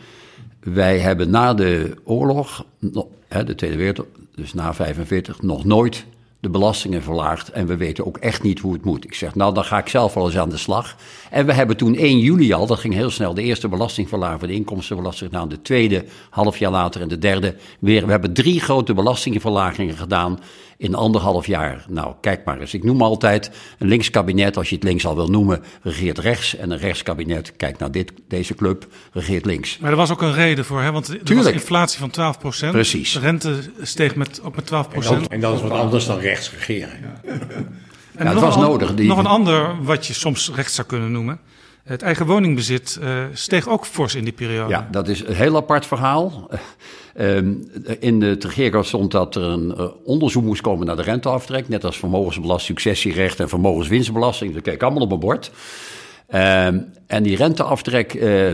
wij 0.59 0.99
hebben 0.99 1.29
na 1.29 1.53
de 1.53 1.93
oorlog, 2.03 2.65
de 3.31 3.55
Tweede 3.55 3.77
Wereldoorlog, 3.77 4.13
dus 4.35 4.53
na 4.53 4.73
45, 4.73 5.41
nog 5.41 5.65
nooit 5.65 6.05
de 6.41 6.49
belastingen 6.49 7.03
verlaagd 7.03 7.49
en 7.49 7.67
we 7.67 7.77
weten 7.77 8.05
ook 8.05 8.17
echt 8.17 8.43
niet 8.43 8.59
hoe 8.59 8.73
het 8.73 8.85
moet. 8.85 9.03
Ik 9.03 9.13
zeg, 9.13 9.35
nou 9.35 9.53
dan 9.53 9.63
ga 9.63 9.77
ik 9.77 9.87
zelf 9.87 10.13
wel 10.13 10.25
eens 10.25 10.37
aan 10.37 10.49
de 10.49 10.57
slag. 10.57 10.95
En 11.29 11.45
we 11.45 11.53
hebben 11.53 11.77
toen 11.77 11.95
1 11.95 12.19
juli 12.19 12.53
al, 12.53 12.67
dat 12.67 12.79
ging 12.79 12.93
heel 12.93 13.09
snel, 13.09 13.33
de 13.33 13.41
eerste 13.41 13.67
belastingverlaging 13.67 14.39
voor 14.39 14.47
de 14.47 14.53
inkomstenbelasting 14.53 15.29
gedaan. 15.29 15.49
De 15.49 15.61
tweede 15.61 16.05
half 16.29 16.57
jaar 16.57 16.71
later 16.71 17.01
en 17.01 17.07
de 17.07 17.17
derde 17.17 17.55
weer. 17.79 18.05
We 18.05 18.11
hebben 18.11 18.33
drie 18.33 18.59
grote 18.59 18.93
belastingverlagingen 18.93 19.97
gedaan 19.97 20.39
in 20.81 20.95
anderhalf 20.95 21.47
jaar. 21.47 21.85
Nou, 21.89 22.13
kijk 22.21 22.45
maar 22.45 22.59
eens. 22.59 22.73
Ik 22.73 22.83
noem 22.83 23.01
altijd 23.01 23.51
een 23.77 23.87
linkskabinet, 23.87 24.57
als 24.57 24.69
je 24.69 24.75
het 24.75 24.83
links 24.83 25.05
al 25.05 25.15
wil 25.15 25.27
noemen, 25.27 25.63
regeert 25.81 26.17
rechts. 26.17 26.55
En 26.55 26.71
een 26.71 26.77
rechtskabinet, 26.77 27.53
kijk 27.57 27.77
naar 27.77 27.91
dit, 27.91 28.11
deze 28.27 28.55
club, 28.55 28.87
regeert 29.13 29.45
links. 29.45 29.77
Maar 29.77 29.91
er 29.91 29.97
was 29.97 30.11
ook 30.11 30.21
een 30.21 30.33
reden 30.33 30.65
voor, 30.65 30.81
hè? 30.81 30.91
want 30.91 31.07
er 31.29 31.35
was 31.35 31.45
inflatie 31.45 31.99
van 31.99 32.35
12% 32.69 32.69
Precies. 32.71 33.13
De 33.13 33.19
rente 33.19 33.59
steeg 33.81 34.15
met, 34.15 34.41
ook 34.43 34.55
met 34.55 34.71
12% 35.25 35.27
En 35.27 35.39
dat 35.39 35.55
is 35.55 35.61
wat 35.61 35.71
anders 35.71 36.05
dan 36.05 36.19
rechts 36.19 36.51
regeren. 36.51 36.89
En 38.15 38.25
Ja, 38.27 38.31
het 38.31 38.41
nog 38.41 38.55
was 38.55 38.63
nodig, 38.63 38.93
die- 38.93 39.07
Nog 39.07 39.17
een 39.17 39.25
ander 39.25 39.83
wat 39.83 40.07
je 40.07 40.13
soms 40.13 40.51
rechts 40.55 40.75
zou 40.75 40.87
kunnen 40.87 41.11
noemen. 41.11 41.39
Het 41.83 42.01
eigen 42.01 42.25
woningbezit 42.25 42.97
eh, 43.01 43.23
steeg 43.33 43.67
ook 43.67 43.85
fors 43.85 44.15
in 44.15 44.23
die 44.23 44.33
periode. 44.33 44.69
Ja, 44.69 44.87
dat 44.91 45.07
is 45.07 45.25
een 45.25 45.35
heel 45.35 45.55
apart 45.55 45.85
verhaal. 45.85 46.49
Ehm, 47.13 47.53
in 47.99 48.21
het 48.21 48.43
regeerakkoord 48.43 48.85
stond 48.85 49.11
dat 49.11 49.35
er 49.35 49.43
een 49.43 49.75
eh, 49.75 49.87
onderzoek 50.03 50.43
moest 50.43 50.61
komen 50.61 50.85
naar 50.85 50.95
de 50.95 51.01
renteaftrek. 51.01 51.69
Net 51.69 51.85
als 51.85 51.97
vermogensbelasting, 51.97 52.79
successierecht 52.79 53.39
en 53.39 53.49
vermogenswinstbelasting. 53.49 54.53
Dat 54.53 54.63
keek 54.63 54.81
allemaal 54.83 55.01
op 55.01 55.07
mijn 55.07 55.19
bord. 55.19 55.51
Ehm, 56.27 56.79
en 57.07 57.23
die 57.23 57.35
renteaftrek, 57.35 58.13
eh 58.13 58.53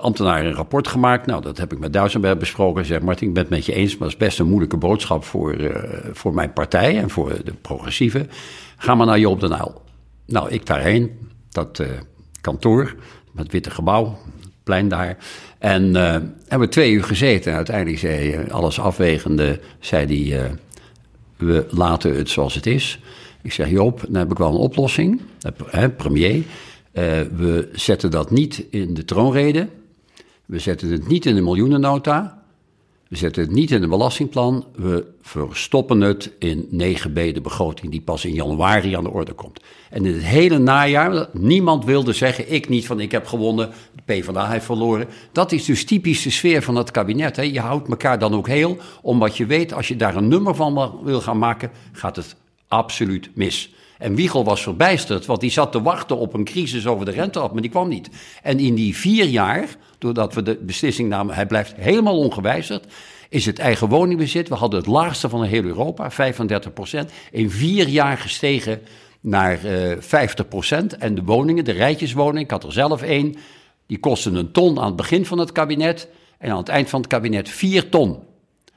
ambtenaren 0.00 0.46
een 0.46 0.54
rapport 0.54 0.88
gemaakt. 0.88 1.26
Nou, 1.26 1.42
dat 1.42 1.58
heb 1.58 1.72
ik 1.72 1.78
met 1.78 1.92
Duisenberg 1.92 2.38
besproken. 2.38 2.84
Zeg, 2.84 3.00
Martin, 3.00 3.28
ik 3.28 3.34
ben 3.34 3.42
het 3.42 3.52
met 3.52 3.66
je 3.66 3.74
eens, 3.74 3.90
maar 3.90 4.08
dat 4.08 4.18
is 4.20 4.26
best 4.26 4.38
een 4.38 4.46
moeilijke 4.46 4.76
boodschap 4.76 5.24
voor, 5.24 5.52
eh, 5.52 6.10
voor 6.12 6.34
mijn 6.34 6.52
partij 6.52 6.98
en 6.98 7.10
voor 7.10 7.32
de 7.44 7.52
progressieven. 7.52 8.30
Ga 8.76 8.94
maar 8.94 9.06
naar 9.06 9.18
Joop 9.18 9.40
den 9.40 9.52
Uyl. 9.52 9.82
Nou, 10.26 10.50
ik 10.50 10.66
daarheen, 10.66 11.18
dat 11.50 11.82
kantoor, 12.40 12.94
met 13.32 13.52
witte 13.52 13.70
gebouw, 13.70 14.18
plein 14.64 14.88
daar. 14.88 15.16
En 15.64 15.96
eh, 15.96 16.12
hebben 16.48 16.68
we 16.68 16.68
twee 16.68 16.92
uur 16.92 17.04
gezeten. 17.04 17.50
En 17.50 17.56
uiteindelijk 17.56 17.98
zei 17.98 18.30
hij, 18.30 18.50
alles 18.52 18.80
afwegende, 18.80 19.60
zei 19.78 20.06
hij, 20.06 20.44
eh, 20.44 20.50
we 21.36 21.66
laten 21.70 22.16
het 22.16 22.30
zoals 22.30 22.54
het 22.54 22.66
is. 22.66 23.00
Ik 23.42 23.52
zeg, 23.52 23.70
Joop, 23.70 24.04
dan 24.08 24.14
heb 24.14 24.30
ik 24.30 24.38
wel 24.38 24.48
een 24.48 24.54
oplossing. 24.54 25.20
Eh, 25.40 25.52
Hè, 25.66 25.90
premier, 25.90 26.42
Eh, 26.92 27.02
we 27.36 27.68
zetten 27.72 28.10
dat 28.10 28.30
niet 28.30 28.64
in 28.70 28.94
de 28.94 29.04
troonrede. 29.04 29.68
We 30.46 30.58
zetten 30.58 30.90
het 30.90 31.08
niet 31.08 31.26
in 31.26 31.34
de 31.34 31.40
miljoenennota. 31.40 32.42
We 33.08 33.16
zetten 33.16 33.42
het 33.42 33.52
niet 33.52 33.70
in 33.70 33.82
een 33.82 33.88
belastingplan. 33.88 34.64
We 34.74 35.06
verstoppen 35.22 36.00
het 36.00 36.32
in 36.38 36.68
9b, 36.72 37.12
de 37.12 37.40
begroting 37.42 37.90
die 37.90 38.00
pas 38.00 38.24
in 38.24 38.32
januari 38.32 38.94
aan 38.94 39.04
de 39.04 39.10
orde 39.10 39.32
komt. 39.32 39.60
En 39.90 40.06
in 40.06 40.14
het 40.14 40.24
hele 40.24 40.58
najaar, 40.58 41.28
niemand 41.32 41.84
wilde 41.84 42.12
zeggen, 42.12 42.52
ik 42.52 42.68
niet 42.68 42.86
van 42.86 43.00
ik 43.00 43.12
heb 43.12 43.26
gewonnen, 43.26 43.70
de 43.94 44.02
PvdA 44.04 44.50
heeft 44.50 44.64
verloren. 44.64 45.08
Dat 45.32 45.52
is 45.52 45.64
dus 45.64 45.84
typisch 45.84 46.22
de 46.22 46.30
sfeer 46.30 46.62
van 46.62 46.76
het 46.76 46.90
kabinet. 46.90 47.36
Hè. 47.36 47.42
Je 47.42 47.60
houdt 47.60 47.88
elkaar 47.88 48.18
dan 48.18 48.34
ook 48.34 48.48
heel, 48.48 48.76
omdat 49.02 49.36
je 49.36 49.46
weet, 49.46 49.72
als 49.72 49.88
je 49.88 49.96
daar 49.96 50.16
een 50.16 50.28
nummer 50.28 50.54
van 50.54 51.00
wil 51.02 51.20
gaan 51.20 51.38
maken, 51.38 51.70
gaat 51.92 52.16
het 52.16 52.36
absoluut 52.74 53.30
mis. 53.34 53.72
En 53.98 54.14
Wiegel 54.14 54.44
was 54.44 54.62
verbijsterd, 54.62 55.26
want 55.26 55.40
die 55.40 55.50
zat 55.50 55.72
te 55.72 55.82
wachten 55.82 56.16
op 56.16 56.34
een 56.34 56.44
crisis 56.44 56.86
over 56.86 57.04
de 57.04 57.10
rente 57.10 57.38
af, 57.38 57.52
maar 57.52 57.62
die 57.62 57.70
kwam 57.70 57.88
niet. 57.88 58.08
En 58.42 58.58
in 58.58 58.74
die 58.74 58.96
vier 58.96 59.24
jaar, 59.24 59.68
doordat 59.98 60.34
we 60.34 60.42
de 60.42 60.58
beslissing 60.62 61.08
namen, 61.08 61.34
hij 61.34 61.46
blijft 61.46 61.74
helemaal 61.76 62.18
ongewijzigd, 62.18 62.86
is 63.28 63.46
het 63.46 63.58
eigen 63.58 63.88
woningbezit, 63.88 64.48
we 64.48 64.54
hadden 64.54 64.78
het 64.78 64.88
laagste 64.88 65.28
van 65.28 65.44
heel 65.44 65.64
Europa, 65.64 66.10
35% 66.10 66.14
in 67.30 67.50
vier 67.50 67.88
jaar 67.88 68.18
gestegen 68.18 68.80
naar 69.20 69.64
eh 69.64 69.96
50% 69.96 70.98
En 70.98 71.14
de 71.14 71.22
woningen, 71.24 71.64
de 71.64 71.72
rijtjeswoning, 71.72 72.44
ik 72.44 72.50
had 72.50 72.64
er 72.64 72.72
zelf 72.72 73.02
één, 73.02 73.34
die 73.86 73.98
kostten 73.98 74.34
een 74.34 74.52
ton 74.52 74.78
aan 74.78 74.86
het 74.86 74.96
begin 74.96 75.26
van 75.26 75.38
het 75.38 75.52
kabinet 75.52 76.08
en 76.38 76.50
aan 76.50 76.56
het 76.56 76.68
eind 76.68 76.88
van 76.88 77.00
het 77.00 77.08
kabinet 77.08 77.48
vier 77.48 77.88
ton. 77.88 78.08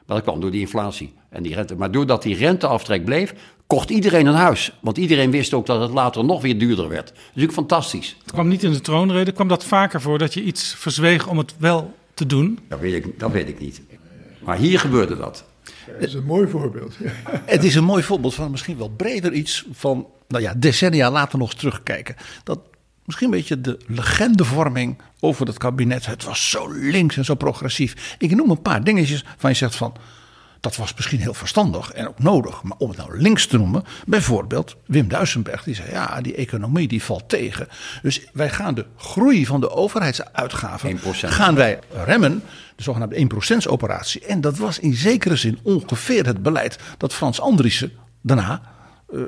Maar 0.05 0.15
dat 0.15 0.25
kwam 0.25 0.39
door 0.39 0.51
die 0.51 0.61
inflatie 0.61 1.13
en 1.29 1.43
die 1.43 1.55
rente. 1.55 1.75
Maar 1.75 1.91
doordat 1.91 2.23
die 2.23 2.35
renteaftrek 2.35 3.05
bleef, 3.05 3.33
kocht 3.67 3.89
iedereen 3.89 4.25
een 4.25 4.33
huis. 4.33 4.71
Want 4.79 4.97
iedereen 4.97 5.31
wist 5.31 5.53
ook 5.53 5.65
dat 5.65 5.81
het 5.81 5.91
later 5.91 6.25
nog 6.25 6.41
weer 6.41 6.57
duurder 6.57 6.89
werd. 6.89 7.07
Dat 7.07 7.15
is 7.15 7.23
natuurlijk 7.25 7.53
fantastisch. 7.53 8.15
Het 8.23 8.31
kwam 8.31 8.47
niet 8.47 8.63
in 8.63 8.71
de 8.71 8.81
troonrede. 8.81 9.31
Kwam 9.31 9.47
dat 9.47 9.63
vaker 9.63 10.01
voor 10.01 10.17
dat 10.17 10.33
je 10.33 10.43
iets 10.43 10.75
verzweeg 10.77 11.27
om 11.27 11.37
het 11.37 11.55
wel 11.57 11.95
te 12.13 12.25
doen? 12.25 12.59
Dat 12.67 12.79
weet 12.79 13.05
ik, 13.05 13.19
dat 13.19 13.31
weet 13.31 13.47
ik 13.47 13.59
niet. 13.59 13.81
Maar 14.39 14.57
hier 14.57 14.79
gebeurde 14.79 15.17
dat. 15.17 15.45
Dat 15.85 16.07
is 16.07 16.13
een 16.13 16.25
mooi 16.25 16.47
voorbeeld. 16.47 16.95
Het 17.45 17.63
is 17.63 17.75
een 17.75 17.83
mooi 17.83 18.03
voorbeeld 18.03 18.33
van 18.33 18.51
misschien 18.51 18.77
wel 18.77 18.89
breder 18.89 19.33
iets 19.33 19.65
van, 19.71 20.07
nou 20.27 20.43
ja, 20.43 20.53
decennia 20.57 21.11
later 21.11 21.39
nog 21.39 21.51
eens 21.51 21.59
terugkijken. 21.59 22.15
Dat 22.43 22.59
misschien 23.05 23.27
een 23.27 23.33
beetje 23.33 23.61
de 23.61 23.79
legendevorming 23.87 25.01
over 25.19 25.47
het 25.47 25.57
kabinet. 25.57 26.05
Het 26.05 26.23
was 26.23 26.49
zo 26.49 26.67
links 26.67 27.17
en 27.17 27.25
zo 27.25 27.35
progressief. 27.35 28.15
Ik 28.19 28.35
noem 28.35 28.49
een 28.49 28.61
paar 28.61 28.83
dingetjes 28.83 29.25
van 29.37 29.49
je 29.49 29.55
zegt 29.55 29.75
van, 29.75 29.93
dat 30.59 30.75
was 30.75 30.93
misschien 30.93 31.19
heel 31.19 31.33
verstandig 31.33 31.91
en 31.91 32.07
ook 32.07 32.19
nodig. 32.19 32.63
Maar 32.63 32.77
om 32.77 32.89
het 32.89 32.97
nou 32.97 33.21
links 33.21 33.47
te 33.47 33.57
noemen, 33.57 33.83
bijvoorbeeld 34.05 34.75
Wim 34.85 35.07
Duisenberg. 35.07 35.63
Die 35.63 35.75
zei, 35.75 35.91
ja, 35.91 36.21
die 36.21 36.35
economie 36.35 36.87
die 36.87 37.03
valt 37.03 37.29
tegen. 37.29 37.67
Dus 38.01 38.27
wij 38.33 38.49
gaan 38.49 38.73
de 38.73 38.85
groei 38.95 39.45
van 39.45 39.59
de 39.59 39.69
overheidsuitgaven 39.69 40.99
1%. 40.99 41.01
gaan 41.11 41.55
wij 41.55 41.79
remmen. 42.05 42.43
De 42.75 42.83
zogenaamde 42.83 43.27
1% 43.65 43.67
operatie. 43.67 44.25
En 44.25 44.41
dat 44.41 44.57
was 44.57 44.79
in 44.79 44.93
zekere 44.93 45.35
zin 45.35 45.59
ongeveer 45.63 46.25
het 46.25 46.41
beleid 46.41 46.77
dat 46.97 47.13
Frans 47.13 47.41
Andriessen 47.41 47.91
daarna 48.21 48.61
eh, 49.13 49.19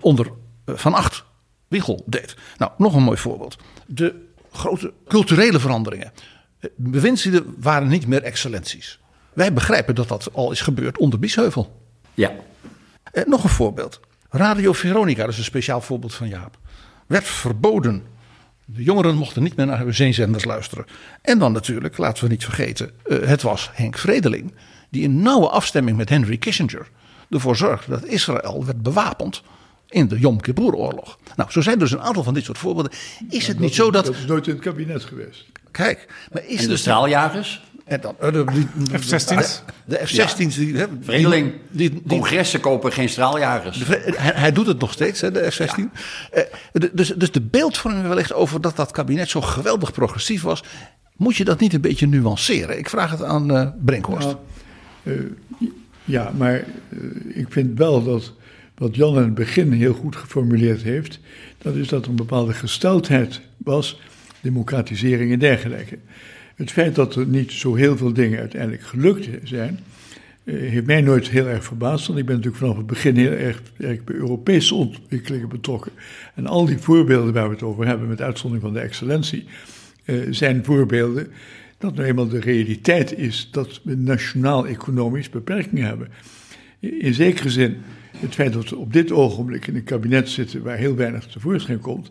onder 0.00 0.26
eh, 0.64 0.74
Van 0.76 0.94
Acht 0.94 1.24
Wiegel 1.68 2.02
deed. 2.06 2.36
Nou, 2.56 2.72
nog 2.78 2.94
een 2.94 3.02
mooi 3.02 3.18
voorbeeld. 3.18 3.56
De 3.86 4.26
grote 4.52 4.92
culturele 5.08 5.60
veranderingen. 5.60 6.12
Eh, 6.60 6.70
Bewindslieden 6.76 7.54
waren 7.58 7.88
niet 7.88 8.06
meer 8.06 8.22
excellenties. 8.22 8.98
Wij 9.38 9.52
begrijpen 9.52 9.94
dat 9.94 10.08
dat 10.08 10.28
al 10.32 10.50
is 10.50 10.60
gebeurd 10.60 10.98
onder 10.98 11.18
Biesheuvel. 11.18 11.82
Ja. 12.14 12.32
Eh, 13.12 13.24
nog 13.24 13.44
een 13.44 13.50
voorbeeld. 13.50 14.00
Radio 14.30 14.72
Veronica, 14.72 15.20
dat 15.20 15.32
is 15.32 15.38
een 15.38 15.44
speciaal 15.44 15.80
voorbeeld 15.80 16.14
van 16.14 16.28
Jaap. 16.28 16.58
Werd 17.06 17.24
verboden. 17.24 18.02
De 18.64 18.82
jongeren 18.82 19.16
mochten 19.16 19.42
niet 19.42 19.56
meer 19.56 19.66
naar 19.66 19.94
zeezenders 19.94 20.44
luisteren. 20.44 20.84
En 21.22 21.38
dan 21.38 21.52
natuurlijk, 21.52 21.98
laten 21.98 22.24
we 22.24 22.30
niet 22.30 22.44
vergeten, 22.44 22.90
eh, 23.04 23.18
het 23.20 23.42
was 23.42 23.70
Henk 23.72 23.98
Vredeling. 23.98 24.54
Die 24.90 25.02
in 25.02 25.22
nauwe 25.22 25.48
afstemming 25.48 25.96
met 25.96 26.08
Henry 26.08 26.36
Kissinger 26.36 26.88
ervoor 27.30 27.56
zorgde 27.56 27.90
dat 27.90 28.04
Israël 28.04 28.64
werd 28.64 28.82
bewapend 28.82 29.42
in 29.88 30.08
de 30.08 30.18
Yom 30.18 30.40
Kippur-oorlog. 30.40 31.18
Nou, 31.36 31.50
zo 31.50 31.60
zijn 31.60 31.74
er 31.74 31.80
dus 31.80 31.92
een 31.92 32.00
aantal 32.00 32.22
van 32.22 32.34
dit 32.34 32.44
soort 32.44 32.58
voorbeelden. 32.58 32.92
Is 33.28 33.46
het 33.46 33.58
niet 33.58 33.74
zo 33.74 33.90
dat... 33.90 34.04
Dat 34.04 34.14
is 34.14 34.26
nooit 34.26 34.46
in 34.46 34.52
het 34.52 34.62
kabinet 34.62 35.04
geweest. 35.04 35.46
Kijk, 35.70 36.08
maar 36.32 36.44
is 36.44 36.58
En 36.58 36.64
de 36.64 36.70
het... 36.70 36.80
straaljagers? 36.80 37.62
En 37.88 38.00
dan, 38.00 38.14
eh, 38.20 38.32
de, 38.32 38.44
die- 38.52 38.98
F-16's? 38.98 39.62
De 39.84 39.96
F-16's. 40.06 40.54
Die, 40.56 40.76
hè, 40.76 40.88
die- 40.88 40.98
Vredeling. 41.00 41.52
die- 41.70 41.90
die- 41.90 42.02
Congressen 42.06 42.60
kopen 42.60 42.92
geen 42.92 43.08
straaljagers. 43.08 43.82
Hij, 43.86 44.32
hij 44.34 44.52
doet 44.52 44.66
het 44.66 44.78
nog 44.80 44.92
steeds, 44.92 45.20
hè, 45.20 45.30
de 45.30 45.50
F-16. 45.50 45.90
Eh, 46.30 46.42
de- 46.72 46.90
dus, 46.92 47.08
dus 47.08 47.32
de 47.32 47.40
beeldvorming 47.40 48.06
wellicht 48.06 48.32
over 48.32 48.60
dat 48.60 48.76
dat 48.76 48.90
kabinet 48.90 49.28
zo 49.28 49.40
geweldig 49.40 49.92
progressief 49.92 50.42
was. 50.42 50.64
Moet 51.16 51.36
je 51.36 51.44
dat 51.44 51.60
niet 51.60 51.72
een 51.74 51.80
beetje 51.80 52.06
nuanceren? 52.06 52.78
Ik 52.78 52.88
vraag 52.88 53.10
het 53.10 53.22
aan 53.22 53.50
eh 53.56 53.66
Brinkhorst. 53.84 54.26
Nou, 54.26 54.38
eh, 55.02 55.12
ja, 56.04 56.32
maar 56.36 56.64
ik 57.28 57.46
vind 57.48 57.78
wel 57.78 58.04
dat 58.04 58.32
wat 58.76 58.94
Jan 58.96 59.16
in 59.16 59.22
het 59.22 59.34
begin 59.34 59.72
heel 59.72 59.92
goed 59.94 60.16
geformuleerd 60.16 60.82
heeft, 60.82 61.18
dat 61.58 61.74
is 61.74 61.88
dat 61.88 62.04
er 62.04 62.10
een 62.10 62.16
bepaalde 62.16 62.52
gesteldheid 62.52 63.40
was, 63.56 64.00
democratisering 64.40 65.32
en 65.32 65.38
dergelijke. 65.38 65.98
Het 66.58 66.70
feit 66.70 66.94
dat 66.94 67.14
er 67.14 67.26
niet 67.26 67.52
zo 67.52 67.74
heel 67.74 67.96
veel 67.96 68.12
dingen 68.12 68.38
uiteindelijk 68.38 68.82
gelukt 68.82 69.28
zijn, 69.42 69.78
eh, 70.44 70.54
heeft 70.54 70.86
mij 70.86 71.00
nooit 71.00 71.28
heel 71.28 71.46
erg 71.46 71.64
verbaasd. 71.64 72.06
Want 72.06 72.18
ik 72.18 72.26
ben 72.26 72.34
natuurlijk 72.34 72.62
vanaf 72.62 72.76
het 72.76 72.86
begin 72.86 73.16
heel 73.16 73.30
erg, 73.30 73.62
bij 73.76 74.00
Europese 74.04 74.74
ontwikkelingen 74.74 75.48
betrokken. 75.48 75.92
En 76.34 76.46
al 76.46 76.64
die 76.64 76.78
voorbeelden 76.78 77.32
waar 77.32 77.48
we 77.48 77.54
het 77.54 77.62
over 77.62 77.86
hebben, 77.86 78.08
met 78.08 78.22
uitzondering 78.22 78.66
van 78.66 78.74
de 78.74 78.80
excellentie, 78.80 79.44
eh, 80.04 80.16
zijn 80.30 80.64
voorbeelden 80.64 81.28
dat 81.78 81.94
nou 81.94 82.08
eenmaal 82.08 82.28
de 82.28 82.40
realiteit 82.40 83.18
is 83.18 83.48
dat 83.52 83.80
we 83.82 83.94
nationaal-economisch 83.96 85.30
beperkingen 85.30 85.84
hebben. 85.84 86.08
In 86.80 87.14
zekere 87.14 87.50
zin, 87.50 87.76
het 88.16 88.34
feit 88.34 88.52
dat 88.52 88.68
we 88.68 88.76
op 88.76 88.92
dit 88.92 89.12
ogenblik 89.12 89.66
in 89.66 89.76
een 89.76 89.84
kabinet 89.84 90.28
zitten 90.28 90.62
waar 90.62 90.76
heel 90.76 90.94
weinig 90.94 91.26
tevoorschijn 91.26 91.80
komt, 91.80 92.10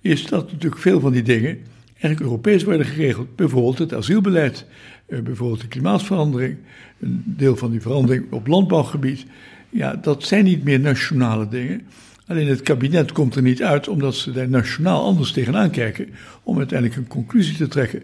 is 0.00 0.26
dat 0.26 0.52
natuurlijk 0.52 0.80
veel 0.80 1.00
van 1.00 1.12
die 1.12 1.22
dingen 1.22 1.58
eigenlijk 2.00 2.20
Europees 2.20 2.64
worden 2.64 2.86
geregeld. 2.86 3.36
Bijvoorbeeld 3.36 3.78
het 3.78 3.94
asielbeleid, 3.94 4.66
eh, 5.06 5.20
bijvoorbeeld 5.20 5.60
de 5.60 5.68
klimaatverandering, 5.68 6.56
een 7.00 7.22
deel 7.24 7.56
van 7.56 7.70
die 7.70 7.80
verandering 7.80 8.32
op 8.32 8.46
landbouwgebied. 8.46 9.26
Ja, 9.70 9.94
dat 9.94 10.24
zijn 10.24 10.44
niet 10.44 10.64
meer 10.64 10.80
nationale 10.80 11.48
dingen. 11.48 11.82
Alleen 12.26 12.46
het 12.46 12.62
kabinet 12.62 13.12
komt 13.12 13.34
er 13.34 13.42
niet 13.42 13.62
uit 13.62 13.88
omdat 13.88 14.14
ze 14.14 14.32
daar 14.32 14.48
nationaal 14.48 15.04
anders 15.04 15.32
tegenaan 15.32 15.70
kijken 15.70 16.08
om 16.42 16.58
uiteindelijk 16.58 16.98
een 16.98 17.08
conclusie 17.08 17.56
te 17.56 17.68
trekken. 17.68 18.02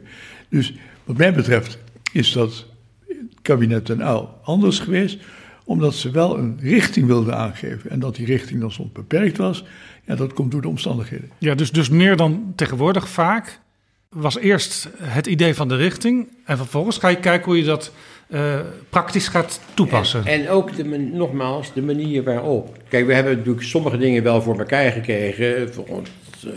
Dus 0.49 0.75
wat 1.05 1.17
mij 1.17 1.35
betreft 1.35 1.79
is 2.13 2.33
dat 2.33 2.67
het 3.07 3.17
kabinet 3.43 3.85
ten 3.85 4.01
Uyl 4.01 4.29
anders 4.43 4.79
geweest 4.79 5.19
omdat 5.65 5.95
ze 5.95 6.11
wel 6.11 6.39
een 6.39 6.59
richting 6.61 7.07
wilden 7.07 7.37
aangeven. 7.37 7.91
En 7.91 8.01
dat 8.01 8.17
die 8.17 8.27
richting 8.27 8.61
dan 8.61 8.73
soms 8.73 8.93
beperkt 8.93 9.37
was, 9.37 9.65
ja, 10.05 10.15
dat 10.15 10.33
komt 10.33 10.51
door 10.51 10.63
de 10.63 10.69
omstandigheden. 10.69 11.31
Ja, 11.39 11.55
dus, 11.55 11.73
dus 11.73 11.89
meer 11.89 12.17
dan 12.17 12.53
tegenwoordig 12.57 13.09
vaak 13.09 13.61
was 14.15 14.39
eerst 14.39 14.89
het 15.01 15.27
idee 15.27 15.55
van 15.55 15.69
de 15.69 15.77
richting. 15.77 16.29
En 16.45 16.57
vervolgens 16.57 16.99
ga 16.99 17.09
je 17.09 17.17
kijken 17.17 17.45
hoe 17.45 17.57
je 17.57 17.65
dat 17.65 17.93
uh, 18.29 18.61
praktisch 18.89 19.29
gaat 19.29 19.61
toepassen. 19.75 20.27
En, 20.27 20.49
ook, 20.49 20.77
de, 20.77 20.85
nogmaals, 20.99 21.73
de 21.73 21.83
manier 21.83 22.25
waarop. 22.25 22.77
Kijk, 22.89 23.07
we 23.07 23.15
hebben 23.15 23.37
natuurlijk 23.37 23.65
sommige 23.65 23.99
dingen 23.99 24.23
wel 24.23 24.43
voor 24.43 24.59
elkaar 24.59 24.93
gekregen. 24.93 25.75
Volgens, 25.75 26.11
uh, 26.47 26.53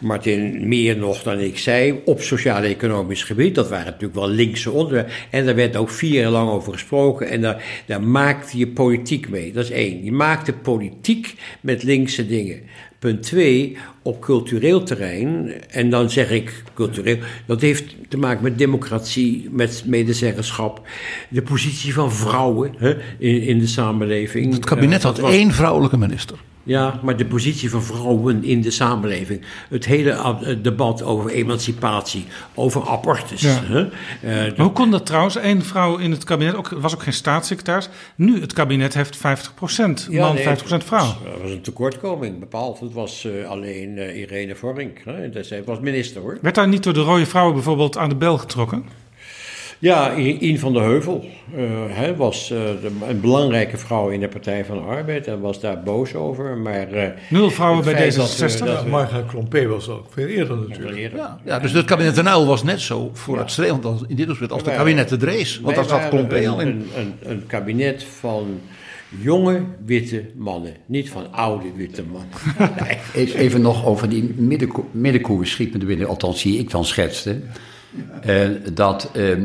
Martin 0.00 0.68
meer 0.68 0.96
nog 0.96 1.22
dan 1.22 1.40
ik 1.40 1.58
zei, 1.58 2.00
op 2.04 2.20
sociaal-economisch 2.20 3.22
gebied. 3.22 3.54
Dat 3.54 3.68
waren 3.68 3.86
natuurlijk 3.86 4.14
wel 4.14 4.28
linkse 4.28 4.70
onderwerpen. 4.70 5.12
En 5.30 5.44
daar 5.44 5.54
werd 5.54 5.76
ook 5.76 5.90
vier 5.90 6.20
jaar 6.20 6.30
lang 6.30 6.50
over 6.50 6.72
gesproken. 6.72 7.28
En 7.28 7.40
daar, 7.40 7.64
daar 7.86 8.02
maakte 8.02 8.58
je 8.58 8.66
politiek 8.66 9.28
mee. 9.28 9.52
Dat 9.52 9.64
is 9.64 9.70
één. 9.70 10.04
Je 10.04 10.12
maakte 10.12 10.52
politiek 10.52 11.34
met 11.60 11.82
linkse 11.82 12.26
dingen. 12.26 12.60
Punt 13.04 13.22
twee, 13.22 13.76
op 14.02 14.20
cultureel 14.20 14.82
terrein, 14.82 15.52
en 15.70 15.90
dan 15.90 16.10
zeg 16.10 16.30
ik 16.30 16.62
cultureel, 16.74 17.18
dat 17.46 17.60
heeft 17.60 17.94
te 18.08 18.16
maken 18.16 18.42
met 18.42 18.58
democratie, 18.58 19.48
met 19.50 19.82
medezeggenschap, 19.86 20.88
de 21.28 21.42
positie 21.42 21.94
van 21.94 22.12
vrouwen 22.12 22.74
hè, 22.78 22.96
in, 23.18 23.42
in 23.42 23.58
de 23.58 23.66
samenleving. 23.66 24.52
Het 24.52 24.64
kabinet 24.64 25.02
had 25.02 25.18
één 25.18 25.52
vrouwelijke 25.52 25.96
minister. 25.96 26.38
Ja, 26.64 27.00
maar 27.02 27.16
de 27.16 27.26
positie 27.26 27.70
van 27.70 27.82
vrouwen 27.82 28.44
in 28.44 28.60
de 28.60 28.70
samenleving. 28.70 29.40
Het 29.68 29.84
hele 29.84 30.58
debat 30.62 31.02
over 31.02 31.30
emancipatie, 31.30 32.24
over 32.54 32.88
abortus. 32.88 33.40
Ja. 33.40 33.60
Hè? 33.62 33.86
Uh, 34.48 34.58
hoe 34.58 34.72
kon 34.72 34.90
dat 34.90 35.06
trouwens? 35.06 35.34
Eén 35.34 35.62
vrouw 35.62 35.96
in 35.96 36.10
het 36.10 36.24
kabinet, 36.24 36.54
ook, 36.54 36.68
was 36.68 36.94
ook 36.94 37.02
geen 37.02 37.12
staatssecretaris. 37.12 37.88
Nu, 38.14 38.40
het 38.40 38.52
kabinet 38.52 38.94
heeft 38.94 39.16
50% 39.16 39.20
ja, 39.20 40.26
man, 40.26 40.34
nee, 40.34 40.46
50% 40.46 40.48
vrouw. 40.66 41.06
Dat 41.06 41.40
was 41.42 41.50
een 41.50 41.60
tekortkoming 41.60 42.38
bepaald. 42.38 42.80
Het 42.80 42.92
was 42.92 43.24
uh, 43.24 43.48
alleen 43.48 43.96
uh, 43.96 44.16
Irene 44.16 44.54
Vorink. 44.54 45.00
Hè? 45.04 45.42
Zij 45.42 45.64
was 45.64 45.80
minister 45.80 46.20
hoor. 46.20 46.38
Werd 46.42 46.54
daar 46.54 46.68
niet 46.68 46.82
door 46.82 46.94
de 46.94 47.00
rode 47.00 47.26
vrouwen 47.26 47.54
bijvoorbeeld 47.54 47.96
aan 47.96 48.08
de 48.08 48.16
bel 48.16 48.38
getrokken? 48.38 48.84
Ja, 49.84 50.14
Ian 50.14 50.58
van 50.58 50.72
der 50.72 50.82
Heuvel 50.82 51.24
uh, 51.56 51.62
hij 51.88 52.16
was 52.16 52.50
uh, 52.50 52.58
de, 52.58 52.90
een 53.08 53.20
belangrijke 53.20 53.76
vrouw 53.76 54.08
in 54.08 54.20
de 54.20 54.28
Partij 54.28 54.64
van 54.64 54.76
de 54.76 54.82
Arbeid 54.82 55.26
en 55.26 55.40
was 55.40 55.60
daar 55.60 55.82
boos 55.82 56.14
over. 56.14 56.56
Maar, 56.56 56.94
uh, 56.94 57.06
Nul 57.30 57.50
vrouwen 57.50 57.84
bij 57.84 58.12
D66? 58.12 58.38
Dat, 58.38 58.58
dat 58.58 58.86
Marga 58.86 59.22
Klompé 59.22 59.66
was 59.66 59.88
ook 59.88 60.06
veel 60.10 60.26
eerder 60.26 60.56
natuurlijk. 60.56 60.96
Eerder. 60.96 61.18
Ja, 61.18 61.40
ja, 61.44 61.58
dus 61.58 61.72
het 61.72 61.84
kabinet 61.84 62.14
Den 62.14 62.26
Uyl 62.26 62.46
was 62.46 62.62
net 62.62 62.80
zo 62.80 63.10
vooruitstrevend 63.12 63.84
als, 63.84 64.02
in 64.08 64.16
dit 64.16 64.30
opzicht 64.30 64.52
als 64.52 64.62
het 64.62 64.74
kabinet 64.74 65.08
de 65.08 65.16
Drees. 65.16 65.60
Want 65.60 65.74
daar 65.74 65.84
zat 65.84 66.08
Klompé 66.08 66.48
al 66.48 66.60
in. 66.60 66.68
Een, 66.68 66.86
een, 66.96 67.14
een 67.20 67.46
kabinet 67.46 68.04
van 68.04 68.60
jonge 69.08 69.62
witte 69.84 70.24
mannen, 70.34 70.76
niet 70.86 71.10
van 71.10 71.32
oude 71.32 71.68
witte 71.76 72.02
mannen. 72.02 72.78
nee. 73.14 73.34
Even 73.34 73.60
nog 73.60 73.86
over 73.86 74.08
die 74.08 74.34
middenko 74.36 74.88
middenkoers 74.90 75.50
schiet 75.50 75.72
me 75.72 75.78
er 75.78 75.86
binnen, 75.86 76.08
althans 76.08 76.42
die 76.42 76.58
ik 76.58 76.70
dan 76.70 76.84
schetste. 76.84 77.40
dat... 78.72 79.10
Ehm, 79.14 79.44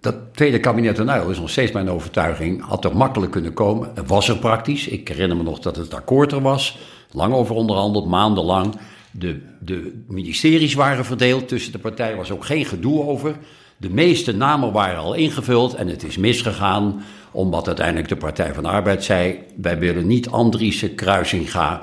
dat 0.00 0.14
tweede 0.32 0.60
kabinet 0.60 0.96
Den 0.96 1.08
Uyl 1.08 1.30
is 1.30 1.38
nog 1.38 1.50
steeds 1.50 1.72
mijn 1.72 1.90
overtuiging. 1.90 2.62
Had 2.62 2.84
er 2.84 2.96
makkelijk 2.96 3.32
kunnen 3.32 3.52
komen. 3.52 3.90
Het 3.94 4.08
was 4.08 4.28
er 4.28 4.36
praktisch. 4.38 4.88
Ik 4.88 5.08
herinner 5.08 5.36
me 5.36 5.42
nog 5.42 5.58
dat 5.58 5.76
het 5.76 5.94
akkoord 5.94 6.32
er 6.32 6.40
was. 6.40 6.78
Lang 7.10 7.34
over 7.34 7.54
onderhandeld, 7.54 8.08
maandenlang. 8.08 8.74
De, 9.10 9.40
de 9.58 10.02
ministeries 10.08 10.74
waren 10.74 11.04
verdeeld 11.04 11.48
tussen 11.48 11.72
de 11.72 11.78
partijen. 11.78 12.12
Er 12.12 12.18
was 12.18 12.30
ook 12.30 12.44
geen 12.44 12.64
gedoe 12.64 13.02
over. 13.02 13.36
De 13.76 13.90
meeste 13.90 14.36
namen 14.36 14.72
waren 14.72 14.98
al 14.98 15.14
ingevuld 15.14 15.74
en 15.74 15.88
het 15.88 16.02
is 16.02 16.16
misgegaan. 16.16 17.02
Omdat 17.30 17.66
uiteindelijk 17.66 18.08
de 18.08 18.16
Partij 18.16 18.54
van 18.54 18.62
de 18.62 18.68
Arbeid 18.68 19.04
zei... 19.04 19.38
wij 19.56 19.78
willen 19.78 20.06
niet 20.06 20.28
Andriessen, 20.28 20.94
Kruisinga 20.94 21.82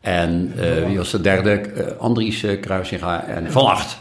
en... 0.00 0.52
Uh, 0.56 0.86
wie 0.86 0.96
was 0.96 1.10
de 1.10 1.20
derde? 1.20 1.62
Uh, 1.76 1.86
Andriessen, 1.98 2.60
Kruisinga 2.60 3.24
en 3.24 3.52
Van 3.52 3.66
Acht. 3.66 3.98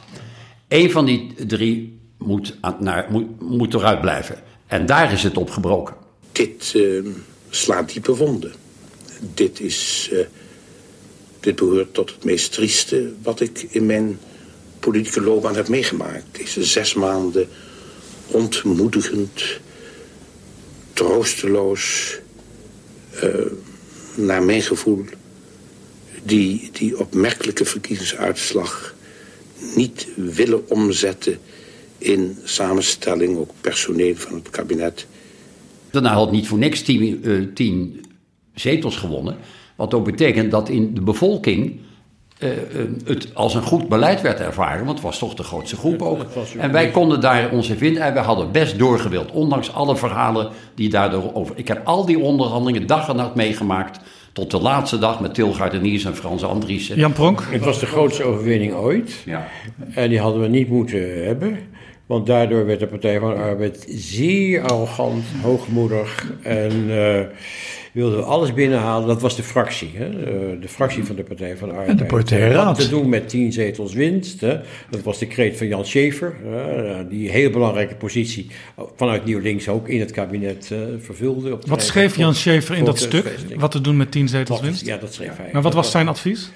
Eén 0.67 0.91
van 0.91 1.05
die 1.05 1.33
drie 1.47 1.94
moet, 2.17 2.57
naar, 2.79 3.07
moet, 3.09 3.41
moet 3.41 3.73
eruit 3.73 4.01
blijven. 4.01 4.43
En 4.67 4.85
daar 4.85 5.13
is 5.13 5.23
het 5.23 5.37
op 5.37 5.49
gebroken. 5.49 5.95
Dit 6.31 6.73
uh, 6.75 7.05
slaat 7.49 7.93
diepe 7.93 8.15
wonden. 8.15 8.53
Dit 9.33 9.59
is. 9.59 10.09
Uh, 10.13 10.19
dit 11.45 11.55
behoort 11.55 11.93
tot 11.93 12.09
het 12.09 12.23
meest 12.23 12.51
trieste 12.51 13.13
wat 13.23 13.39
ik 13.39 13.67
in 13.69 13.85
mijn 13.85 14.19
politieke 14.79 15.21
loopbaan 15.21 15.55
heb 15.55 15.67
meegemaakt. 15.67 16.23
Deze 16.31 16.63
zes 16.63 16.93
maanden 16.93 17.47
ontmoedigend, 18.27 19.59
troosteloos, 20.93 22.15
uh, 23.23 23.51
naar 24.15 24.43
mijn 24.43 24.61
gevoel, 24.61 25.05
die, 26.23 26.69
die 26.71 26.99
opmerkelijke 26.99 27.65
verkiezingsuitslag 27.65 28.95
niet 29.75 30.07
willen 30.15 30.69
omzetten 30.69 31.39
in 32.05 32.37
samenstelling, 32.43 33.37
ook 33.37 33.51
personeel 33.61 34.15
van 34.15 34.33
het 34.33 34.49
kabinet. 34.49 35.07
Daarna 35.91 36.13
had 36.13 36.31
niet 36.31 36.47
voor 36.47 36.57
niks 36.57 36.81
tien, 36.81 37.19
uh, 37.27 37.47
tien 37.53 38.05
zetels 38.53 38.95
gewonnen. 38.95 39.35
Wat 39.75 39.93
ook 39.93 40.05
betekent 40.05 40.51
dat 40.51 40.69
in 40.69 40.93
de 40.93 41.01
bevolking 41.01 41.79
uh, 42.39 42.49
het 43.05 43.35
als 43.35 43.55
een 43.55 43.61
goed 43.61 43.89
beleid 43.89 44.21
werd 44.21 44.39
ervaren. 44.39 44.85
Want 44.85 44.97
het 44.97 45.07
was 45.07 45.17
toch 45.19 45.33
de 45.33 45.43
grootste 45.43 45.75
groep 45.75 46.01
ook. 46.01 46.25
En 46.57 46.71
wij 46.71 46.91
konden 46.91 47.21
daar 47.21 47.53
in 47.53 47.63
vinden. 47.63 48.03
En 48.03 48.13
wij 48.13 48.23
hadden 48.23 48.51
best 48.51 48.79
doorgewild. 48.79 49.31
Ondanks 49.31 49.73
alle 49.73 49.97
verhalen 49.97 50.49
die 50.75 50.89
daardoor 50.89 51.33
over... 51.33 51.57
Ik 51.57 51.67
heb 51.67 51.81
al 51.85 52.05
die 52.05 52.19
onderhandelingen 52.19 52.87
dag 52.87 53.09
en 53.09 53.15
nacht 53.15 53.35
meegemaakt. 53.35 53.99
Tot 54.33 54.51
de 54.51 54.61
laatste 54.61 54.97
dag 54.97 55.19
met 55.19 55.33
Tilgaard 55.33 55.73
en 55.73 55.81
Niers 55.81 56.05
en 56.05 56.15
Frans 56.15 56.43
Andriessen. 56.43 56.97
Jan 56.97 57.13
Pronk. 57.13 57.43
Het 57.49 57.63
was 57.63 57.79
de 57.79 57.85
grootste 57.85 58.23
overwinning 58.23 58.73
ooit. 58.73 59.21
Ja. 59.25 59.47
En 59.93 60.09
die 60.09 60.19
hadden 60.19 60.41
we 60.41 60.47
niet 60.47 60.69
moeten 60.69 61.25
hebben. 61.25 61.59
Want 62.05 62.25
daardoor 62.25 62.65
werd 62.65 62.79
de 62.79 62.87
Partij 62.87 63.19
van 63.19 63.29
de 63.29 63.39
Arbeid 63.39 63.85
zeer 63.89 64.61
arrogant, 64.61 65.23
hoogmoedig 65.41 66.33
en 66.41 66.71
uh, 66.89 67.19
wilde 67.95 68.21
alles 68.21 68.53
binnenhalen. 68.53 69.07
Dat 69.07 69.21
was 69.21 69.35
de 69.35 69.43
fractie, 69.43 69.91
hè? 69.93 70.09
De, 70.09 70.57
de 70.61 70.67
fractie 70.67 71.03
van 71.03 71.15
de 71.15 71.23
Partij 71.23 71.57
van 71.57 71.67
de 71.67 71.73
Arbeid. 71.73 71.89
En 71.89 71.97
de 71.97 72.05
partijraad. 72.05 72.79
te 72.79 72.89
doen 72.89 73.09
met 73.09 73.29
tien 73.29 73.53
zetels 73.53 73.93
winst. 73.93 74.41
Hè? 74.41 74.57
Dat 74.89 75.01
was 75.03 75.19
de 75.19 75.27
kreet 75.27 75.57
van 75.57 75.67
Jan 75.67 75.85
Schaefer, 75.85 76.35
die 77.09 77.29
heel 77.29 77.49
belangrijke 77.49 77.95
positie 77.95 78.47
vanuit 78.95 79.25
Nieuw 79.25 79.39
Links 79.39 79.67
ook 79.67 79.89
in 79.89 79.99
het 79.99 80.11
kabinet 80.11 80.69
uh, 80.73 80.79
vervulde. 80.99 81.53
Op 81.53 81.67
wat 81.67 81.83
schreef 81.83 82.17
Jan 82.17 82.35
Schaefer 82.35 82.77
in 82.77 82.85
dat 82.85 82.99
stuk? 82.99 83.35
Wat 83.55 83.71
te 83.71 83.81
doen 83.81 83.97
met 83.97 84.11
tien 84.11 84.27
zetels 84.27 84.61
winst? 84.61 84.85
Ja, 84.85 84.97
dat 84.97 85.13
schreef 85.13 85.37
hij. 85.37 85.49
Maar 85.51 85.61
wat 85.61 85.73
was 85.73 85.91
zijn 85.91 86.07
advies? 86.07 86.51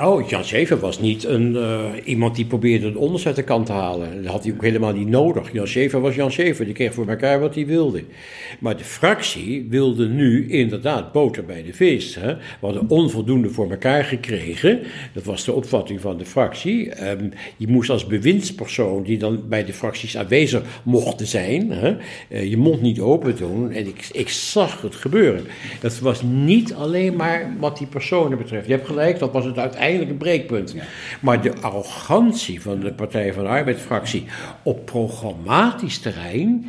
Oh, 0.00 0.28
Jan 0.28 0.44
Schever 0.44 0.78
was 0.78 1.00
niet 1.00 1.24
een, 1.24 1.54
uh, 1.54 1.80
iemand 2.04 2.36
die 2.36 2.44
probeerde 2.44 2.86
het 2.86 2.96
onderste 2.96 3.28
uit 3.28 3.36
de 3.36 3.42
kant 3.42 3.66
te 3.66 3.72
halen. 3.72 4.22
Dat 4.22 4.32
had 4.32 4.44
hij 4.44 4.52
ook 4.52 4.62
helemaal 4.62 4.92
niet 4.92 5.08
nodig. 5.08 5.52
Jan 5.52 5.66
Schever 5.66 6.00
was 6.00 6.14
Jan 6.14 6.32
Schever, 6.32 6.64
die 6.64 6.74
kreeg 6.74 6.94
voor 6.94 7.08
elkaar 7.08 7.40
wat 7.40 7.54
hij 7.54 7.66
wilde. 7.66 8.04
Maar 8.58 8.76
de 8.76 8.84
fractie 8.84 9.66
wilde 9.68 10.08
nu 10.08 10.48
inderdaad 10.72 11.12
boter 11.12 11.44
bij 11.44 11.62
de 11.62 11.72
vis. 11.72 12.14
Hè. 12.14 12.34
We 12.34 12.40
hadden 12.60 12.88
onvoldoende 12.88 13.50
voor 13.50 13.70
elkaar 13.70 14.04
gekregen. 14.04 14.80
Dat 15.12 15.24
was 15.24 15.44
de 15.44 15.52
opvatting 15.52 16.00
van 16.00 16.18
de 16.18 16.24
fractie. 16.24 17.08
Um, 17.08 17.32
je 17.56 17.68
moest 17.68 17.90
als 17.90 18.06
bewindspersoon, 18.06 19.02
die 19.02 19.18
dan 19.18 19.48
bij 19.48 19.64
de 19.64 19.72
fracties 19.72 20.16
aanwezig 20.16 20.62
mochten 20.82 21.26
zijn, 21.26 21.70
hè, 21.70 21.96
uh, 22.28 22.44
je 22.50 22.56
mond 22.56 22.80
niet 22.80 23.00
open 23.00 23.36
doen. 23.36 23.70
En 23.70 23.86
ik, 23.86 24.08
ik 24.12 24.28
zag 24.28 24.82
het 24.82 24.94
gebeuren. 24.94 25.44
Dat 25.80 25.98
was 25.98 26.22
niet 26.22 26.74
alleen 26.74 27.16
maar 27.16 27.54
wat 27.58 27.78
die 27.78 27.86
personen 27.86 28.38
betreft. 28.38 28.66
Je 28.66 28.72
hebt 28.72 28.86
gelijk, 28.86 29.18
dat 29.18 29.32
was 29.32 29.44
het 29.44 29.58
uiteindelijk 29.58 29.80
uiteindelijk 29.82 30.10
een 30.10 30.46
breekpunt. 30.46 30.74
Maar 31.20 31.42
de 31.42 31.54
arrogantie 31.60 32.60
van 32.60 32.80
de 32.80 32.92
Partij 32.92 33.32
van 33.32 33.42
de 33.42 33.48
Arbeid-fractie 33.48 34.24
op 34.62 34.86
programmatisch 34.86 35.98
terrein, 35.98 36.68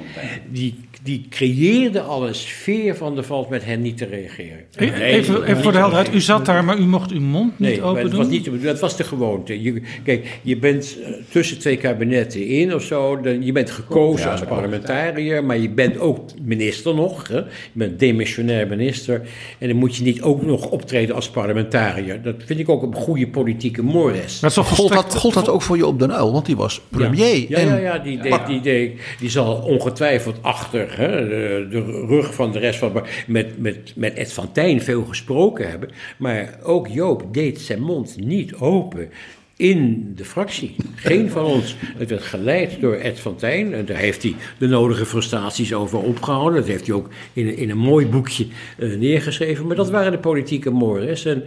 die 0.51 0.75
die 1.03 1.25
creëerde 1.29 2.01
al 2.01 2.27
een 2.27 2.35
sfeer 2.35 2.95
van 2.95 3.15
de 3.15 3.23
valt 3.23 3.49
met 3.49 3.65
hen 3.65 3.81
niet 3.81 3.92
te 3.93 4.05
reageren. 4.05 4.63
Nee, 4.77 5.03
even, 5.03 5.43
even 5.43 5.63
voor 5.63 5.71
de 5.71 5.77
helderheid, 5.77 6.13
u 6.13 6.21
zat 6.21 6.45
daar, 6.45 6.63
maar 6.63 6.77
u 6.77 6.85
mocht 6.85 7.11
uw 7.11 7.21
mond 7.21 7.59
niet 7.59 7.69
nee, 7.69 7.81
open 7.81 8.01
het 8.01 8.11
doen? 8.11 8.19
Was 8.19 8.29
niet, 8.29 8.63
dat 8.63 8.79
was 8.79 8.97
de 8.97 9.03
gewoonte. 9.03 9.61
Je, 9.61 9.81
kijk, 10.03 10.39
je 10.41 10.57
bent 10.57 10.97
eh, 11.03 11.11
tussen 11.29 11.59
twee 11.59 11.77
kabinetten 11.77 12.47
in 12.47 12.73
of 12.73 12.83
zo, 12.83 13.21
dan, 13.21 13.45
je 13.45 13.51
bent 13.51 13.69
gekozen 13.69 14.31
als 14.31 14.41
parlementariër, 14.41 15.43
maar 15.43 15.57
je 15.57 15.69
bent 15.69 15.99
ook 15.99 16.19
minister 16.41 16.95
nog. 16.95 17.27
Hè? 17.27 17.37
Je 17.37 17.45
bent 17.73 17.99
demissionair 17.99 18.67
minister 18.67 19.21
en 19.59 19.67
dan 19.67 19.77
moet 19.77 19.95
je 19.95 20.03
niet 20.03 20.21
ook 20.21 20.41
nog 20.41 20.69
optreden 20.69 21.15
als 21.15 21.29
parlementariër. 21.29 22.21
Dat 22.21 22.35
vind 22.45 22.59
ik 22.59 22.69
ook 22.69 22.83
een 22.83 22.95
goede 22.95 23.27
politieke 23.27 23.83
mores. 23.83 24.39
Maar 24.39 24.51
gold, 24.51 24.93
dat, 24.93 25.15
gold 25.15 25.33
dat 25.33 25.49
ook 25.49 25.61
voor 25.61 25.77
je 25.77 25.85
op 25.85 25.99
Den 25.99 26.09
Uyl, 26.09 26.31
want 26.31 26.45
die 26.45 26.55
was 26.55 26.81
premier. 26.89 27.49
Ja, 27.49 27.59
ja, 27.59 27.59
ja, 27.59 27.77
ja 27.77 27.97
die, 27.97 28.21
die, 28.21 28.43
die, 28.47 28.61
die, 28.61 28.95
die 29.19 29.29
zal 29.29 29.55
ongetwijfeld 29.55 30.37
achter 30.41 30.87
de, 30.97 31.67
de, 31.69 32.05
rug 32.07 32.33
van 32.33 32.51
de 32.51 32.59
rest 32.59 32.79
van. 32.79 32.91
Met, 33.27 33.59
met, 33.59 33.82
met 33.95 34.13
Ed 34.13 34.33
van 34.33 34.51
Tijn 34.51 34.81
veel 34.81 35.03
gesproken 35.03 35.69
hebben. 35.69 35.89
Maar 36.17 36.59
ook 36.63 36.87
Joop 36.87 37.33
deed 37.33 37.61
zijn 37.61 37.81
mond 37.81 38.17
niet 38.17 38.55
open 38.55 39.09
in 39.55 40.11
de 40.15 40.25
fractie. 40.25 40.75
Geen 40.95 41.29
van 41.29 41.45
ons. 41.45 41.75
Het 41.97 42.09
werd 42.09 42.21
geleid 42.21 42.81
door 42.81 42.95
Ed 42.95 43.19
van 43.19 43.35
Tijn. 43.35 43.73
En 43.73 43.85
daar 43.85 43.97
heeft 43.97 44.23
hij 44.23 44.35
de 44.57 44.67
nodige 44.67 45.05
frustraties 45.05 45.73
over 45.73 45.99
opgehouden. 45.99 46.59
Dat 46.59 46.69
heeft 46.69 46.87
hij 46.87 46.95
ook 46.95 47.09
in, 47.33 47.57
in 47.57 47.69
een 47.69 47.77
mooi 47.77 48.07
boekje 48.07 48.47
eh, 48.77 48.93
neergeschreven. 48.93 49.67
Maar 49.67 49.75
dat 49.75 49.89
waren 49.89 50.11
de 50.11 50.17
politieke 50.17 50.69
mores. 50.69 51.25
En 51.25 51.43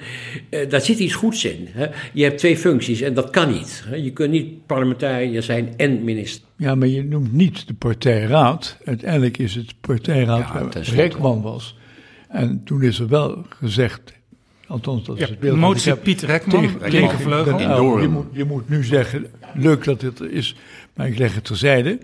eh, 0.49 0.69
daar 0.69 0.81
zit 0.81 0.99
iets 0.99 1.15
goeds 1.15 1.45
in. 1.45 1.69
Hè. 1.71 1.87
Je 2.13 2.23
hebt 2.23 2.39
twee 2.39 2.57
functies 2.57 3.01
en 3.01 3.15
dat 3.15 3.31
kan 3.31 3.53
niet. 3.53 3.85
Hè. 3.87 3.97
Je 3.97 4.13
kunt 4.13 4.31
niet 4.31 4.67
parlementariër 4.67 5.43
zijn 5.43 5.75
en 5.77 6.05
minister. 6.05 6.43
Ja, 6.57 6.75
maar 6.75 6.89
je 6.89 7.05
noemt 7.05 7.33
niet 7.33 7.67
de 7.67 7.75
partijraad. 7.75 8.79
Uiteindelijk 8.85 9.39
is 9.39 9.55
het 9.55 9.75
partijraad 9.81 10.39
Ja, 10.39 10.53
waar. 10.53 10.83
Rekman 10.83 11.43
was. 11.43 11.77
En 12.28 12.61
toen 12.65 12.82
is 12.82 12.98
er 12.98 13.09
wel 13.09 13.44
gezegd, 13.48 14.12
althans 14.66 15.05
dat 15.05 15.19
is 15.19 15.28
het 15.28 15.40
beeld 15.40 15.59
motie 15.59 15.93
heb, 15.93 16.03
Piet 16.03 16.23
Rekman, 16.23 16.61
tegen- 16.61 16.90
tegen 16.90 17.57
Den 17.59 17.70
Uyl. 17.70 18.01
Je 18.01 18.09
moet, 18.09 18.27
je 18.32 18.44
moet 18.44 18.69
nu 18.69 18.85
zeggen, 18.85 19.27
leuk 19.55 19.85
dat 19.85 20.01
dit 20.01 20.19
er 20.19 20.31
is, 20.32 20.57
maar 20.94 21.07
ik 21.09 21.19
leg 21.19 21.35
het 21.35 21.44
terzijde. 21.44 21.98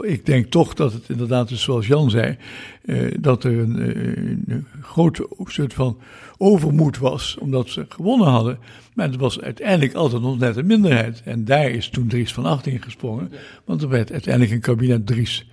Ik 0.00 0.26
denk 0.26 0.46
toch 0.46 0.74
dat 0.74 0.92
het 0.92 1.08
inderdaad, 1.08 1.50
is 1.50 1.62
zoals 1.62 1.86
Jan 1.86 2.10
zei, 2.10 2.36
eh, 2.84 3.14
dat 3.20 3.44
er 3.44 3.58
een, 3.58 3.78
eh, 3.78 4.54
een 4.54 4.66
grote 4.80 5.28
soort 5.44 5.74
van 5.74 5.98
overmoed 6.38 6.98
was, 6.98 7.36
omdat 7.40 7.68
ze 7.68 7.86
gewonnen 7.88 8.28
hadden. 8.28 8.58
Maar 8.94 9.06
het 9.06 9.16
was 9.16 9.40
uiteindelijk 9.40 9.94
altijd 9.94 10.22
nog 10.22 10.38
net 10.38 10.56
een 10.56 10.66
minderheid. 10.66 11.22
En 11.24 11.44
daar 11.44 11.70
is 11.70 11.88
toen 11.88 12.06
Dries 12.06 12.32
van 12.32 12.44
Acht 12.46 12.66
ingesprongen, 12.66 13.32
want 13.64 13.82
er 13.82 13.88
werd 13.88 14.12
uiteindelijk 14.12 14.52
een 14.54 14.60
kabinet 14.60 15.06
Dries 15.06 15.46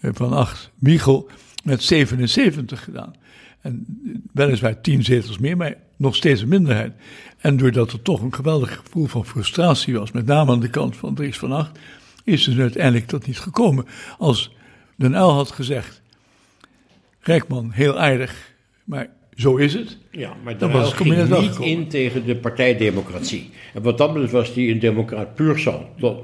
eh, 0.00 0.10
van 0.14 0.32
Acht, 0.32 0.70
Michel, 0.78 1.28
met 1.64 1.82
77 1.82 2.84
gedaan. 2.84 3.12
En 3.62 3.86
weliswaar 4.32 4.80
tien 4.80 5.04
zetels 5.04 5.38
meer, 5.38 5.56
maar 5.56 5.76
nog 5.96 6.16
steeds 6.16 6.40
een 6.40 6.48
minderheid. 6.48 6.92
En 7.38 7.56
doordat 7.56 7.92
er 7.92 8.02
toch 8.02 8.20
een 8.22 8.34
geweldig 8.34 8.76
gevoel 8.76 9.06
van 9.06 9.26
frustratie 9.26 9.98
was, 9.98 10.12
met 10.12 10.26
name 10.26 10.52
aan 10.52 10.60
de 10.60 10.70
kant 10.70 10.96
van 10.96 11.14
Dries 11.14 11.38
van 11.38 11.52
Acht, 11.52 11.78
is 12.24 12.44
dus 12.44 12.58
uiteindelijk 12.58 13.08
dat 13.08 13.26
niet 13.26 13.38
gekomen. 13.38 13.86
Als 14.18 14.54
Den 14.96 15.14
Uyl 15.14 15.32
had 15.32 15.50
gezegd, 15.50 16.02
Rijkman, 17.20 17.70
heel 17.70 17.98
aardig, 17.98 18.52
maar 18.84 19.08
zo 19.34 19.56
is 19.56 19.74
het. 19.74 19.98
Ja, 20.14 20.32
maar 20.42 20.58
Dan 20.58 20.70
daar 20.70 20.78
was 20.80 20.88
het 20.88 20.96
ging 20.96 21.16
niet 21.16 21.28
gekomen. 21.28 21.68
in 21.68 21.88
tegen 21.88 22.26
de 22.26 22.36
partijdemocratie. 22.36 23.50
En 23.74 23.82
wat 23.82 23.98
dat 23.98 24.12
betreft 24.12 24.32
was 24.32 24.54
hij 24.54 24.70
een 24.70 24.78
democraat 24.78 25.34
puur. 25.34 25.64
Dat, 25.98 26.16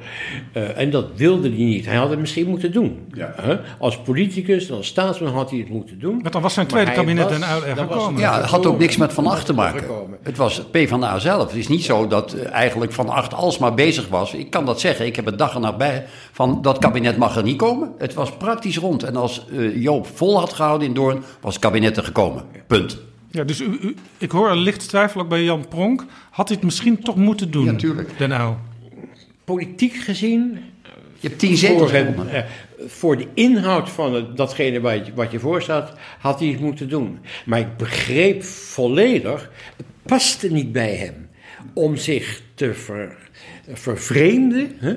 eh, 0.53 0.79
en 0.79 0.91
dat 0.91 1.07
wilde 1.17 1.49
hij 1.49 1.59
niet. 1.59 1.87
Hij 1.87 1.97
had 1.97 2.11
het 2.11 2.19
misschien 2.19 2.49
moeten 2.49 2.73
doen. 2.73 3.07
Hè? 3.17 3.57
Als 3.79 3.99
politicus 3.99 4.69
en 4.69 4.77
als 4.77 4.87
staatsman 4.87 5.33
had 5.33 5.51
hij 5.51 5.59
het 5.59 5.69
moeten 5.69 5.99
doen. 5.99 6.21
Want 6.21 6.33
dan 6.33 6.43
was 6.43 6.55
zijn 6.55 6.67
Maar 6.67 6.75
tweede 6.75 7.01
kabinet 7.01 7.31
er 7.31 7.39
dan 7.77 7.87
was 7.87 7.99
gekomen. 7.99 8.21
Ja, 8.21 8.41
het 8.41 8.51
had 8.51 8.67
ook 8.67 8.79
niks 8.79 8.97
met 8.97 9.13
Van 9.13 9.27
Acht 9.27 9.47
te 9.47 9.53
maken. 9.53 9.85
Het 10.23 10.37
was 10.37 10.63
PvdA 10.71 11.19
zelf. 11.19 11.47
Het 11.47 11.59
is 11.59 11.69
niet 11.69 11.85
zo 11.85 12.07
dat 12.07 12.33
eh, 12.33 12.53
eigenlijk 12.53 12.93
Van 12.93 13.09
Acht 13.09 13.35
alsmaar 13.35 13.75
bezig 13.75 14.09
was. 14.09 14.35
Ik 14.35 14.51
kan 14.51 14.65
dat 14.67 14.81
zeggen, 14.81 15.07
ik 15.07 15.17
heb 15.17 15.25
het 15.25 15.39
dag 15.39 15.55
en 15.55 15.61
nacht 15.61 15.77
bij. 15.77 16.05
Van 16.33 16.63
dat 16.63 16.79
kabinet 16.79 17.17
mag 17.17 17.37
er 17.37 17.43
niet 17.43 17.59
komen. 17.59 17.93
Het 17.99 18.15
was 18.15 18.37
praktisch 18.37 18.77
rond. 18.79 19.03
En 19.03 19.17
als 19.17 19.47
eh, 19.53 19.83
Joop 19.83 20.07
vol 20.15 20.39
had 20.39 20.53
gehouden 20.53 20.89
in 20.89 20.95
Doorn, 20.95 21.23
was 21.41 21.55
het 21.55 21.63
kabinet 21.63 21.97
er 21.97 22.05
gekomen. 22.05 22.45
Punt. 22.67 23.07
Ja, 23.39 23.45
dus 23.45 23.61
u, 23.61 23.79
u- 23.83 23.95
ik 24.19 24.31
hoor 24.31 24.51
een 24.51 24.59
licht 24.59 24.89
twijfel 24.89 25.21
ook 25.21 25.29
bij 25.29 25.45
Jan 25.45 25.69
Pronk. 25.69 26.05
Had 26.31 26.49
hij 26.49 26.57
het 26.57 26.65
misschien 26.65 27.03
toch 27.03 27.17
moeten 27.17 27.51
doen, 27.51 27.65
Ja, 27.65 27.75
tuurlijk. 27.75 28.19
Den 28.19 28.31
Uyl? 28.31 28.59
Politiek 29.45 29.95
gezien 29.95 30.59
Je 31.21 31.29
hebt 31.29 31.39
tien 31.41 31.57
zetels 31.57 31.91
voor, 31.91 32.27
eh, 32.27 32.43
voor 32.87 33.17
de 33.17 33.27
inhoud 33.35 33.91
van 33.91 34.15
het, 34.15 34.37
datgene 34.37 34.81
wat 34.81 35.07
je, 35.07 35.13
wat 35.15 35.31
je 35.31 35.39
voorstaat, 35.39 35.93
had 36.19 36.39
hij 36.41 36.49
het 36.49 36.61
moeten 36.61 36.89
doen. 36.89 37.19
Maar 37.47 37.59
ik 37.59 37.77
begreep 37.77 38.43
volledig, 38.45 39.51
het 39.77 39.87
paste 40.03 40.53
niet 40.53 40.73
bij 40.73 40.95
hem 40.95 41.29
om 41.73 41.97
zich 41.97 42.43
te 42.55 42.75
ver, 42.75 43.17
vervreemden 43.73 44.71
hè, 44.79 44.93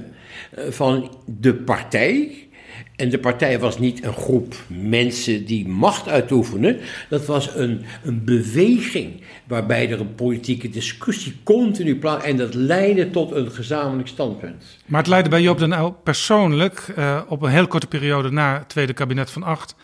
eh, 0.51 0.71
van 0.71 1.15
de 1.25 1.53
partij. 1.53 2.47
En 2.95 3.09
de 3.09 3.19
partij 3.19 3.59
was 3.59 3.79
niet 3.79 4.03
een 4.03 4.13
groep 4.13 4.55
mensen 4.67 5.45
die 5.45 5.67
macht 5.67 6.09
uitoefenen. 6.09 6.77
Dat 7.09 7.25
was 7.25 7.55
een, 7.55 7.81
een 8.03 8.23
beweging 8.23 9.21
waarbij 9.47 9.91
er 9.91 9.99
een 9.99 10.15
politieke 10.15 10.69
discussie 10.69 11.35
continu 11.43 11.97
plaats. 11.97 12.25
En 12.25 12.37
dat 12.37 12.53
leidde 12.53 13.09
tot 13.09 13.31
een 13.31 13.51
gezamenlijk 13.51 14.07
standpunt. 14.07 14.77
Maar 14.85 14.99
het 14.99 15.09
leidde 15.09 15.29
bij 15.29 15.41
Joop 15.41 15.59
den 15.59 15.71
Uyl 15.71 15.91
persoonlijk 16.03 16.93
eh, 16.95 17.21
op 17.27 17.41
een 17.41 17.49
heel 17.51 17.67
korte 17.67 17.87
periode 17.87 18.31
na 18.31 18.57
het 18.57 18.69
tweede 18.69 18.93
kabinet 18.93 19.31
van 19.31 19.43
acht 19.43 19.75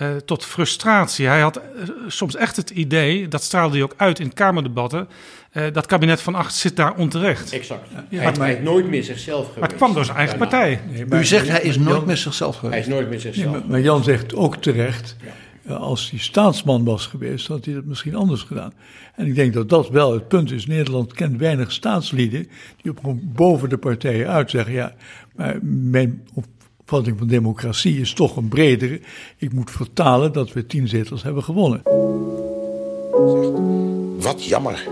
eh, 0.00 0.16
tot 0.16 0.44
frustratie. 0.44 1.26
Hij 1.26 1.40
had 1.40 1.56
eh, 1.56 1.62
soms 2.08 2.36
echt 2.36 2.56
het 2.56 2.70
idee, 2.70 3.28
dat 3.28 3.42
straalde 3.42 3.74
hij 3.74 3.82
ook 3.82 3.94
uit 3.96 4.18
in 4.18 4.32
kamerdebatten, 4.32 5.08
eh, 5.50 5.64
dat 5.72 5.86
kabinet 5.86 6.20
van 6.20 6.34
acht 6.34 6.54
zit 6.54 6.76
daar 6.76 6.94
onterecht. 6.94 7.52
Exact. 7.52 7.88
Ja, 8.08 8.20
hij, 8.20 8.32
maar- 8.32 8.46
hij 8.46 8.54
is 8.56 8.62
nooit 8.64 8.86
meer 8.88 9.04
zichzelf 9.04 9.38
geweest. 9.40 9.60
Maar 9.60 9.68
het 9.68 9.76
kwam 9.78 9.94
door 9.94 10.04
zijn 10.04 10.16
eigen 10.16 10.38
Daarna. 10.38 10.56
partij. 10.56 10.80
Nee, 10.92 11.06
maar- 11.06 11.20
U 11.20 11.24
zegt 11.24 11.48
hij 11.48 11.60
is 11.62 11.78
nooit 11.78 12.06
meer 12.06 12.16
zichzelf 12.16 12.60
Hij 12.60 12.68
geweest. 12.70 12.86
is 12.88 12.92
nooit 12.94 13.08
meer 13.08 13.10
Nee, 13.24 13.32
zichzelf. 13.32 13.52
maar, 13.52 13.62
maar 13.68 13.80
Jan 13.80 14.04
zegt 14.04 14.34
ook 14.34 14.56
terecht, 14.56 15.16
eh, 15.64 15.76
als 15.76 16.10
hij 16.10 16.18
staatsman 16.18 16.84
was 16.84 17.06
geweest, 17.06 17.46
had 17.46 17.64
hij 17.64 17.74
dat 17.74 17.84
misschien 17.84 18.14
anders 18.14 18.42
gedaan. 18.42 18.72
En 19.14 19.26
ik 19.26 19.34
denk 19.34 19.52
dat 19.54 19.68
dat 19.68 19.88
wel 19.88 20.12
het 20.12 20.28
punt 20.28 20.50
is. 20.50 20.66
Nederland 20.66 21.12
kent 21.12 21.38
weinig 21.38 21.72
staatslieden 21.72 22.48
die 22.82 22.92
op 23.02 23.18
boven 23.22 23.68
de 23.68 23.78
partijen 23.78 24.28
uit 24.28 24.50
zeggen, 24.50 24.72
ja, 24.72 24.94
maar 25.36 25.58
mijn 25.62 26.22
opvatting 26.90 27.18
van 27.18 27.26
democratie 27.28 28.00
is 28.00 28.12
toch 28.12 28.36
een 28.36 28.48
bredere. 28.48 29.00
Ik 29.36 29.52
moet 29.52 29.70
vertalen 29.70 30.32
dat 30.32 30.52
we 30.52 30.66
tien 30.66 30.88
zetels 30.88 31.22
hebben 31.22 31.42
gewonnen. 31.44 31.82
Wat 34.20 34.44
jammer 34.44 34.86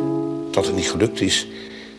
dat 0.50 0.66
het 0.66 0.74
niet 0.74 0.90
gelukt 0.90 1.20
is. 1.20 1.46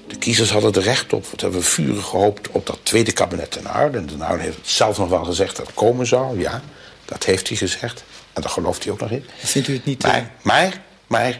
De 0.07 0.17
kiezers 0.17 0.51
hadden 0.51 0.73
er 0.73 0.81
recht 0.81 1.13
op. 1.13 1.25
Wat 1.25 1.41
hebben 1.41 1.59
we 1.59 1.65
vurig 1.65 2.05
gehoopt 2.05 2.49
op 2.51 2.65
dat 2.65 2.79
tweede 2.83 3.11
kabinet 3.11 3.51
ten 3.51 3.63
Uyl. 3.63 3.93
En 3.93 4.05
ten 4.05 4.21
Uyl 4.31 4.39
heeft 4.39 4.55
het 4.57 4.67
zelf 4.67 4.97
nog 4.97 5.09
wel 5.09 5.23
gezegd 5.23 5.55
dat 5.55 5.65
het 5.65 5.75
komen 5.75 6.07
zou. 6.07 6.39
Ja, 6.39 6.61
dat 7.05 7.23
heeft 7.23 7.47
hij 7.47 7.57
gezegd. 7.57 8.03
En 8.33 8.41
daar 8.41 8.51
gelooft 8.51 8.83
hij 8.83 8.93
ook 8.93 8.99
nog 8.99 9.11
in. 9.11 9.23
Vindt 9.37 9.67
u 9.67 9.73
het 9.73 9.85
niet... 9.85 10.03
eh, 10.03 10.11
Maar, 10.11 10.31
maar, 10.41 10.81
maar... 11.07 11.39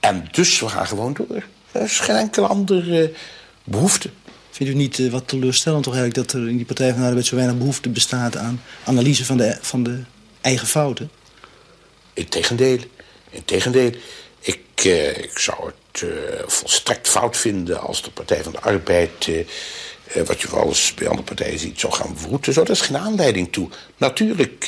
En 0.00 0.28
dus 0.30 0.60
we 0.60 0.68
gaan 0.68 0.86
gewoon 0.86 1.12
door. 1.12 1.42
Er 1.72 1.82
is 1.82 1.98
geen 2.00 2.16
enkele 2.16 2.46
andere 2.46 3.02
eh, 3.02 3.16
behoefte. 3.64 4.10
Vindt 4.60 4.74
u 4.74 4.76
niet 4.76 4.98
eh, 4.98 5.10
wat 5.10 5.28
teleurstellend 5.28 5.82
toch 5.84 5.94
eigenlijk... 5.94 6.28
dat 6.28 6.40
er 6.40 6.48
in 6.48 6.56
die 6.56 6.66
Partij 6.66 6.90
van 6.90 7.00
de 7.00 7.06
Arbeid 7.06 7.26
zo 7.26 7.36
weinig 7.36 7.58
behoefte 7.58 7.88
bestaat 7.88 8.36
aan 8.36 8.62
analyse 8.84 9.24
van 9.24 9.36
de, 9.36 9.58
van 9.60 9.82
de 9.82 10.02
eigen 10.40 10.66
fouten? 10.66 11.10
Integendeel. 12.12 12.78
Integendeel. 13.30 13.90
Ik, 14.40 14.60
eh, 14.74 15.16
ik 15.16 15.38
zou 15.38 15.66
het 15.66 16.02
eh, 16.02 16.08
volstrekt 16.46 17.08
fout 17.08 17.36
vinden 17.36 17.80
als 17.80 18.02
de 18.02 18.10
Partij 18.10 18.42
van 18.42 18.52
de 18.52 18.60
Arbeid... 18.60 19.30
wat 20.24 20.40
je 20.40 20.50
wel 20.50 20.66
eens 20.66 20.94
bij 20.94 21.08
andere 21.08 21.26
partijen 21.26 21.58
ziet, 21.58 21.80
zou 21.80 21.92
gaan 21.92 22.16
wroeten. 22.22 22.52
Zo, 22.52 22.64
dat 22.64 22.76
is 22.76 22.82
geen 22.82 22.98
aanleiding 22.98 23.52
toe. 23.52 23.68
Natuurlijk, 23.96 24.66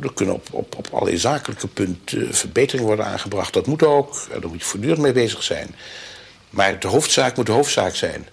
er 0.00 0.12
kunnen 0.14 0.34
op, 0.34 0.48
op, 0.50 0.76
op 0.76 0.88
allerlei 0.92 1.18
zakelijke 1.18 1.68
punten 1.68 2.34
verbeteringen 2.34 2.86
worden 2.86 3.06
aangebracht. 3.06 3.52
Dat 3.52 3.66
moet 3.66 3.82
ook. 3.82 4.26
Daar 4.30 4.48
moet 4.48 4.60
je 4.60 4.66
voortdurend 4.66 5.00
mee 5.00 5.12
bezig 5.12 5.42
zijn. 5.42 5.74
Maar 6.56 6.78
de 6.80 6.88
hoofdzaak 6.88 7.36
moet 7.36 7.46
de 7.46 7.52
hoofdzaak 7.52 7.94
zijn. 7.94 8.28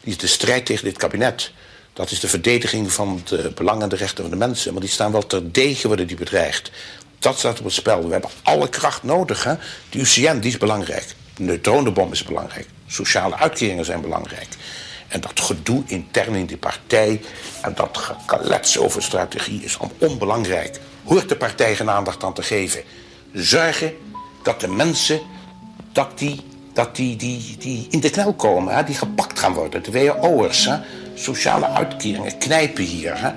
Die 0.00 0.12
is 0.12 0.18
de 0.18 0.26
strijd 0.26 0.66
tegen 0.66 0.84
dit 0.84 0.96
kabinet. 0.96 1.52
Dat 1.92 2.10
is 2.10 2.20
de 2.20 2.28
verdediging 2.28 2.92
van 2.92 3.20
de 3.24 3.52
belangen 3.54 3.82
en 3.82 3.88
de 3.88 3.96
rechten 3.96 4.22
van 4.22 4.30
de 4.30 4.46
mensen. 4.46 4.72
Maar 4.72 4.80
die 4.80 4.90
staan 4.90 5.12
wel 5.12 5.26
terdege 5.26 5.86
worden 5.86 6.06
die 6.06 6.16
bedreigd. 6.16 6.70
Dat 7.18 7.38
staat 7.38 7.58
op 7.58 7.64
het 7.64 7.74
spel. 7.74 8.04
We 8.06 8.12
hebben 8.12 8.30
alle 8.42 8.68
kracht 8.68 9.02
nodig. 9.02 9.44
Hè? 9.44 9.54
De 9.90 9.98
UCN 9.98 10.38
die 10.38 10.50
is 10.50 10.58
belangrijk. 10.58 11.06
De 11.36 11.42
neutronenbom 11.42 12.12
is 12.12 12.22
belangrijk. 12.22 12.66
Sociale 12.86 13.36
uitkeringen 13.36 13.84
zijn 13.84 14.00
belangrijk. 14.00 14.48
En 15.08 15.20
dat 15.20 15.40
gedoe 15.40 15.82
intern 15.86 16.34
in 16.34 16.46
die 16.46 16.56
partij 16.56 17.20
en 17.62 17.74
dat 17.74 17.98
gekalets 17.98 18.78
over 18.78 19.02
strategie 19.02 19.62
is 19.62 19.78
onbelangrijk. 19.98 20.80
Hoort 21.04 21.28
de 21.28 21.36
partij 21.36 21.76
geen 21.76 21.90
aandacht 21.90 22.24
aan 22.24 22.34
te 22.34 22.42
geven. 22.42 22.82
Zorgen 23.32 23.96
dat 24.42 24.60
de 24.60 24.68
mensen 24.68 25.20
dat 25.92 26.18
die, 26.18 26.42
dat 26.78 26.96
die, 26.96 27.16
die, 27.16 27.56
die 27.58 27.86
in 27.90 28.00
de 28.00 28.10
knel 28.10 28.32
komen, 28.32 28.74
hè? 28.74 28.84
die 28.84 28.94
gepakt 28.94 29.38
gaan 29.38 29.52
worden. 29.52 29.82
De 29.82 29.90
WO'ers, 29.90 30.68
sociale 31.14 31.66
uitkeringen, 31.66 32.38
knijpen 32.38 32.84
hier. 32.84 33.20
Hè? 33.22 33.30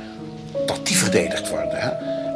Dat 0.65 0.88
die 0.88 0.97
verdedigd 0.97 1.49
worden. 1.49 1.80
Hè? 1.80 1.89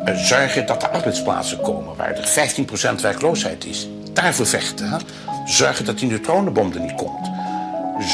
En 0.06 0.26
zorgen 0.26 0.65
dat 0.65 0.84
er 0.84 0.90
arbeidsplaatsen 0.90 1.61
komen 1.61 1.95
waar 1.95 2.11
er 2.18 2.56
15% 2.98 3.02
werkloosheid 3.02 3.65
is. 3.65 3.88
Daarvoor 4.14 4.45
vechten. 4.45 4.90
Hè? 4.90 4.98
Zorgen 5.45 5.86
dat 5.86 5.99
die 5.99 6.10
neutronenbom 6.10 6.72
er 6.73 6.80
niet 6.80 6.95
komt. 6.95 7.30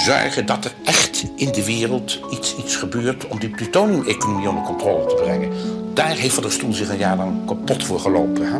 Zorgen 0.05 0.45
dat 0.45 0.65
er 0.65 0.71
echt 0.85 1.23
in 1.35 1.51
de 1.51 1.65
wereld 1.65 2.19
iets, 2.31 2.55
iets 2.55 2.75
gebeurt 2.75 3.27
om 3.27 3.39
die 3.39 3.49
plutoniumeconomie 3.49 4.49
onder 4.49 4.63
controle 4.63 5.05
te 5.05 5.15
brengen. 5.15 5.51
Daar 5.93 6.15
heeft 6.15 6.33
Van 6.33 6.43
der 6.43 6.51
Stoel 6.51 6.73
zich 6.73 6.89
een 6.89 6.97
jaar 6.97 7.17
lang 7.17 7.45
kapot 7.45 7.83
voor 7.85 7.99
gelopen. 7.99 8.45
Hè? 8.51 8.59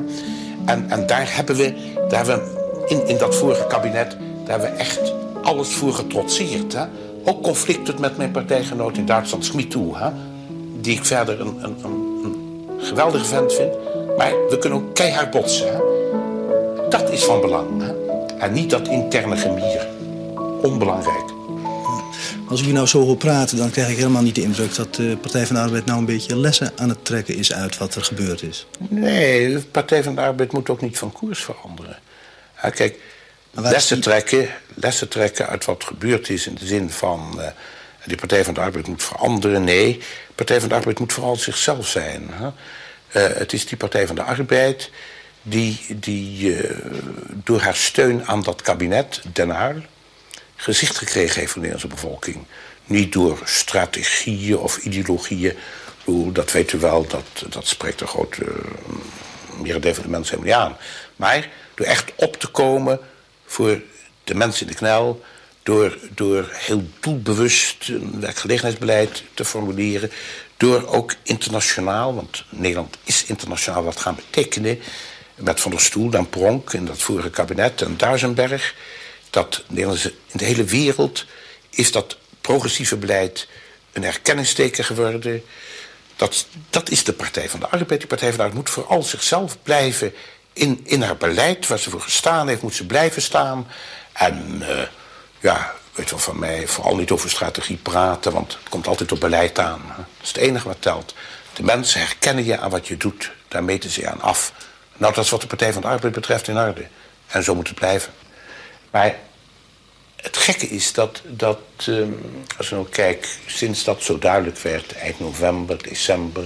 En, 0.66 0.90
en 0.90 1.08
daar 1.08 1.36
hebben 1.36 1.56
we, 1.56 1.74
daar 2.10 2.26
hebben 2.26 2.54
we 2.54 2.61
in, 2.88 3.08
in 3.08 3.18
dat 3.18 3.36
vorige 3.36 3.68
kabinet, 3.68 4.18
daar 4.46 4.60
hebben 4.60 4.72
we 4.72 4.84
echt 4.84 5.14
alles 5.42 5.68
voor 5.68 5.94
getrotseerd. 5.94 6.74
Hè? 6.74 6.84
Ook 7.24 7.44
conflicten 7.44 8.00
met 8.00 8.18
mijn 8.18 8.32
partijgenoot 8.32 8.98
in 8.98 9.06
Duitsland, 9.06 9.72
toe, 9.72 9.98
hè? 9.98 10.10
die 10.82 10.98
ik 10.98 11.06
verder 11.06 11.42
een, 11.42 11.58
een, 11.64 11.76
een, 11.84 12.22
een 12.24 12.80
geweldige 12.80 13.26
vent 13.26 13.54
vind. 13.54 13.74
Maar 14.18 14.32
we 14.50 14.58
kunnen 14.60 14.80
ook 14.80 14.96
keihard 14.96 15.32
botsen. 15.32 15.68
Hè? 15.68 15.80
Dat 16.90 17.12
is 17.12 17.24
van 17.24 17.42
belang. 17.42 17.82
Hè? 17.82 17.94
En 18.38 18.54
niet 18.54 18.70
dat 18.70 18.88
interne 18.88 19.38
gemier. 19.38 19.88
onbelangrijk. 20.62 21.30
Als 22.50 22.62
ik 22.62 22.68
u 22.68 22.72
nou 22.72 22.88
zo 22.88 23.02
hoor 23.02 23.18
praten, 23.18 23.58
dan 23.58 23.70
krijg 23.70 23.90
ik 23.90 23.98
helemaal 23.98 24.22
niet 24.22 24.36
de 24.36 24.42
indruk... 24.42 24.76
dat 24.76 24.96
de 24.96 25.18
Partij 25.22 25.46
van 25.46 25.56
de 25.56 25.62
Arbeid 25.62 25.86
nou 25.86 26.00
een 26.00 26.06
beetje 26.06 26.36
lessen 26.36 26.72
aan 26.76 26.90
het 26.90 27.06
trekken 27.06 27.36
is 27.36 27.54
uit 27.54 27.78
wat 27.78 27.96
er 27.96 28.04
gebeurd 28.04 28.44
is. 28.44 28.68
Nee, 28.90 29.54
de 29.54 29.62
Partij 29.72 30.04
van 30.04 30.16
de 30.16 30.22
Arbeid 30.22 30.52
moet 30.52 30.70
ook 30.70 30.82
niet 30.82 30.98
van 30.98 31.12
koers 31.12 31.44
veranderen. 31.44 31.98
Ja, 32.62 32.70
kijk, 32.70 33.00
lessen 33.52 34.02
trekken, 34.02 34.50
lessen 34.74 35.08
trekken 35.08 35.48
uit 35.48 35.66
wat 35.66 35.84
gebeurd 35.84 36.30
is 36.30 36.48
in 36.48 36.56
de 36.56 36.66
zin 36.66 36.90
van... 36.90 37.42
eh 37.42 37.48
die 38.06 38.18
Partij 38.18 38.44
van 38.44 38.54
de 38.54 38.60
Arbeid 38.60 38.88
moet 38.88 39.04
veranderen. 39.04 39.64
Nee, 39.64 39.98
de 39.98 40.34
Partij 40.36 40.60
van 40.60 40.70
de 40.70 40.76
Arbeid 40.76 41.00
moet 41.00 41.14
vooral 41.14 41.36
zichzelf 41.36 41.88
zijn. 41.88 42.30
Hè? 42.32 42.50
Eh, 43.08 43.38
het 43.38 43.54
is 43.54 43.66
die 43.66 43.78
Partij 43.78 44.08
van 44.08 44.16
de 44.16 44.24
Arbeid 44.24 44.90
die, 45.42 45.86
die 45.90 46.56
eh, 46.56 46.78
door 47.34 47.62
haar 47.62 47.76
steun 47.76 48.28
aan 48.28 48.44
dat 48.44 48.62
kabinet, 48.62 49.22
Den 49.34 49.50
Uyl... 49.50 49.82
gezicht 50.56 50.98
gekregen 50.98 51.40
heeft 51.40 51.52
van 51.52 51.62
de 51.62 51.68
Nederlandse 51.68 52.02
bevolking. 52.02 52.46
Niet 52.86 53.14
door 53.14 53.40
strategieën 53.44 54.58
of 54.58 54.78
ideologieën. 54.78 55.58
Dat 56.34 56.52
weet 56.52 56.72
u 56.72 56.78
wel, 56.80 57.08
dat, 57.08 57.46
dat 57.50 57.68
spreekt 57.68 58.02
een 58.02 58.08
grote 58.08 58.44
uh, 58.44 58.56
merendeel 59.62 59.94
van 59.94 60.04
de 60.04 60.10
mensen 60.10 60.40
helemaal 60.40 60.70
niet 60.70 60.70
aan. 60.70 60.86
Maar 61.22 61.50
door 61.76 61.86
echt 61.86 62.12
op 62.16 62.38
te 62.38 62.48
komen 62.48 63.00
voor 63.46 63.82
de 64.24 64.36
mensen 64.36 64.62
in 64.62 64.72
de 64.72 64.78
knel... 64.78 65.24
door, 65.64 65.98
door 66.16 66.50
heel 66.52 66.84
doelbewust 67.00 67.90
een 67.90 68.20
werkgelegenheidsbeleid 68.20 69.24
te 69.34 69.46
formuleren... 69.46 70.12
door 70.58 70.88
ook 70.88 71.14
internationaal, 71.24 72.16
want 72.16 72.44
Nederland 72.50 72.98
is 73.04 73.24
internationaal 73.24 73.84
wat 73.84 74.00
gaan 74.00 74.16
betekenen... 74.16 74.80
met 75.36 75.62
Van 75.62 75.72
der 75.72 75.82
Stoel 75.82 76.14
en 76.14 76.30
Pronk 76.30 76.74
in 76.74 76.86
dat 76.86 77.02
vorige 77.02 77.30
kabinet 77.30 77.82
en 77.82 77.98
Duisenberg... 77.98 78.76
dat 79.30 79.64
Nederlandse, 79.68 80.14
in 80.28 80.38
de 80.38 80.46
hele 80.46 80.64
wereld 80.64 81.26
is 81.70 81.92
dat 81.92 82.18
progressieve 82.42 82.98
beleid 82.98 83.48
een 83.92 84.04
erkenningsteken 84.04 84.84
geworden. 84.84 85.44
Dat, 86.16 86.46
dat 86.70 86.90
is 86.90 87.04
de 87.04 87.14
Partij 87.14 87.50
van 87.50 87.60
de 87.60 87.70
Arbeid. 87.70 88.00
Die 88.00 88.08
Partij 88.08 88.30
van 88.30 88.38
de 88.38 88.44
Arbeid 88.44 88.60
moet 88.60 88.70
vooral 88.70 89.04
zichzelf 89.04 89.58
blijven 89.64 90.14
in, 90.54 90.80
in 90.84 91.02
haar 91.02 91.18
beleid... 91.18 91.68
waar 91.68 91.80
ze 91.80 91.90
voor 91.90 92.02
gestaan 92.02 92.48
heeft, 92.48 92.62
moet 92.62 92.76
ze 92.76 92.86
blijven 92.86 93.22
staan. 93.22 93.68
En 94.14 94.58
uh, 94.62 94.82
ja, 95.40 95.74
weet 95.94 96.10
wel 96.10 96.20
van 96.20 96.40
mij, 96.40 96.68
vooral 96.68 96.96
niet 96.96 97.12
over 97.12 97.30
strategie 97.30 97.78
praten... 97.78 98.32
want 98.32 98.54
het 98.54 98.70
komt 98.70 98.88
altijd 98.88 99.12
op 99.12 99.20
beleid 99.20 99.60
aan. 99.60 99.82
Dat 99.98 100.06
is 100.22 100.28
het 100.28 100.38
enige 100.38 100.68
wat 100.68 100.82
telt. 100.82 101.14
De 101.54 101.64
mensen 101.64 102.00
herkennen 102.00 102.46
je 102.46 102.58
aan 102.58 102.70
wat 102.70 102.88
je 102.88 102.98
doet. 102.98 103.32
Daar 103.48 103.64
meten 103.64 103.90
ze 103.90 104.02
je 104.02 104.10
aan 104.10 104.22
af. 104.22 104.54
Nou, 104.98 105.14
dat 105.14 105.24
is 105.24 105.30
wat 105.30 105.42
de 105.42 105.48
Partij 105.48 105.74
van 105.74 105.82
de 105.82 105.88
Arbeid 105.88 106.14
betreft 106.14 106.48
in 106.48 106.58
orde. 106.58 106.88
En 107.28 107.44
zo 107.44 107.56
moet 107.56 107.68
het 107.68 107.78
blijven. 107.78 108.14
Maar 108.92 109.16
het 110.16 110.38
gekke 110.38 110.68
is 110.68 110.94
dat, 110.94 111.22
dat 111.26 111.60
um, 111.88 112.44
als 112.58 112.70
je 112.70 112.76
nou 112.76 112.90
kijkt, 112.90 113.38
sinds 113.46 113.84
dat 113.84 114.04
zo 114.04 114.20
duidelijk 114.20 114.58
werd, 114.58 114.94
eind 114.94 115.20
november, 115.20 115.84
december. 115.84 116.44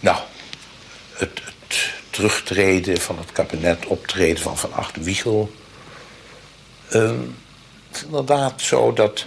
Nou, 0.00 0.18
het 1.12 1.42
terugtreden 2.16 3.00
van 3.00 3.18
het 3.18 3.32
kabinet, 3.32 3.86
optreden 3.86 4.42
van 4.42 4.58
Van 4.58 4.72
Acht 4.72 4.96
Wiegel. 4.96 5.52
Um, 6.92 7.36
het 7.88 7.96
is 7.96 8.02
inderdaad 8.02 8.60
zo 8.60 8.92
dat 8.92 9.26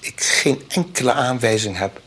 ik 0.00 0.22
geen 0.22 0.64
enkele 0.68 1.12
aanwijzing 1.12 1.78
heb 1.78 2.00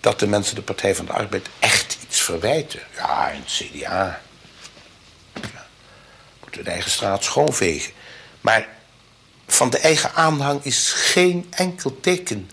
dat 0.00 0.18
de 0.18 0.26
mensen 0.26 0.54
de 0.54 0.62
Partij 0.62 0.94
van 0.94 1.06
de 1.06 1.12
Arbeid 1.12 1.48
echt 1.58 1.98
iets 2.02 2.20
verwijten. 2.20 2.80
Ja, 2.96 3.28
in 3.28 3.40
het 3.44 3.50
CDA. 3.50 4.20
Ja, 5.34 5.66
moeten 6.40 6.64
de 6.64 6.70
eigen 6.70 6.90
straat 6.90 7.24
schoonvegen. 7.24 7.92
Maar 8.40 8.68
van 9.46 9.70
de 9.70 9.78
eigen 9.78 10.14
aanhang 10.14 10.64
is 10.64 10.92
geen 10.92 11.46
enkel 11.50 12.00
teken 12.00 12.50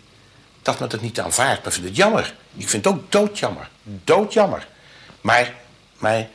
dat 0.61 0.79
men 0.79 0.89
het 0.89 1.01
niet 1.01 1.19
aanvaardt. 1.19 1.63
Men 1.63 1.73
vindt 1.73 1.87
het 1.87 1.97
jammer. 1.97 2.35
Ik 2.55 2.69
vind 2.69 2.85
het 2.85 2.93
ook 2.93 3.11
doodjammer. 3.11 3.69
Doodjammer. 3.83 4.67
Maar, 5.21 5.53
maar 5.97 6.29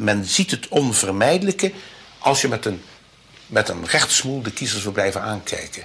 men 0.00 0.24
ziet 0.24 0.50
het 0.50 0.68
onvermijdelijke 0.68 1.72
als 2.18 2.40
je 2.40 2.48
met 2.48 2.64
een, 2.64 2.80
met 3.46 3.68
een 3.68 3.84
rechtsmoel 3.86 4.42
de 4.42 4.52
kiezers 4.52 4.82
wil 4.82 4.92
blijven 4.92 5.22
aankijken. 5.22 5.82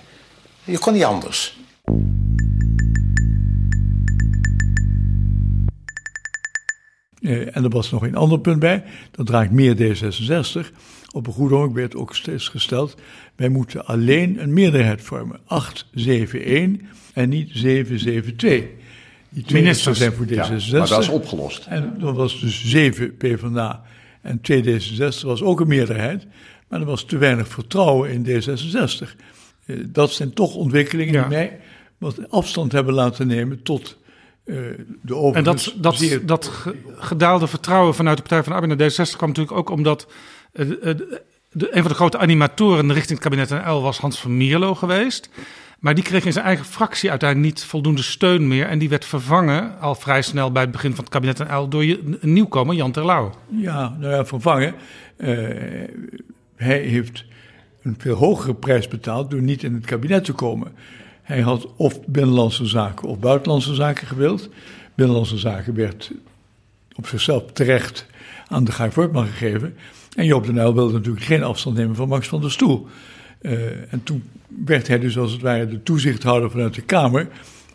Je 0.63 0.77
kon 0.77 0.93
niet 0.93 1.03
anders. 1.03 1.57
Eh, 7.21 7.55
en 7.55 7.63
er 7.63 7.69
was 7.69 7.91
nog 7.91 8.03
een 8.03 8.15
ander 8.15 8.39
punt 8.39 8.59
bij, 8.59 8.83
dat 9.11 9.25
draagt 9.25 9.51
meer 9.51 9.75
D66. 9.75 10.71
Op 11.11 11.27
een 11.27 11.33
goed 11.33 11.51
ogenblik 11.51 11.75
werd 11.75 11.95
ook 11.95 12.15
steeds 12.15 12.47
gesteld, 12.47 12.95
wij 13.35 13.49
moeten 13.49 13.85
alleen 13.85 14.41
een 14.41 14.53
meerderheid 14.53 15.01
vormen. 15.01 15.39
871 15.45 16.87
en 17.13 17.29
niet 17.29 17.49
772. 17.53 18.83
Die 19.29 19.43
twee 19.43 19.61
Ministers. 19.61 19.97
zijn 19.97 20.13
voor 20.13 20.25
D66. 20.25 20.29
Ja, 20.29 20.77
maar 20.77 20.87
dat 20.87 21.01
is 21.01 21.09
opgelost. 21.09 21.65
En 21.65 21.95
dan 21.99 22.15
was 22.15 22.39
dus 22.39 22.65
7 22.65 23.17
PvdA 23.17 23.83
en 24.25 24.41
2 24.41 24.63
D66 24.63 25.19
was 25.21 25.41
ook 25.41 25.59
een 25.59 25.67
meerderheid. 25.67 26.25
Maar 26.67 26.79
er 26.79 26.85
was 26.85 27.03
te 27.03 27.17
weinig 27.17 27.47
vertrouwen 27.47 28.09
in 28.09 28.25
D66. 28.25 29.09
Eh, 29.65 29.75
dat 29.87 30.11
zijn 30.11 30.33
toch 30.33 30.55
ontwikkelingen 30.55 31.13
die 31.13 31.29
mij 31.29 31.59
wat 31.97 32.29
afstand 32.29 32.71
hebben 32.71 32.93
laten 32.93 33.27
nemen 33.27 33.63
tot 33.63 33.97
uh, 34.45 34.57
de 35.01 35.31
En 35.33 35.43
dat, 35.43 35.73
dat, 35.77 35.95
zeer- 35.97 36.25
dat 36.25 36.45
ge- 36.47 36.75
gedaalde 36.95 37.47
vertrouwen 37.47 37.95
vanuit 37.95 38.17
de 38.17 38.23
Partij 38.23 38.43
van 38.43 38.51
de 38.53 38.59
Arbeid 38.59 38.79
naar 38.79 39.07
D66 39.07 39.15
kwam 39.17 39.29
natuurlijk 39.29 39.57
ook 39.57 39.69
omdat 39.69 40.07
eh, 40.53 40.67
de, 41.51 41.67
een 41.75 41.81
van 41.81 41.91
de 41.91 41.97
grote 41.97 42.17
animatoren 42.17 42.93
richting 42.93 43.19
het 43.19 43.29
kabinet 43.29 43.49
NL 43.65 43.81
was 43.81 43.97
Hans 43.97 44.19
van 44.19 44.37
Mierlo 44.37 44.75
geweest. 44.75 45.29
Maar 45.79 45.95
die 45.95 46.03
kreeg 46.03 46.25
in 46.25 46.33
zijn 46.33 46.45
eigen 46.45 46.65
fractie 46.65 47.09
uiteindelijk 47.09 47.53
niet 47.53 47.63
voldoende 47.63 48.01
steun 48.01 48.47
meer. 48.47 48.67
En 48.67 48.79
die 48.79 48.89
werd 48.89 49.05
vervangen 49.05 49.79
al 49.79 49.95
vrij 49.95 50.21
snel 50.21 50.51
bij 50.51 50.61
het 50.61 50.71
begin 50.71 50.95
van 50.95 51.03
het 51.03 51.13
kabinet 51.13 51.37
NL 51.47 51.67
door 51.67 51.85
je- 51.85 52.17
een 52.19 52.33
nieuwkomer, 52.33 52.75
Jan 52.75 52.91
Terlouw. 52.91 53.31
Ja, 53.49 53.95
nou 53.99 54.13
ja, 54.13 54.25
vervangen. 54.25 54.73
Eh, 55.17 55.27
hij 56.55 56.79
heeft 56.79 57.25
een 57.81 57.95
veel 57.97 58.15
hogere 58.15 58.53
prijs 58.53 58.87
betaald 58.87 59.29
door 59.31 59.41
niet 59.41 59.63
in 59.63 59.73
het 59.73 59.85
kabinet 59.85 60.23
te 60.25 60.33
komen. 60.33 60.71
Hij 61.21 61.41
had 61.41 61.67
of 61.75 62.05
binnenlandse 62.05 62.65
zaken 62.65 63.07
of 63.07 63.19
buitenlandse 63.19 63.73
zaken 63.75 64.07
gewild. 64.07 64.49
Binnenlandse 64.95 65.37
zaken 65.37 65.75
werd 65.75 66.11
op 66.95 67.07
zichzelf 67.07 67.43
terecht 67.53 68.05
aan 68.47 68.63
de 68.63 68.71
Guy 68.71 68.91
Voortman 68.91 69.25
gegeven. 69.25 69.75
En 70.15 70.25
Joop 70.25 70.45
den 70.45 70.57
Uyl 70.57 70.73
wilde 70.73 70.93
natuurlijk 70.93 71.25
geen 71.25 71.43
afstand 71.43 71.75
nemen 71.77 71.95
van 71.95 72.07
Max 72.07 72.27
van 72.27 72.41
der 72.41 72.51
Stoel. 72.51 72.87
Eh, 73.45 73.93
en 73.93 74.01
toen 74.03 74.23
werd 74.65 74.87
hij 74.87 74.99
dus 74.99 75.17
als 75.17 75.31
het 75.31 75.41
ware 75.41 75.67
de 75.67 75.83
toezichthouder 75.83 76.51
vanuit 76.51 76.73
de 76.73 76.81
Kamer. 76.81 77.27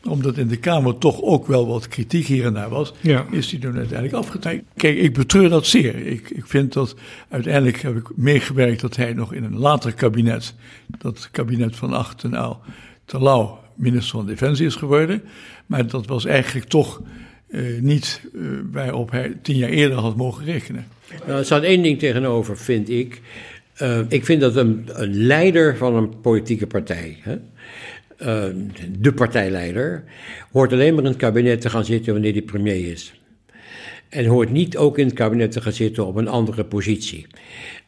Omdat 0.08 0.38
in 0.38 0.48
de 0.48 0.56
Kamer 0.56 0.98
toch 0.98 1.22
ook 1.22 1.46
wel 1.46 1.66
wat 1.66 1.88
kritiek 1.88 2.26
hier 2.26 2.44
en 2.44 2.54
daar 2.54 2.68
was, 2.68 2.92
Ja. 3.00 3.26
is 3.30 3.50
hij 3.50 3.60
toen 3.60 3.76
uiteindelijk 3.76 4.14
afgetreden. 4.14 4.64
Kijk, 4.76 4.96
ik 4.98 5.14
betreur 5.14 5.48
dat 5.48 5.66
zeer. 5.66 6.06
Ik, 6.06 6.30
ik 6.30 6.46
vind 6.46 6.72
dat 6.72 6.96
uiteindelijk 7.28 7.80
heb 7.82 7.96
ik 7.96 8.08
meegewerkt 8.16 8.80
dat 8.80 8.96
hij 8.96 9.12
nog 9.12 9.32
in 9.32 9.44
een 9.44 9.58
later 9.58 9.92
kabinet, 9.94 10.54
dat 10.98 11.28
kabinet 11.30 11.76
van 11.76 11.92
Acht 11.92 12.24
en 12.24 12.32
Uyl, 12.34 12.60
Terlouw 13.04 13.58
minister 13.74 14.10
van 14.10 14.26
Defensie 14.26 14.66
is 14.66 14.74
geworden. 14.74 15.22
Maar 15.66 15.86
dat 15.86 16.06
was 16.06 16.24
eigenlijk 16.24 16.66
toch 16.68 17.02
eh, 17.48 17.62
niet 17.80 18.20
eh, 18.34 18.40
waarop 18.72 19.10
hij 19.10 19.36
tien 19.42 19.56
jaar 19.56 19.70
eerder 19.70 19.98
had 19.98 20.16
mogen 20.16 20.44
rekenen. 20.44 20.86
Nou, 21.26 21.38
er 21.38 21.44
staat 21.44 21.62
één 21.62 21.82
ding 21.82 21.98
tegenover, 21.98 22.58
vind 22.58 22.88
ik. 22.90 23.20
Eh, 23.80 24.00
ik 24.08 24.24
vind 24.24 24.40
dat 24.40 24.56
een, 24.56 24.88
leider 25.06 25.76
van 25.76 25.94
een 25.94 26.20
politieke 26.20 26.66
partij, 26.66 27.16
hè, 27.20 27.38
eh, 28.16 28.54
de 28.98 29.12
partijleider, 29.12 30.04
hoort 30.52 30.72
alleen 30.72 30.94
maar 30.94 31.04
in 31.04 31.10
het 31.10 31.18
kabinet 31.18 31.60
te 31.60 31.70
gaan 31.70 31.84
zitten 31.84 32.12
wanneer 32.12 32.32
hij 32.32 32.42
premier 32.42 32.90
is. 32.90 33.20
En 34.08 34.24
hoort 34.24 34.50
niet 34.50 34.76
ook 34.76 34.98
in 34.98 35.06
het 35.06 35.14
kabinet 35.14 35.52
te 35.52 35.60
gaan 35.60 35.72
zitten 35.72 36.06
op 36.06 36.16
een 36.16 36.28
andere 36.28 36.64
positie. 36.64 37.26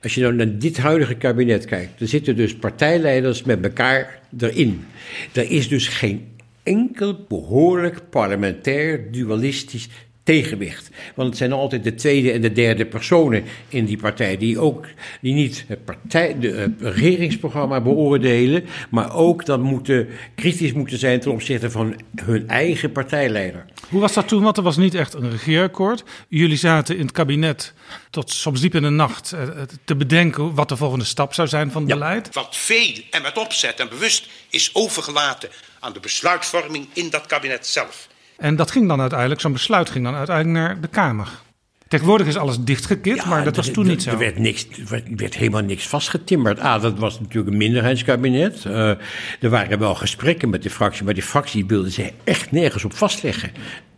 Als 0.03 0.15
je 0.15 0.21
nou 0.21 0.35
naar 0.35 0.59
dit 0.59 0.79
huidige 0.79 1.15
kabinet 1.15 1.65
kijkt, 1.65 2.01
er 2.01 2.09
zitten 2.09 2.37
dus 2.37 2.55
partijleiders 2.55 3.43
met 3.43 3.65
elkaar 3.65 4.21
erin. 4.39 4.85
Er 5.33 5.51
is 5.51 5.69
dus 5.69 5.89
geen 5.89 6.29
enkel 6.63 7.25
behoorlijk 7.29 8.01
parlementair 8.11 9.13
dualistisch 9.13 9.89
tegenwicht. 10.23 10.91
Want 11.15 11.29
het 11.29 11.39
zijn 11.39 11.53
altijd 11.53 11.85
de 11.85 11.95
tweede 11.95 12.33
en 12.33 12.41
de 12.41 12.53
derde 12.53 12.87
personen 12.87 13.45
in 13.69 13.85
die 13.85 13.97
partij 13.97 14.37
die 14.37 14.59
ook 14.59 14.87
die 15.21 15.35
niet 15.35 15.65
het 15.69 15.85
partij, 15.85 16.39
de, 16.39 16.49
het 16.49 16.95
regeringsprogramma 16.95 17.81
beoordelen, 17.81 18.65
maar 18.91 19.15
ook 19.15 19.47
dan 19.47 19.61
moeten 19.61 20.09
kritisch 20.35 20.73
moeten 20.73 20.99
zijn 20.99 21.21
ten 21.21 21.33
opzichte 21.33 21.71
van 21.71 22.01
hun 22.25 22.49
eigen 22.49 22.93
partijleider. 22.93 23.65
Hoe 23.89 24.01
was 24.01 24.13
dat 24.13 24.29
toen? 24.29 24.43
Want 24.43 24.57
er 24.57 24.63
was 24.63 24.77
niet 24.77 24.95
echt 24.95 25.15
een 25.15 25.31
regeerakkoord. 25.31 26.05
Jullie 26.29 26.57
zaten 26.57 26.97
in 26.97 27.03
het 27.03 27.13
kabinet 27.13 27.75
tot 28.11 28.31
soms 28.31 28.61
diep 28.61 28.75
in 28.75 28.83
de 28.83 28.89
nacht 28.89 29.33
eh, 29.33 29.49
te 29.85 29.97
bedenken 29.97 30.55
wat 30.55 30.69
de 30.69 30.77
volgende 30.77 31.05
stap 31.05 31.35
zou 31.35 31.49
zijn 31.49 31.71
van 31.71 31.83
het 31.83 31.93
beleid. 31.93 32.35
Wat 32.35 32.57
veel 32.57 33.01
en 33.11 33.23
met 33.23 33.39
opzet 33.39 33.81
en 33.81 33.89
bewust 33.89 34.29
is 34.51 34.71
overgelaten 34.73 35.49
aan 35.81 35.93
de 35.93 36.01
besluitvorming 36.01 36.87
in 36.93 37.11
dat 37.11 37.27
kabinet 37.27 37.67
zelf. 37.67 38.11
En 38.43 38.57
dat 38.57 38.71
ging 38.71 38.89
dan 38.89 39.01
uiteindelijk, 39.01 39.41
zo'n 39.41 39.53
besluit 39.53 39.91
ging 39.91 40.05
dan 40.05 40.15
uiteindelijk 40.15 40.57
naar 40.59 40.81
de 40.81 40.89
Kamer. 40.89 41.29
Tegenwoordig 41.89 42.27
is 42.27 42.37
alles 42.37 42.59
dichtgekit, 42.61 43.25
maar 43.25 43.45
dat 43.45 43.57
was 43.57 43.69
toen 43.71 43.87
niet 43.87 44.03
zo. 44.03 44.11
Er 44.11 44.19
werd, 44.19 44.39
niks, 44.39 44.67
er 44.79 44.87
werd- 44.89 45.07
er 45.07 45.17
werd 45.17 45.35
helemaal 45.37 45.63
niks 45.63 45.87
vastgetimmerd. 45.87 46.59
Ah, 46.61 46.83
dat 46.83 46.99
was 46.99 47.21
natuurlijk 47.21 47.51
een 47.53 47.57
minderheidskabinet. 47.57 48.65
Eh, 48.65 48.89
er 49.41 49.51
waren 49.51 49.79
wel 49.79 49.95
gesprekken 49.95 50.51
met 50.51 50.63
de 50.63 50.71
fractie, 50.71 51.05
maar 51.05 51.15
die 51.15 51.23
fractie 51.23 51.67
wilde 51.67 51.91
zich 51.91 52.11
echt 52.25 52.51
nergens 52.53 52.85
op 52.85 52.95
vastleggen. 52.95 53.51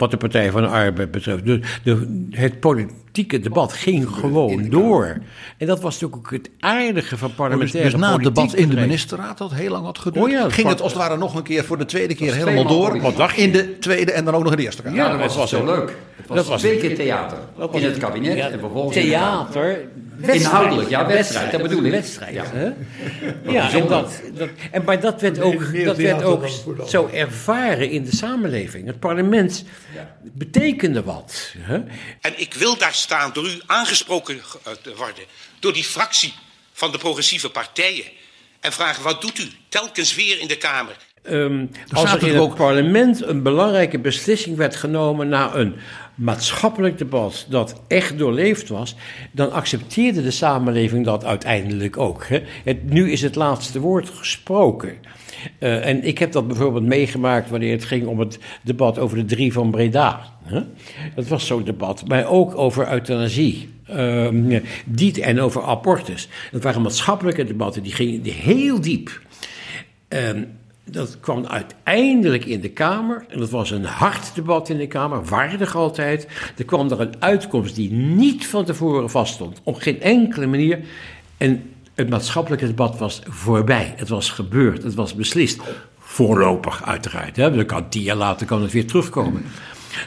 Wat 0.04 0.12
de 0.12 0.18
Partij 0.18 0.50
van 0.50 0.62
de 0.62 0.68
Arbeid 0.68 1.10
betreft. 1.10 1.46
De, 1.46 1.60
de, 1.82 2.26
het 2.30 2.60
politieke 2.60 3.40
debat 3.40 3.72
ging 3.72 4.08
gewoon 4.08 4.68
door. 4.68 5.18
En 5.58 5.66
dat 5.66 5.80
was 5.80 6.00
natuurlijk 6.00 6.16
ook 6.16 6.30
het 6.30 6.50
aardige 6.60 7.16
van 7.18 7.28
Dus, 7.28 7.36
parlementaire 7.36 7.90
dus 7.90 8.00
na 8.00 8.12
het 8.12 8.22
debat 8.22 8.54
in 8.54 8.68
de 8.68 8.76
ministerraad, 8.76 9.38
dat 9.38 9.52
heel 9.54 9.70
lang 9.70 9.84
had 9.84 9.98
geduurd, 9.98 10.24
Oh 10.24 10.30
ja, 10.30 10.48
ging 10.48 10.68
het 10.68 10.80
als 10.80 10.92
het 10.92 11.00
ware 11.00 11.16
nog 11.16 11.34
een 11.34 11.42
keer 11.42 11.64
voor 11.64 11.78
de 11.78 11.84
tweede 11.84 12.14
keer 12.14 12.34
helemaal 12.34 12.66
door. 12.66 12.80
politiek. 12.80 13.02
Wat 13.02 13.16
dacht 13.16 13.36
je? 13.36 13.42
In 13.42 13.52
de 13.52 13.78
tweede 13.78 14.12
en 14.12 14.24
dan 14.24 14.34
ook 14.34 14.42
nog 14.42 14.50
in 14.52 14.58
de 14.58 14.64
eerste 14.64 14.82
kamer. 14.82 14.98
Ja, 14.98 15.10
dat 15.10 15.18
was, 15.18 15.36
was 15.36 15.50
zo 15.50 15.64
leuk. 15.64 15.96
Het 16.16 16.26
was, 16.26 16.36
dat 16.36 16.46
was 16.46 16.60
twee 16.60 16.78
keer 16.78 16.94
theater. 16.94 17.38
In 17.72 17.84
het 17.84 17.98
kabinet 17.98 18.36
ja, 18.36 18.48
en 18.48 18.58
vervolgens 18.58 18.96
in 18.96 19.06
Inhoudelijk, 20.20 20.88
ja, 20.88 21.06
wedstrijd, 21.06 21.52
dat 21.52 21.62
bedoel 21.62 21.84
ik. 21.84 21.90
Wedstrijd, 21.90 22.34
Ja. 22.34 22.44
hè? 22.52 22.70
Ja, 23.52 23.72
en 23.72 23.86
dat, 23.86 24.20
dat, 24.34 24.48
en, 24.70 24.84
maar 24.84 25.00
dat 25.00 25.20
werd 25.20 25.40
ook, 25.40 25.84
dat 25.84 25.96
werd 25.96 26.22
ook 26.22 26.46
zo 26.88 27.08
ervaren 27.12 27.90
in 27.90 28.04
de 28.04 28.16
samenleving. 28.16 28.86
Het 28.86 28.98
parlement 28.98 29.64
betekende 30.22 31.02
wat. 31.02 31.52
Hè? 31.58 31.74
En 32.20 32.32
ik 32.36 32.54
wil 32.54 32.76
daar 32.78 32.94
staan 32.94 33.30
door 33.32 33.44
u 33.44 33.60
aangesproken 33.66 34.36
eh, 34.64 34.72
te 34.82 34.94
worden. 34.96 35.24
Door 35.60 35.72
die 35.72 35.84
fractie 35.84 36.34
van 36.72 36.92
de 36.92 36.98
progressieve 36.98 37.50
partijen. 37.50 38.04
En 38.60 38.72
vragen, 38.72 39.02
wat 39.02 39.20
doet 39.20 39.38
u 39.38 39.44
telkens 39.68 40.14
weer 40.14 40.40
in 40.40 40.48
de 40.48 40.56
Kamer? 40.56 40.96
Ehm, 41.22 41.66
als 41.92 42.12
er 42.12 42.22
in 42.22 42.28
het 42.28 42.38
ook- 42.42 42.54
parlement 42.54 43.22
een 43.22 43.42
belangrijke 43.42 43.98
beslissing 43.98 44.56
werd 44.56 44.76
genomen 44.76 45.28
na 45.28 45.54
een 45.54 45.74
maatschappelijk 46.14 46.98
debat 46.98 47.46
dat 47.48 47.80
echt 47.88 48.18
doorleefd 48.18 48.68
was, 48.68 48.96
dan 49.32 49.52
accepteerde 49.52 50.22
de 50.22 50.30
samenleving 50.30 51.04
dat 51.04 51.24
uiteindelijk 51.24 51.98
ook. 51.98 52.26
Hè. 52.26 52.42
Nu 52.82 53.10
is 53.10 53.22
het 53.22 53.34
laatste 53.34 53.80
woord 53.80 54.08
gesproken. 54.08 54.96
Eh, 55.58 55.86
en 55.86 56.04
ik 56.04 56.18
heb 56.18 56.32
dat 56.32 56.46
bijvoorbeeld 56.46 56.84
meegemaakt 56.84 57.50
wanneer 57.50 57.72
het 57.72 57.84
ging 57.84 58.06
om 58.06 58.18
het 58.18 58.38
debat 58.62 58.98
over 58.98 59.16
de 59.16 59.24
drie 59.24 59.52
van 59.52 59.70
Breda. 59.70 60.32
Hè. 60.42 60.60
Dat 61.14 61.26
was 61.26 61.46
zo'n 61.46 61.64
debat, 61.64 62.08
maar 62.08 62.26
ook 62.26 62.58
over 62.58 62.92
euthanasie. 62.92 63.72
Die, 64.84 65.22
en 65.22 65.40
over 65.40 65.62
abortus. 65.62 66.28
Dat 66.52 66.62
waren 66.62 66.82
maatschappelijke 66.82 67.44
debatten, 67.44 67.82
die 67.82 67.92
gingen 67.92 68.22
heel 68.24 68.80
diep. 68.80 69.20
Ehm, 70.08 70.42
dat 70.84 71.20
kwam 71.20 71.46
uiteindelijk 71.46 72.44
in 72.44 72.60
de 72.60 72.70
Kamer. 72.70 73.24
En 73.28 73.38
dat 73.38 73.50
was 73.50 73.70
een 73.70 73.84
hard 73.84 74.34
debat 74.34 74.68
in 74.68 74.78
de 74.78 74.86
Kamer, 74.86 75.24
waardig 75.24 75.76
altijd. 75.76 76.28
Er 76.56 76.64
kwam 76.64 76.90
er 76.90 77.00
een 77.00 77.14
uitkomst 77.18 77.74
die 77.74 77.92
niet 77.92 78.46
van 78.46 78.64
tevoren 78.64 79.10
vaststond. 79.10 79.60
Op 79.62 79.76
geen 79.76 80.00
enkele 80.00 80.46
manier. 80.46 80.80
En 81.36 81.72
het 81.94 82.10
maatschappelijke 82.10 82.66
debat 82.66 82.98
was 82.98 83.22
voorbij. 83.28 83.94
Het 83.96 84.08
was 84.08 84.30
gebeurd. 84.30 84.82
Het 84.82 84.94
was 84.94 85.14
beslist. 85.14 85.60
Voorlopig, 85.98 86.84
uiteraard. 86.84 87.36
Hè. 87.36 87.50
Dan 87.50 87.66
kan 87.66 87.88
tien 87.88 88.02
jaar 88.02 88.16
later 88.16 88.46
kan 88.46 88.62
het 88.62 88.72
weer 88.72 88.86
terugkomen. 88.86 89.44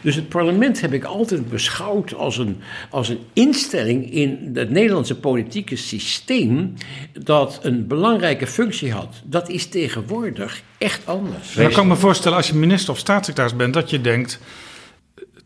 Dus 0.02 0.16
het 0.16 0.30
parlement 0.30 0.82
heb 0.82 0.94
ik 0.94 1.04
altijd 1.04 1.50
beschouwd 1.50 2.14
als 2.14 2.38
een, 2.38 2.62
als 2.90 3.10
een 3.10 3.20
instelling 3.34 4.12
in 4.12 4.52
het 4.54 4.70
Nederlandse 4.70 5.16
politieke 5.16 5.76
systeem 5.76 6.74
dat 7.14 7.60
een 7.62 7.88
belangrijke 7.88 8.48
functie 8.48 8.92
had. 8.92 9.16
Dat 9.24 9.50
is 9.50 9.66
tegenwoordig 9.66 10.62
echt 10.78 11.02
anders. 11.06 11.54
Dan 11.54 11.72
kan 11.72 11.88
me 11.88 11.96
voorstellen 11.96 12.38
als 12.38 12.48
je 12.48 12.56
minister 12.56 12.94
of 12.94 13.00
staatssecretaris 13.00 13.56
bent 13.56 13.74
dat 13.74 13.90
je 13.90 14.02
denkt, 14.02 14.40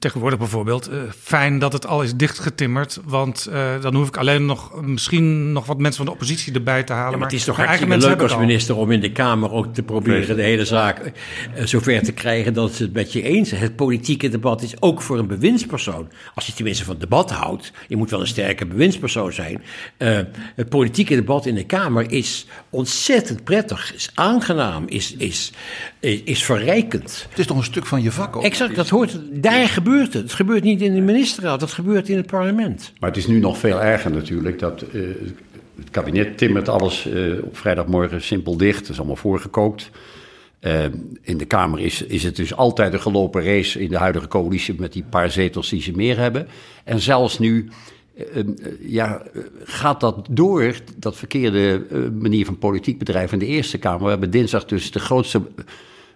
tegenwoordig 0.02 0.40
bijvoorbeeld, 0.40 0.88
eh, 0.88 0.98
fijn 1.20 1.60
dat 1.60 1.74
het 1.74 1.88
al 1.88 2.04
is 2.04 2.16
dichtgetimmerd, 2.16 3.00
want 3.06 3.46
eh, 3.52 3.82
dan 3.82 3.96
hoef 3.96 4.08
ik 4.08 4.18
alleen 4.18 4.46
nog 4.46 4.82
misschien 4.82 5.52
nog 5.52 5.66
wat 5.66 5.78
mensen 5.78 5.96
van 5.96 6.06
de 6.06 6.12
oppositie 6.12 6.54
erbij 6.54 6.84
te 6.84 6.94
halen. 6.94 7.12
Ja, 7.12 7.18
maar 7.18 7.28
het 7.28 7.38
is 7.38 7.44
toch 7.44 7.58
mijn 7.58 7.68
eigen 7.68 7.88
hartstikke 7.88 8.16
mensen 8.16 8.28
leuk 8.28 8.40
als 8.40 8.48
minister 8.48 8.76
om 8.76 8.92
in 8.92 9.00
de 9.00 9.12
Kamer 9.12 9.52
ook 9.52 9.74
te 9.74 9.84
proberen 9.84 10.36
de 10.36 10.42
hele 10.42 10.66
zaak 10.66 11.00
eh, 11.00 11.66
zover 11.66 12.04
te 12.04 12.12
krijgen 12.12 12.54
dat 12.54 12.74
ze 12.74 12.84
het 12.84 12.94
met 12.94 13.14
je 13.14 13.22
eens 13.22 13.50
zijn. 13.50 13.62
Het 13.62 13.76
politieke 13.76 14.30
debat 14.30 14.62
is 14.62 14.82
ook 14.82 15.02
voor 15.02 15.20
een 15.20 15.28
bewindspersoon. 15.28 16.10
Als 16.36 16.46
je 16.46 16.54
tenminste 16.54 16.86
van 16.86 16.96
debat 17.00 17.32
houdt, 17.32 17.72
je 17.88 17.96
moet 17.96 18.10
wel 18.10 18.20
een 18.20 18.28
sterke 18.28 18.66
bewindspersoon 18.66 19.34
zijn. 19.34 19.64
Eh, 19.98 20.20
het 20.56 20.70
politieke 20.70 21.16
debat 21.16 21.46
in 21.46 21.56
de 21.56 21.66
Kamer 21.66 22.12
is 22.12 22.46
ontzettend 22.70 23.44
prettig, 23.44 23.94
is 23.94 24.12
aangenaam, 24.14 24.84
is, 24.88 25.16
is, 25.16 25.52
is, 26.02 26.44
verrijkend. 26.44 27.28
Het 27.30 27.40
is 27.40 27.46
toch 27.46 27.58
een 27.58 27.64
stuk 27.64 27.86
van 27.86 28.02
je 28.02 28.12
vak 28.12 28.36
ook? 28.36 28.44
Exact, 28.44 28.76
dat 28.76 28.90
hoort, 28.90 29.20
daar 29.32 29.68
gebeurt 29.68 30.14
het. 30.14 30.24
Het 30.24 30.34
gebeurt 30.34 30.64
niet 30.64 30.82
in 30.82 30.94
de 30.94 31.02
ministerraad, 31.02 31.60
dat 31.60 31.72
gebeurt 31.72 32.10
in 32.10 32.18
het 32.18 32.26
parlement. 32.26 32.94
Maar 33.00 33.10
het 33.10 33.18
is 33.18 33.28
nu 33.28 33.40
nog 33.40 33.58
veel 33.58 33.82
erger 33.82 34.12
natuurlijk. 34.12 34.60
Dat, 34.60 34.82
eh, 34.82 35.02
het 35.76 35.90
kabinet 35.92 36.38
timmert 36.38 36.70
alles 36.70 37.06
eh, 37.06 37.44
op 37.44 37.58
vrijdagmorgen 37.58 38.22
simpel 38.22 38.58
dicht. 38.58 38.80
Het 38.80 38.90
is 38.90 38.98
allemaal 38.98 39.16
voorgekookt. 39.16 39.90
Eh, 40.60 40.84
in 41.22 41.38
de 41.38 41.46
Kamer 41.46 41.80
is, 41.80 42.02
is 42.02 42.24
het 42.24 42.36
dus 42.36 42.56
altijd 42.56 42.94
een 42.94 43.02
gelopen 43.02 43.44
race 43.44 43.80
in 43.80 43.90
de 43.90 43.98
huidige 43.98 44.28
coalitie 44.28 44.76
met 44.80 44.94
die 44.94 45.04
paar 45.10 45.32
zetels 45.32 45.70
die 45.70 45.82
ze 45.82 45.92
meer 45.92 46.18
hebben. 46.18 46.48
En 46.84 47.00
zelfs 47.00 47.40
nu 47.40 47.70
ja, 48.80 49.22
eh, 49.34 49.42
gaat 49.64 50.00
dat 50.00 50.28
door, 50.30 50.74
dat 50.98 51.16
verkeerde 51.16 51.86
eh, 51.90 51.98
manier 52.22 52.46
van 52.46 52.58
politiek 52.58 52.98
bedrijven 52.98 53.40
in 53.40 53.48
de 53.48 53.54
Eerste 53.54 53.78
Kamer. 53.78 54.04
We 54.04 54.10
hebben 54.10 54.32
dinsdag 54.32 54.66
dus 54.66 54.92
de 54.92 55.00
grootste 55.00 55.42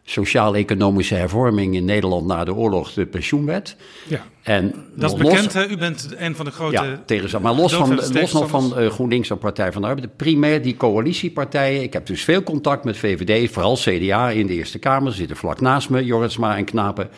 sociaal-economische 0.04 1.16
hervorming 1.16 1.76
in 1.76 1.86
Nederland 1.86 2.26
na 2.28 2.44
de 2.44 2.54
oorlog, 2.54 2.94
de 2.94 3.06
pensioenwet. 3.06 3.76
Ja. 4.08 4.26
En 4.42 4.74
Dat 4.96 5.14
is 5.14 5.22
los- 5.22 5.30
bekend, 5.30 5.54
hè? 5.54 5.68
u 5.68 5.78
bent 5.78 6.10
een 6.18 6.36
van 6.36 6.46
de 6.46 6.52
grote... 6.52 6.74
ja, 6.74 7.04
tegen 7.06 7.42
Maar 7.42 7.54
los, 7.54 7.74
van, 7.74 7.96
los 7.96 8.32
nog 8.32 8.50
van 8.50 8.78
eh, 8.78 8.90
GroenLinks 8.90 9.30
en 9.30 9.38
Partij 9.38 9.72
van 9.72 9.82
de 9.82 9.88
Arbeid. 9.88 10.16
Primair 10.16 10.62
die 10.62 10.78
coalitiepartijen. 10.78 11.82
Ik 11.82 11.94
heb 11.94 12.06
dus 12.06 12.24
veel 12.24 12.44
contact 12.44 12.84
met 12.84 12.98
VVD, 12.98 13.52
vooral 13.52 13.76
CDA 13.76 14.30
in 14.30 14.48
de 14.48 14.54
Eerste 14.54 14.80
Kamer. 14.80 15.12
Ze 15.12 15.18
zitten 15.18 15.38
vlak 15.38 15.62
naast 15.62 15.90
me, 15.90 16.06
Jorritsma 16.06 16.58
en 16.58 16.66
Knapen. 16.66 17.10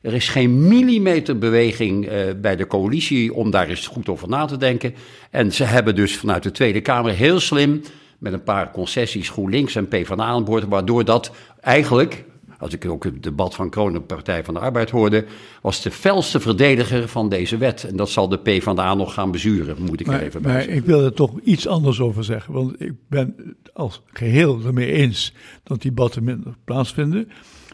Er 0.00 0.14
is 0.14 0.28
geen 0.28 0.68
millimeter 0.68 1.38
beweging 1.38 2.06
eh, 2.06 2.20
bij 2.40 2.56
de 2.56 2.66
coalitie 2.66 3.34
om 3.34 3.50
daar 3.50 3.68
eens 3.68 3.86
goed 3.86 4.08
over 4.08 4.28
na 4.28 4.44
te 4.44 4.56
denken. 4.56 4.94
En 5.30 5.52
ze 5.52 5.64
hebben 5.64 5.94
dus 5.94 6.16
vanuit 6.16 6.42
de 6.42 6.50
Tweede 6.50 6.80
Kamer 6.80 7.12
heel 7.12 7.40
slim 7.40 7.82
met 8.18 8.32
een 8.32 8.42
paar 8.42 8.70
concessies 8.70 9.30
GroenLinks 9.30 9.74
en 9.74 9.88
PvdA 9.88 10.24
aan 10.24 10.44
boord, 10.44 10.68
waardoor 10.68 11.04
dat 11.04 11.30
eigenlijk, 11.60 12.24
als 12.58 12.72
ik 12.72 12.84
ook 12.84 13.04
het 13.04 13.22
debat 13.22 13.54
van 13.54 13.70
Kronen 13.70 14.06
Partij 14.06 14.44
van 14.44 14.54
de 14.54 14.60
Arbeid 14.60 14.90
hoorde, 14.90 15.24
was 15.62 15.82
de 15.82 15.90
felste 15.90 16.40
verdediger 16.40 17.08
van 17.08 17.28
deze 17.28 17.56
wet. 17.56 17.84
En 17.84 17.96
dat 17.96 18.10
zal 18.10 18.28
de 18.28 18.38
PvdA 18.38 18.94
nog 18.94 19.14
gaan 19.14 19.30
bezuren, 19.30 19.76
moet 19.80 20.00
ik 20.00 20.06
er 20.06 20.22
even 20.22 20.42
bij 20.42 20.52
maar 20.52 20.68
ik 20.68 20.84
wil 20.84 21.04
er 21.04 21.12
toch 21.12 21.40
iets 21.44 21.66
anders 21.66 22.00
over 22.00 22.24
zeggen. 22.24 22.52
Want 22.52 22.80
ik 22.80 22.92
ben 23.08 23.34
het 23.36 23.74
als 23.74 24.02
geheel 24.12 24.60
ermee 24.64 24.92
eens 24.92 25.32
dat 25.62 25.82
die 25.82 25.90
debatten 25.90 26.24
minder 26.24 26.54
plaatsvinden. 26.64 27.28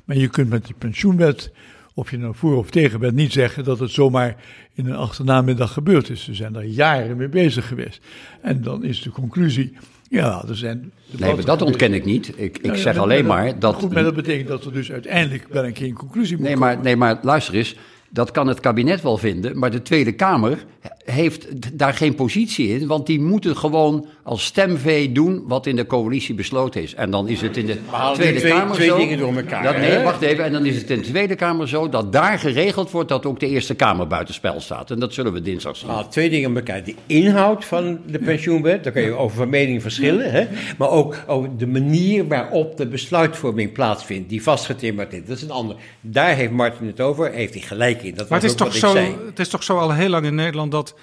Maar 0.04 0.16
je 0.16 0.28
kunt 0.28 0.48
met 0.48 0.66
die 0.66 0.74
pensioenwet, 0.78 1.52
of 1.94 2.10
je 2.10 2.18
nou 2.18 2.34
voor 2.34 2.56
of 2.56 2.70
tegen 2.70 3.00
bent, 3.00 3.14
niet 3.14 3.32
zeggen 3.32 3.64
dat 3.64 3.78
het 3.78 3.90
zomaar 3.90 4.36
in 4.74 4.86
een 4.86 4.96
achternamiddag 4.96 5.72
gebeurd 5.72 6.10
is. 6.10 6.24
Ze 6.24 6.34
zijn 6.34 6.52
daar 6.52 6.64
jaren 6.64 7.16
mee 7.16 7.28
bezig 7.28 7.68
geweest. 7.68 8.00
En 8.40 8.62
dan 8.62 8.84
is 8.84 9.02
de 9.02 9.10
conclusie, 9.10 9.76
ja, 10.08 10.44
er 10.48 10.56
zijn... 10.56 10.92
Nee, 11.10 11.34
maar 11.34 11.44
dat 11.44 11.62
ontken 11.62 11.92
ik 11.92 12.04
niet. 12.04 12.28
Ik, 12.28 12.58
ik 12.58 12.66
Nou 12.66 12.76
zeg 12.76 12.96
alleen 12.96 13.26
maar 13.26 13.44
maar 13.44 13.58
dat... 13.58 13.74
Goed, 13.74 13.92
maar 13.92 14.02
dat 14.02 14.14
betekent 14.14 14.48
dat 14.48 14.64
er 14.64 14.72
dus 14.72 14.92
uiteindelijk 14.92 15.46
wel 15.48 15.64
een 15.64 15.72
keer 15.72 15.86
een 15.86 15.94
conclusie 15.94 16.36
moet 16.36 16.46
Nee 16.46 16.54
komen. 16.54 16.74
maar, 16.74 16.84
nee, 16.84 16.96
maar 16.96 17.18
luister 17.22 17.54
eens. 17.54 17.76
Dat 18.08 18.30
kan 18.30 18.46
het 18.46 18.60
kabinet 18.60 19.02
wel 19.02 19.18
vinden, 19.18 19.58
maar 19.58 19.70
de 19.70 19.82
Tweede 19.82 20.12
Kamer 20.12 20.64
heeft 21.04 21.46
daar 21.78 21.94
geen 21.94 22.14
positie 22.14 22.68
in. 22.68 22.86
Want 22.86 23.06
die 23.06 23.20
moeten 23.20 23.56
gewoon 23.56 24.06
als 24.22 24.44
stemvee 24.44 25.12
doen 25.12 25.42
wat 25.46 25.66
in 25.66 25.76
de 25.76 25.86
coalitie 25.86 26.34
besloten 26.34 26.82
is. 26.82 26.94
En 26.94 27.10
dan 27.10 27.28
is 27.28 27.40
het 27.40 27.56
in 27.56 27.66
de 27.66 27.76
Tweede 28.14 28.38
twee- 28.38 28.52
Kamer 28.52 28.74
twee 28.74 28.88
zo... 28.88 28.96
dingen 28.96 29.18
door 29.18 29.36
elkaar, 29.36 29.62
Dat, 29.62 29.76
nee, 29.76 29.98
wacht 30.02 30.22
even. 30.22 30.44
En 30.44 30.52
dan 30.52 30.66
is 30.66 30.76
het 30.76 30.90
in 30.90 30.98
de 30.98 31.04
Tweede 31.04 31.34
Kamer 31.34 31.68
zo 31.68 31.88
dat 31.88 32.12
daar 32.12 32.38
geregeld 32.38 32.90
wordt 32.90 33.08
dat 33.08 33.26
ook 33.26 33.40
de 33.40 33.46
Eerste 33.48 33.74
Kamer 33.74 34.06
buitenspel 34.06 34.60
staat. 34.60 34.90
En 34.90 34.98
dat 34.98 35.14
zullen 35.14 35.32
we 35.32 35.42
dinsdag 35.42 35.76
zien. 35.76 35.88
Nou, 35.88 36.04
twee 36.10 36.30
dingen 36.30 36.52
bekijken. 36.52 36.94
De 37.06 37.14
inhoud 37.14 37.64
van 37.64 37.98
de 38.06 38.18
pensioenwet, 38.18 38.84
daar 38.84 38.92
kan 38.92 39.02
je 39.02 39.12
over 39.12 39.36
van 39.36 39.48
mening 39.48 39.82
verschillen. 39.82 40.30
Hè? 40.32 40.46
Maar 40.78 40.90
ook 40.90 41.16
over 41.26 41.56
de 41.56 41.66
manier 41.66 42.28
waarop 42.28 42.76
de 42.76 42.86
besluitvorming 42.86 43.72
plaatsvindt, 43.72 44.28
die 44.28 44.42
vastgetimmerd 44.42 45.12
is. 45.12 45.20
Dat 45.26 45.36
is 45.36 45.42
een 45.42 45.50
ander. 45.50 45.76
Daar 46.00 46.34
heeft 46.34 46.52
Martin 46.52 46.86
het 46.86 47.00
over, 47.00 47.32
heeft 47.32 47.54
hij 47.54 47.62
gelijk 47.62 48.02
in. 48.02 48.14
Dat 48.14 48.28
Maar 48.28 48.40
het 48.40 48.52
was 48.52 48.60
is, 48.60 48.66
ook 48.66 48.72
toch 48.72 48.80
wat 48.80 48.90
zo, 48.90 48.98
ik 48.98 49.04
zei. 49.14 49.26
het 49.26 49.38
is 49.38 49.48
toch 49.48 49.62
zo 49.62 49.78
al 49.78 49.92
heel 49.92 50.08
lang 50.08 50.24
in 50.26 50.34
Nederland 50.34 50.70
dat 50.72 50.94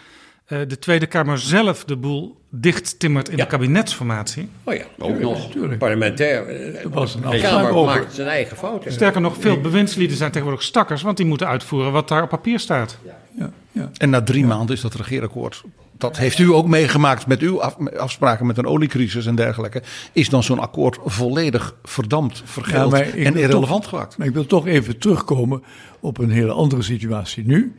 de 0.50 0.80
Tweede 0.80 1.06
Kamer 1.06 1.40
zelf 1.40 1.84
de 1.86 1.96
boel 1.96 2.38
dicht 2.50 3.00
timmert 3.00 3.30
in 3.30 3.38
de 3.38 3.46
kabinetsformatie. 3.48 4.50
Oh 4.64 4.74
ja, 4.74 4.84
ook 4.98 5.20
nog. 5.20 5.78
Parlementair. 5.78 6.48
eh, 6.48 6.86
was 6.92 7.16
een 7.16 7.22
de 7.30 7.40
Kamer 7.40 7.72
over. 7.72 7.96
maakt 8.00 8.14
zijn 8.14 8.28
eigen 8.28 8.58
fouten. 8.58 8.92
Sterker 8.92 9.22
nog, 9.22 9.36
veel 9.40 9.62
bewindslieden 9.62 10.18
zijn 10.18 10.32
tegenwoordig 10.32 10.64
stakkers, 10.66 11.02
want 11.02 11.18
die 11.18 11.26
moeten 11.26 11.48
uitvoeren 11.48 11.92
wat 11.92 12.08
daar 12.08 12.24
op 12.24 12.30
papier 12.30 12.60
staat. 12.60 12.98
Ja, 13.06 13.52
ja. 13.72 13.90
En 13.98 14.10
na 14.10 14.22
drie 14.22 14.46
maanden 14.46 14.76
is 14.76 14.82
dat 14.82 14.94
regeerakkoord. 14.94 15.64
Dat 15.98 16.18
heeft 16.18 16.40
u 16.40 16.54
ook 16.54 16.68
meegemaakt 16.68 17.28
met 17.28 17.42
uw 17.42 17.62
af- 17.62 17.78
afspraken 17.98 18.46
met 18.46 18.58
een 18.58 18.66
oliecrisis 18.66 19.26
en 19.26 19.36
dergelijke. 19.36 19.82
Is 20.14 20.30
dan 20.30 20.44
zo'n 20.44 20.60
akkoord 20.60 20.98
volledig 21.06 21.76
verdampt, 21.84 22.42
vergeld 22.46 22.94
en 22.94 23.16
irrelevant 23.36 23.82
toch- 23.82 23.90
gemaakt? 23.90 24.18
Maar 24.18 24.28
ik 24.28 24.34
wil 24.34 24.46
toch 24.46 24.68
even 24.68 24.98
terugkomen 24.98 25.64
op 26.00 26.18
een 26.18 26.30
hele 26.32 26.52
andere 26.52 26.82
situatie 26.82 27.46
nu. 27.48 27.76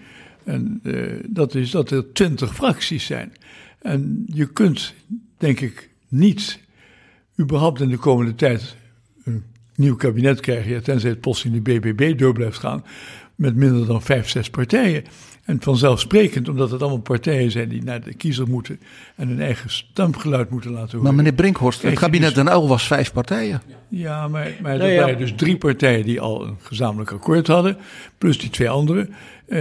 En 0.50 0.80
eh, 0.82 1.24
dat 1.26 1.54
is 1.54 1.70
dat 1.70 1.90
er 1.90 2.12
twintig 2.12 2.54
fracties 2.54 3.06
zijn. 3.06 3.32
En 3.78 4.24
je 4.26 4.46
kunt, 4.46 4.94
denk 5.38 5.60
ik, 5.60 5.90
niet 6.08 6.58
überhaupt 7.38 7.80
in 7.80 7.88
de 7.88 7.96
komende 7.96 8.34
tijd 8.34 8.76
een 9.24 9.44
nieuw 9.74 9.96
kabinet 9.96 10.40
krijgen, 10.40 10.70
ja, 10.70 10.80
tenzij 10.80 11.10
het 11.10 11.20
post 11.20 11.44
in 11.44 11.52
de 11.52 11.60
BBB 11.60 12.18
door 12.18 12.32
blijft 12.32 12.58
gaan, 12.58 12.84
met 13.34 13.56
minder 13.56 13.86
dan 13.86 14.02
vijf, 14.02 14.28
zes 14.28 14.50
partijen. 14.50 15.04
En 15.44 15.60
vanzelfsprekend, 15.60 16.48
omdat 16.48 16.70
het 16.70 16.80
allemaal 16.80 17.00
partijen 17.00 17.50
zijn 17.50 17.68
die 17.68 17.82
naar 17.82 18.04
de 18.04 18.14
kiezer 18.14 18.48
moeten 18.48 18.80
en 19.16 19.28
hun 19.28 19.40
eigen 19.40 19.70
stemgeluid 19.70 20.50
moeten 20.50 20.70
laten 20.70 20.90
horen. 20.90 21.02
Maar 21.02 21.14
meneer 21.14 21.32
Brinkhorst, 21.32 21.82
het 21.82 21.98
kabinet 21.98 22.34
Den 22.34 22.48
Uyl 22.48 22.68
was 22.68 22.86
vijf 22.86 23.12
partijen. 23.12 23.62
Ja, 23.88 24.28
maar, 24.28 24.52
maar 24.62 24.80
er 24.80 24.92
ja. 24.92 25.00
waren 25.00 25.18
dus 25.18 25.32
drie 25.36 25.56
partijen 25.56 26.04
die 26.04 26.20
al 26.20 26.46
een 26.46 26.56
gezamenlijk 26.62 27.12
akkoord 27.12 27.46
hadden, 27.46 27.76
plus 28.18 28.38
die 28.38 28.50
twee 28.50 28.68
anderen, 28.68 29.14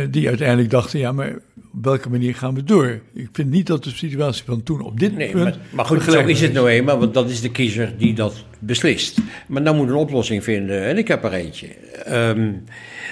die 0.09 0.27
uiteindelijk 0.27 0.69
dachten, 0.69 0.99
ja, 0.99 1.11
maar 1.11 1.35
op 1.73 1.83
welke 1.83 2.09
manier 2.09 2.35
gaan 2.35 2.55
we 2.55 2.63
door? 2.63 2.99
Ik 3.13 3.29
vind 3.31 3.49
niet 3.49 3.67
dat 3.67 3.83
de 3.83 3.89
situatie 3.89 4.43
van 4.45 4.63
toen 4.63 4.81
op 4.81 4.99
dit 4.99 5.15
Nee, 5.15 5.31
punt... 5.31 5.43
maar, 5.43 5.57
maar 5.69 5.85
goed, 5.85 6.03
zo 6.03 6.25
is 6.25 6.41
het 6.41 6.53
nou 6.53 6.69
eenmaal, 6.69 6.99
want 6.99 7.13
dat 7.13 7.29
is 7.29 7.41
de 7.41 7.51
kiezer 7.51 7.97
die 7.97 8.13
dat 8.13 8.45
beslist. 8.59 9.17
Maar 9.47 9.63
dan 9.63 9.75
moet 9.75 9.87
een 9.87 9.93
oplossing 9.93 10.43
vinden 10.43 10.83
en 10.83 10.97
ik 10.97 11.07
heb 11.07 11.23
er 11.23 11.33
eentje. 11.33 11.67
Ehm, 12.05 12.51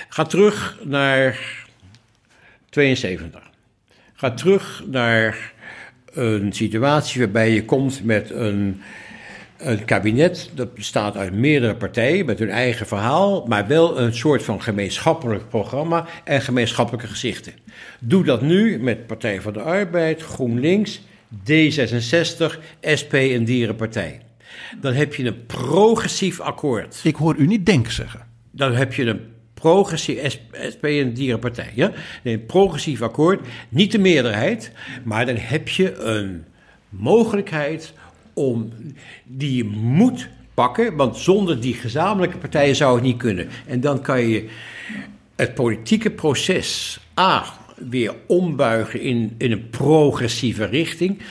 ga 0.10 0.24
terug 0.24 0.80
naar 0.84 1.40
72. 2.70 3.42
Ga 4.14 4.32
terug 4.32 4.84
naar 4.88 5.54
een 6.14 6.54
situatie 6.54 7.22
waarbij 7.22 7.52
je 7.52 7.66
komt 7.66 8.04
met 8.04 8.30
een, 8.30 8.82
een 9.58 9.86
kabinet 9.86 10.50
dat 10.54 10.74
bestaat 10.74 11.18
uit 11.18 11.34
meerdere 11.34 11.76
partijen 11.76 12.26
met 12.26 12.40
hun 12.40 12.50
eigen 12.50 12.88
verhaal, 12.88 13.46
maar 13.46 13.68
wel 13.68 14.00
een 14.00 14.14
soort 14.14 14.44
van 14.44 14.62
gemeenschappelijk 14.62 15.50
programma 15.50 16.08
en 16.24 16.42
gemeenschappelijke 16.42 17.08
gezichten. 17.08 17.54
Doe 18.00 18.24
dat 18.24 18.42
nu 18.42 18.80
met 18.80 19.08
Partij 19.08 19.42
van 19.42 19.54
de 19.54 19.62
Arbeid, 19.62 20.22
GroenLinks, 20.22 21.02
D66, 21.52 22.60
SP 23.00 23.14
en 23.14 23.46
Dierenpartij. 23.46 24.22
Dan 24.82 24.94
heb 24.94 25.16
je 25.16 25.26
een 25.26 25.46
progressief 25.46 26.40
akkoord. 26.40 27.00
Ik 27.04 27.16
hoor 27.16 27.36
u 27.36 27.48
niet 27.48 27.66
denken 27.66 27.94
zeggen. 27.94 28.26
Dan 28.52 28.74
heb 28.74 28.94
je 28.94 29.06
een 29.06 29.22
progressief 29.54 30.40
SP 30.74 30.84
en 30.84 31.14
Dierenpartij. 31.14 31.72
Ja? 31.76 31.92
Een 32.24 32.46
progressief 32.46 33.02
akkoord, 33.02 33.48
niet 33.70 33.92
de 33.92 34.00
meerderheid, 34.00 34.72
maar 35.04 35.26
dan 35.26 35.36
heb 35.36 35.68
je 35.68 35.96
een 35.96 36.46
mogelijkheid 36.90 37.94
om 38.38 38.72
die 39.24 39.56
je 39.56 39.64
moet 39.66 40.30
pakken, 40.54 40.96
want 40.96 41.18
zonder 41.18 41.62
die 41.62 41.74
gezamenlijke 41.74 42.38
partijen 42.38 42.76
zou 42.76 42.96
het 42.96 43.04
niet 43.04 43.18
kunnen. 43.18 43.48
En 43.66 43.80
dan 43.80 44.02
kan 44.02 44.28
je 44.28 44.50
het 45.36 45.54
politieke 45.54 46.12
proces 46.12 47.00
A 47.20 47.44
weer 47.90 48.14
ombuigen 48.28 49.02
in, 49.02 49.36
in 49.38 49.52
een 49.52 49.70
progressieve 49.70 50.66
richting 50.66 51.22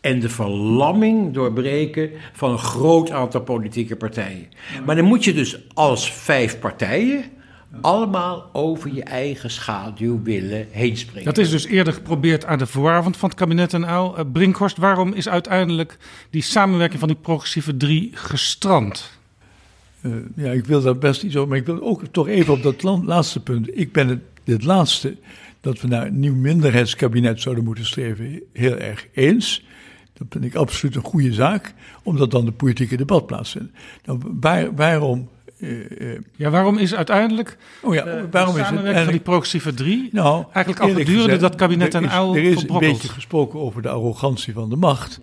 en 0.00 0.20
de 0.20 0.28
verlamming 0.28 1.34
doorbreken 1.34 2.10
van 2.32 2.50
een 2.50 2.58
groot 2.58 3.10
aantal 3.10 3.40
politieke 3.40 3.96
partijen. 3.96 4.46
Maar 4.86 4.96
dan 4.96 5.04
moet 5.04 5.24
je 5.24 5.34
dus 5.34 5.58
als 5.74 6.12
vijf 6.12 6.58
partijen 6.58 7.24
allemaal 7.80 8.50
over 8.52 8.94
je 8.94 9.02
eigen 9.02 9.50
schaduw 9.50 10.22
willen 10.22 10.66
heen 10.70 10.96
springen. 10.96 11.24
Dat 11.24 11.38
is 11.38 11.50
dus 11.50 11.66
eerder 11.66 11.92
geprobeerd 11.92 12.44
aan 12.44 12.58
de 12.58 12.66
vooravond 12.66 13.16
van 13.16 13.28
het 13.28 13.38
kabinet 13.38 13.74
en 13.74 13.82
Uyl. 13.82 14.16
Eh, 14.16 14.24
Brinkhorst, 14.32 14.76
waarom 14.76 15.12
is 15.12 15.28
uiteindelijk 15.28 15.98
die 16.30 16.42
samenwerking 16.42 16.98
van 16.98 17.08
die 17.08 17.16
progressieve 17.20 17.76
drie 17.76 18.10
gestrand? 18.14 19.10
Eh, 20.00 20.12
ja, 20.36 20.50
ik 20.50 20.64
wil 20.64 20.82
daar 20.82 20.98
best 20.98 21.22
iets 21.22 21.36
over, 21.36 21.48
maar 21.48 21.58
ik 21.58 21.66
wil 21.66 21.82
ook 21.82 22.02
toch 22.10 22.28
even 22.28 22.52
op 22.52 22.62
dat 22.62 22.82
la- 22.82 23.02
laatste 23.04 23.40
punt. 23.40 23.78
Ik 23.78 23.92
ben 23.92 24.08
het, 24.08 24.20
dit 24.44 24.64
laatste, 24.64 25.16
dat 25.60 25.80
we 25.80 25.88
naar 25.88 26.06
een 26.06 26.20
nieuw 26.20 26.34
minderheidskabinet 26.34 27.40
zouden 27.40 27.64
moeten 27.64 27.86
streven, 27.86 28.42
heel 28.52 28.76
erg 28.76 29.06
eens. 29.12 29.64
Dat 30.12 30.26
vind 30.30 30.44
ik 30.44 30.54
absoluut 30.54 30.96
een 30.96 31.02
goede 31.02 31.32
zaak, 31.32 31.74
omdat 32.02 32.30
dan 32.30 32.44
de 32.44 32.52
politieke 32.52 32.96
debat 32.96 33.26
plaatsvindt. 33.26 33.72
Nou, 34.04 34.18
waar, 34.40 34.74
waarom... 34.74 35.28
eh, 35.64 36.12
eh, 36.12 36.20
Ja, 36.36 36.50
waarom 36.50 36.78
is 36.78 36.94
uiteindelijk 36.94 37.56
oh 37.82 37.94
ja, 37.94 38.04
eh, 38.04 38.22
waarom 38.30 38.56
is 38.56 38.68
het 38.68 38.98
van 39.04 39.12
die 39.12 39.20
progressieve 39.20 39.74
drie 39.74 40.08
Nou, 40.12 40.44
eigenlijk 40.52 40.84
al 40.84 40.88
gedurende 40.88 41.22
gezegd, 41.22 41.40
dat 41.40 41.54
kabinet 41.54 41.94
en 41.94 42.04
Uyl 42.04 42.36
Er 42.36 42.42
is 42.42 42.62
een 42.62 42.78
beetje 42.78 43.08
gesproken 43.08 43.58
over 43.60 43.82
de 43.82 43.88
arrogantie 43.88 44.52
van 44.52 44.70
de 44.70 44.76
macht. 44.76 45.20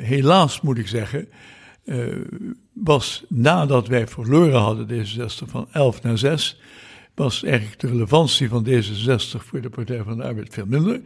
Helaas 0.00 0.60
moet 0.60 0.78
ik 0.78 0.88
zeggen, 0.88 1.28
was 2.72 3.24
nadat 3.28 3.88
wij 3.88 4.06
verloren 4.06 4.60
hadden, 4.60 4.88
D66 4.88 5.50
van 5.50 5.68
11 5.72 6.02
naar 6.02 6.18
6, 6.18 6.60
was 7.14 7.44
eigenlijk 7.44 7.80
de 7.80 7.88
relevantie 7.88 8.48
van 8.48 8.66
D66 8.68 9.44
voor 9.46 9.60
de 9.60 9.70
Partij 9.70 10.02
van 10.02 10.16
de 10.16 10.22
Arbeid 10.22 10.54
veel 10.54 10.66
minder. 10.66 11.00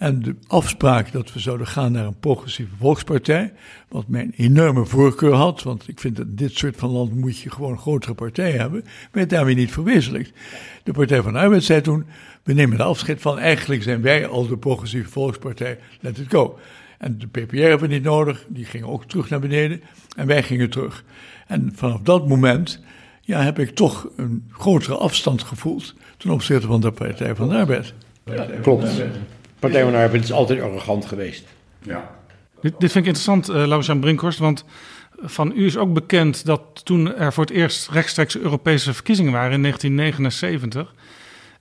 En 0.00 0.22
de 0.22 0.36
afspraak 0.46 1.12
dat 1.12 1.32
we 1.32 1.38
zouden 1.38 1.66
gaan 1.66 1.92
naar 1.92 2.06
een 2.06 2.18
progressieve 2.20 2.74
volkspartij, 2.78 3.52
wat 3.88 4.08
mijn 4.08 4.32
enorme 4.36 4.84
voorkeur 4.84 5.32
had, 5.32 5.62
want 5.62 5.88
ik 5.88 6.00
vind 6.00 6.16
dat 6.16 6.26
in 6.26 6.34
dit 6.34 6.56
soort 6.56 6.76
van 6.76 6.90
land 6.90 7.14
moet 7.14 7.38
je 7.38 7.50
gewoon 7.50 7.78
grotere 7.78 8.14
partijen 8.14 8.60
hebben, 8.60 8.84
werd 9.12 9.30
daarmee 9.30 9.54
niet 9.54 9.72
verwezenlijkt. 9.72 10.32
De 10.82 10.92
Partij 10.92 11.22
van 11.22 11.32
de 11.32 11.38
Arbeid 11.38 11.64
zei 11.64 11.80
toen, 11.80 12.04
we 12.42 12.52
nemen 12.52 12.76
de 12.76 12.82
afscheid 12.82 13.20
van, 13.20 13.38
eigenlijk 13.38 13.82
zijn 13.82 14.02
wij 14.02 14.26
al 14.26 14.46
de 14.46 14.56
progressieve 14.56 15.10
volkspartij, 15.10 15.78
let 16.00 16.18
it 16.18 16.30
go. 16.30 16.58
En 16.98 17.18
de 17.18 17.26
PPR 17.26 17.56
hebben 17.56 17.88
we 17.88 17.94
niet 17.94 18.02
nodig, 18.02 18.44
die 18.48 18.64
gingen 18.64 18.88
ook 18.88 19.04
terug 19.04 19.30
naar 19.30 19.40
beneden 19.40 19.80
en 20.16 20.26
wij 20.26 20.42
gingen 20.42 20.70
terug. 20.70 21.04
En 21.46 21.72
vanaf 21.74 22.00
dat 22.00 22.28
moment 22.28 22.80
ja, 23.20 23.42
heb 23.42 23.58
ik 23.58 23.70
toch 23.70 24.08
een 24.16 24.44
grotere 24.50 24.96
afstand 24.96 25.42
gevoeld 25.42 25.94
ten 26.16 26.30
opzichte 26.30 26.66
van 26.66 26.80
de 26.80 26.90
Partij 26.90 27.34
van 27.34 27.48
de 27.48 27.54
Arbeid. 27.54 27.94
Klopt. 28.62 29.02
Partij 29.60 29.82
van 29.82 29.92
de 29.92 29.98
Arbeid 29.98 30.22
is 30.22 30.32
altijd 30.32 30.60
arrogant 30.60 31.06
geweest. 31.06 31.44
Ja. 31.82 32.10
Dit, 32.60 32.74
dit 32.78 32.92
vind 32.92 33.06
ik 33.06 33.14
interessant, 33.14 33.48
eh 33.48 33.54
Laurens 33.54 34.00
Brinkhorst, 34.00 34.38
want 34.38 34.64
van 35.22 35.52
u 35.56 35.66
is 35.66 35.76
ook 35.76 35.92
bekend 35.92 36.44
dat 36.44 36.84
toen 36.84 37.14
er 37.14 37.32
voor 37.32 37.44
het 37.44 37.52
eerst 37.52 37.90
rechtstreeks 37.90 38.38
Europese 38.38 38.94
verkiezingen 38.94 39.32
waren 39.32 39.52
in 39.52 39.62
1979, 39.62 40.94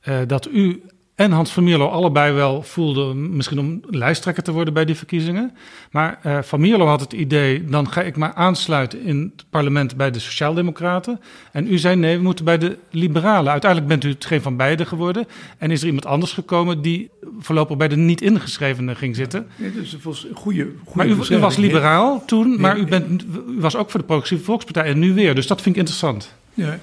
eh, 0.01 0.19
dat 0.27 0.47
u 0.47 0.81
en 1.19 1.31
Hans 1.31 1.51
van 1.51 1.63
Mierlo 1.63 1.87
allebei 1.87 2.33
wel 2.33 2.61
voelden 2.63 3.35
misschien 3.35 3.59
om 3.59 3.81
lijsttrekker 3.89 4.43
te 4.43 4.51
worden 4.51 4.73
bij 4.73 4.85
die 4.85 4.95
verkiezingen. 4.95 5.55
Maar 5.91 6.19
eh, 6.23 6.37
Van 6.41 6.59
Mierlo 6.59 6.85
had 6.85 6.99
het 6.99 7.13
idee, 7.13 7.65
dan 7.65 7.91
ga 7.91 8.01
ik 8.01 8.17
maar 8.17 8.33
aansluiten 8.33 9.03
in 9.03 9.31
het 9.35 9.45
parlement 9.49 9.95
bij 9.95 10.11
de 10.11 10.19
Sociaaldemocraten. 10.19 11.19
En 11.51 11.73
u 11.73 11.77
zei 11.77 11.95
nee, 11.95 12.17
we 12.17 12.23
moeten 12.23 12.45
bij 12.45 12.57
de 12.57 12.77
Liberalen. 12.91 13.51
Uiteindelijk 13.51 13.89
bent 13.91 14.03
u 14.03 14.09
het 14.09 14.25
geen 14.25 14.41
van 14.41 14.57
beiden 14.57 14.87
geworden. 14.87 15.27
En 15.57 15.71
is 15.71 15.79
er 15.81 15.85
iemand 15.85 16.05
anders 16.05 16.33
gekomen 16.33 16.81
die 16.81 17.09
voorlopig 17.39 17.77
bij 17.77 17.87
de 17.87 17.95
niet 17.97 18.21
ingeschrevenen 18.21 18.95
ging 18.95 19.15
zitten. 19.15 19.47
Nee, 19.55 19.71
dat 19.73 19.83
is 19.83 19.93
een 19.93 19.99
volgens- 19.99 20.27
goede, 20.33 20.67
goede 20.85 21.15
Maar 21.15 21.29
u, 21.31 21.35
u 21.35 21.39
was 21.39 21.57
liberaal 21.57 22.25
toen, 22.25 22.49
Nee, 22.49 22.57
maar 22.57 22.77
u, 22.77 22.85
bent, 22.85 23.23
u 23.49 23.59
was 23.59 23.75
ook 23.75 23.89
voor 23.91 23.99
de 23.99 24.05
Progressieve 24.05 24.43
Volkspartij 24.43 24.83
en 24.83 24.99
nu 24.99 25.13
weer. 25.13 25.35
Dus 25.35 25.47
dat 25.47 25.61
vind 25.61 25.75
ik 25.75 25.81
interessant. 25.81 26.33
Ja, 26.53 26.79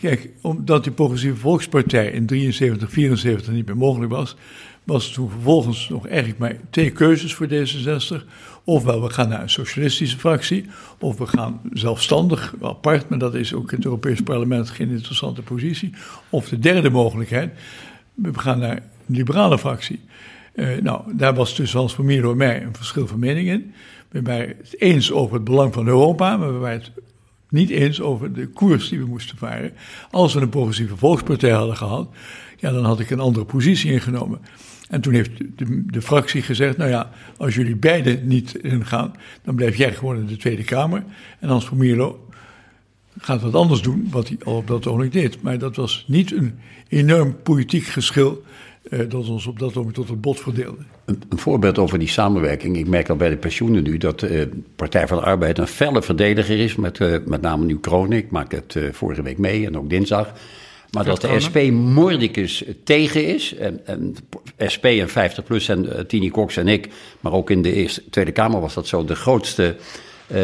kijk, 0.00 0.28
omdat 0.40 0.84
die 0.84 0.92
progressieve 0.92 1.36
volkspartij 1.36 2.10
in 2.10 2.26
73, 2.26 2.90
74 2.90 3.52
niet 3.52 3.66
meer 3.66 3.76
mogelijk 3.76 4.12
was, 4.12 4.36
was 4.84 5.12
toen 5.12 5.30
vervolgens 5.30 5.88
nog 5.88 6.06
eigenlijk 6.06 6.38
maar 6.38 6.56
twee 6.70 6.90
keuzes 6.90 7.34
voor 7.34 7.48
D66. 7.48 8.24
Ofwel 8.64 9.02
we 9.02 9.10
gaan 9.10 9.28
naar 9.28 9.42
een 9.42 9.50
socialistische 9.50 10.18
fractie, 10.18 10.66
of 10.98 11.18
we 11.18 11.26
gaan 11.26 11.60
zelfstandig 11.72 12.54
apart, 12.62 13.08
maar 13.08 13.18
dat 13.18 13.34
is 13.34 13.54
ook 13.54 13.70
in 13.70 13.76
het 13.76 13.84
Europees 13.84 14.20
Parlement 14.20 14.70
geen 14.70 14.90
interessante 14.90 15.42
positie. 15.42 15.92
Of 16.30 16.48
de 16.48 16.58
derde 16.58 16.90
mogelijkheid, 16.90 17.52
we 18.14 18.38
gaan 18.38 18.58
naar 18.58 18.76
een 18.76 19.14
liberale 19.14 19.58
fractie. 19.58 20.00
Eh, 20.52 20.68
nou, 20.82 21.16
daar 21.16 21.34
was 21.34 21.54
tussen 21.54 21.78
Hans 21.78 21.94
van 21.94 22.04
Mierlo 22.04 22.30
en 22.30 22.36
mij 22.36 22.62
een 22.62 22.74
verschil 22.74 23.06
van 23.06 23.18
mening 23.18 23.48
in. 23.48 23.74
We 24.08 24.22
waren 24.22 24.48
het 24.48 24.80
eens 24.80 25.12
over 25.12 25.34
het 25.34 25.44
belang 25.44 25.74
van 25.74 25.86
Europa, 25.86 26.36
maar 26.36 26.52
we 26.52 26.58
waren 26.58 26.78
het 26.78 26.90
niet 27.48 27.70
eens 27.70 28.00
over 28.00 28.32
de 28.32 28.46
koers 28.46 28.88
die 28.88 28.98
we 28.98 29.06
moesten 29.06 29.36
varen. 29.36 29.72
Als 30.10 30.34
we 30.34 30.40
een 30.40 30.48
progressieve 30.48 30.96
volkspartij 30.96 31.50
hadden 31.50 31.76
gehad, 31.76 32.08
ja, 32.56 32.72
dan 32.72 32.84
had 32.84 33.00
ik 33.00 33.10
een 33.10 33.20
andere 33.20 33.44
positie 33.44 33.92
ingenomen. 33.92 34.40
En 34.88 35.00
toen 35.00 35.14
heeft 35.14 35.30
de, 35.92 36.02
fractie 36.02 36.42
gezegd, 36.42 36.76
nou 36.76 36.90
ja, 36.90 37.10
als 37.36 37.54
jullie 37.54 37.76
beiden 37.76 38.26
niet 38.26 38.54
ingaan, 38.54 39.14
dan 39.42 39.54
blijf 39.54 39.76
jij 39.76 39.94
gewoon 39.94 40.16
in 40.16 40.26
de 40.26 40.36
Tweede 40.36 40.64
Kamer. 40.64 41.04
En 41.38 41.48
Hans 41.48 41.66
van 41.66 41.78
gaat 43.18 43.42
wat 43.42 43.54
anders 43.54 43.82
doen, 43.82 44.08
wat 44.10 44.28
hij 44.28 44.36
al 44.44 44.56
op 44.56 44.66
dat 44.66 44.86
ogenblik 44.86 45.12
deed. 45.12 45.42
Maar 45.42 45.58
dat 45.58 45.76
was 45.76 46.04
niet 46.06 46.32
een 46.32 46.58
enorm 46.88 47.36
politiek 47.42 47.84
geschil 47.84 48.44
dat 48.90 49.28
ons 49.28 49.46
op 49.46 49.58
dat 49.58 49.74
moment 49.74 49.94
tot 49.94 50.08
het 50.08 50.20
bot 50.20 50.40
verdeelde. 50.40 50.82
Een, 51.04 51.22
een 51.28 51.38
voorbeeld 51.38 51.78
over 51.78 51.98
die 51.98 52.08
samenwerking. 52.08 52.76
Ik 52.76 52.86
merk 52.86 53.08
al 53.08 53.16
bij 53.16 53.28
de 53.28 53.36
pensioenen 53.36 53.82
nu 53.82 53.98
dat 53.98 54.20
de 54.20 54.48
Partij 54.76 55.06
van 55.06 55.16
de 55.16 55.24
Arbeid 55.24 55.58
een 55.58 55.66
felle 55.66 56.02
verdediger 56.02 56.58
is. 56.58 56.76
Met, 56.76 57.00
eh, 57.00 57.16
met 57.24 57.40
name 57.40 57.64
nu 57.64 57.78
Kronen. 57.78 58.18
Ik 58.18 58.30
maak 58.30 58.52
het 58.52 58.76
eh, 58.76 58.82
vorige 58.92 59.22
week 59.22 59.38
mee 59.38 59.66
en 59.66 59.78
ook 59.78 59.90
dinsdag. 59.90 60.32
Maar 60.90 61.04
dat 61.04 61.20
de 61.20 61.40
SP 61.46 61.58
mordicus 61.72 62.64
tegen 62.84 63.34
is. 63.34 63.54
En, 63.54 63.86
en 63.86 64.14
SP 64.74 64.84
en 64.84 65.08
50PLUS 65.08 65.66
en 65.66 65.84
uh, 65.84 65.98
Tini 65.98 66.30
Cox 66.30 66.56
en 66.56 66.68
ik. 66.68 66.88
Maar 67.20 67.32
ook 67.32 67.50
in 67.50 67.62
de 67.62 67.72
Eerste, 67.72 68.02
Tweede 68.10 68.32
Kamer 68.32 68.60
was 68.60 68.74
dat 68.74 68.86
zo 68.86 69.04
de 69.04 69.14
grootste... 69.14 69.76
Uh, 70.32 70.38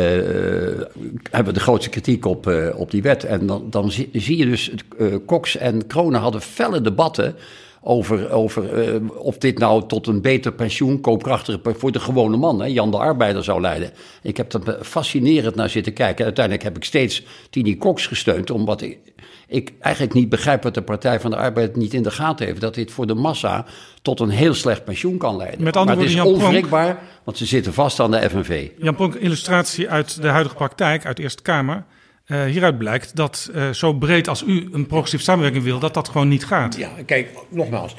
hebben 1.30 1.54
de 1.54 1.60
grootste 1.60 1.90
kritiek 1.90 2.24
op, 2.24 2.46
uh, 2.46 2.68
op 2.76 2.90
die 2.90 3.02
wet. 3.02 3.24
En 3.24 3.46
dan, 3.46 3.70
dan 3.70 3.90
zie, 3.90 4.08
zie 4.12 4.36
je 4.36 4.46
dus, 4.46 4.72
uh, 4.98 5.14
Cox 5.26 5.56
en 5.56 5.86
Kronen 5.86 6.20
hadden 6.20 6.40
felle 6.40 6.80
debatten 6.80 7.36
over, 7.84 8.30
over 8.30 8.82
eh, 8.82 9.00
of 9.18 9.38
dit 9.38 9.58
nou 9.58 9.86
tot 9.86 10.06
een 10.06 10.20
beter 10.20 10.52
pensioen, 10.52 11.00
koopkrachtiger 11.00 11.60
voor 11.76 11.92
de 11.92 12.00
gewone 12.00 12.36
man, 12.36 12.60
hè, 12.60 12.66
Jan 12.66 12.90
de 12.90 12.96
Arbeider, 12.96 13.44
zou 13.44 13.60
leiden. 13.60 13.90
Ik 14.22 14.36
heb 14.36 14.52
er 14.52 14.78
fascinerend 14.82 15.54
naar 15.54 15.68
zitten 15.68 15.92
kijken. 15.92 16.24
Uiteindelijk 16.24 16.64
heb 16.64 16.76
ik 16.76 16.84
steeds 16.84 17.22
Tini 17.50 17.76
Cox 17.76 18.06
gesteund, 18.06 18.50
omdat 18.50 18.80
ik, 18.82 18.98
ik 19.46 19.72
eigenlijk 19.80 20.14
niet 20.14 20.28
begrijp 20.28 20.62
wat 20.62 20.74
de 20.74 20.82
Partij 20.82 21.20
van 21.20 21.30
de 21.30 21.36
Arbeid 21.36 21.76
niet 21.76 21.94
in 21.94 22.02
de 22.02 22.10
gaten 22.10 22.46
heeft. 22.46 22.60
Dat 22.60 22.74
dit 22.74 22.90
voor 22.90 23.06
de 23.06 23.14
massa 23.14 23.64
tot 24.02 24.20
een 24.20 24.30
heel 24.30 24.54
slecht 24.54 24.84
pensioen 24.84 25.18
kan 25.18 25.36
leiden. 25.36 25.62
Met 25.62 25.76
andere 25.76 25.96
maar 25.96 26.04
het 26.04 26.14
is 26.14 26.20
woorden, 26.20 26.40
Jan 26.40 26.50
Pronk- 26.50 26.54
onwrikbaar, 26.54 27.02
want 27.24 27.38
ze 27.38 27.46
zitten 27.46 27.72
vast 27.72 28.00
aan 28.00 28.10
de 28.10 28.30
FNV. 28.30 28.68
Jan 28.78 28.94
Pronk, 28.94 29.14
illustratie 29.14 29.88
uit 29.88 30.22
de 30.22 30.28
huidige 30.28 30.54
praktijk, 30.54 31.06
uit 31.06 31.16
de 31.16 31.22
Eerste 31.22 31.42
Kamer. 31.42 31.84
Eh, 32.32 32.44
hieruit 32.44 32.78
blijkt 32.78 33.16
dat 33.16 33.50
eh, 33.54 33.70
zo 33.70 33.92
breed 33.92 34.28
als 34.28 34.42
u 34.46 34.68
een 34.72 34.86
progressieve 34.86 35.24
samenwerking 35.24 35.64
wil, 35.64 35.78
dat 35.78 35.94
dat 35.94 36.08
gewoon 36.08 36.28
niet 36.28 36.44
gaat. 36.44 36.76
Ja, 36.76 36.90
kijk, 37.06 37.28
nogmaals. 37.48 37.96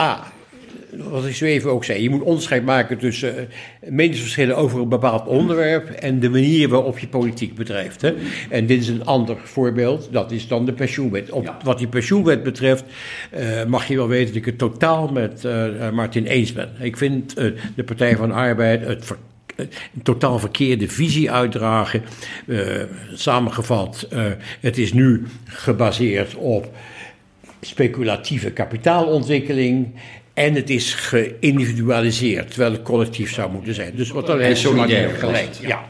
A, 0.00 0.32
wat 0.96 1.26
ik 1.26 1.34
zo 1.34 1.44
even 1.44 1.70
ook 1.70 1.84
zei, 1.84 2.02
je 2.02 2.10
moet 2.10 2.22
onderscheid 2.22 2.64
maken 2.64 2.98
tussen 2.98 3.38
eh, 3.38 3.90
meningsverschillen 3.90 4.56
over 4.56 4.80
een 4.80 4.88
bepaald 4.88 5.26
onderwerp 5.26 5.88
en 5.88 6.20
de 6.20 6.28
manier 6.28 6.68
waarop 6.68 6.98
je 6.98 7.08
politiek 7.08 7.54
bedrijft. 7.54 8.02
Hè? 8.02 8.14
En 8.50 8.66
dit 8.66 8.80
is 8.80 8.88
een 8.88 9.04
ander 9.04 9.36
voorbeeld, 9.44 10.08
dat 10.12 10.30
is 10.30 10.48
dan 10.48 10.64
de 10.64 10.72
pensioenwet. 10.72 11.30
Op 11.30 11.54
wat 11.62 11.78
die 11.78 11.88
pensioenwet 11.88 12.42
betreft 12.42 12.84
mag 13.66 13.88
je 13.88 13.96
wel 13.96 14.08
weten 14.08 14.26
dat 14.26 14.36
ik 14.36 14.44
het 14.44 14.58
totaal 14.58 15.08
met 15.08 15.44
eh, 15.44 15.90
Martin 15.90 16.26
eens 16.26 16.52
ben. 16.52 16.70
Ik 16.78 16.96
vind 16.96 17.36
de 17.74 17.84
Partij 17.84 18.16
van 18.16 18.32
Arbeid 18.32 18.86
het 18.86 19.04
een 19.58 20.02
totaal 20.02 20.38
verkeerde 20.38 20.88
visie 20.88 21.30
uitdragen. 21.30 22.02
Eh, 22.46 22.58
samengevat, 23.14 24.06
eh, 24.10 24.24
het 24.60 24.78
is 24.78 24.92
nu 24.92 25.26
gebaseerd 25.44 26.34
op 26.34 26.74
speculatieve 27.60 28.50
kapitaalontwikkeling. 28.50 29.94
En 30.34 30.54
het 30.54 30.70
is 30.70 30.94
geïndividualiseerd, 30.94 32.50
terwijl 32.50 32.72
het 32.72 32.82
collectief 32.82 33.32
zou 33.32 33.52
moeten 33.52 33.74
zijn. 33.74 33.92
Dus 33.94 34.10
wat 34.10 34.28
En 34.28 34.40
heeft 34.40 34.60
solidair 34.60 35.10
gelijk. 35.10 35.48
Ja. 35.60 35.88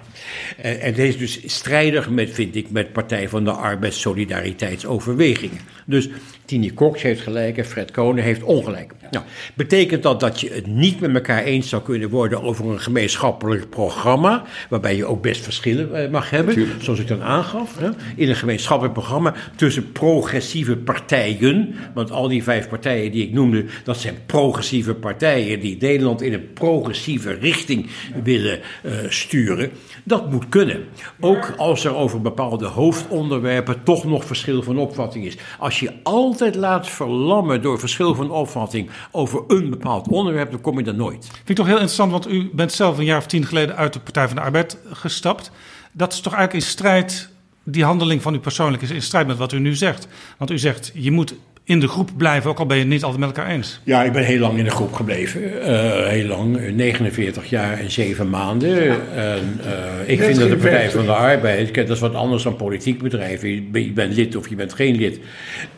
En, 0.57 0.81
en 0.81 0.95
is 0.95 1.19
dus 1.19 1.41
strijdig 1.45 2.11
met, 2.11 2.31
vind 2.31 2.57
ik, 2.57 2.71
met 2.71 2.93
Partij 2.93 3.29
van 3.29 3.45
de 3.45 3.51
Arbeid 3.51 3.95
solidariteitsoverwegingen. 3.95 5.59
Dus 5.87 6.09
Tini 6.45 6.75
Cox 6.75 7.03
heeft 7.03 7.21
gelijk 7.21 7.57
en 7.57 7.65
Fred 7.65 7.91
Konen 7.91 8.25
heeft 8.25 8.43
ongelijk. 8.43 8.93
Nou, 9.11 9.25
betekent 9.55 10.03
dat 10.03 10.21
dat 10.21 10.41
je 10.41 10.51
het 10.51 10.67
niet 10.67 11.01
met 11.01 11.15
elkaar 11.15 11.43
eens 11.43 11.69
zou 11.69 11.83
kunnen 11.83 12.11
worden 12.11 12.43
over 12.43 12.67
een 12.67 12.81
gemeenschappelijk 12.81 13.71
programma, 13.71 14.45
waarbij 14.69 14.97
je 14.97 15.05
ook 15.05 15.23
best 15.23 15.45
verschillen 15.45 15.95
eh, 15.95 16.11
mag 16.11 16.31
hebben, 16.31 16.69
zoals 16.81 16.99
ik 16.99 17.09
dan 17.09 17.23
aangaf, 17.23 17.79
hè, 17.79 17.89
in 18.17 18.29
een 18.29 18.37
gemeenschappelijk 18.37 18.95
programma 18.95 19.35
tussen 19.57 19.93
progressieve 19.93 20.77
partijen, 20.77 21.75
want 21.95 22.11
al 22.11 22.29
die 22.29 22.43
vijf 22.43 22.69
partijen 22.69 23.13
die 23.13 23.27
ik 23.27 23.33
noemde, 23.33 23.65
dat 23.85 23.99
zijn 23.99 24.15
progressieve 24.27 24.95
partijen 24.95 25.61
die 25.61 25.77
Nederland 25.81 26.23
in 26.23 26.33
een 26.33 26.53
progressieve 26.53 27.33
richting 27.33 27.87
willen 28.23 28.61
eh, 28.83 28.93
sturen. 29.09 29.71
Dat 30.09 30.31
moet 30.31 30.49
kunnen. 30.49 30.85
Ook 31.21 31.55
als 31.57 31.85
er 31.85 31.95
over 31.95 32.21
bepaalde 32.21 32.67
hoofdonderwerpen 32.67 33.83
toch 33.83 34.05
nog 34.05 34.25
verschil 34.25 34.63
van 34.63 34.79
opvatting 34.79 35.25
is. 35.25 35.37
Als 35.59 35.81
je 35.81 35.93
altijd 36.03 36.55
laat 36.55 36.89
verlammen 36.89 37.63
door 37.63 37.79
verschil 37.79 38.15
van 38.15 38.31
opvatting 38.31 38.91
over 39.11 39.45
een 39.49 39.71
bepaald 39.71 40.09
onderwerp, 40.09 40.51
dan 40.51 40.61
kom 40.61 40.79
je 40.79 40.85
daar 40.85 40.95
nooit. 40.95 41.27
Vind 41.27 41.49
ik 41.49 41.57
toch 41.57 41.67
heel 41.67 41.75
interessant, 41.75 42.11
want 42.11 42.31
u 42.31 42.51
bent 42.53 42.73
zelf 42.73 42.99
een 42.99 43.05
jaar 43.05 43.19
of 43.19 43.27
tien 43.27 43.45
geleden 43.45 43.77
uit 43.77 43.93
de 43.93 44.01
Partij 44.01 44.27
van 44.27 44.37
de 44.37 44.43
Arbeid 44.43 44.79
gestapt. 44.93 45.51
Dat 45.93 46.13
is 46.13 46.21
toch 46.21 46.35
eigenlijk 46.35 46.65
in 46.65 46.71
strijd, 46.71 47.31
die 47.65 47.85
handeling 47.85 48.23
van 48.23 48.35
u 48.35 48.39
persoonlijk 48.39 48.83
is 48.83 48.91
in 48.91 49.03
strijd 49.03 49.27
met 49.27 49.37
wat 49.37 49.53
u 49.53 49.59
nu 49.59 49.75
zegt. 49.75 50.09
Want 50.39 50.51
u 50.51 50.59
zegt, 50.59 50.91
je 50.95 51.11
moet 51.11 51.35
in 51.69 51.81
de 51.81 51.89
groep 51.89 52.11
blijven, 52.17 52.51
ook 52.51 52.59
al 52.59 52.67
ben 52.67 52.77
je 52.77 52.83
het 52.83 52.93
niet 52.93 53.03
altijd 53.03 53.21
met 53.21 53.37
elkaar 53.37 53.51
eens. 53.53 53.81
Ja, 53.85 54.03
ik 54.05 54.13
ben 54.13 54.25
heel 54.25 54.39
lang 54.39 54.59
in 54.59 54.65
de 54.65 54.71
groep 54.71 54.93
gebleven. 54.93 55.63
Eh, 55.63 56.07
heel 56.07 56.27
lang, 56.27 56.57
eh, 56.57 56.73
49 56.73 57.51
jaar 57.51 57.79
en 57.79 57.91
7 57.91 58.31
maanden. 58.31 58.79
En, 59.15 59.61
eh, 59.65 60.09
ik 60.13 60.23
vind 60.23 60.39
dat 60.39 60.49
de 60.49 60.55
Partij 60.57 60.71
50. 60.71 60.93
van 60.93 61.07
de 61.07 61.13
Arbeid, 61.15 61.71
kijk, 61.71 61.87
dat 61.87 61.97
is 61.97 62.03
wat 62.03 62.15
anders 62.15 62.43
dan 62.43 62.57
politiek 62.57 63.03
bedrijf. 63.03 63.43
Je 63.43 63.63
bent- 63.63 63.85
je 63.85 63.93
bent 63.93 64.15
lid 64.15 64.37
of 64.37 64.49
je 64.49 64.55
bent 64.55 64.73
geen 64.73 64.97
lid. 64.97 65.21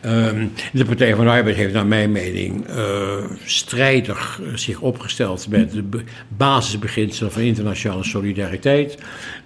Ehm, 0.01 0.45
de 0.73 0.85
Partij 0.85 1.15
van 1.15 1.25
de 1.25 1.31
Arbeid 1.31 1.55
heeft 1.55 1.73
naar 1.73 1.85
mijn 1.87 2.11
mening 2.11 2.67
eh, 2.67 3.17
strijdig 3.45 4.41
zich 4.55 4.79
opgesteld 4.79 5.47
met 5.49 5.71
de 5.71 5.81
be- 5.83 6.03
basisbeginselen 6.27 7.31
van 7.31 7.41
internationale 7.41 8.03
solidariteit. 8.03 8.97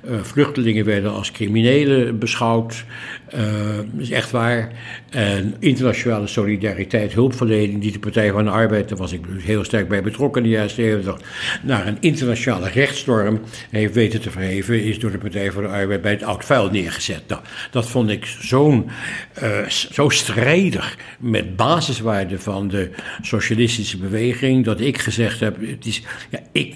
Eh, 0.08 0.16
vluchtelingen 0.22 0.86
werden 0.86 1.12
als 1.12 1.32
criminelen 1.32 2.20
beschouwd. 2.20 2.86
Dat 3.30 3.86
is 3.98 4.10
echt 4.10 4.32
waar. 4.32 4.72
En 5.10 5.56
internationale 5.60 6.28
solidariteit, 6.28 7.14
hulpverlening, 7.14 7.82
die 7.82 7.92
de 7.92 8.00
Partij 8.00 8.32
van 8.32 8.44
de 8.44 8.50
Arbeid, 8.50 8.90
daar 8.90 8.98
was 8.98 9.12
ik 9.12 9.28
dus 9.28 9.44
heel 9.44 9.64
sterk 9.64 9.88
bij 9.88 10.02
betrokken 10.02 10.44
in 10.44 10.50
de 10.50 10.56
jaren 10.56 10.70
70, 10.70 11.20
naar 11.64 11.88
een 11.88 11.98
internationale 12.00 12.70
rechtsnorm 12.70 13.42
heeft 13.70 13.94
weten 13.94 14.22
te 14.22 14.32
verheven, 14.32 14.84
is 14.84 15.00
door 15.00 15.12
de 15.12 15.18
Partij 15.18 15.52
van 15.52 15.64
de 15.64 15.70
Arbeid 15.70 16.02
bij 16.02 16.12
het 16.12 16.24
oud 16.24 16.46
vuil 16.46 16.70
neergezet. 16.70 17.22
Nou, 17.28 17.42
dat 17.72 17.90
vond 17.90 18.10
ik 18.10 18.26
zo'n, 18.26 18.90
eh, 19.34 19.68
zo 19.68 20.10
strijdig 20.10 20.98
met 21.20 21.56
basiswaarden 21.56 22.42
van 22.42 22.68
de 22.68 22.90
socialistische 23.22 23.98
beweging, 23.98 24.66
dat 24.66 24.80
ik 24.80 24.98
gezegd 24.98 25.40
heb, 25.40 25.58
het 25.62 25.86
is, 25.86 26.02
ja, 26.30 26.40
ik, 26.52 26.76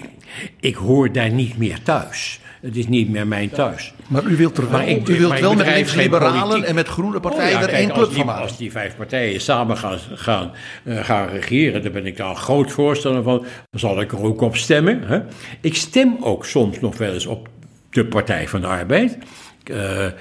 ik 0.60 0.74
hoor 0.74 1.12
daar 1.12 1.30
niet 1.30 1.58
meer 1.58 1.82
thuis. 1.82 2.40
Het 2.60 2.76
is 2.76 2.86
niet 2.88 3.08
meer 3.08 3.26
mijn 3.26 3.50
thuis. 3.50 3.94
Maar 4.06 4.24
u 4.24 4.36
wilt, 4.36 4.56
er 4.58 4.62
wel, 4.62 4.72
Maar 4.72 4.88
ik- 4.88 5.08
u 5.08 5.18
wilt 5.18 5.40
wel 5.40 5.54
met 5.54 5.66
politiek. 5.66 6.64
en 6.68 6.74
met 6.74 6.88
groene 6.88 7.20
partijen 7.20 7.54
Oh 7.56 7.60
ja, 7.60 7.68
er 7.68 7.74
één 7.74 7.92
club 7.92 8.06
die- 8.08 8.16
van 8.16 8.26
maken. 8.26 8.42
Als 8.42 8.56
die 8.56 8.70
vijf 8.70 8.96
partijen 8.96 9.40
samen 9.40 9.76
gaan, 9.76 9.98
gaan, 10.14 10.50
eh, 10.84 11.04
gaan 11.04 11.28
regeren, 11.28 11.82
dan 11.82 11.92
ben 11.92 12.06
ik 12.06 12.16
daar 12.16 12.28
een 12.30 12.36
groot 12.36 12.72
voorstander 12.72 13.22
van. 13.22 13.38
Dan 13.70 13.80
zal 13.80 14.00
ik 14.00 14.12
er 14.12 14.22
ook 14.22 14.40
op 14.40 14.56
stemmen. 14.56 15.02
Hè? 15.02 15.20
Ik 15.60 15.74
stem 15.74 16.16
ook 16.20 16.44
soms 16.46 16.80
nog 16.80 16.96
wel 16.98 17.12
eens 17.12 17.26
op 17.26 17.48
de 17.90 18.04
Partij 18.06 18.48
van 18.48 18.60
de 18.60 18.66
Arbeid. 18.66 19.18
Eh, 19.64 20.06
eh, 20.06 20.12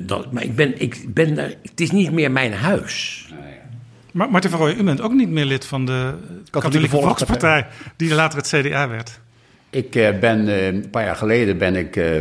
dat, 0.00 0.32
maar 0.32 0.42
ik 0.42 0.56
ben, 0.56 0.80
ik 0.80 1.04
ben 1.14 1.34
daar, 1.34 1.52
het 1.62 1.80
is 1.80 1.90
niet 1.90 2.12
meer 2.12 2.30
mijn 2.30 2.52
huis. 2.52 3.26
Maar 4.12 4.30
Martin 4.30 4.50
van 4.50 4.58
Rooij, 4.58 4.74
u 4.74 4.82
bent 4.82 5.00
ook 5.00 5.12
niet 5.12 5.28
meer 5.28 5.44
lid 5.44 5.66
van 5.66 5.84
de 5.86 6.14
Katholieke, 6.50 6.88
Volkspartij, 6.88 7.66
die 7.96 8.14
later 8.14 8.38
het 8.38 8.48
CDA 8.48 8.88
werd. 8.88 9.20
Ik 9.72 9.94
eh, 9.94 10.18
ben 10.18 10.48
eh, 10.48 10.66
een 10.66 10.90
paar 10.90 11.04
jaar 11.04 11.16
geleden 11.16 11.58
ben 11.58 11.76
ik 11.76 11.96
eh, 11.96 12.20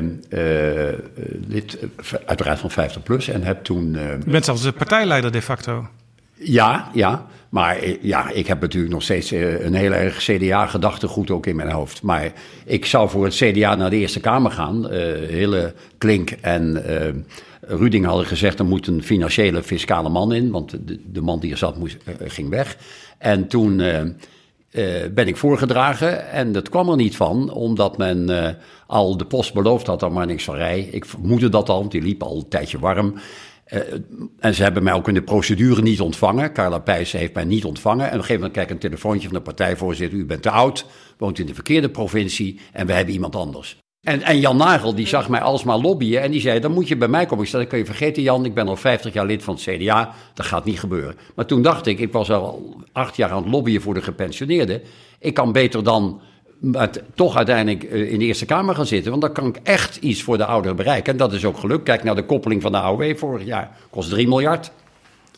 lid, 1.47 1.77
uiteraard 2.25 2.59
van 2.59 2.71
50PLUS 2.71 3.33
en 3.33 3.43
heb 3.43 3.63
toen... 3.63 3.95
eh, 3.95 4.13
U 4.27 4.31
bent 4.31 4.45
zelfs 4.45 4.61
de 4.61 4.71
partijleider 4.71 5.31
de 5.31 5.41
facto. 5.41 5.87
Ja, 6.33 6.89
ja. 6.93 7.25
Maar 7.49 7.77
ja, 8.01 8.29
ik 8.29 8.47
heb 8.47 8.61
natuurlijk 8.61 8.93
nog 8.93 9.03
steeds 9.03 9.31
een 9.31 9.73
heel 9.73 9.91
erg 9.91 10.17
CDA-gedachtegoed 10.17 11.31
ook 11.31 11.45
in 11.45 11.55
mijn 11.55 11.71
hoofd. 11.71 12.01
Maar 12.01 12.31
ik 12.65 12.85
zou 12.85 13.09
voor 13.09 13.25
het 13.25 13.33
CDA 13.35 13.75
naar 13.75 13.89
de 13.89 13.95
Eerste 13.95 14.19
Kamer 14.19 14.51
gaan. 14.51 14.91
Hille 15.29 15.73
Klink 15.97 16.29
en 16.31 16.83
Ruding 17.61 18.05
hadden 18.05 18.25
gezegd... 18.25 18.59
er 18.59 18.65
moet 18.65 18.87
een 18.87 19.03
financiële, 19.03 19.63
fiscale 19.63 20.09
man 20.09 20.33
in. 20.33 20.51
Want 20.51 20.71
de, 20.87 20.99
de 21.11 21.21
man 21.21 21.39
die 21.39 21.51
er 21.51 21.57
zat 21.57 21.77
moest, 21.77 21.97
ging 22.27 22.49
weg. 22.49 22.77
En 23.17 23.47
toen 23.47 23.81
eh, 24.71 24.85
ben 25.13 25.27
ik 25.27 25.37
voorgedragen 25.37 26.29
en 26.29 26.51
dat 26.51 26.69
kwam 26.69 26.89
er 26.89 26.95
niet 26.95 27.15
van... 27.15 27.51
omdat 27.51 27.97
men 27.97 28.45
eh, 28.45 28.53
al 28.87 29.17
de 29.17 29.25
post 29.25 29.53
beloofd 29.53 29.87
had 29.87 30.03
aan 30.03 30.13
Marnix 30.13 30.43
van 30.43 30.55
Rij. 30.55 30.79
Ik 30.79 31.05
vermoedde 31.05 31.49
dat 31.49 31.69
al, 31.69 31.79
want 31.79 31.91
die 31.91 32.01
liep 32.01 32.23
al 32.23 32.37
een 32.37 32.49
tijdje 32.49 32.79
warm... 32.79 33.15
Eh, 33.65 33.79
en 34.39 34.55
ze 34.55 34.63
hebben 34.63 34.83
mij 34.83 34.93
ook 34.93 35.07
in 35.07 35.13
de 35.13 35.23
procedure 35.23 35.81
niet 35.81 36.01
ontvangen. 36.01 36.53
Carla 36.53 36.79
Pijs 36.79 37.11
heeft 37.11 37.33
mij 37.33 37.45
niet 37.45 37.65
ontvangen. 37.65 38.05
En 38.05 38.11
op 38.11 38.13
een 38.13 38.19
gegeven 38.19 38.35
moment 38.35 38.53
krijg 38.53 38.67
ik 38.67 38.73
een 38.73 38.89
telefoontje 38.89 39.27
van 39.27 39.37
de 39.37 39.43
partijvoorzitter. 39.43 40.19
U 40.19 40.25
bent 40.25 40.41
te 40.41 40.49
oud, 40.49 40.85
woont 41.17 41.39
in 41.39 41.45
de 41.45 41.53
verkeerde 41.53 41.89
provincie 41.89 42.59
en 42.71 42.85
we 42.87 42.93
hebben 42.93 43.13
iemand 43.13 43.35
anders. 43.35 43.80
En, 44.01 44.21
en 44.21 44.39
Jan 44.39 44.57
Nagel, 44.57 44.95
die 44.95 45.07
zag 45.07 45.29
mij 45.29 45.41
alsmaar 45.41 45.77
lobbyen 45.77 46.21
en 46.21 46.31
die 46.31 46.41
zei, 46.41 46.59
dan 46.59 46.71
moet 46.71 46.87
je 46.87 46.95
bij 46.95 47.07
mij 47.07 47.25
komen. 47.25 47.43
Ik 47.43 47.49
zei, 47.49 47.61
dat 47.61 47.71
kun 47.71 47.79
je 47.79 47.85
vergeten 47.85 48.23
Jan, 48.23 48.45
ik 48.45 48.53
ben 48.53 48.67
al 48.67 48.75
50 48.75 49.13
jaar 49.13 49.25
lid 49.25 49.43
van 49.43 49.53
het 49.53 49.63
CDA, 49.63 50.13
dat 50.33 50.45
gaat 50.45 50.65
niet 50.65 50.79
gebeuren. 50.79 51.15
Maar 51.35 51.45
toen 51.45 51.61
dacht 51.61 51.85
ik, 51.85 51.99
ik 51.99 52.11
was 52.11 52.31
al 52.31 52.75
acht 52.91 53.15
jaar 53.15 53.29
aan 53.29 53.43
het 53.43 53.51
lobbyen 53.51 53.81
voor 53.81 53.93
de 53.93 54.01
gepensioneerden. 54.01 54.81
Ik 55.19 55.33
kan 55.33 55.51
beter 55.51 55.83
dan 55.83 56.21
met, 56.59 57.03
toch 57.15 57.35
uiteindelijk 57.35 57.83
eh, 57.83 58.11
in 58.11 58.19
de 58.19 58.25
Eerste 58.25 58.45
Kamer 58.45 58.75
gaan 58.75 58.85
zitten. 58.85 59.09
Want 59.09 59.23
dan 59.23 59.31
kan 59.33 59.47
ik 59.47 59.59
echt 59.63 59.95
iets 59.95 60.23
voor 60.23 60.37
de 60.37 60.45
ouderen 60.45 60.75
bereiken. 60.75 61.11
En 61.11 61.17
dat 61.17 61.33
is 61.33 61.45
ook 61.45 61.57
gelukt. 61.57 61.83
Kijk 61.83 62.03
naar 62.03 62.15
de 62.15 62.25
koppeling 62.25 62.61
van 62.61 62.71
de 62.71 62.77
AOW 62.77 63.17
vorig 63.17 63.45
jaar. 63.45 63.77
Kost 63.89 64.09
3 64.09 64.27
miljard. 64.27 64.71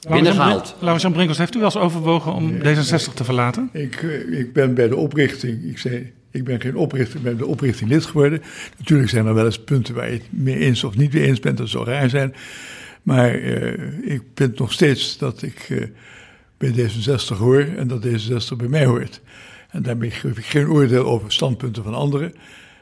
Binnengehaald. 0.09 0.75
Laurens-Jan 0.79 1.11
Brinkels, 1.13 1.37
heeft 1.37 1.55
u 1.55 1.59
wel 1.59 1.67
eens 1.67 1.77
overwogen 1.77 2.33
om 2.33 2.57
D66 2.57 3.13
te 3.13 3.23
verlaten? 3.23 3.69
Ik, 3.71 3.95
eh, 3.95 4.39
ik 4.39 4.53
ben 4.53 4.73
bij 4.73 4.87
de 4.87 4.95
oprichting, 4.95 5.63
ik 5.63 5.77
zei, 5.77 6.13
ik 6.33 6.43
ben 6.43 6.61
geen 6.61 6.75
oprichter, 6.75 7.17
ik 7.17 7.23
ben 7.23 7.37
de 7.37 7.45
oprichting 7.45 7.89
lid 7.89 8.05
geworden. 8.05 8.41
Natuurlijk 8.77 9.09
zijn 9.09 9.25
er 9.25 9.33
wel 9.33 9.45
eens 9.45 9.63
punten 9.63 9.95
waar 9.95 10.07
je 10.07 10.13
het 10.13 10.27
mee 10.29 10.57
eens 10.57 10.83
of 10.83 10.97
niet 10.97 11.13
mee 11.13 11.23
eens 11.23 11.39
bent, 11.39 11.57
dat 11.57 11.69
zou 11.69 11.85
raar 11.85 12.09
zijn. 12.09 12.33
Maar 13.03 13.33
eh, 13.33 14.13
ik 14.13 14.21
vind 14.35 14.59
nog 14.59 14.71
steeds 14.71 15.17
dat 15.17 15.41
ik 15.41 15.67
eh, 15.69 15.83
bij 16.57 16.71
D66 16.71 17.37
hoor 17.37 17.61
en 17.77 17.87
dat 17.87 18.05
D66 18.05 18.55
bij 18.57 18.67
mij 18.67 18.85
hoort. 18.85 19.21
En 19.69 19.81
daarmee 19.81 20.11
geef 20.11 20.37
ik 20.37 20.45
geen 20.45 20.69
oordeel 20.69 21.05
over 21.05 21.31
standpunten 21.31 21.83
van 21.83 21.93
anderen. 21.93 22.33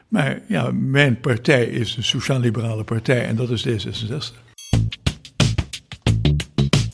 Maar 0.08 0.40
ja, 0.48 0.70
mijn 0.70 1.20
partij 1.20 1.64
is 1.64 1.96
een 1.96 2.04
sociaal-liberale 2.04 2.84
partij 2.84 3.26
en 3.26 3.36
dat 3.36 3.50
is 3.50 3.66
D66. 3.68 4.51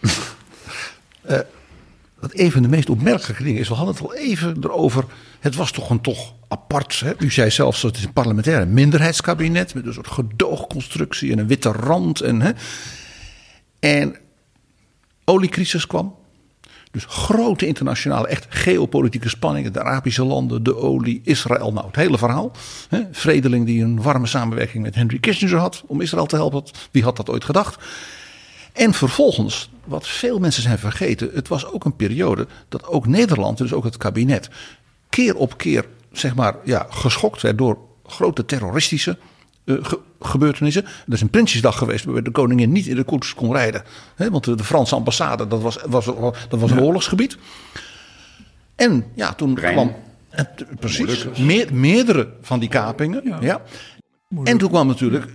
Uh, 0.00 0.10
wat 2.20 2.30
een 2.32 2.52
van 2.52 2.62
de 2.62 2.68
meest 2.68 2.90
opmerkelijke 2.90 3.42
dingen 3.42 3.60
is, 3.60 3.68
we 3.68 3.74
hadden 3.74 3.94
het 3.94 4.04
al 4.04 4.14
even 4.14 4.56
erover. 4.60 5.04
Het 5.40 5.54
was 5.54 5.70
toch 5.70 5.90
een 5.90 6.00
toch 6.00 6.34
apart. 6.48 7.00
Hè? 7.00 7.12
U 7.18 7.30
zei 7.30 7.50
zelfs 7.50 7.80
dat 7.80 7.90
het 7.90 8.00
is 8.00 8.06
een 8.06 8.12
parlementaire 8.12 8.66
minderheidskabinet 8.66 9.74
met 9.74 9.86
een 9.86 9.92
soort 9.92 10.08
gedoogconstructie 10.08 11.32
en 11.32 11.38
een 11.38 11.46
witte 11.46 11.72
rand. 11.72 12.20
En, 12.20 12.40
hè? 12.40 12.50
en 13.78 14.16
oliecrisis 15.24 15.86
kwam. 15.86 16.16
Dus 16.90 17.04
grote 17.08 17.66
internationale, 17.66 18.28
echt 18.28 18.46
geopolitieke 18.48 19.28
spanningen. 19.28 19.72
De 19.72 19.82
Arabische 19.82 20.24
landen, 20.24 20.62
de 20.62 20.76
olie, 20.76 21.20
Israël. 21.24 21.72
Nou, 21.72 21.86
het 21.86 21.96
hele 21.96 22.18
verhaal. 22.18 22.52
Hè? 22.88 23.00
Vredeling 23.10 23.66
die 23.66 23.82
een 23.82 24.02
warme 24.02 24.26
samenwerking 24.26 24.82
met 24.82 24.94
Henry 24.94 25.18
Kissinger 25.18 25.58
had 25.58 25.82
om 25.86 26.00
Israël 26.00 26.26
te 26.26 26.36
helpen. 26.36 26.62
Wie 26.90 27.02
had 27.02 27.16
dat 27.16 27.30
ooit 27.30 27.44
gedacht? 27.44 27.84
En 28.78 28.94
vervolgens, 28.94 29.70
wat 29.84 30.08
veel 30.08 30.38
mensen 30.38 30.62
zijn 30.62 30.78
vergeten, 30.78 31.30
het 31.34 31.48
was 31.48 31.66
ook 31.66 31.84
een 31.84 31.96
periode 31.96 32.46
dat 32.68 32.86
ook 32.86 33.06
Nederland, 33.06 33.58
dus 33.58 33.72
ook 33.72 33.84
het 33.84 33.96
kabinet, 33.96 34.48
keer 35.08 35.36
op 35.36 35.56
keer 35.56 35.84
zeg 36.12 36.34
maar, 36.34 36.56
ja, 36.64 36.86
geschokt 36.90 37.42
werd 37.42 37.58
door 37.58 37.78
grote 38.06 38.44
terroristische 38.44 39.18
uh, 39.64 39.84
ge 39.84 39.98
gebeurtenissen. 40.20 40.84
Er 40.84 41.12
is 41.12 41.20
een 41.20 41.30
Prinsjesdag 41.30 41.78
geweest 41.78 42.04
waarbij 42.04 42.22
de 42.22 42.30
koningin 42.30 42.72
niet 42.72 42.86
in 42.86 42.96
de 42.96 43.04
koets 43.04 43.34
kon 43.34 43.52
rijden. 43.52 43.82
Hè, 44.14 44.30
want 44.30 44.44
de, 44.44 44.54
de, 44.54 44.64
Franse 44.64 44.94
ambassade, 44.94 45.46
dat 45.46 45.62
was, 45.62 45.78
was, 45.86 46.04
dat 46.48 46.60
was 46.60 46.70
een 46.70 46.82
oorlogsgebied. 46.82 47.38
En 48.76 49.04
ja, 49.14 49.32
toen 49.34 49.54
Brein. 49.54 49.72
kwam... 49.72 49.94
En, 50.28 50.48
precies, 50.80 51.26
meer, 51.38 51.74
meerdere 51.74 52.28
van 52.40 52.58
die 52.58 52.68
kapingen. 52.68 53.20
Ja. 53.24 53.38
ja. 53.40 53.62
En 54.44 54.58
toen 54.58 54.68
kwam 54.68 54.86
natuurlijk 54.86 55.28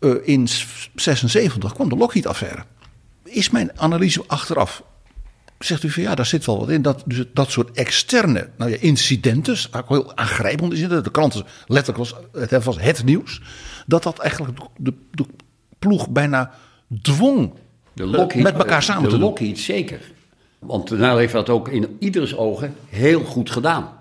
uh, 0.00 0.14
in 0.22 0.48
76 0.94 1.72
kwam 1.72 1.88
de 1.88 1.96
Lockheed-affaire. 1.96 2.64
Is 3.30 3.50
mijn 3.50 3.70
analyse 3.78 4.22
achteraf 4.26 4.82
zegt 5.58 5.82
u 5.82 5.90
van 5.90 6.02
ja, 6.02 6.14
daar 6.14 6.26
zit 6.26 6.46
wel 6.46 6.58
wat 6.58 6.70
in. 6.70 6.82
Dat, 6.82 7.02
dus 7.06 7.24
dat 7.34 7.50
soort 7.50 7.70
externe 7.70 8.48
nou 8.56 8.70
ja, 8.70 8.76
incidenten, 8.80 9.56
heel 9.86 10.16
aangrijpend 10.16 10.72
is 10.72 10.88
de 10.88 11.10
kranten 11.10 11.44
letterlijk 11.66 11.98
was 11.98 12.14
het, 12.32 12.64
was 12.64 12.80
het 12.80 13.04
nieuws, 13.04 13.42
dat 13.86 14.02
dat 14.02 14.18
eigenlijk 14.18 14.58
de, 14.76 14.94
de 15.10 15.24
ploeg 15.78 16.08
bijna 16.08 16.50
dwong 17.02 17.52
de 17.92 18.06
Lockheed, 18.06 18.42
met 18.42 18.54
elkaar 18.54 18.82
samen 18.82 19.02
de 19.02 19.08
te 19.08 19.14
doen. 19.14 19.24
Lockheed 19.24 19.58
zeker. 19.58 20.00
Want 20.58 20.90
NL 20.90 21.16
heeft 21.16 21.32
dat 21.32 21.48
ook 21.48 21.68
in 21.68 21.96
ieders 21.98 22.36
ogen 22.36 22.74
heel 22.88 23.24
goed 23.24 23.50
gedaan. 23.50 23.98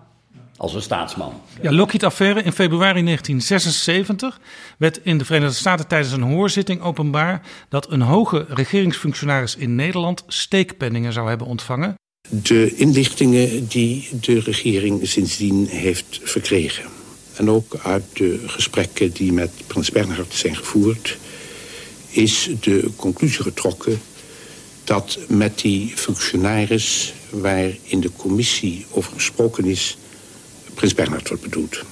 Als 0.59 0.73
een 0.73 0.81
staatsman. 0.81 1.41
Ja, 1.61 1.71
Lockheed-affaire 1.71 2.43
in 2.43 2.51
februari 2.51 3.03
1976 3.03 4.39
werd 4.77 4.99
in 5.03 5.17
de 5.17 5.25
Verenigde 5.25 5.55
Staten 5.55 5.87
tijdens 5.87 6.11
een 6.13 6.21
hoorzitting 6.21 6.81
openbaar 6.81 7.41
dat 7.69 7.91
een 7.91 8.01
hoge 8.01 8.45
regeringsfunctionaris 8.49 9.55
in 9.55 9.75
Nederland 9.75 10.23
steekpenningen 10.27 11.13
zou 11.13 11.27
hebben 11.27 11.47
ontvangen. 11.47 11.95
De 12.29 12.75
inlichtingen 12.75 13.67
die 13.67 14.09
de 14.21 14.39
regering 14.39 15.07
sindsdien 15.07 15.67
heeft 15.67 16.19
verkregen. 16.23 16.83
En 17.35 17.49
ook 17.49 17.75
uit 17.83 18.03
de 18.13 18.43
gesprekken 18.45 19.11
die 19.11 19.33
met 19.33 19.51
prins 19.67 19.91
Bernhard 19.91 20.33
zijn 20.33 20.55
gevoerd, 20.55 21.17
is 22.09 22.49
de 22.59 22.89
conclusie 22.95 23.43
getrokken 23.43 24.01
dat 24.83 25.19
met 25.27 25.59
die 25.59 25.91
functionaris 25.95 27.13
waar 27.29 27.69
in 27.83 27.99
de 27.99 28.11
commissie 28.17 28.85
over 28.91 29.13
gesproken 29.13 29.65
is, 29.65 29.97
prins 30.79 30.93
Bernhard 30.93 31.27
wordt 31.27 31.43
bedoeld. 31.43 31.83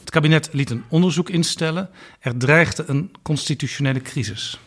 Het 0.00 0.10
kabinet 0.10 0.48
liet 0.52 0.70
een 0.70 0.82
onderzoek 0.88 1.30
instellen. 1.30 1.90
Er 2.20 2.36
dreigde 2.36 2.84
een 2.86 3.10
constitutionele 3.22 4.02
crisis. 4.02 4.58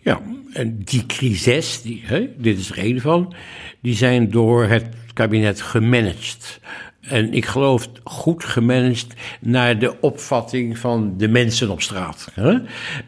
Ja, 0.00 0.20
en 0.52 0.82
die 0.84 1.06
crisis, 1.06 1.82
die, 1.82 2.02
hè, 2.04 2.28
dit 2.36 2.58
is 2.58 2.70
er 2.70 2.78
een 2.78 3.00
van, 3.00 3.34
die 3.80 3.94
zijn 3.94 4.30
door 4.30 4.64
het 4.64 4.86
kabinet 5.12 5.60
gemanaged. 5.60 6.60
En 7.08 7.32
ik 7.32 7.46
geloof 7.46 7.88
goed 8.04 8.44
gemanaged 8.44 9.06
naar 9.40 9.78
de 9.78 10.00
opvatting 10.00 10.78
van 10.78 11.14
de 11.16 11.28
mensen 11.28 11.70
op 11.70 11.82
straat. 11.82 12.32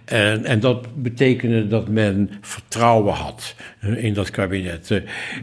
En, 0.05 0.45
en 0.45 0.61
dat 0.61 1.03
betekende 1.03 1.66
dat 1.66 1.89
men 1.89 2.31
vertrouwen 2.41 3.15
had 3.15 3.55
in 3.81 4.15
dat 4.15 4.31
kabinet. 4.31 4.91
Eh, 4.91 5.01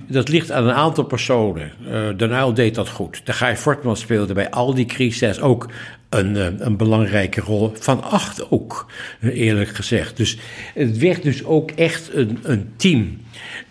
Dat 0.07 0.29
ligt 0.29 0.51
aan 0.51 0.67
een 0.67 0.73
aantal 0.73 1.03
personen. 1.03 1.71
Uh, 1.87 2.17
Den 2.17 2.31
Uyl 2.31 2.53
deed 2.53 2.75
dat 2.75 2.89
goed. 2.89 3.25
De 3.25 3.33
Guy 3.33 3.57
Fortman 3.57 3.97
speelde 3.97 4.33
bij 4.33 4.49
al 4.49 4.73
die 4.73 4.85
crises 4.85 5.39
ook 5.39 5.69
een, 6.11 6.35
eh, 6.35 6.47
een 6.57 6.77
belangrijke 6.77 7.41
rol. 7.41 7.71
Van 7.73 8.03
acht 8.03 8.51
ook, 8.51 8.91
eerlijk 9.21 9.69
gezegd. 9.69 10.17
Dus 10.17 10.37
het 10.73 10.97
werd 10.97 11.23
dus 11.23 11.43
ook 11.43 11.71
echt 11.71 12.13
een, 12.13 12.39
een 12.43 12.69
team. 12.75 13.19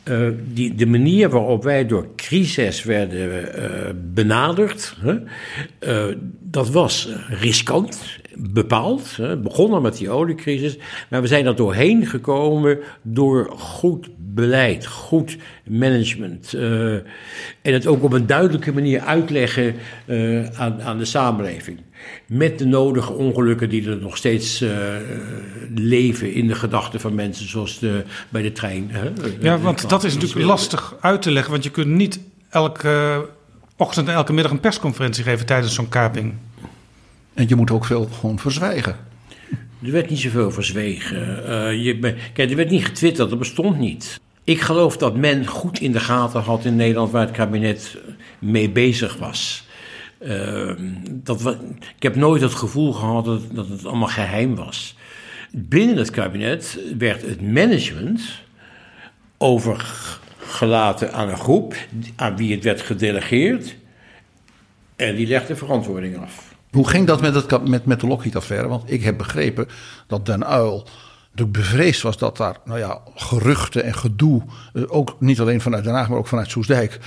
Uh, 0.04 0.28
die, 0.52 0.74
de 0.74 0.86
manier 0.86 1.28
waarop 1.28 1.62
wij 1.62 1.86
door 1.86 2.06
crisis 2.16 2.84
werden 2.84 3.28
uh, 3.28 3.70
benaderd, 4.12 4.96
uh, 5.80 6.04
dat 6.40 6.70
was 6.70 7.08
riskant, 7.28 8.18
bepaald. 8.34 9.18
begonnen 9.42 9.82
met 9.82 9.96
die 9.96 10.10
oliecrisis, 10.10 10.78
maar 11.08 11.20
we 11.22 11.26
zijn 11.26 11.46
er 11.46 11.56
doorheen 11.56 12.06
gekomen 12.06 12.78
door 13.02 13.52
goed 13.56 14.08
beleid, 14.16 14.86
goed 14.86 15.36
management. 15.64 16.54
en 17.62 17.72
het 17.72 17.86
ook 17.86 18.02
op 18.02 18.12
een 18.12 18.26
duidelijke 18.26 18.72
manier 18.72 19.00
uitleggen 19.00 19.74
aan, 20.56 20.82
aan 20.82 20.98
de 20.98 21.04
samenleving. 21.04 21.78
Met 22.27 22.59
de 22.59 22.66
nodige 22.66 23.12
ongelukken 23.12 23.68
die 23.68 23.90
er 23.90 23.97
nog 23.97 24.16
steeds 24.16 24.62
uh, 24.62 24.70
leven 25.74 26.32
in 26.32 26.47
de 26.47 26.55
gedachten 26.55 27.01
van 27.01 27.14
mensen, 27.14 27.48
zoals 27.48 27.78
de, 27.78 28.05
bij 28.28 28.43
de 28.43 28.52
trein. 28.52 28.89
Hè? 28.90 29.10
Ja, 29.40 29.59
want 29.59 29.89
dat 29.89 30.05
is 30.05 30.14
natuurlijk 30.14 30.47
lastig 30.47 30.94
uit 31.01 31.22
te 31.22 31.31
leggen, 31.31 31.52
want 31.52 31.64
je 31.64 31.70
kunt 31.70 31.86
niet 31.86 32.20
elke 32.48 33.27
ochtend 33.77 34.09
en 34.09 34.14
elke 34.14 34.32
middag 34.32 34.52
een 34.52 34.60
persconferentie 34.60 35.24
geven 35.24 35.47
tijdens 35.47 35.74
zo'n 35.74 35.89
kaping. 35.89 36.35
En 37.35 37.48
je 37.48 37.55
moet 37.55 37.70
ook 37.70 37.85
veel 37.85 38.09
gewoon 38.20 38.39
verzwijgen. 38.39 38.97
Er 39.82 39.93
werd 39.93 40.10
niet 40.10 40.18
zoveel 40.18 40.51
verzwegen. 40.51 41.43
Uh, 41.48 41.85
je, 41.85 41.98
kijk, 42.32 42.51
er 42.51 42.56
werd 42.56 42.70
niet 42.70 42.85
getwitterd, 42.85 43.31
dat 43.31 43.39
bestond 43.39 43.78
niet. 43.78 44.20
Ik 44.44 44.60
geloof 44.60 44.97
dat 44.97 45.16
men 45.16 45.47
goed 45.47 45.81
in 45.81 45.93
de 45.93 46.01
gaten 46.01 46.40
had 46.40 46.64
in 46.64 46.77
Nederland 46.77 47.10
waar 47.10 47.27
het 47.27 47.36
kabinet 47.36 47.97
mee 48.39 48.70
bezig 48.70 49.16
was. 49.16 49.68
Uh, 50.20 50.72
dat 51.06 51.56
ik 51.97 52.02
heb 52.02 52.16
nooit 52.16 52.42
het 52.42 52.55
gevoel 52.55 52.92
gehad 52.92 53.24
dat, 53.24 53.40
dat 53.52 53.68
het 53.68 53.86
allemaal 53.86 54.09
geheim 54.09 54.55
was. 54.55 54.97
Binnen 55.52 55.97
het 55.97 56.10
kabinet 56.10 56.78
werd 56.98 57.22
het 57.22 57.42
management 57.42 58.20
overgelaten 59.38 61.12
aan 61.12 61.28
een 61.28 61.36
groep 61.36 61.74
aan 62.16 62.36
wie 62.36 62.55
het 62.55 62.64
werd 62.64 62.80
gedelegeerd. 62.80 63.76
En 64.97 65.14
die 65.14 65.26
legde 65.26 65.56
verantwoording 65.56 66.18
af. 66.18 66.55
Hoe 66.70 66.88
ging 66.88 67.06
dat 67.06 67.20
met, 67.20 67.34
het, 67.34 67.68
met, 67.68 67.84
met 67.84 68.01
de 68.01 68.06
Lockheed-affaire? 68.06 68.68
Want 68.68 68.90
ik 68.90 69.02
heb 69.02 69.18
begrepen 69.18 69.68
dat 70.06 70.26
Den 70.26 70.52
Uyl 70.52 70.86
natuurlijk 71.31 71.59
bevreesd 71.59 72.02
was 72.02 72.19
dat 72.19 72.36
daar 72.36 72.57
nou 72.65 72.78
ja, 72.78 73.01
geruchten 73.15 73.85
en 73.85 73.94
gedoe, 73.94 74.43
ook 74.86 75.16
niet 75.19 75.40
alleen 75.40 75.61
vanuit 75.61 75.85
Den 75.85 75.94
Haag, 75.94 76.09
maar 76.09 76.19
ook 76.19 76.27
vanuit 76.27 76.51
Soesdijk, 76.51 76.98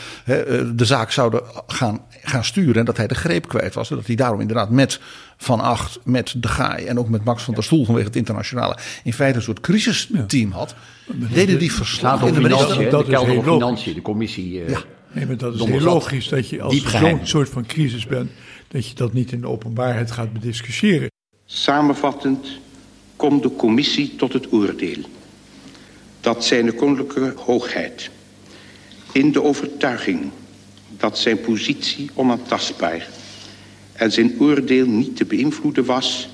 de 0.76 0.86
zaak 0.86 1.12
zouden 1.12 1.42
gaan, 1.68 2.02
gaan 2.22 2.44
sturen. 2.44 2.76
En 2.76 2.86
dat 2.86 2.98
hij 2.98 3.08
de 3.08 3.16
greep 3.16 3.48
kwijt 3.48 3.74
was. 3.74 3.90
En 3.90 3.96
dat 3.96 4.08
hij 4.08 4.16
daarom 4.16 4.42
inderdaad 4.42 4.70
met 4.70 5.00
Van 5.38 5.60
Acht, 5.60 6.00
met 6.04 6.36
De 6.38 6.48
Gaai 6.48 6.86
en 6.86 7.00
ook 7.00 7.10
met 7.10 7.24
Max 7.24 7.44
van 7.44 7.54
der 7.54 7.64
Stoel 7.64 7.86
vanwege 7.86 8.08
het 8.08 8.16
internationale 8.16 8.78
in 9.04 9.14
feite 9.14 9.38
een 9.38 9.44
soort 9.44 9.60
crisisteam 9.60 10.52
had. 10.52 10.76
Deden 11.34 11.60
die 11.60 11.74
verslagen 11.74 12.28
in 12.28 12.34
de 12.34 12.42
minister? 12.42 12.90
Dat 12.90 13.08
is 13.08 13.18
heel 13.18 13.44
financiën, 13.44 13.94
de 13.94 14.02
commissie. 14.02 14.64
Uh, 14.64 14.70
ja. 14.70 14.82
Nee, 15.12 15.26
maar 15.26 15.38
dat 15.38 15.54
is 15.54 15.64
heel 15.64 15.80
logisch 15.80 16.28
dat 16.28 16.50
je 16.50 16.62
als 16.62 16.82
zo'n 16.92 17.20
soort 17.24 17.50
van 17.50 17.66
crisis 17.66 18.06
bent, 18.06 18.32
dat 18.68 18.88
je 18.88 18.96
dat 18.96 19.14
niet 19.14 19.32
in 19.32 19.42
de 19.42 19.48
openbaarheid 19.48 20.12
gaat 20.12 20.34
bediscussiëren. 20.34 21.12
Samenvattend 21.46 22.48
komt 23.30 23.44
de 23.44 23.56
commissie 23.56 24.16
tot 24.16 24.34
het 24.34 24.52
oordeel 24.54 25.04
dat 26.22 26.46
zijn 26.46 26.76
koninklijke 26.76 27.42
hoogheid 27.42 28.10
in 29.12 29.32
de 29.32 29.44
overtuiging 29.44 30.32
dat 30.98 31.18
zijn 31.18 31.42
positie 31.42 32.10
onaantastbaar 32.14 33.08
en 33.94 34.12
zijn 34.12 34.36
oordeel 34.40 34.86
niet 34.86 35.16
te 35.16 35.26
beïnvloeden 35.26 35.86
was, 35.86 36.30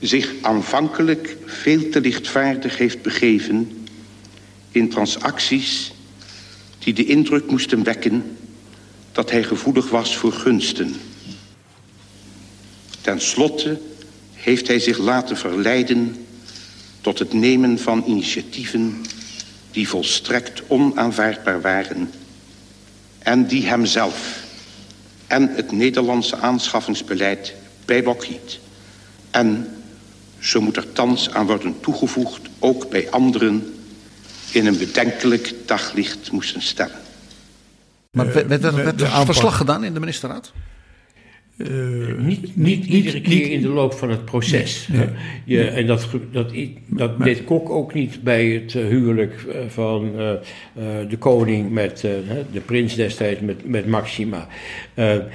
zich 0.00 0.32
aanvankelijk 0.40 1.36
veel 1.44 1.88
te 1.88 2.00
lichtvaardig 2.00 2.78
heeft 2.78 3.02
begeven 3.02 3.86
in 4.70 4.88
transacties 4.88 5.92
die 6.78 6.94
de 6.94 7.04
indruk 7.04 7.50
moesten 7.50 7.82
wekken 7.82 8.36
dat 9.12 9.30
hij 9.30 9.42
gevoelig 9.42 9.90
was 9.90 10.16
voor 10.16 10.32
gunsten. 10.32 10.94
Ten 13.00 13.20
slotte 13.20 13.80
heeft 14.40 14.66
hij 14.66 14.78
zich 14.78 14.98
laten 14.98 15.36
verleiden 15.36 16.26
tot 17.00 17.18
het 17.18 17.32
nemen 17.32 17.78
van 17.78 18.04
initiatieven 18.06 19.04
die 19.70 19.88
volstrekt 19.88 20.62
onaanvaardbaar 20.66 21.60
waren 21.60 22.10
en 23.18 23.46
die 23.46 23.66
hemzelf 23.66 24.46
en 25.26 25.54
het 25.54 25.72
Nederlandse 25.72 26.36
aanschaffingsbeleid 26.36 27.54
bij 27.84 28.02
Lockheed 28.02 28.60
en, 29.30 29.68
zo 30.38 30.60
moet 30.60 30.76
er 30.76 30.92
thans 30.92 31.30
aan 31.30 31.46
worden 31.46 31.80
toegevoegd, 31.80 32.40
ook 32.58 32.90
bij 32.90 33.10
anderen 33.10 33.74
in 34.50 34.66
een 34.66 34.78
bedenkelijk 34.78 35.54
daglicht 35.66 36.30
moesten 36.32 36.62
stellen. 36.62 37.00
Maar 38.10 38.32
werd, 38.32 38.64
er 38.64 39.24
verslag 39.24 39.56
gedaan 39.56 39.84
in 39.84 39.94
de 39.94 40.00
ministerraad? 40.00 40.52
Eh, 41.58 41.68
niet, 42.18 42.56
niet 42.56 42.84
iedere 42.84 43.20
keer 43.20 43.50
in 43.50 43.60
de 43.60 43.68
loop 43.68 43.92
van 43.92 44.10
het 44.10 44.24
proces. 44.24 44.88
Nee. 44.92 45.06
Je, 45.44 45.64
en 45.64 45.86
dat, 45.86 46.08
dat, 46.32 46.52
dat 46.86 47.18
deed 47.22 47.44
Kok 47.44 47.70
ook 47.70 47.94
niet 47.94 48.22
bij 48.22 48.46
het 48.46 48.74
eh, 48.74 48.86
huwelijk 48.86 49.34
eh, 49.52 49.60
van 49.68 50.12
de 51.08 51.16
koning 51.18 51.70
met 51.70 52.00
de 52.52 52.60
prins 52.64 52.94
destijds 52.94 53.40
met, 53.40 53.68
met 53.68 53.86
Maxima. 53.86 54.46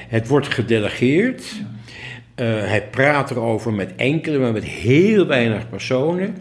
Het 0.07 0.27
wordt 0.27 0.47
gedelegeerd. 0.47 1.43
Hij 2.35 2.87
praat 2.91 3.31
erover 3.31 3.73
met 3.73 3.95
enkele, 3.95 4.37
maar 4.37 4.51
met 4.51 4.65
heel 4.65 5.27
weinig 5.27 5.69
personen. 5.69 6.35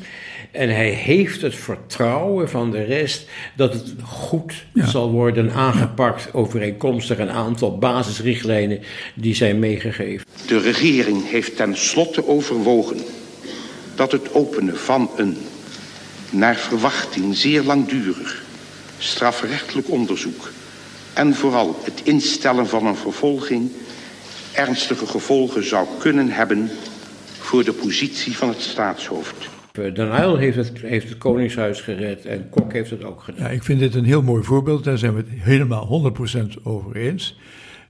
En 0.52 0.68
hij 0.68 0.90
heeft 0.90 1.40
het 1.40 1.54
vertrouwen 1.54 2.50
van 2.50 2.70
de 2.70 2.82
rest 2.82 3.28
dat 3.56 3.72
het 3.72 3.94
goed 4.02 4.64
zal 4.74 5.10
worden 5.10 5.52
aangepakt 5.52 6.34
overeenkomstig 6.34 7.18
een 7.18 7.30
aantal 7.30 7.78
basisrichtlijnen 7.78 8.80
die 9.14 9.34
zijn 9.34 9.58
meegegeven. 9.58 10.26
De 10.46 10.58
regering 10.58 11.30
heeft 11.30 11.56
ten 11.56 11.76
slotte 11.76 12.28
overwogen 12.28 13.00
dat 13.94 14.12
het 14.12 14.34
openen 14.34 14.76
van 14.76 15.10
een, 15.16 15.36
naar 16.30 16.56
verwachting 16.56 17.36
zeer 17.36 17.62
langdurig, 17.62 18.42
strafrechtelijk 18.98 19.90
onderzoek 19.90 20.50
en 21.12 21.34
vooral 21.34 21.80
het 21.84 22.00
instellen 22.04 22.68
van 22.68 22.86
een 22.86 22.96
vervolging 22.96 23.70
ernstige 24.52 25.06
gevolgen 25.06 25.68
zou 25.68 25.86
kunnen 25.98 26.28
hebben 26.28 26.70
voor 27.40 27.64
de 27.64 27.72
positie 27.72 28.36
van 28.36 28.48
het 28.48 28.60
staatshoofd. 28.60 29.51
Eh, 29.72 29.94
Den 29.94 30.20
Uyl 30.20 30.36
heeft 30.36 30.56
het, 30.56 30.80
heeft 30.80 31.08
het 31.08 31.18
Koningshuis 31.18 31.80
gered 31.80 32.26
en 32.26 32.48
Kok 32.50 32.72
heeft 32.72 32.90
het 32.90 33.04
ook 33.04 33.22
gedaan. 33.22 33.44
Ja, 33.44 33.50
ik 33.50 33.62
vind 33.62 33.80
dit 33.80 33.94
een 33.94 34.04
heel 34.04 34.22
mooi 34.22 34.42
voorbeeld. 34.42 34.84
Daar 34.84 34.98
zijn 34.98 35.14
we 35.14 35.18
het 35.18 35.42
helemaal 35.42 35.86
100% 35.86 36.62
over 36.62 36.96
eens. 36.96 37.38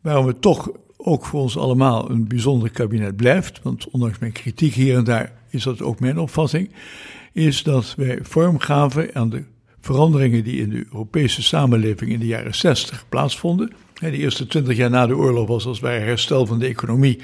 Waarom 0.00 0.26
het 0.26 0.40
toch 0.40 0.70
ook 0.96 1.24
voor 1.24 1.40
ons 1.40 1.58
allemaal 1.58 2.10
een 2.10 2.28
bijzonder 2.28 2.70
kabinet 2.70 3.16
blijft, 3.16 3.60
want 3.62 3.90
ondanks 3.90 4.18
mijn 4.18 4.32
kritiek 4.32 4.74
hier 4.74 4.96
en 4.96 5.04
daar 5.04 5.32
is 5.50 5.62
dat 5.62 5.82
ook 5.82 6.00
mijn 6.00 6.18
opvatting, 6.18 6.70
is 7.32 7.62
dat 7.62 7.94
wij 7.96 8.18
vorm 8.22 8.58
gaven 8.58 9.14
aan 9.14 9.30
de 9.30 9.44
veranderingen 9.80 10.44
die 10.44 10.60
in 10.60 10.70
de 10.70 10.84
Europese 10.92 11.42
samenleving 11.42 12.10
in 12.10 12.18
de 12.18 12.26
jaren 12.26 12.54
60 12.54 13.04
plaatsvonden. 13.08 13.72
De 13.98 14.10
eerste 14.10 14.46
twintig 14.46 14.76
jaar 14.76 14.90
na 14.90 15.06
de 15.06 15.16
oorlog 15.16 15.48
was 15.48 15.66
als 15.66 15.80
het 15.80 15.90
herstel 15.90 16.46
van 16.46 16.58
de 16.58 16.66
economie. 16.66 17.18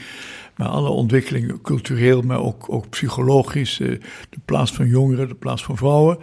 Maar 0.59 0.69
alle 0.69 0.89
ontwikkelingen, 0.89 1.61
cultureel, 1.61 2.23
maar 2.23 2.41
ook, 2.41 2.73
ook 2.73 2.89
psychologisch, 2.89 3.81
eh, 3.81 3.89
de 4.31 4.39
plaats 4.45 4.73
van 4.73 4.87
jongeren, 4.87 5.29
de 5.29 5.35
plaats 5.35 5.65
van 5.65 5.77
vrouwen, 5.77 6.19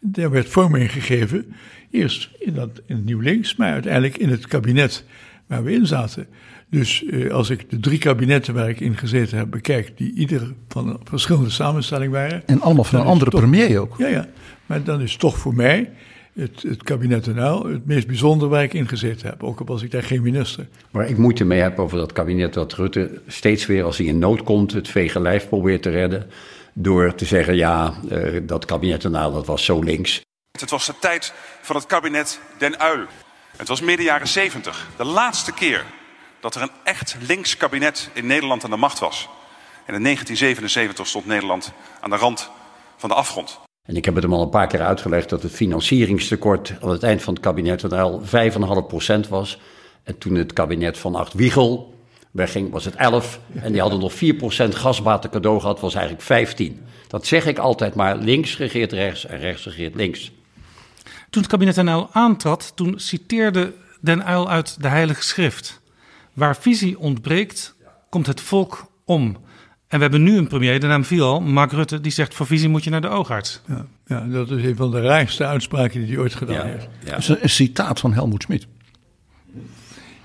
daar 0.00 0.30
werd 0.30 0.48
vorm 0.48 0.74
in 0.74 0.88
gegeven. 0.88 1.54
Eerst 1.90 2.30
in, 2.38 2.54
dat, 2.54 2.80
in 2.86 2.96
het 2.96 3.04
Nieuw 3.04 3.20
Links, 3.20 3.56
maar 3.56 3.72
uiteindelijk 3.72 4.16
in 4.16 4.28
het 4.28 4.46
kabinet 4.46 5.04
waar 5.46 5.64
we 5.64 5.72
in 5.72 5.86
zaten. 5.86 6.26
Dus 6.70 7.04
eh, 7.04 7.30
als 7.30 7.50
ik 7.50 7.70
de 7.70 7.80
drie 7.80 7.98
kabinetten 7.98 8.54
waar 8.54 8.68
ik 8.68 8.80
in 8.80 8.96
gezeten 8.96 9.38
heb 9.38 9.50
bekijk, 9.50 9.92
die 9.96 10.12
ieder 10.12 10.54
van 10.68 10.88
een 10.88 11.00
verschillende 11.04 11.50
samenstelling 11.50 12.12
waren. 12.12 12.46
En 12.46 12.60
allemaal 12.60 12.84
van 12.84 13.00
een 13.00 13.06
andere 13.06 13.30
toch- 13.30 13.40
premier 13.40 13.78
ook. 13.78 13.94
Ja, 13.98 14.06
ja. 14.06 14.28
Maar 14.66 14.82
dan 14.84 15.00
is 15.00 15.16
toch 15.16 15.38
voor 15.38 15.54
mij 15.54 15.90
het, 16.36 16.62
het 16.62 16.82
kabinet 16.82 17.24
Den 17.24 17.38
Uyl 17.38 17.64
het 17.64 17.86
meest 17.86 18.06
bijzondere 18.06 18.50
waar 18.50 18.62
ik 18.62 18.74
in 18.74 18.88
gezeten 18.88 19.28
heb. 19.28 19.42
Ook 19.42 19.60
al 19.60 19.66
was 19.66 19.82
ik 19.82 19.90
daar 19.90 20.02
geen 20.02 20.22
minister. 20.22 20.68
Waar 20.90 21.08
ik 21.08 21.16
moeite 21.16 21.44
mee 21.44 21.60
heb 21.60 21.78
over 21.78 21.98
dat 21.98 22.12
kabinet 22.12 22.54
dat 22.54 22.72
Rutte 22.72 23.20
steeds 23.26 23.66
weer 23.66 23.84
als 23.84 23.98
hij 23.98 24.06
in 24.06 24.18
nood 24.18 24.42
komt 24.42 24.72
het 24.72 24.88
vege 24.88 25.20
lijf 25.20 25.48
probeert 25.48 25.82
te 25.82 25.90
redden. 25.90 26.30
Door 26.72 27.14
te 27.14 27.24
zeggen, 27.24 27.56
ja, 27.56 27.94
eh, 28.10 28.40
dat 28.42 28.64
kabinet 28.64 29.02
daarna 29.02 29.30
dat 29.30 29.46
was 29.46 29.64
zo 29.64 29.80
links. 29.80 30.20
Het 30.58 30.70
was 30.70 30.86
de 30.86 30.94
tijd 31.00 31.32
van 31.62 31.76
het 31.76 31.86
kabinet 31.86 32.40
Den 32.58 32.74
Uyl. 32.82 33.06
Het 33.56 33.68
was 33.68 33.80
midden 33.80 34.04
jaren 34.04 34.28
70, 34.28 34.88
de 34.96 35.04
laatste 35.04 35.52
keer 35.52 35.84
dat 36.40 36.54
er 36.54 36.62
een 36.62 36.70
echt 36.84 37.16
links 37.26 37.56
kabinet 37.56 38.10
in 38.12 38.26
Nederland 38.26 38.64
aan 38.64 38.70
de 38.70 38.76
macht 38.76 38.98
was. 38.98 39.28
En 39.86 39.94
in 39.94 40.02
1977 40.02 41.06
stond 41.06 41.26
Nederland 41.26 41.72
aan 42.00 42.10
de 42.10 42.16
rand 42.16 42.50
van 42.96 43.08
de 43.08 43.14
afgrond. 43.14 43.65
En 43.86 43.96
ik 43.96 44.04
heb 44.04 44.14
het 44.14 44.22
hem 44.22 44.32
al 44.32 44.42
een 44.42 44.48
paar 44.48 44.66
keer 44.66 44.82
uitgelegd 44.82 45.28
dat 45.28 45.42
het 45.42 45.52
financieringstekort 45.52 46.74
aan 46.80 46.90
het 46.90 47.02
eind 47.02 47.22
van 47.22 47.34
het 47.34 47.42
kabinet 47.42 47.82
Uyl 47.82 48.22
5,5% 49.24 49.28
was. 49.28 49.58
En 50.02 50.18
toen 50.18 50.34
het 50.34 50.52
kabinet 50.52 50.98
van 50.98 51.14
Acht 51.14 51.32
Wiegel 51.32 51.94
wegging, 52.30 52.70
was 52.70 52.84
het 52.84 52.94
11. 52.94 53.40
En 53.54 53.72
die 53.72 53.80
hadden 53.80 54.00
nog 54.00 54.12
4% 54.12 54.16
gasbaten 54.68 55.30
cadeau 55.30 55.60
gehad, 55.60 55.80
was 55.80 55.94
eigenlijk 55.94 56.24
15. 56.24 56.80
Dat 57.08 57.26
zeg 57.26 57.46
ik 57.46 57.58
altijd 57.58 57.94
maar, 57.94 58.16
links 58.16 58.58
regeert 58.58 58.92
rechts 58.92 59.26
en 59.26 59.38
rechts 59.38 59.64
regeert 59.64 59.94
links. 59.94 60.32
Toen 61.30 61.42
het 61.42 61.50
kabinet 61.50 61.76
Uyl 61.76 62.08
aantrad, 62.12 62.72
toen 62.74 62.94
citeerde 62.96 63.72
Den 64.00 64.28
Uyl 64.30 64.48
uit 64.48 64.82
de 64.82 64.88
Heilige 64.88 65.22
Schrift. 65.22 65.80
Waar 66.32 66.56
visie 66.56 66.98
ontbreekt, 66.98 67.74
komt 68.08 68.26
het 68.26 68.40
volk 68.40 68.86
om. 69.04 69.36
En 69.88 69.96
we 69.96 70.02
hebben 70.02 70.22
nu 70.22 70.36
een 70.36 70.46
premier, 70.46 70.80
de 70.80 70.86
naam 70.86 71.04
viel 71.04 71.24
al, 71.24 71.40
Mark 71.40 71.72
Rutte, 71.72 72.00
die 72.00 72.12
zegt 72.12 72.34
voor 72.34 72.46
visie 72.46 72.68
moet 72.68 72.84
je 72.84 72.90
naar 72.90 73.00
de 73.00 73.08
oogarts. 73.08 73.62
Ja, 73.66 73.86
ja, 74.06 74.26
dat 74.26 74.50
is 74.50 74.64
een 74.64 74.76
van 74.76 74.90
de 74.90 75.00
raarste 75.00 75.44
uitspraken 75.44 76.00
die 76.00 76.08
hij 76.08 76.18
ooit 76.18 76.34
gedaan 76.34 76.66
heeft. 76.66 76.88
Dat 77.04 77.18
is 77.18 77.28
een, 77.28 77.38
een 77.40 77.48
citaat 77.48 78.00
van 78.00 78.12
Helmoet 78.12 78.42
Schmid. 78.42 78.66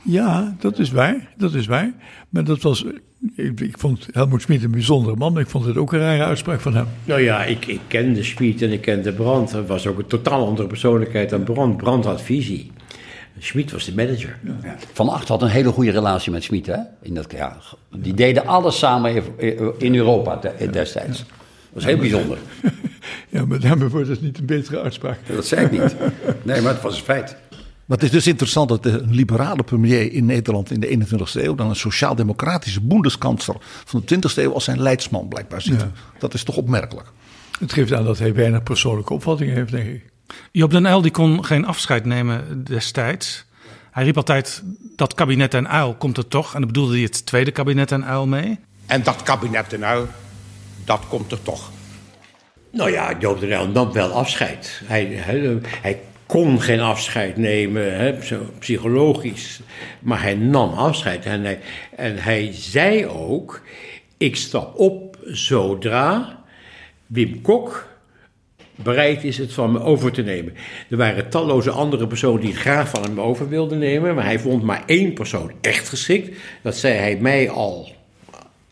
Ja, 0.01 0.55
dat 0.59 0.79
is 0.79 0.91
waar. 0.91 1.33
Dat 1.37 1.53
is 1.53 1.65
waar. 1.65 1.93
Maar 2.29 2.43
dat 2.43 2.61
was. 2.61 2.85
Ik, 3.35 3.59
ik 3.59 3.77
vond 3.77 4.07
Helmoet 4.11 4.41
Schmid 4.41 4.63
een 4.63 4.71
bijzondere 4.71 5.15
man, 5.15 5.33
maar 5.33 5.41
ik 5.41 5.49
vond 5.49 5.65
het 5.65 5.77
ook 5.77 5.93
een 5.93 5.99
rare 5.99 6.23
uitspraak 6.23 6.59
van 6.59 6.75
hem. 6.75 6.87
Nou 7.03 7.21
ja, 7.21 7.43
ik, 7.43 7.65
ik 7.65 7.79
kende 7.87 8.23
Schmid 8.23 8.61
en 8.61 8.71
ik 8.71 8.81
kende 8.81 9.13
Brandt. 9.13 9.51
Dat 9.51 9.67
was 9.67 9.87
ook 9.87 9.97
een 9.97 10.07
totaal 10.07 10.47
andere 10.47 10.67
persoonlijkheid 10.67 11.29
dan 11.29 11.43
Brandt. 11.43 11.77
Brandt 11.77 12.05
had 12.05 12.21
visie. 12.21 12.71
Schmid 13.43 13.71
was 13.71 13.85
de 13.85 13.95
manager. 13.95 14.37
Van 14.93 15.09
Acht 15.09 15.27
had 15.27 15.41
een 15.41 15.47
hele 15.47 15.71
goede 15.71 15.91
relatie 15.91 16.31
met 16.31 16.43
Schmid, 16.43 16.65
hè? 16.65 16.77
In 17.01 17.13
dat, 17.13 17.31
ja, 17.31 17.57
die 17.95 18.13
deden 18.13 18.45
alles 18.45 18.77
samen 18.77 19.23
in 19.77 19.95
Europa 19.95 20.35
de- 20.35 20.69
destijds. 20.69 21.17
Dat 21.17 21.27
was 21.73 21.85
heel 21.85 21.97
bijzonder. 21.97 22.37
Ja, 23.29 23.45
maar 23.45 23.59
daarmee 23.59 23.87
wordt 23.87 24.07
het 24.07 24.21
niet 24.21 24.37
een 24.37 24.45
betere 24.45 24.81
uitspraak. 24.81 25.17
Dat 25.27 25.45
zei 25.45 25.65
ik 25.65 25.71
niet. 25.71 25.95
Nee, 26.43 26.61
maar 26.61 26.73
het 26.73 26.81
was 26.81 26.97
een 26.97 27.03
feit. 27.03 27.35
Maar 27.85 27.97
het 27.97 28.03
is 28.03 28.11
dus 28.11 28.27
interessant 28.27 28.69
dat 28.69 28.85
een 28.85 29.13
liberale 29.13 29.63
premier 29.63 30.11
in 30.11 30.25
Nederland 30.25 30.71
in 30.71 30.79
de 30.79 30.87
21ste 31.07 31.41
eeuw 31.43 31.55
dan 31.55 31.69
een 31.69 31.75
sociaal-democratische 31.75 32.81
boendeskansler 32.81 33.55
van 33.61 34.03
de 34.05 34.15
20ste 34.15 34.35
eeuw 34.35 34.53
als 34.53 34.63
zijn 34.63 34.81
leidsman 34.81 35.27
blijkbaar 35.27 35.61
ziet. 35.61 35.79
Ja. 35.81 35.91
Dat 36.19 36.33
is 36.33 36.43
toch 36.43 36.57
opmerkelijk. 36.57 37.07
Het 37.59 37.73
geeft 37.73 37.93
aan 37.93 38.03
dat 38.05 38.19
hij 38.19 38.33
weinig 38.33 38.63
persoonlijke 38.63 39.13
opvattingen 39.13 39.55
heeft, 39.55 39.71
denk 39.71 39.87
ik. 39.87 40.03
Joop 40.51 40.71
den 40.71 40.85
Uyl 40.85 41.01
die 41.01 41.11
kon 41.11 41.45
geen 41.45 41.65
afscheid 41.65 42.05
nemen 42.05 42.63
destijds. 42.63 43.45
Hij 43.91 44.03
riep 44.03 44.17
altijd, 44.17 44.63
dat 44.95 45.13
kabinet 45.13 45.51
Den 45.51 45.75
Uyl 45.75 45.93
komt 45.93 46.17
er 46.17 46.27
toch. 46.27 46.53
En 46.53 46.59
dan 46.59 46.67
bedoelde 46.67 46.93
hij 46.93 47.01
het 47.01 47.25
tweede 47.25 47.51
kabinet 47.51 47.89
Den 47.89 48.09
Uyl 48.09 48.27
mee. 48.27 48.59
En 48.85 49.03
dat 49.03 49.23
kabinet 49.23 49.69
Den 49.69 49.83
Uyl, 49.83 50.07
dat 50.85 51.01
komt 51.09 51.31
er 51.31 51.43
toch. 51.43 51.71
Nou 52.71 52.91
ja, 52.91 53.17
Joop 53.19 53.39
den 53.39 53.51
Uyl 53.51 53.67
nam 53.67 53.91
wel 53.91 54.11
afscheid. 54.11 54.81
Hij, 54.85 55.05
hij, 55.05 55.59
hij 55.81 55.99
kon 56.25 56.61
geen 56.61 56.79
afscheid 56.79 57.37
nemen, 57.37 57.97
hè, 57.97 58.21
zo 58.23 58.53
psychologisch. 58.59 59.59
Maar 59.99 60.21
hij 60.21 60.35
nam 60.35 60.73
afscheid. 60.73 61.25
En 61.25 61.43
hij, 61.43 61.59
en 61.95 62.17
hij 62.17 62.49
zei 62.53 63.05
ook: 63.05 63.61
Ik 64.17 64.35
stap 64.35 64.79
op 64.79 65.17
zodra 65.25 66.39
Wim 67.07 67.41
Kok 67.41 67.90
bereid 68.75 69.23
is 69.23 69.37
het 69.37 69.53
van 69.53 69.71
me 69.71 69.79
over 69.79 70.11
te 70.11 70.21
nemen. 70.21 70.53
Er 70.89 70.97
waren 70.97 71.29
talloze 71.29 71.71
andere 71.71 72.07
personen 72.07 72.41
die 72.41 72.49
het 72.49 72.59
graag 72.59 72.89
van 72.89 73.03
hem 73.03 73.21
over 73.21 73.49
wilden 73.49 73.79
nemen. 73.79 74.15
Maar 74.15 74.25
hij 74.25 74.39
vond 74.39 74.63
maar 74.63 74.83
één 74.85 75.13
persoon 75.13 75.51
echt 75.61 75.89
geschikt. 75.89 76.37
Dat 76.61 76.75
zei 76.75 76.93
hij 76.97 77.17
mij 77.17 77.49
al 77.49 77.89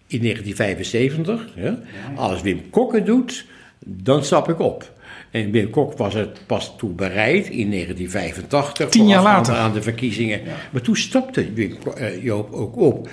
in 0.08 0.22
1975. 0.22 1.48
Hè? 1.56 1.72
Als 2.16 2.42
Wim 2.42 2.70
Kok 2.70 2.94
het 2.94 3.06
doet, 3.06 3.46
dan 3.80 4.24
stap 4.24 4.50
ik 4.50 4.60
op. 4.60 4.98
En 5.32 5.52
Wim 5.52 5.70
Kok 5.70 5.98
was 5.98 6.14
het 6.14 6.42
pas 6.46 6.74
toe 6.78 6.90
bereid 6.90 7.48
in 7.50 7.72
1985. 7.72 8.90
Tien 8.90 9.08
jaar 9.08 9.24
later. 9.24 9.54
Aan 9.54 9.74
de 9.74 9.82
verkiezingen. 9.82 10.42
Maar 10.72 10.82
toen 10.82 10.96
stapte 10.96 11.54
Wim, 11.54 11.78
eh, 11.96 12.24
Joop 12.24 12.54
ook 12.54 12.78
op. 12.78 13.10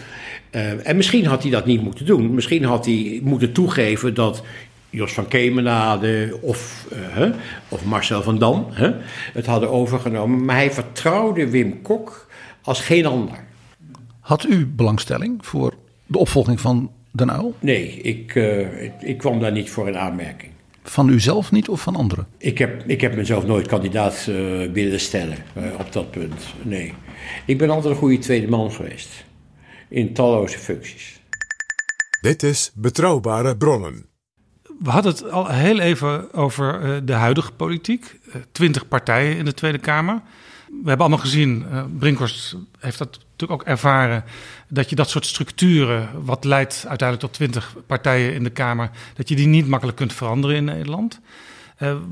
Eh, 0.50 0.88
en 0.88 0.96
misschien 0.96 1.26
had 1.26 1.42
hij 1.42 1.50
dat 1.50 1.66
niet 1.66 1.82
moeten 1.82 2.06
doen. 2.06 2.34
Misschien 2.34 2.64
had 2.64 2.84
hij 2.84 3.20
moeten 3.22 3.52
toegeven 3.52 4.14
dat 4.14 4.42
Jos 4.90 5.12
van 5.12 5.28
Kemenade 5.28 6.38
of, 6.40 6.86
eh, 6.90 6.98
hè, 7.00 7.30
of 7.68 7.84
Marcel 7.84 8.22
van 8.22 8.38
Dam 8.38 8.66
hè, 8.70 8.90
het 9.32 9.46
hadden 9.46 9.70
overgenomen. 9.70 10.44
Maar 10.44 10.56
hij 10.56 10.70
vertrouwde 10.70 11.50
Wim 11.50 11.82
Kok 11.82 12.26
als 12.62 12.80
geen 12.80 13.06
ander. 13.06 13.44
Had 14.20 14.44
u 14.44 14.66
belangstelling 14.66 15.46
voor 15.46 15.74
de 16.06 16.18
opvolging 16.18 16.60
van 16.60 16.90
Den 17.10 17.28
Uyl? 17.30 17.54
Nee, 17.60 17.88
ik, 17.88 18.34
eh, 18.34 18.82
ik, 18.84 18.92
ik 19.00 19.18
kwam 19.18 19.40
daar 19.40 19.52
niet 19.52 19.70
voor 19.70 19.88
in 19.88 19.96
aanmerking. 19.96 20.52
Van 20.82 21.08
uzelf 21.08 21.52
niet 21.52 21.68
of 21.68 21.80
van 21.80 21.96
anderen? 21.96 22.26
Ik 22.38 22.58
heb, 22.58 22.82
ik 22.86 23.00
heb 23.00 23.16
mezelf 23.16 23.46
nooit 23.46 23.66
kandidaat 23.66 24.26
eh, 24.28 24.34
willen 24.72 25.00
stellen 25.00 25.36
op 25.78 25.92
dat 25.92 26.10
punt. 26.10 26.54
Nee. 26.62 26.92
Ik 27.46 27.58
ben 27.58 27.70
altijd 27.70 27.92
een 27.92 28.00
goede 28.00 28.18
tweede 28.18 28.48
man 28.48 28.72
geweest. 28.72 29.24
In 29.88 30.12
talloze 30.12 30.58
functies. 30.58 31.20
Dit 32.20 32.42
is 32.42 32.72
Betrouwbare 32.74 33.56
Bronnen. 33.56 34.15
We 34.78 34.90
hadden 34.90 35.12
het 35.12 35.30
al 35.30 35.48
heel 35.48 35.78
even 35.78 36.34
over 36.34 36.80
eh, 36.80 36.96
de 37.04 37.12
huidige 37.12 37.52
politiek. 37.52 38.18
Eh, 38.32 38.40
Twintig 38.52 38.88
partijen 38.88 39.36
in 39.36 39.44
de 39.44 39.54
Tweede 39.54 39.78
Kamer. 39.78 40.20
We 40.66 40.88
hebben 40.88 41.06
allemaal 41.06 41.24
gezien, 41.24 41.66
eh 41.70 41.84
Brinkhorst 41.98 42.56
heeft 42.78 42.98
dat 42.98 43.18
natuurlijk 43.30 43.60
ook 43.60 43.68
ervaren, 43.68 44.24
dat 44.68 44.90
je 44.90 44.96
dat 44.96 45.10
soort 45.10 45.26
structuren, 45.26 46.08
wat 46.24 46.44
leidt 46.44 46.84
uiteindelijk 46.88 47.20
tot 47.20 47.32
twintig 47.32 47.76
partijen 47.86 48.34
in 48.34 48.44
de 48.44 48.50
Kamer, 48.50 48.90
dat 49.14 49.28
je 49.28 49.36
die 49.36 49.46
niet 49.46 49.66
makkelijk 49.66 49.96
kunt 49.96 50.12
veranderen 50.12 50.56
in 50.56 50.64
Nederland. 50.64 51.20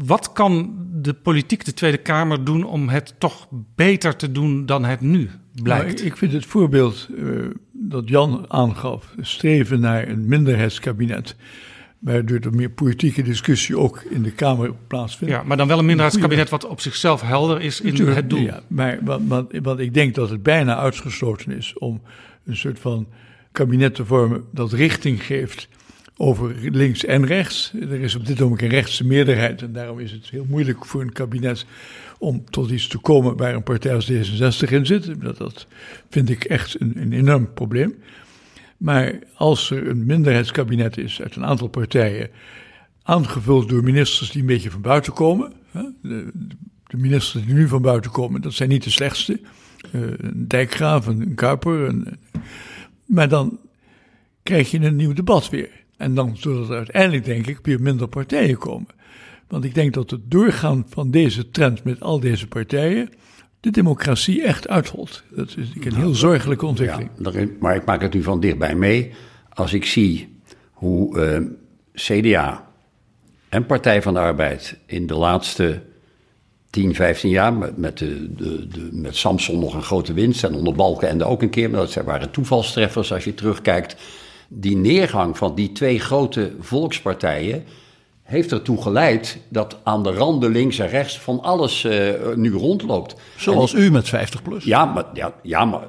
Wat 0.05 0.33
kan 0.33 0.75
de 0.93 1.15
politiek, 1.15 1.65
de 1.65 1.75
Tweede 1.75 1.97
Kamer 1.97 2.45
doen 2.45 2.65
om 2.65 2.89
het 2.89 3.15
toch 3.19 3.47
beter 3.75 4.17
te 4.17 4.33
doen 4.33 4.67
dan 4.67 4.85
het 4.85 5.01
nu 5.01 5.31
blijkt? 5.63 5.95
Nou, 5.95 6.07
ik, 6.07 6.17
vind 6.17 6.33
het 6.33 6.47
voorbeeld 6.47 7.09
dat 7.73 8.09
Jan 8.09 8.45
aangaf, 8.49 9.15
streven 9.21 9.81
naar 9.81 10.09
een 10.09 10.27
minderheidskabinet, 10.27 11.37
waardoor 12.05 12.39
er 12.39 12.55
meer 12.55 12.71
politieke 12.71 13.23
discussie 13.23 13.79
ook 13.79 14.03
in 14.11 14.23
de 14.23 14.31
Kamer 14.31 14.75
plaatsvindt. 14.87 15.35
Ja, 15.35 15.43
maar 15.43 15.57
dan 15.57 15.69
wel 15.69 15.79
een 15.79 15.85
minderheidskabinet 15.85 16.49
wat 16.49 16.67
op 16.67 16.81
zichzelf 16.81 17.21
helder 17.21 17.61
is 17.61 17.81
in 17.81 17.91
Natuurlijk, 17.91 18.17
het 18.17 18.31
doel. 18.31 18.41
Ja, 18.41 18.63
maar 18.67 18.99
wat 19.63 19.79
ik 19.79 19.95
denk 19.95 20.15
dat 20.15 20.31
het 20.31 20.43
bijna 20.43 20.77
uitgesloten 20.77 21.57
is 21.57 21.79
om 21.79 22.01
een 22.45 22.57
soort 22.57 22.79
van 22.79 23.07
kabinet 23.53 23.95
te 23.95 24.05
vormen 24.05 24.45
dat 24.53 24.73
richting 24.73 25.25
geeft 25.25 25.69
over 26.17 26.55
links 26.71 27.05
en 27.05 27.27
rechts. 27.27 27.73
Er 27.81 28.01
is 28.01 28.15
op 28.15 28.27
dit 28.27 28.39
moment 28.39 28.63
een 28.63 28.69
rechtse 28.69 29.07
meerderheid 29.07 29.63
en 29.63 29.73
daarom 29.73 29.99
is 29.99 30.13
het 30.13 30.31
heel 30.31 30.47
moeilijk 30.49 30.85
voor 30.85 31.01
een 31.01 31.13
kabinet 31.13 31.67
om 32.19 32.45
tot 32.51 32.71
iets 32.71 32.87
te 32.87 32.99
komen 32.99 33.37
waar 33.37 33.55
een 33.55 33.63
partij 33.63 33.95
als 33.95 34.13
D66 34.13 34.69
in 34.71 34.87
zit. 34.87 35.21
Dat, 35.21 35.37
dat 35.37 35.67
vind 36.11 36.31
ik 36.31 36.45
echt 36.45 36.81
een, 36.81 36.93
een 36.97 37.13
enorm 37.13 37.53
probleem. 37.53 37.95
Maar 38.77 39.19
als 39.35 39.71
er 39.71 39.89
een 39.89 40.07
minderheidskabinet 40.07 40.99
is 40.99 41.23
uit 41.23 41.37
een 41.37 41.45
aantal 41.45 41.69
partijen, 41.69 42.31
aangevuld 43.03 43.69
door 43.69 43.83
ministers 43.83 44.31
die 44.31 44.41
een 44.41 44.47
beetje 44.47 44.71
van 44.71 44.81
buiten 44.81 45.13
komen. 45.13 45.53
De, 46.03 46.33
ministers 46.97 47.45
die 47.45 47.55
nu 47.55 47.69
van 47.69 47.83
buiten 47.83 48.11
komen, 48.11 48.41
dat 48.41 48.53
zijn 48.53 48.69
niet 48.69 48.85
de 48.85 48.91
slechtste. 48.91 49.41
Eh, 49.93 50.01
Een 50.01 50.49
Dijkgraaf, 50.49 51.07
een 51.07 51.35
Kuiper. 51.35 51.95
Maar 53.07 53.29
dan 53.29 53.59
krijg 54.43 54.71
je 54.71 54.81
een 54.81 54.97
nieuw 54.97 55.13
debat 55.13 55.51
weer. 55.51 55.71
En 55.97 56.15
dan 56.15 56.37
zullen 56.37 56.71
er 56.71 56.77
uiteindelijk, 56.77 57.25
denk 57.25 57.47
ik, 57.47 57.59
weer 57.63 57.81
minder 57.81 58.09
partijen 58.09 58.59
komen. 58.59 58.89
Want 59.49 59.65
ik 59.65 59.75
denk 59.75 59.95
dat 59.95 60.11
het 60.11 60.31
doorgaan 60.31 60.85
van 60.89 61.11
deze 61.11 61.51
trend 61.51 61.85
met 61.85 62.01
al 62.01 62.21
deze 62.21 62.47
partijen 62.49 63.09
de 63.65 63.71
democratie 63.71 64.43
echt 64.43 64.69
uitholt. 64.69 65.23
Dat 65.31 65.49
is 65.49 65.85
een 65.85 65.95
heel 65.95 66.15
zorgelijke 66.15 66.67
ontwikkeling. 66.67 67.11
Ja, 67.23 67.47
maar 67.59 67.77
ik 67.77 67.85
maak 67.85 68.03
het 68.03 68.15
nu 68.15 68.23
van 68.23 68.41
dichtbij 68.41 68.75
mee. 68.75 69.13
Als 69.49 69.73
ik 69.73 69.85
zie 69.85 70.39
hoe 70.73 71.21
eh, 71.21 71.41
CDA 71.95 72.69
en 73.49 73.67
Partij 73.67 74.03
van 74.03 74.15
de 74.15 74.21
Arbeid 74.21 74.79
in 74.87 75.07
de 75.07 75.15
laatste 75.15 75.83
10, 76.71 76.95
15 76.95 77.31
jaar... 77.31 77.53
met, 77.53 77.77
met, 77.77 77.99
de, 77.99 78.35
de, 78.35 78.69
de, 78.69 78.89
met 78.93 79.17
Samson 79.17 79.59
nog 79.59 79.75
een 79.75 79.83
grote 79.83 80.13
winst 80.13 80.45
en 80.45 80.55
onder 80.55 80.75
Balkenende 80.75 81.25
ook 81.25 81.43
een 81.43 81.51
keer... 81.51 81.71
maar 81.71 81.81
dat 81.81 81.95
waren 81.95 82.31
toevalstreffers 82.31 83.13
als 83.13 83.25
je 83.25 83.35
terugkijkt. 83.35 83.97
Die 84.49 84.77
neergang 84.77 85.39
van 85.39 85.55
die 85.55 85.73
twee 85.73 86.01
grote 86.01 86.53
volkspartijen 86.61 87.65
heeft 88.25 88.53
ertoe 88.53 88.83
geleid 88.83 89.39
dat 89.49 89.77
aan 89.83 90.03
de 90.03 90.13
randen 90.13 90.51
links 90.51 90.79
en 90.79 90.89
rechts 90.89 91.19
van 91.19 91.43
alles 91.43 91.85
eh, 91.85 92.11
nu 92.35 92.53
rondloopt. 92.53 93.15
Zoals 93.37 93.75
En- 93.75 93.83
u 93.83 93.91
met 93.91 94.09
50 94.09 94.43
plus. 94.43 94.65
ja, 94.65 94.85
maar, 94.85 95.05
ja, 95.15 95.35
ja, 95.43 95.65
maar 95.65 95.87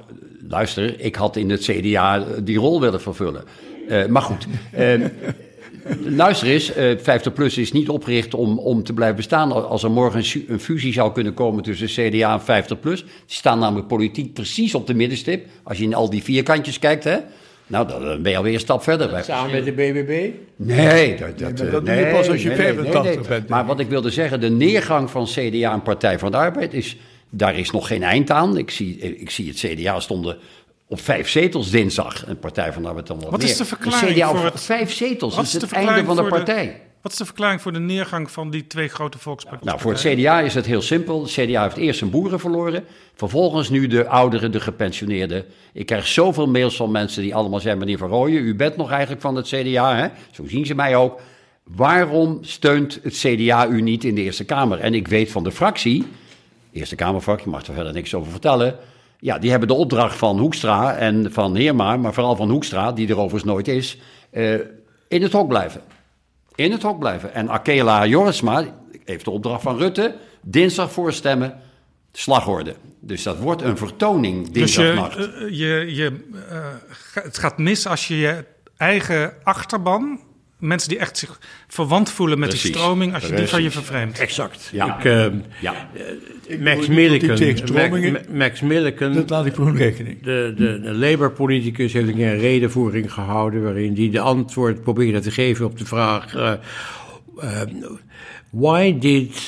luister, 0.50 1.00
ik 1.00 1.16
had 1.16 1.36
in 1.36 1.50
het 1.50 1.62
CDA 1.62 2.26
die 2.44 2.58
rol 2.58 2.82
willen 2.82 3.02
vervullen. 3.02 3.44
Eh, 3.88 4.06
maar 4.06 4.22
goed, 4.22 4.48
eh, 4.72 5.02
luister 6.24 6.48
eens, 6.48 6.74
eh 6.74 6.98
50PLUS 6.98 7.54
is 7.60 7.72
niet 7.72 7.90
opgericht 7.90 8.34
om, 8.34 8.60
om 8.60 8.84
te 8.84 8.94
blijven 8.94 9.16
bestaan. 9.16 9.68
Als 9.70 9.84
er 9.84 9.92
morgen 9.92 10.24
een, 10.48 10.60
fusie 10.60 10.94
zou 10.94 11.12
kunnen 11.12 11.34
komen 11.34 11.64
tussen 11.64 11.88
CDA 11.88 12.42
en 12.46 12.64
50PLUS... 12.64 13.04
die 13.04 13.06
staan 13.26 13.60
namelijk 13.60 13.88
politiek 13.88 14.34
precies 14.34 14.76
op 14.76 14.88
de 14.88 14.94
middenstip. 14.94 15.48
Als 15.64 15.78
je 15.78 15.84
in 15.84 15.96
al 15.96 16.10
die 16.10 16.24
vierkantjes 16.24 16.80
kijkt, 16.80 17.04
hè... 17.04 17.18
Nou, 17.68 17.88
dan 17.88 18.22
ben 18.22 18.32
je 18.32 18.38
alweer 18.38 18.54
een 18.54 18.60
stap 18.60 18.84
verder. 18.84 19.12
Wij- 19.12 19.24
Samen 19.24 19.52
met 19.52 19.66
de 19.66 19.72
BBB? 19.72 20.30
Nee, 20.56 21.16
dat, 21.16 21.40
dat, 21.40 21.60
eh, 21.60 21.72
dat 21.72 21.86
doe 21.86 21.96
je 21.96 22.06
pas 22.06 22.30
als 22.30 22.42
je 22.42 22.48
nee, 22.48 22.58
nee, 22.58 22.66
85 22.68 23.04
nee, 23.04 23.16
nee. 23.20 23.28
bent. 23.28 23.48
Maar 23.50 23.66
wat 23.66 23.80
ik 23.80 23.90
wilde 23.90 24.10
zeggen, 24.10 24.40
de 24.40 24.50
neergang 24.50 25.10
van 25.10 25.26
CDA 25.26 25.74
en 25.74 25.82
Partij 25.82 26.20
van 26.20 26.32
de 26.32 26.38
Arbeid 26.38 26.74
is, 26.74 26.98
daar 27.30 27.56
is 27.58 27.72
nog 27.72 27.88
geen 27.88 28.04
eind 28.04 28.32
aan. 28.32 28.58
Ik 28.58 28.72
zie, 28.72 28.98
ik 28.98 29.30
zie 29.30 29.48
het 29.48 29.58
CDA 29.58 30.00
stonden 30.00 30.38
op 30.88 31.00
vijf 31.02 31.30
zetels 31.30 31.70
dinsdag 31.72 32.26
en 32.26 32.40
Partij 32.40 32.74
van 32.74 32.82
de 32.82 32.88
Arbeid 32.88 33.08
dan 33.08 33.20
wat 33.20 33.30
Wat 33.30 33.40
meer. 33.40 33.50
is 33.50 33.58
de 33.58 33.66
verklaring 33.66 34.12
CDA 34.16 34.30
op 34.30 34.36
voor 34.38 34.46
het- 34.46 34.62
vijf 34.62 34.92
zetels, 34.94 35.36
dat 35.36 35.44
is 35.46 35.54
is 35.54 35.60
de 35.60 35.66
het 35.66 35.76
einde 35.76 36.04
van 36.06 36.16
de 36.16 36.22
de- 36.24 36.28
partij. 36.30 36.82
Wat 37.06 37.14
is 37.14 37.20
de 37.20 37.26
verklaring 37.26 37.62
voor 37.62 37.74
de 37.74 37.80
neergang 37.80 38.32
van 38.32 38.50
die 38.50 38.68
twee 38.68 38.88
grote 38.88 39.18
volkspartijen? 39.20 39.66
Nou, 39.68 39.80
voor 39.80 39.92
het 39.92 40.02
CDA 40.02 40.40
is 40.40 40.54
het 40.54 40.66
heel 40.66 40.82
simpel. 40.82 41.22
Het 41.22 41.32
CDA 41.32 41.64
heeft 41.64 41.78
eerst 41.78 42.00
zijn 42.00 42.10
boeren 42.10 42.40
verloren. 42.40 42.84
Vervolgens 43.16 43.70
nu 43.70 43.88
de 43.88 44.08
ouderen, 44.08 44.52
de 44.52 44.60
gepensioneerden. 44.60 45.46
Ik 45.74 45.86
krijg 45.86 46.08
zoveel 46.08 46.48
mails 46.48 46.76
van 46.76 46.92
mensen 46.92 47.22
die 47.22 47.36
allemaal 47.36 47.60
zeggen... 47.60 47.80
meneer 47.80 47.98
Van 47.98 48.10
Rooyen, 48.10 48.44
u 48.44 48.56
bent 48.56 48.78
nog 48.78 48.92
eigenlijk 48.92 49.22
van 49.22 49.36
het 49.36 49.48
CDA, 49.48 49.96
hè? 49.96 50.08
Zo 50.32 50.44
zien 50.48 50.66
ze 50.66 50.76
mij 50.76 50.96
ook. 50.96 51.20
Waarom 51.64 52.38
steunt 52.42 53.00
het 53.04 53.14
CDA 53.14 53.68
u 53.68 53.82
niet 53.82 54.04
in 54.04 54.16
de 54.16 54.22
Eerste 54.22 54.46
Kamer? 54.46 54.80
En 54.80 54.94
ik 54.94 55.08
weet 55.08 55.32
van 55.32 55.44
de 55.44 55.52
fractie, 55.52 56.08
Eerste 56.72 56.96
Kamerfractie, 56.96 57.50
mag 57.50 57.68
er 57.68 57.74
verder 57.74 57.94
niks 57.94 58.14
over 58.14 58.32
vertellen... 58.32 58.76
Ja, 59.20 59.40
die 59.40 59.50
hebben 59.50 59.68
de 59.68 59.74
opdracht 59.74 60.16
van 60.16 60.40
Hoekstra 60.40 60.96
en 60.96 61.32
van 61.32 61.56
Heerma... 61.56 61.98
maar 61.98 62.14
vooral 62.14 62.36
van 62.36 62.50
Hoekstra, 62.50 62.92
die 62.92 63.08
er 63.08 63.18
overigens 63.18 63.44
nooit 63.44 63.68
is... 63.68 63.98
eh, 64.30 64.54
in 65.08 65.22
het 65.22 65.32
hok 65.32 65.48
blijven 65.48 65.82
in 66.56 66.72
het 66.72 66.82
hok 66.82 67.00
blijven. 67.00 67.34
En 67.34 67.50
Akela 67.50 68.06
Jorisma 68.06 68.64
heeft 69.06 69.26
de 69.26 69.32
opdracht 69.32 69.62
van 69.62 69.78
Rutte, 69.78 70.16
dinsdag 70.42 70.92
voorstemmen, 70.92 71.62
slagorde. 72.12 72.76
Dus 73.00 73.24
dat 73.24 73.38
wordt 73.38 73.62
een 73.62 73.78
vertoning 73.78 74.50
Dus 74.50 74.76
je, 74.76 74.82
dinsdagnacht. 74.82 75.18
eh, 75.18 75.50
je, 75.50 75.96
je, 75.96 76.26
eh, 76.50 76.66
het 77.24 77.38
gaat 77.38 77.58
mis 77.58 77.88
als 77.88 78.08
je 78.08 78.18
je 78.18 78.46
eigen 78.78 79.34
achterban, 79.44 80.20
mensen 80.68 80.90
die 80.90 80.98
echt 80.98 81.18
zich 81.18 81.40
verwant 81.68 82.12
voelen 82.12 82.40
met 82.40 82.52
die 82.52 82.60
Precies, 82.60 82.78
stroming, 82.78 83.14
als 83.14 83.24
je 83.24 83.36
die 83.36 83.48
van 83.48 83.62
je 83.64 83.70
precies. 83.70 83.86
vervreemdt. 83.88 84.20
Exact. 84.20 84.70
Ja. 84.72 84.98
Ik, 84.98 85.06
eh, 85.06 85.26
ja. 85.62 85.90
Max 86.60 86.88
Milliken, 86.88 87.62
Max, 87.74 88.28
Max 88.32 88.62
Milliken, 88.62 89.14
Dat 89.14 89.30
laat 89.30 89.46
ik 89.46 89.54
voor 89.54 89.66
hun 89.66 89.78
rekening. 89.78 90.24
de, 90.24 90.54
de, 90.58 90.80
de 90.82 90.94
Labour-politicus, 90.94 91.94
heeft 91.94 92.08
een 92.08 92.16
keer 92.16 92.32
een 92.32 92.40
redenvoering 92.40 93.14
gehouden... 93.14 93.64
waarin 93.64 93.96
hij 93.96 94.10
de 94.10 94.20
antwoord 94.20 94.84
probeerde 94.84 95.20
te 95.20 95.32
geven 95.32 95.66
op 95.66 95.78
de 95.78 95.86
vraag... 95.86 96.36
eh, 96.36 96.52
eh, 97.40 97.62
why 98.50 98.98
did 99.00 99.42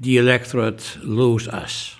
the 0.00 0.10
electorate 0.18 0.84
lose 1.02 1.50
us? 1.64 1.97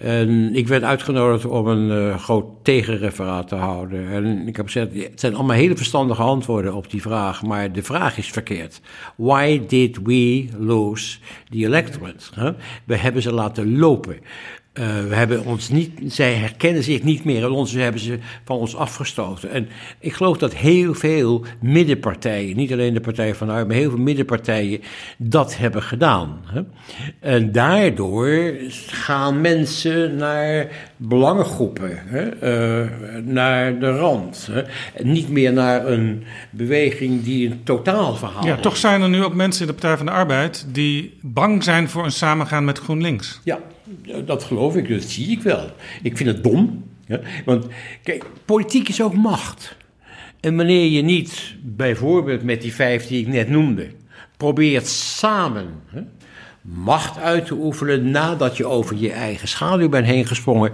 En 0.00 0.54
ik 0.54 0.68
werd 0.68 0.82
uitgenodigd 0.82 1.44
om 1.44 1.66
een 1.66 1.90
eh, 1.90 2.18
groot 2.18 2.46
tegenreferaat 2.62 3.48
te 3.48 3.54
houden. 3.54 4.08
En 4.08 4.48
ik 4.48 4.56
heb 4.56 4.66
gezegd, 4.66 4.94
het 4.94 5.20
zijn 5.20 5.34
allemaal 5.34 5.56
hele 5.56 5.76
verstandige 5.76 6.22
antwoorden 6.22 6.74
op 6.74 6.90
die 6.90 7.02
vraag, 7.02 7.42
maar 7.42 7.72
de 7.72 7.82
vraag 7.82 8.18
is 8.18 8.30
verkeerd. 8.30 8.80
Why 9.16 9.60
did 9.66 9.98
we 10.02 10.48
lose 10.58 11.18
the 11.50 11.56
electorate? 11.56 12.54
We 12.84 12.96
hebben 12.96 13.22
ze 13.22 13.32
laten 13.32 13.78
lopen. 13.78 14.16
Eh, 14.78 15.04
we 15.08 15.14
hebben 15.14 15.44
ons 15.44 15.68
niet, 15.68 15.90
zij 16.06 16.34
herkennen 16.34 16.82
zich 16.82 17.02
niet 17.02 17.24
meer 17.24 17.42
in 17.42 17.50
ons, 17.50 17.70
ze 17.70 17.78
hebben 17.78 18.00
ze 18.00 18.18
van 18.44 18.56
ons 18.56 18.76
afgestoten. 18.76 19.50
En 19.50 19.68
ik 19.98 20.12
geloof 20.12 20.38
dat 20.38 20.54
heel 20.54 20.94
veel 20.94 21.44
middenpartijen, 21.60 22.56
niet 22.56 22.72
alleen 22.72 22.94
de 22.94 23.00
Partij 23.00 23.34
van 23.34 23.46
de 23.46 23.52
Arbeid, 23.52 23.68
maar 23.68 23.76
heel 23.76 23.90
veel 23.90 23.98
middenpartijen 23.98 24.80
dat 25.16 25.56
hebben 25.56 25.82
gedaan. 25.82 26.40
Hè? 26.44 26.62
En 27.20 27.52
daardoor 27.52 28.54
gaan 28.86 29.40
mensen 29.40 30.16
naar 30.16 30.68
belangengroepen, 30.96 31.98
hè? 32.06 32.28
Eh, 32.28 32.88
naar 33.24 33.78
de 33.78 33.90
rand. 33.90 34.48
Hè? 34.50 34.62
En 34.94 35.12
niet 35.12 35.28
meer 35.28 35.52
naar 35.52 35.86
een 35.86 36.24
beweging 36.50 37.22
die 37.24 37.50
een 37.50 37.60
totaal 37.64 38.16
verhaal 38.16 38.46
Ja, 38.46 38.56
toch 38.56 38.76
zijn 38.76 39.02
er 39.02 39.08
nu 39.08 39.24
ook 39.24 39.34
mensen 39.34 39.60
in 39.60 39.66
de 39.66 39.72
Partij 39.72 39.96
van 39.96 40.06
de 40.06 40.12
Arbeid 40.12 40.66
die 40.72 41.18
bang 41.22 41.62
zijn 41.64 41.88
voor 41.88 42.04
een 42.04 42.12
samengaan 42.12 42.64
met 42.64 42.78
GroenLinks. 42.78 43.40
Ja, 43.44 43.58
dat 44.24 44.44
geloof 44.44 44.76
ik, 44.76 44.88
dat 44.88 45.02
zie 45.02 45.30
ik 45.30 45.42
wel. 45.42 45.70
Ik 46.02 46.16
vind 46.16 46.28
het 46.28 46.44
dom. 46.44 46.84
Ja? 47.06 47.20
Want 47.44 47.66
kijk, 48.02 48.24
politiek 48.44 48.88
is 48.88 49.02
ook 49.02 49.14
macht. 49.14 49.76
En 50.40 50.56
wanneer 50.56 50.86
je 50.86 51.02
niet, 51.02 51.56
bijvoorbeeld 51.62 52.42
met 52.42 52.62
die 52.62 52.74
vijf 52.74 53.06
die 53.06 53.20
ik 53.20 53.26
net 53.26 53.48
noemde, 53.48 53.90
probeert 54.36 54.86
samen 54.86 55.66
hè, 55.86 56.00
macht 56.62 57.18
uit 57.18 57.46
te 57.46 57.54
oefenen 57.54 58.10
nadat 58.10 58.56
je 58.56 58.66
over 58.66 58.96
je 58.96 59.12
eigen 59.12 59.48
schaduw 59.48 59.88
bent 59.88 60.06
heen 60.06 60.26
gesprongen, 60.26 60.72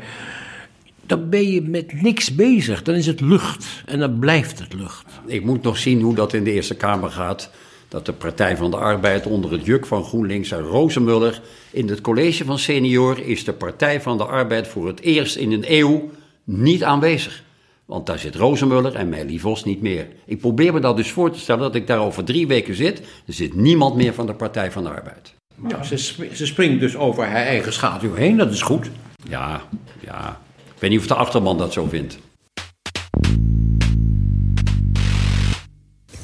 dan 1.06 1.28
ben 1.28 1.50
je 1.50 1.62
met 1.62 2.02
niks 2.02 2.34
bezig. 2.34 2.82
Dan 2.82 2.94
is 2.94 3.06
het 3.06 3.20
lucht 3.20 3.82
en 3.86 3.98
dan 3.98 4.18
blijft 4.18 4.58
het 4.58 4.74
lucht. 4.74 5.04
Ik 5.26 5.44
moet 5.44 5.62
nog 5.62 5.76
zien 5.76 6.00
hoe 6.00 6.14
dat 6.14 6.32
in 6.32 6.44
de 6.44 6.52
Eerste 6.52 6.76
Kamer 6.76 7.10
gaat. 7.10 7.50
Dat 7.94 8.06
de 8.06 8.12
Partij 8.12 8.56
van 8.56 8.70
de 8.70 8.76
Arbeid 8.76 9.26
onder 9.26 9.52
het 9.52 9.64
juk 9.64 9.86
van 9.86 10.04
GroenLinks 10.04 10.50
en 10.50 10.60
Rozenmuller... 10.60 11.40
in 11.70 11.88
het 11.88 12.00
college 12.00 12.44
van 12.44 12.58
senior 12.58 13.18
is 13.26 13.44
de 13.44 13.52
Partij 13.52 14.00
van 14.00 14.18
de 14.18 14.24
Arbeid 14.24 14.68
voor 14.68 14.86
het 14.86 15.00
eerst 15.00 15.36
in 15.36 15.52
een 15.52 15.64
eeuw 15.66 16.10
niet 16.44 16.84
aanwezig. 16.84 17.42
Want 17.84 18.06
daar 18.06 18.18
zit 18.18 18.34
Rozenmuller 18.34 18.94
en 18.94 19.08
Meili 19.08 19.40
Vos 19.40 19.64
niet 19.64 19.82
meer. 19.82 20.06
Ik 20.26 20.40
probeer 20.40 20.72
me 20.72 20.80
dat 20.80 20.96
dus 20.96 21.10
voor 21.10 21.30
te 21.30 21.38
stellen 21.38 21.62
dat 21.62 21.74
ik 21.74 21.86
daar 21.86 21.98
over 21.98 22.24
drie 22.24 22.46
weken 22.46 22.74
zit. 22.74 23.00
Er 23.26 23.32
zit 23.32 23.54
niemand 23.54 23.96
meer 23.96 24.14
van 24.14 24.26
de 24.26 24.34
Partij 24.34 24.72
van 24.72 24.82
de 24.82 24.88
Arbeid. 24.88 25.34
Ja, 25.68 25.82
ze, 25.82 25.96
sp- 25.96 26.34
ze 26.34 26.46
springt 26.46 26.80
dus 26.80 26.96
over 26.96 27.24
haar 27.24 27.46
eigen 27.46 27.72
schaduw 27.72 28.14
heen, 28.14 28.36
dat 28.36 28.52
is 28.52 28.62
goed. 28.62 28.90
Ja, 29.28 29.62
ja. 30.00 30.40
Ik 30.74 30.80
weet 30.80 30.90
niet 30.90 31.00
of 31.00 31.06
de 31.06 31.14
achterman 31.14 31.58
dat 31.58 31.72
zo 31.72 31.86
vindt. 31.86 32.18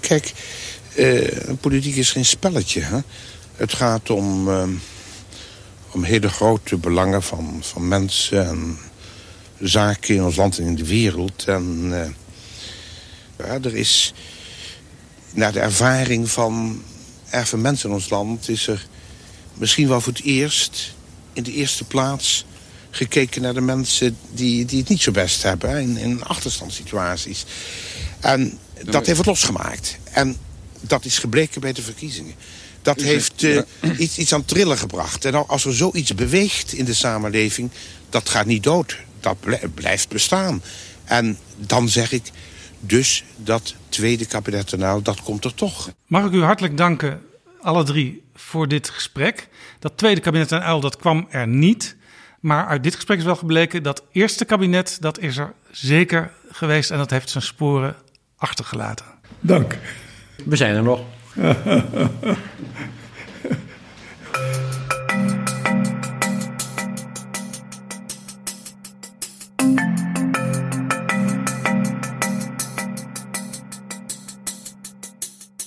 Kijk, 0.00 0.32
politiek 1.60 1.96
is 1.96 2.12
geen 2.12 2.24
spelletje. 2.24 2.80
Hè? 2.80 2.98
Het 3.56 3.72
gaat 3.72 4.10
om, 4.10 4.48
eh, 4.48 4.68
om 5.90 6.02
hele 6.02 6.28
grote 6.28 6.76
belangen 6.76 7.22
van, 7.22 7.58
van 7.60 7.88
mensen 7.88 8.46
en 8.46 8.78
zaken 9.58 10.14
in 10.14 10.24
ons 10.24 10.36
land 10.36 10.58
en 10.58 10.64
in 10.64 10.74
de 10.74 10.86
wereld. 10.86 11.44
En 11.44 11.88
eh, 11.92 12.10
ja, 13.46 13.58
er 13.62 13.76
is, 13.76 14.14
naar 15.32 15.52
de 15.52 15.60
ervaring 15.60 16.30
van 16.30 16.82
erg 17.30 17.48
veel 17.48 17.58
mensen 17.58 17.88
in 17.88 17.94
ons 17.94 18.10
land... 18.10 18.48
is 18.48 18.66
er 18.66 18.86
misschien 19.54 19.88
wel 19.88 20.00
voor 20.00 20.12
het 20.12 20.22
eerst, 20.22 20.94
in 21.32 21.42
de 21.42 21.52
eerste 21.52 21.84
plaats... 21.84 22.44
gekeken 22.90 23.42
naar 23.42 23.54
de 23.54 23.60
mensen 23.60 24.16
die, 24.32 24.64
die 24.64 24.78
het 24.78 24.88
niet 24.88 25.02
zo 25.02 25.10
best 25.10 25.42
hebben... 25.42 25.70
hè, 25.70 25.80
in, 25.80 25.96
in 25.96 26.24
achterstandssituaties. 26.24 27.44
En 28.20 28.58
dat 28.84 29.06
heeft 29.06 29.18
het 29.18 29.26
losgemaakt. 29.26 29.98
En 30.12 30.36
dat 30.80 31.04
is 31.04 31.18
gebleken 31.18 31.60
bij 31.60 31.72
de 31.72 31.82
verkiezingen. 31.82 32.34
Dat 32.82 33.00
heeft 33.00 33.44
eh, 33.44 33.60
iets, 33.98 34.18
iets 34.18 34.32
aan 34.32 34.44
trillen 34.44 34.78
gebracht. 34.78 35.24
En 35.24 35.46
als 35.48 35.64
er 35.64 35.74
zoiets 35.74 36.14
beweegt 36.14 36.72
in 36.72 36.84
de 36.84 36.94
samenleving... 36.94 37.70
dat 38.08 38.28
gaat 38.28 38.46
niet 38.46 38.62
dood. 38.62 38.96
Dat 39.20 39.40
blij- 39.40 39.68
blijft 39.74 40.08
bestaan. 40.08 40.62
En 41.04 41.38
dan 41.56 41.88
zeg 41.88 42.12
ik... 42.12 42.30
dus 42.80 43.24
dat 43.36 43.74
tweede 43.88 44.26
kabinet 44.26 44.76
nou, 44.76 45.02
dat 45.02 45.22
komt 45.22 45.44
er 45.44 45.54
toch. 45.54 45.90
Mag 46.06 46.24
ik 46.24 46.32
u 46.32 46.42
hartelijk 46.42 46.76
danken, 46.76 47.22
alle 47.60 47.84
drie, 47.84 48.22
voor 48.34 48.68
dit 48.68 48.88
gesprek. 48.90 49.48
Dat 49.78 49.92
tweede 49.96 50.20
kabinet 50.20 50.52
en 50.52 50.62
uil, 50.62 50.80
dat 50.80 50.96
kwam 50.96 51.26
er 51.30 51.46
niet. 51.46 51.96
Maar 52.40 52.66
uit 52.66 52.82
dit 52.82 52.94
gesprek 52.94 53.18
is 53.18 53.24
wel 53.24 53.36
gebleken 53.36 53.82
dat 53.82 54.02
eerste 54.12 54.44
kabinet, 54.44 54.96
dat 55.00 55.18
is 55.18 55.36
er 55.36 55.52
zeker 55.70 56.32
geweest. 56.50 56.90
En 56.90 56.98
dat 56.98 57.10
heeft 57.10 57.30
zijn 57.30 57.44
sporen 57.44 57.96
achtergelaten. 58.36 59.06
Dank. 59.40 59.78
We 60.44 60.56
zijn 60.56 60.76
er 60.76 60.82
nog. 60.82 61.00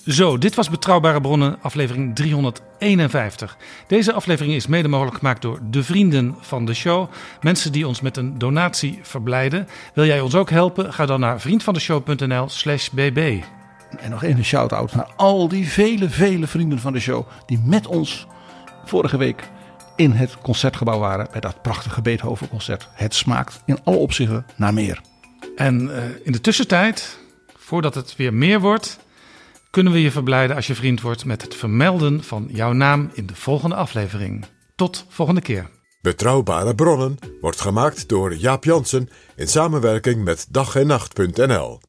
Zo, 0.06 0.38
dit 0.38 0.56
was 0.56 0.70
Betrouwbare 0.70 1.22
Bronnen, 1.22 1.58
aflevering 1.62 2.16
351. 2.16 3.58
Deze 3.88 4.14
aflevering 4.14 4.54
is 4.54 4.68
mede 4.68 4.88
mogelijk 4.88 5.18
gemaakt 5.18 5.42
door 5.42 5.60
de 5.70 5.84
vrienden 5.84 6.36
van 6.40 6.66
de 6.66 6.74
show. 6.74 7.10
Mensen 7.42 7.72
die 7.72 7.88
ons 7.88 8.02
met 8.02 8.18
een 8.18 8.38
donatie 8.38 9.00
verblijden. 9.02 9.68
Wil 9.94 10.06
jij 10.06 10.20
ons 10.20 10.36
ook 10.36 10.50
helpen? 10.50 10.94
Ga 10.94 11.06
dan 11.06 11.20
naar 11.20 11.42
vriendvandeshow.nl 11.42 12.50
slash 12.50 12.90
bb. 12.90 13.44
En 14.00 14.10
nog 14.10 14.24
even 14.24 14.38
een 14.38 14.46
shout-out 14.46 14.96
naar 14.96 15.12
al 15.16 15.48
die 15.48 15.68
vele, 15.68 16.10
vele 16.10 16.48
vrienden 16.48 16.80
van 16.80 16.94
de 16.94 17.00
show... 17.00 17.28
die 17.46 17.62
met 17.66 17.88
ons 17.88 18.28
vorige 18.86 19.18
week 19.18 19.50
in 19.96 20.12
het 20.12 20.38
concertgebouw 20.38 21.00
waren... 21.00 21.28
bij 21.32 21.42
dat 21.42 21.62
prachtige 21.62 22.02
Beethoven-concert. 22.02 22.88
Het 22.94 23.16
smaakt 23.16 23.62
in 23.66 23.84
alle 23.84 23.98
opzichten 23.98 24.46
naar 24.56 24.74
meer. 24.74 25.02
En 25.56 25.96
eh, 25.96 26.04
in 26.24 26.32
de 26.32 26.42
tussentijd, 26.42 27.20
voordat 27.58 27.96
het 27.96 28.16
weer 28.16 28.34
meer 28.34 28.60
wordt... 28.60 29.00
kunnen 29.70 29.94
we 29.94 30.02
je 30.02 30.12
verblijden 30.12 30.56
als 30.56 30.68
je 30.68 30.76
vriend 30.76 31.02
wordt... 31.02 31.26
met 31.26 31.42
het 31.42 31.56
vermelden 31.56 32.24
van 32.24 32.48
jouw 32.52 32.72
naam 32.72 33.10
in 33.14 33.26
de 33.26 33.36
volgende 33.36 33.76
aflevering. 33.76 34.46
Tot 34.76 35.06
volgende 35.10 35.42
keer. 35.42 35.70
Betrouwbare 36.02 36.76
bronnen 36.76 37.18
wordt 37.42 37.62
gemaakt 37.62 38.10
door 38.10 38.36
Jaap 38.36 38.64
Jansen 38.64 39.10
in 39.36 39.48
samenwerking 39.48 40.24
met 40.24 40.48
dag 40.50 40.76
en 40.76 40.88
nacht.nl. 40.88 41.82